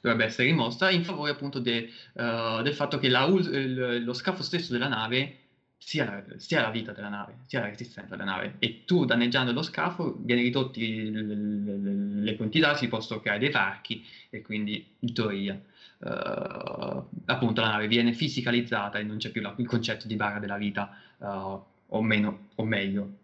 dovrebbe, 0.00 0.24
essere 0.24 0.48
rimossa 0.48 0.88
in 0.88 1.04
favore 1.04 1.32
appunto 1.32 1.58
de, 1.58 1.90
del 2.14 2.74
fatto 2.74 2.98
che 2.98 3.10
la, 3.10 3.26
il, 3.26 4.02
lo 4.02 4.12
scafo 4.14 4.42
stesso 4.42 4.72
della 4.72 4.88
nave 4.88 5.43
sia, 5.84 6.24
sia, 6.38 6.62
la 6.62 6.70
vita 6.70 6.92
della 6.92 7.10
nave, 7.10 7.36
sia 7.46 7.60
la 7.60 7.68
resistenza 7.68 8.16
della 8.16 8.24
nave. 8.24 8.56
E 8.58 8.84
tu 8.86 9.04
danneggiando 9.04 9.52
lo 9.52 9.62
scafo 9.62 10.16
viene 10.18 10.40
ridotti 10.40 11.10
le, 11.10 11.22
le, 11.22 12.22
le 12.22 12.36
quantità, 12.36 12.74
si 12.74 12.88
possono 12.88 13.20
creare 13.20 13.38
dei 13.38 13.50
varchi 13.50 14.04
e 14.30 14.40
quindi 14.40 14.84
in 15.00 15.12
teoria 15.12 15.60
uh, 15.98 17.06
appunto 17.26 17.60
la 17.60 17.68
nave 17.68 17.86
viene 17.86 18.14
fisicalizzata 18.14 18.98
e 18.98 19.02
non 19.02 19.18
c'è 19.18 19.30
più 19.30 19.42
la, 19.42 19.54
il 19.58 19.66
concetto 19.66 20.06
di 20.06 20.16
barra 20.16 20.38
della 20.38 20.56
vita 20.56 20.98
uh, 21.18 21.62
o 21.86 22.02
meno 22.02 22.48
o 22.54 22.64
meglio. 22.64 23.18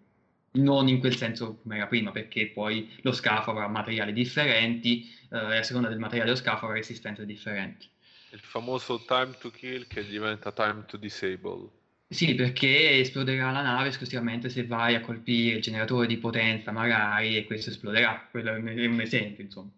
Non 0.53 0.89
in 0.89 0.99
quel 0.99 1.17
senso 1.17 1.61
come 1.63 1.77
era 1.77 1.87
prima, 1.87 2.11
perché 2.11 2.49
poi 2.49 2.93
lo 3.03 3.13
scafo 3.13 3.53
avrà 3.53 3.69
materiali 3.69 4.13
differenti 4.13 5.09
uh, 5.31 5.37
e 5.51 5.57
a 5.59 5.63
seconda 5.63 5.89
del 5.89 5.99
materiale 5.99 6.31
dello 6.31 6.43
scafo 6.43 6.67
avrà 6.67 6.77
resistenze 6.77 7.25
differenti. 7.25 7.89
Il 8.33 8.41
famoso 8.41 9.03
time 9.07 9.35
to 9.41 9.51
kill 9.51 9.87
che 9.87 10.07
diventa 10.07 10.53
time 10.53 10.85
to 10.87 10.99
disable. 10.99 11.79
Sì, 12.13 12.35
perché 12.35 12.99
esploderà 12.99 13.53
la 13.53 13.63
nave 13.63 13.91
esclusivamente 13.91 14.49
se 14.49 14.67
vai 14.67 14.97
a 14.97 15.01
colpire 15.01 15.59
il 15.59 15.63
generatore 15.63 16.09
di 16.09 16.17
potenza, 16.17 16.73
magari, 16.73 17.37
e 17.37 17.45
questo 17.45 17.71
esploderà. 17.71 18.27
Quello 18.29 18.53
è 18.53 18.87
un 18.87 19.01
esempio, 19.01 19.45
insomma. 19.45 19.71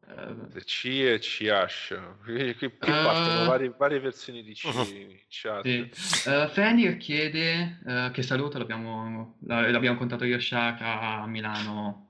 Uh, 0.00 0.48
C 0.64 0.86
e 0.86 1.18
C-Hash. 1.20 1.96
Qui, 2.24 2.54
qui, 2.56 2.76
qui 2.76 2.90
uh, 2.90 2.92
partono 2.92 3.44
varie, 3.44 3.72
varie, 3.78 4.00
versioni 4.00 4.42
di 4.42 4.52
C 4.52 4.64
in 4.64 5.16
chat. 5.28 5.62
Sì. 5.62 5.88
Uh, 6.28 6.48
Fenir 6.48 6.96
chiede, 6.96 7.78
uh, 7.84 8.10
che 8.10 8.22
saluta, 8.22 8.58
l'abbiamo, 8.58 9.36
l'abbiamo 9.46 9.96
contato 9.96 10.24
io 10.24 10.40
Shaka 10.40 11.20
a 11.20 11.26
Milano, 11.28 12.08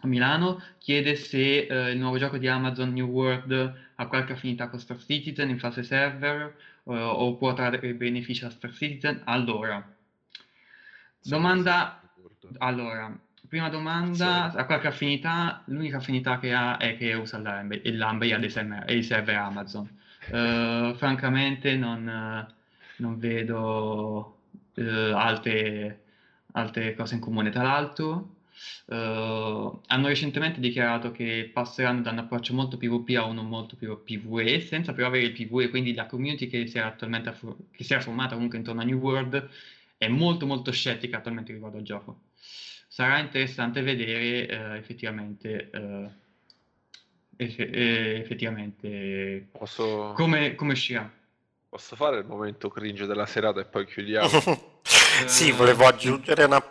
a 0.00 0.06
Milano, 0.06 0.62
chiede 0.76 1.14
se 1.14 1.66
uh, 1.70 1.88
il 1.88 1.96
nuovo 1.96 2.18
gioco 2.18 2.36
di 2.36 2.48
Amazon 2.48 2.92
New 2.92 3.06
World 3.06 3.84
ha 3.96 4.06
qualche 4.06 4.34
affinità 4.34 4.68
con 4.68 4.78
Star 4.78 4.98
Citizen 4.98 5.48
in 5.48 5.58
fase 5.58 5.82
server 5.82 6.56
o 6.84 7.34
può 7.36 7.52
trarre 7.52 7.94
benefici 7.94 8.42
da 8.42 8.50
Star 8.50 8.72
Citizen. 8.72 9.22
Allora, 9.24 9.84
domanda... 11.22 12.00
Allora, 12.58 13.12
Prima 13.48 13.68
domanda, 13.68 14.50
sì. 14.50 14.56
ha 14.58 14.64
qualche 14.64 14.88
affinità? 14.88 15.62
L'unica 15.66 15.98
affinità 15.98 16.38
che 16.38 16.52
ha 16.52 16.78
è 16.78 16.96
che 16.96 17.14
usa 17.14 17.38
dei 17.38 18.50
server, 18.50 18.84
dei 18.84 19.02
server 19.02 19.36
Amazon. 19.36 19.88
Uh, 20.30 20.94
francamente 20.98 21.76
non, 21.76 22.46
non 22.96 23.18
vedo 23.18 24.38
uh, 24.74 24.82
altre, 24.82 26.02
altre, 26.52 26.94
cose 26.96 27.14
in 27.14 27.20
comune. 27.20 27.50
Tra 27.50 27.62
l'altro, 27.62 28.35
uh, 28.86 28.94
hanno 28.94 30.06
recentemente 30.06 30.60
dichiarato 30.60 31.10
che 31.12 31.50
passeranno 31.52 32.02
da 32.02 32.10
un 32.10 32.18
approccio 32.18 32.54
molto 32.54 32.76
PvP 32.76 33.16
a 33.16 33.24
uno 33.24 33.42
molto 33.42 33.76
più 33.76 34.02
PvE, 34.02 34.60
senza 34.60 34.92
però 34.92 35.08
avere 35.08 35.24
il 35.26 35.32
PvE, 35.32 35.70
quindi 35.70 35.94
la 35.94 36.06
community 36.06 36.46
che 36.48 36.66
si 36.66 36.78
era, 36.78 36.88
attualmente, 36.88 37.34
che 37.70 37.84
si 37.84 37.92
era 37.92 38.02
formata 38.02 38.34
comunque 38.34 38.58
intorno 38.58 38.80
a 38.80 38.84
New 38.84 38.98
World 38.98 39.48
è 39.98 40.08
molto 40.08 40.46
molto 40.46 40.70
scettica 40.72 41.18
attualmente 41.18 41.52
riguardo 41.52 41.78
al 41.78 41.82
gioco 41.84 42.20
sarà 42.96 43.18
interessante 43.18 43.82
vedere 43.82 44.48
eh, 44.48 44.76
effettivamente, 44.78 45.68
eh, 45.70 46.08
eff- 47.36 47.58
eh, 47.58 48.18
effettivamente 48.20 49.48
Posso... 49.52 50.14
come, 50.16 50.54
come 50.54 50.72
uscirà. 50.72 51.12
Posso 51.68 51.94
fare 51.94 52.20
il 52.20 52.24
momento 52.24 52.70
cringe 52.70 53.04
della 53.04 53.26
serata 53.26 53.60
e 53.60 53.66
poi 53.66 53.84
chiudiamo? 53.84 54.80
sì, 55.26 55.50
volevo 55.50 55.86
aggiungere 55.86 56.44
una 56.44 56.62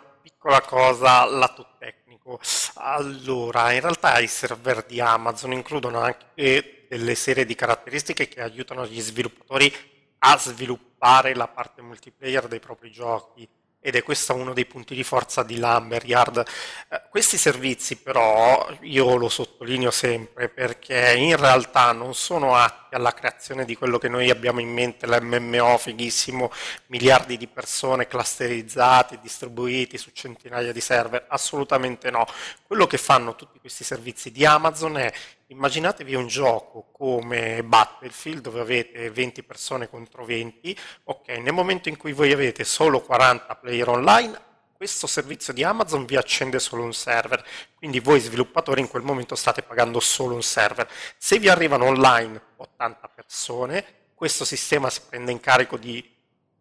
piccola 0.46 0.60
cosa 0.60 1.24
lato 1.24 1.66
tecnico. 1.76 2.38
Allora, 2.74 3.72
in 3.72 3.80
realtà 3.80 4.20
i 4.20 4.28
server 4.28 4.84
di 4.84 5.00
Amazon 5.00 5.52
includono 5.52 5.98
anche 5.98 6.86
delle 6.88 7.16
serie 7.16 7.44
di 7.44 7.56
caratteristiche 7.56 8.28
che 8.28 8.40
aiutano 8.40 8.86
gli 8.86 9.00
sviluppatori 9.00 9.72
a 10.18 10.38
sviluppare 10.38 11.34
la 11.34 11.48
parte 11.48 11.82
multiplayer 11.82 12.46
dei 12.46 12.60
propri 12.60 12.92
giochi 12.92 13.48
ed 13.80 13.94
è 13.94 14.02
questo 14.02 14.34
uno 14.34 14.52
dei 14.52 14.66
punti 14.66 14.94
di 14.94 15.04
forza 15.04 15.42
di 15.42 15.58
Lumberyard. 15.58 16.44
Eh, 16.88 17.02
questi 17.08 17.36
servizi 17.36 17.96
però, 17.96 18.68
io 18.80 19.16
lo 19.16 19.28
sottolineo 19.28 19.90
sempre, 19.90 20.48
perché 20.48 21.14
in 21.16 21.36
realtà 21.36 21.92
non 21.92 22.14
sono 22.14 22.56
atti 22.56 22.94
alla 22.96 23.12
creazione 23.12 23.64
di 23.64 23.76
quello 23.76 23.98
che 23.98 24.08
noi 24.08 24.30
abbiamo 24.30 24.60
in 24.60 24.72
mente, 24.72 25.06
l'MMO 25.06 25.78
fighissimo, 25.78 26.50
miliardi 26.86 27.36
di 27.36 27.46
persone 27.46 28.08
clusterizzati, 28.08 29.20
distribuiti 29.20 29.98
su 29.98 30.10
centinaia 30.12 30.72
di 30.72 30.80
server, 30.80 31.26
assolutamente 31.28 32.10
no. 32.10 32.26
Quello 32.66 32.86
che 32.86 32.98
fanno 32.98 33.36
tutti 33.36 33.60
questi 33.60 33.84
servizi 33.84 34.32
di 34.32 34.44
Amazon 34.44 34.98
è 34.98 35.12
Immaginatevi 35.48 36.16
un 36.16 36.26
gioco 36.26 36.88
come 36.90 37.62
Battlefield 37.62 38.40
dove 38.40 38.60
avete 38.60 39.10
20 39.10 39.44
persone 39.44 39.88
contro 39.88 40.24
20, 40.24 40.76
ok, 41.04 41.28
nel 41.38 41.52
momento 41.52 41.88
in 41.88 41.96
cui 41.96 42.12
voi 42.12 42.32
avete 42.32 42.64
solo 42.64 43.00
40 43.00 43.54
player 43.54 43.88
online, 43.88 44.40
questo 44.72 45.06
servizio 45.06 45.52
di 45.52 45.62
Amazon 45.62 46.04
vi 46.04 46.16
accende 46.16 46.58
solo 46.58 46.82
un 46.82 46.92
server, 46.92 47.46
quindi 47.76 48.00
voi 48.00 48.18
sviluppatori 48.18 48.80
in 48.80 48.88
quel 48.88 49.04
momento 49.04 49.36
state 49.36 49.62
pagando 49.62 50.00
solo 50.00 50.34
un 50.34 50.42
server. 50.42 50.90
Se 51.16 51.38
vi 51.38 51.48
arrivano 51.48 51.84
online 51.84 52.42
80 52.56 53.08
persone, 53.14 53.84
questo 54.14 54.44
sistema 54.44 54.90
si 54.90 55.02
prende 55.08 55.30
in 55.30 55.38
carico 55.38 55.76
di 55.76 56.15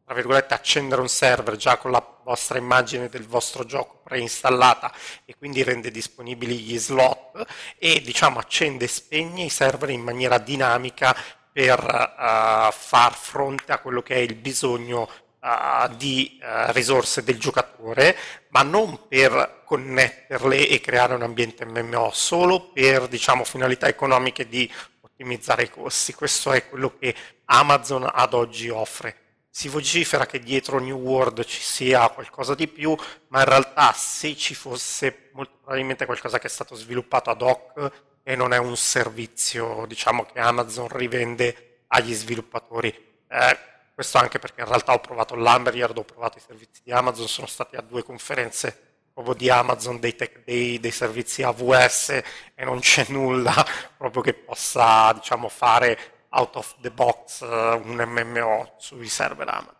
tra 0.05 0.13
virgolette, 0.13 0.53
accendere 0.53 1.01
un 1.01 1.09
server 1.09 1.55
già 1.55 1.77
con 1.77 1.89
la 1.89 2.05
vostra 2.23 2.59
immagine 2.59 3.09
del 3.09 3.25
vostro 3.25 3.65
gioco 3.65 4.01
preinstallata 4.03 4.93
e 5.25 5.35
quindi 5.35 5.63
rende 5.63 5.89
disponibili 5.89 6.59
gli 6.59 6.77
slot 6.77 7.43
e 7.79 8.01
diciamo 8.01 8.37
accende 8.37 8.85
e 8.85 8.87
spegne 8.87 9.45
i 9.45 9.49
server 9.49 9.89
in 9.89 10.01
maniera 10.01 10.37
dinamica 10.37 11.15
per 11.51 11.79
uh, 11.79 12.71
far 12.71 13.15
fronte 13.15 13.71
a 13.71 13.79
quello 13.79 14.03
che 14.03 14.13
è 14.13 14.19
il 14.19 14.35
bisogno 14.35 15.09
uh, 15.39 15.95
di 15.95 16.39
uh, 16.39 16.71
risorse 16.71 17.23
del 17.23 17.39
giocatore, 17.39 18.15
ma 18.49 18.61
non 18.61 19.07
per 19.07 19.63
connetterle 19.65 20.67
e 20.67 20.81
creare 20.81 21.15
un 21.15 21.23
ambiente 21.23 21.65
MMO, 21.65 22.11
solo 22.13 22.69
per 22.71 23.07
diciamo, 23.07 23.43
finalità 23.43 23.87
economiche 23.87 24.47
di 24.47 24.71
ottimizzare 25.01 25.63
i 25.63 25.69
costi. 25.69 26.13
Questo 26.13 26.51
è 26.51 26.69
quello 26.69 26.95
che 26.99 27.15
Amazon 27.45 28.07
ad 28.11 28.33
oggi 28.35 28.69
offre 28.69 29.24
si 29.55 29.69
vocifera 29.69 30.25
che 30.25 30.39
dietro 30.39 30.79
New 30.79 30.99
World 30.99 31.45
ci 31.45 31.61
sia 31.61 32.09
qualcosa 32.09 32.55
di 32.55 32.67
più, 32.67 32.93
ma 33.29 33.39
in 33.39 33.45
realtà 33.45 33.93
se 33.93 34.35
ci 34.35 34.53
fosse 34.53 35.29
molto 35.31 35.59
probabilmente 35.61 36.05
qualcosa 36.05 36.39
che 36.39 36.47
è 36.47 36.49
stato 36.49 36.75
sviluppato 36.75 37.29
ad 37.29 37.41
hoc 37.41 37.91
e 38.21 38.35
non 38.35 38.51
è 38.51 38.57
un 38.57 38.75
servizio 38.75 39.85
diciamo, 39.87 40.25
che 40.25 40.41
Amazon 40.41 40.89
rivende 40.89 41.83
agli 41.87 42.13
sviluppatori. 42.13 42.89
Eh, 43.29 43.57
questo 43.93 44.17
anche 44.17 44.39
perché 44.39 44.59
in 44.59 44.67
realtà 44.67 44.91
ho 44.91 44.99
provato 44.99 45.35
l'Amberyard, 45.35 45.97
ho 45.99 46.03
provato 46.03 46.37
i 46.37 46.41
servizi 46.45 46.81
di 46.83 46.91
Amazon, 46.91 47.29
sono 47.29 47.47
stati 47.47 47.77
a 47.77 47.81
due 47.81 48.03
conferenze 48.03 48.97
proprio 49.13 49.35
di 49.35 49.49
Amazon, 49.49 50.01
dei 50.01 50.15
tech 50.17 50.43
day, 50.43 50.81
dei 50.81 50.91
servizi 50.91 51.43
AWS 51.43 52.09
e 52.09 52.65
non 52.65 52.79
c'è 52.79 53.05
nulla 53.07 53.65
proprio 53.95 54.21
che 54.21 54.33
possa 54.33 55.13
diciamo, 55.13 55.47
fare 55.47 56.14
out 56.35 56.55
of 56.55 56.75
the 56.81 56.91
box 56.91 57.41
uh, 57.41 57.81
un 57.83 58.03
MMO 58.05 58.75
sui 58.77 59.07
server 59.07 59.47
Amazon. 59.47 59.73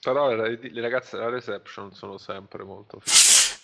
Però 0.00 0.32
le, 0.32 0.58
le, 0.60 0.80
ragazze 0.80 1.16
della 1.16 1.28
reception 1.28 1.92
sono 1.92 2.18
sempre 2.18 2.62
molto 2.62 3.00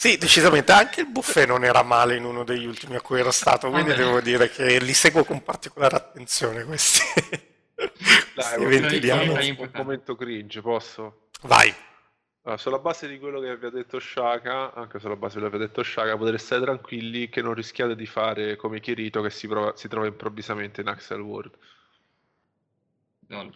Sì, 0.05 0.19
decisamente. 0.19 0.71
Anche 0.73 1.01
il 1.01 1.07
buffet 1.07 1.47
non 1.47 1.65
era 1.65 1.83
male 1.83 2.17
in 2.17 2.25
uno 2.25 2.45
degli 2.45 2.67
ultimi 2.67 2.95
a 2.95 3.01
cui 3.01 3.21
ero 3.21 3.31
stato, 3.31 3.71
quindi 3.71 3.93
Vabbè. 3.93 4.05
devo 4.05 4.21
dire 4.21 4.51
che 4.51 4.79
li 4.79 4.93
seguo 4.93 5.25
con 5.25 5.43
particolare 5.43 5.97
attenzione 5.97 6.65
questi, 6.65 7.01
Dai, 7.75 7.89
questi 8.35 8.63
eventi 8.63 9.01
di 9.01 9.09
Amazon. 9.09 9.57
Un 9.61 9.71
momento 9.73 10.15
cringe, 10.15 10.61
posso? 10.61 11.29
Vai. 11.45 11.75
Allora, 12.45 12.61
sulla 12.61 12.79
base 12.79 13.09
di 13.09 13.19
quello 13.19 13.41
che 13.41 13.57
vi 13.57 13.67
ha 13.67 13.71
detto 13.71 13.99
Shaka, 13.99 14.75
anche 14.75 14.99
sulla 14.99 15.17
base 15.17 15.35
di 15.35 15.41
quello 15.41 15.51
che 15.51 15.57
vi 15.57 15.65
ha 15.65 15.67
detto 15.67 15.83
Shaka, 15.83 16.15
potete 16.19 16.37
stare 16.37 16.61
tranquilli 16.61 17.31
che 17.31 17.41
non 17.41 17.55
rischiate 17.55 17.97
di 17.97 18.05
fare 18.05 18.57
come 18.57 18.81
Kirito 18.81 19.23
che 19.23 19.31
si, 19.31 19.49
prova, 19.49 19.75
si 19.77 19.89
trova 19.89 20.07
improvvisamente 20.07 20.83
in 20.83 20.89
Axel 20.89 21.21
World. 21.21 21.57
No. 23.29 23.51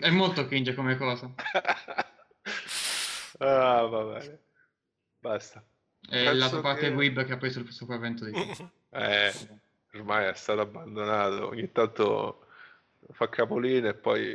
È 0.00 0.10
molto 0.10 0.46
cringe 0.46 0.74
come 0.74 0.96
cosa. 0.96 1.32
ah, 3.38 3.82
va 3.82 4.02
bene. 4.02 4.40
Basta. 5.20 5.64
È 6.00 6.08
Penso 6.08 6.30
il 6.32 6.38
lato 6.38 6.60
parte 6.60 6.88
che... 6.88 6.94
web 6.94 7.24
che 7.24 7.32
ha 7.32 7.36
preso 7.36 7.60
il 7.60 7.70
sopravvento 7.70 8.24
di 8.24 8.32
Eh, 8.90 9.32
ormai 9.94 10.26
è 10.26 10.34
stato 10.34 10.62
abbandonato. 10.62 11.46
Ogni 11.46 11.70
tanto 11.70 12.46
fa 13.12 13.28
capolino 13.28 13.88
e 13.88 13.94
poi 13.94 14.34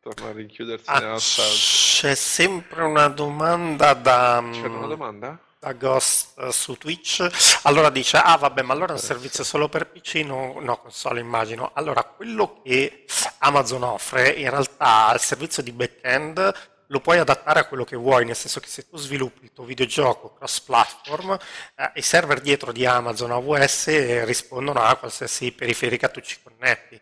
torna 0.00 0.30
a 0.30 0.32
rinchiudersi 0.32 0.84
ah, 0.88 0.98
nella 0.98 1.18
stanza. 1.18 1.52
C'è 1.52 2.14
sempre 2.14 2.82
una 2.82 3.08
domanda 3.08 3.94
da... 3.94 4.42
C'è 4.50 4.66
una 4.66 4.86
mm, 4.86 4.88
domanda? 4.88 5.38
Da 5.58 5.72
Ghost 5.72 6.34
uh, 6.36 6.50
su 6.50 6.76
Twitch. 6.76 7.26
Allora 7.62 7.90
dice, 7.90 8.16
ah 8.16 8.36
vabbè, 8.36 8.62
ma 8.62 8.72
allora 8.72 8.92
è 8.92 8.96
un 8.96 9.02
servizio 9.02 9.42
solo 9.42 9.68
per 9.68 9.88
PC? 9.88 10.16
No, 10.24 10.58
no, 10.60 10.78
console 10.78 11.20
immagino. 11.20 11.70
Allora, 11.74 12.04
quello 12.04 12.60
che 12.62 13.04
Amazon 13.38 13.82
offre, 13.82 14.30
in 14.30 14.50
realtà 14.50 15.10
il 15.14 15.20
servizio 15.20 15.62
di 15.62 15.72
back-end 15.72 16.54
lo 16.90 17.00
puoi 17.00 17.18
adattare 17.18 17.60
a 17.60 17.64
quello 17.66 17.84
che 17.84 17.96
vuoi, 17.96 18.24
nel 18.24 18.36
senso 18.36 18.60
che 18.60 18.68
se 18.68 18.88
tu 18.88 18.96
sviluppi 18.96 19.44
il 19.44 19.52
tuo 19.52 19.64
videogioco 19.64 20.32
cross-platform, 20.34 21.38
eh, 21.76 21.90
i 21.96 22.02
server 22.02 22.40
dietro 22.40 22.72
di 22.72 22.86
Amazon 22.86 23.32
AWS 23.32 24.24
rispondono 24.24 24.80
a 24.80 24.96
qualsiasi 24.96 25.52
periferica 25.52 26.08
tu 26.08 26.20
ci 26.20 26.38
connetti 26.42 26.98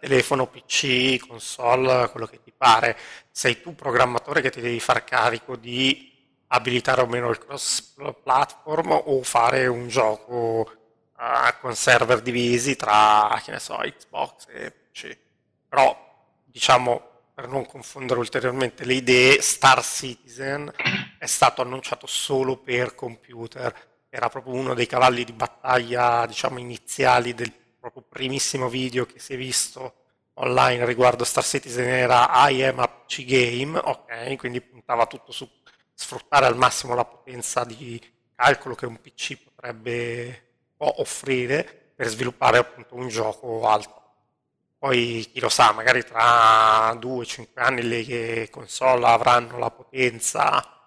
telefono, 0.00 0.46
PC, 0.46 1.18
console, 1.26 2.08
quello 2.10 2.26
che 2.26 2.40
ti 2.42 2.52
pare. 2.56 2.96
Sei 3.30 3.60
tu 3.60 3.74
programmatore 3.74 4.40
che 4.40 4.50
ti 4.50 4.60
devi 4.60 4.80
far 4.80 5.04
carico 5.04 5.56
di 5.56 6.06
abilitare 6.48 7.02
o 7.02 7.06
meno 7.06 7.28
il 7.28 7.38
cross 7.38 7.94
platform 8.22 9.02
o 9.04 9.22
fare 9.22 9.66
un 9.66 9.88
gioco 9.88 10.70
uh, 11.16 11.60
con 11.60 11.74
server 11.74 12.20
divisi 12.20 12.76
tra, 12.76 13.40
che 13.44 13.52
ne 13.52 13.58
so, 13.58 13.76
Xbox 13.76 14.46
e 14.48 14.70
PC. 14.70 15.16
Però, 15.68 15.96
diciamo, 16.44 17.08
per 17.34 17.48
non 17.48 17.66
confondere 17.66 18.18
ulteriormente 18.18 18.84
le 18.84 18.94
idee, 18.94 19.40
Star 19.42 19.84
Citizen 19.84 20.72
è 21.18 21.26
stato 21.26 21.62
annunciato 21.62 22.06
solo 22.06 22.56
per 22.56 22.94
computer. 22.94 23.72
Era 24.10 24.28
proprio 24.28 24.54
uno 24.54 24.74
dei 24.74 24.86
cavalli 24.86 25.22
di 25.24 25.32
battaglia, 25.32 26.26
diciamo, 26.26 26.58
iniziali 26.58 27.34
del 27.34 27.52
proprio 27.78 28.04
primissimo 28.08 28.68
video 28.68 29.06
che 29.06 29.18
si 29.18 29.34
è 29.34 29.36
visto 29.36 29.94
online 30.34 30.84
riguardo 30.84 31.24
Star 31.24 31.44
Citizen 31.44 31.88
era 31.88 32.28
I 32.48 32.62
am 32.64 32.78
a 32.80 32.88
PC 32.88 33.24
game, 33.24 33.78
ok, 33.78 34.36
quindi 34.36 34.60
puntava 34.60 35.06
tutto 35.06 35.32
su 35.32 35.48
sfruttare 35.92 36.46
al 36.46 36.56
massimo 36.56 36.94
la 36.94 37.04
potenza 37.04 37.64
di 37.64 38.00
calcolo 38.34 38.74
che 38.74 38.86
un 38.86 39.00
PC 39.00 39.36
potrebbe 39.42 40.46
offrire 40.78 41.92
per 41.94 42.06
sviluppare 42.06 42.58
appunto 42.58 42.94
un 42.94 43.08
gioco 43.08 43.66
alto. 43.66 43.96
Poi 44.78 45.28
chi 45.32 45.40
lo 45.40 45.48
sa, 45.48 45.72
magari 45.72 46.04
tra 46.04 46.92
2-5 46.92 47.46
anni 47.54 47.82
le 47.82 48.48
console 48.50 49.04
avranno 49.06 49.58
la 49.58 49.72
potenza 49.72 50.77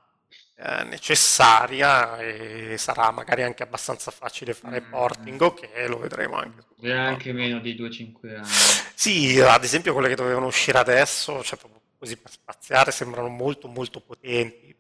eh, 0.64 0.84
necessaria 0.84 2.20
e 2.20 2.76
sarà 2.78 3.10
magari 3.10 3.42
anche 3.42 3.64
abbastanza 3.64 4.12
facile 4.12 4.54
fare 4.54 4.80
mm. 4.80 4.90
porting, 4.92 5.42
ok, 5.42 5.70
lo 5.88 5.98
vedremo 5.98 6.36
anche. 6.36 6.66
E 6.80 6.92
anche 6.92 7.34
meno 7.34 7.60
di 7.60 7.76
2-5 7.76 8.36
anni. 8.36 8.48
Sì, 8.94 9.40
ad 9.40 9.64
esempio 9.64 9.94
quelle 9.94 10.10
che 10.10 10.16
dovevano 10.16 10.46
uscire 10.46 10.78
adesso, 10.78 11.42
cioè 11.42 11.58
proprio 11.58 11.82
così 11.98 12.16
per 12.16 12.30
spaziare, 12.30 12.92
sembrano 12.92 13.28
molto 13.30 13.68
molto 13.68 14.02
potenti. 14.02 14.76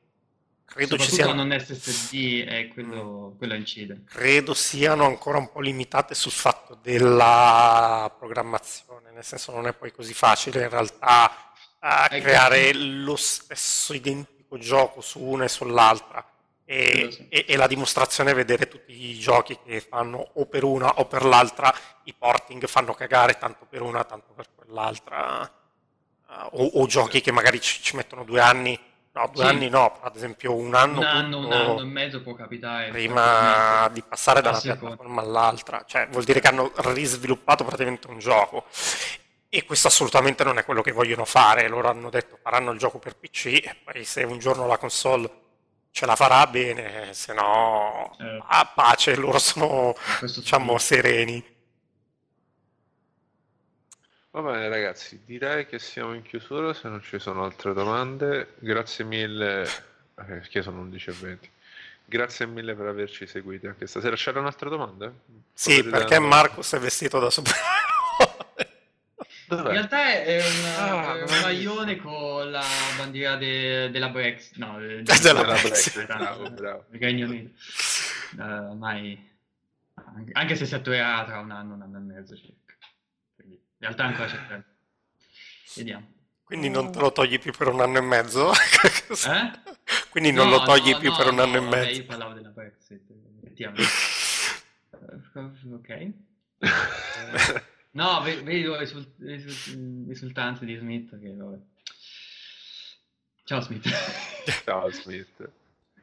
Credo 0.66 1.00
ci 1.00 1.10
siano... 1.10 1.34
non 1.34 1.60
SSD 1.60 2.14
e 2.48 2.70
quello, 2.72 3.34
quello 3.38 3.56
incide. 3.56 4.04
Credo 4.06 4.54
siano 4.54 5.06
ancora 5.06 5.40
un 5.40 5.52
po' 5.52 5.62
limitate 5.62 6.14
sul 6.14 6.32
fatto 6.32 6.78
della 6.80 8.14
programmazione, 8.20 9.10
nel 9.12 9.24
senso 9.24 9.52
non 9.52 9.66
è 9.66 9.74
poi 9.74 9.92
così 9.92 10.14
facile 10.14 10.62
in 10.62 10.70
realtà 10.70 11.52
a 11.80 12.08
creare 12.08 12.72
lo 12.74 13.16
stesso 13.16 13.94
identico 13.94 14.41
gioco 14.58 15.02
su 15.02 15.22
una 15.22 15.46
e 15.46 15.50
sull'altra. 15.50 16.26
E, 16.66 17.28
e, 17.30 17.46
e, 17.50 17.58
la 17.58 17.68
dimostrazione 17.68 18.32
è 18.32 18.34
vedere 18.34 18.70
tutti 18.70 19.10
i 19.10 19.20
giochi 19.20 19.58
che 19.66 19.82
fanno 19.82 20.30
o 20.36 20.46
per 20.46 20.64
una 20.64 21.00
o 21.00 21.06
per 21.06 21.26
l'altra, 21.26 21.74
i 22.04 22.14
porting 22.14 22.66
fanno 22.66 22.94
cagare 22.94 23.38
tanto 23.38 23.66
per 23.70 23.82
una, 23.82 24.06
tanto 24.06 24.32
per 24.34 24.48
quell'altra, 24.56 25.52
uh, 26.28 26.34
o, 26.52 26.66
o, 26.76 26.86
giochi 26.88 27.20
che 27.20 27.34
magari 27.34 27.60
ci, 27.60 27.82
ci, 27.82 27.98
mettono 27.98 28.24
due 28.24 28.40
anni, 28.40 28.80
no, 29.12 29.30
due 29.34 29.44
sì. 29.44 29.50
anni 29.50 29.68
no, 29.68 30.00
ad 30.02 30.16
esempio 30.16 30.56
un 30.56 30.74
anno, 30.74 31.00
un 31.00 31.06
anno, 31.06 31.38
un 31.40 31.52
anno 31.52 31.82
e 31.82 31.84
mezzo 31.84 32.22
può 32.22 32.36
capitare 32.36 32.90
prima 32.90 33.90
di 33.92 34.02
passare 34.02 34.42
da 34.42 34.52
una 34.52 34.62
piattaforma 34.62 35.22
all'altra, 35.22 35.84
cioè 35.86 36.08
vuol 36.10 36.24
dire 36.24 36.40
che 36.40 36.48
hanno 36.48 36.72
risviluppato 36.76 37.66
praticamente 37.66 38.08
un 38.08 38.20
gioco 38.20 38.66
e 39.54 39.66
questo 39.66 39.90
assolutamente 39.90 40.46
non 40.46 40.58
è 40.58 40.64
quello 40.64 40.82
che 40.82 40.94
vogliono 40.94 41.26
fare. 41.26 41.68
Loro 41.68 41.90
hanno 41.90 42.10
detto 42.10 42.40
faranno 42.42 42.72
il 42.72 42.80
gioco 42.80 43.00
per 43.00 43.18
PC 43.18 43.46
e 43.48 43.76
poi 43.84 44.06
se 44.06 44.24
un 44.24 44.40
giorno 44.40 44.66
la 44.66 44.78
console 44.78 45.30
ce 45.92 46.06
la 46.06 46.16
farà 46.16 46.48
bene, 46.48 47.14
se 47.14 47.34
no 47.34 48.16
eh. 48.18 48.42
a 48.48 48.72
pace, 48.74 49.14
loro 49.16 49.40
sono 49.40 49.94
diciamo 50.22 50.78
sereni. 50.78 51.44
Va 54.32 54.42
bene 54.42 54.70
ragazzi, 54.70 55.22
direi 55.26 55.66
che 55.66 55.80
siamo 55.80 56.14
in 56.14 56.22
chiusura 56.22 56.74
se 56.74 56.88
non 56.88 57.02
ci 57.02 57.20
sono 57.20 57.44
altre 57.44 57.74
domande. 57.74 58.54
Grazie 58.60 59.04
mille, 59.04 59.64
eh, 59.64 59.68
perché 60.24 60.62
sono 60.62 60.82
11.20. 60.86 61.38
Grazie 62.06 62.46
mille 62.46 62.74
per 62.74 62.86
averci 62.86 63.28
seguiti 63.28 63.68
anche 63.68 63.86
stasera. 63.86 64.16
C'era 64.16 64.40
un'altra 64.40 64.70
domanda? 64.70 65.12
Sì, 65.54 65.84
Potete 65.84 65.90
perché 65.90 66.20
Marcus 66.20 66.72
è 66.72 66.80
vestito 66.80 67.20
da 67.20 67.30
supereroe. 67.30 67.90
Dov'è? 69.56 69.68
In 69.68 69.74
realtà 69.74 70.24
è 70.24 70.38
un, 70.38 70.66
ah, 70.78 71.42
maglione 71.42 71.98
con 71.98 72.50
la 72.50 72.64
bandiera 72.96 73.36
de, 73.36 73.90
della 73.92 74.08
Brexit. 74.08 74.56
No, 74.56 74.80
de, 74.80 75.04
de, 75.04 75.20
della 75.22 75.44
Brexit. 75.44 76.06
Bravo, 76.06 76.50
bravo. 76.52 76.86
Regno 76.92 77.26
Unito. 77.26 77.52
Uh, 78.38 78.70
ormai, 78.70 79.30
anche 80.32 80.56
se 80.56 80.66
si 80.66 80.74
attuerà 80.74 81.26
tra 81.26 81.40
un 81.40 81.52
anno, 81.52 81.74
un 81.74 81.82
anno 81.82 81.98
e 81.98 82.00
mezzo 82.00 82.36
circa. 82.38 82.76
Quindi, 83.36 83.56
in 83.56 83.78
realtà 83.78 84.06
ancora 84.06 84.28
c'è 84.28 84.38
tempo. 84.48 84.70
Vediamo. 85.76 86.08
Quindi 86.44 86.70
non 86.70 86.92
te 86.92 87.00
lo 87.00 87.12
togli 87.12 87.38
più 87.38 87.52
per 87.52 87.68
un 87.68 87.82
anno 87.82 87.98
e 87.98 88.02
mezzo? 88.02 88.52
eh? 88.54 89.52
Quindi 90.10 90.32
non 90.32 90.50
no, 90.50 90.60
lo 90.60 90.64
togli 90.64 90.92
no, 90.92 90.98
più 90.98 91.10
no, 91.10 91.18
per 91.18 91.28
un 91.28 91.40
anno 91.40 91.58
e 91.58 91.62
mezzo? 91.62 92.00
io 92.00 92.06
parlavo 92.06 92.34
della 92.34 92.50
Brexit, 92.50 93.02
effettivamente. 93.42 93.84
Uh, 95.34 95.76
ok. 95.76 96.12
No, 97.94 98.22
vedo 98.22 98.78
esultanze 98.80 100.66
di 100.66 100.76
Smith 100.76 101.20
che. 101.20 101.36
Ciao 103.44 103.60
Smith. 103.60 103.84
Ciao 104.64 104.90
Smith. 104.92 105.50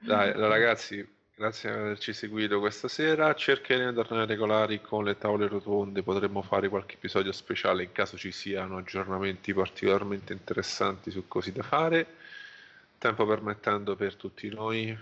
Dai, 0.00 0.32
ragazzi, 0.32 1.06
grazie 1.34 1.70
per 1.70 1.78
averci 1.78 2.12
seguito 2.12 2.60
questa 2.60 2.88
sera. 2.88 3.34
Cercheremo 3.34 3.90
di 3.90 3.96
tornare 3.96 4.26
regolari 4.26 4.82
con 4.82 5.04
le 5.04 5.16
tavole 5.16 5.48
rotonde. 5.48 6.02
Potremmo 6.02 6.42
fare 6.42 6.68
qualche 6.68 6.96
episodio 6.96 7.32
speciale 7.32 7.84
in 7.84 7.92
caso 7.92 8.18
ci 8.18 8.32
siano 8.32 8.76
aggiornamenti 8.76 9.54
particolarmente 9.54 10.34
interessanti 10.34 11.10
su 11.10 11.26
cose 11.26 11.52
da 11.52 11.62
fare. 11.62 12.06
Tempo 12.98 13.24
permettendo 13.24 13.96
per 13.96 14.14
tutti 14.16 14.48
noi, 14.50 14.96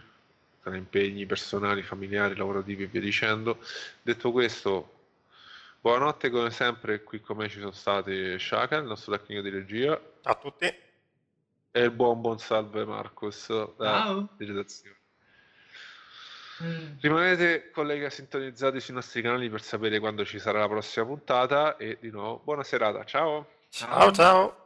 tra 0.62 0.76
impegni 0.76 1.26
personali, 1.26 1.82
familiari, 1.82 2.36
lavorativi 2.36 2.84
e 2.84 2.86
via 2.86 3.00
dicendo. 3.00 3.58
Detto 4.02 4.30
questo, 4.30 4.95
Buonanotte 5.86 6.30
come 6.30 6.50
sempre, 6.50 7.04
qui 7.04 7.20
con 7.20 7.36
me 7.36 7.48
ci 7.48 7.60
sono 7.60 7.70
stati 7.70 8.36
Shaka, 8.40 8.78
il 8.78 8.86
nostro 8.86 9.16
tecnico 9.16 9.40
di 9.40 9.50
regia. 9.50 9.90
Ciao 10.20 10.32
a 10.32 10.34
tutti. 10.34 10.64
E 10.64 11.80
il 11.80 11.92
buon 11.92 12.20
buon 12.20 12.40
salve 12.40 12.84
Marcos, 12.84 13.46
da 13.76 14.28
digitazione. 14.36 14.96
Mm. 16.64 16.96
Rimanete 17.00 17.70
colleghi 17.70 18.10
sintonizzati 18.10 18.80
sui 18.80 18.94
nostri 18.94 19.22
canali 19.22 19.48
per 19.48 19.62
sapere 19.62 20.00
quando 20.00 20.24
ci 20.24 20.40
sarà 20.40 20.58
la 20.58 20.68
prossima 20.68 21.06
puntata 21.06 21.76
e 21.76 21.98
di 22.00 22.10
nuovo 22.10 22.40
buona 22.42 22.64
serata, 22.64 23.04
ciao. 23.04 23.46
Ciao 23.68 24.10
ciao. 24.10 24.65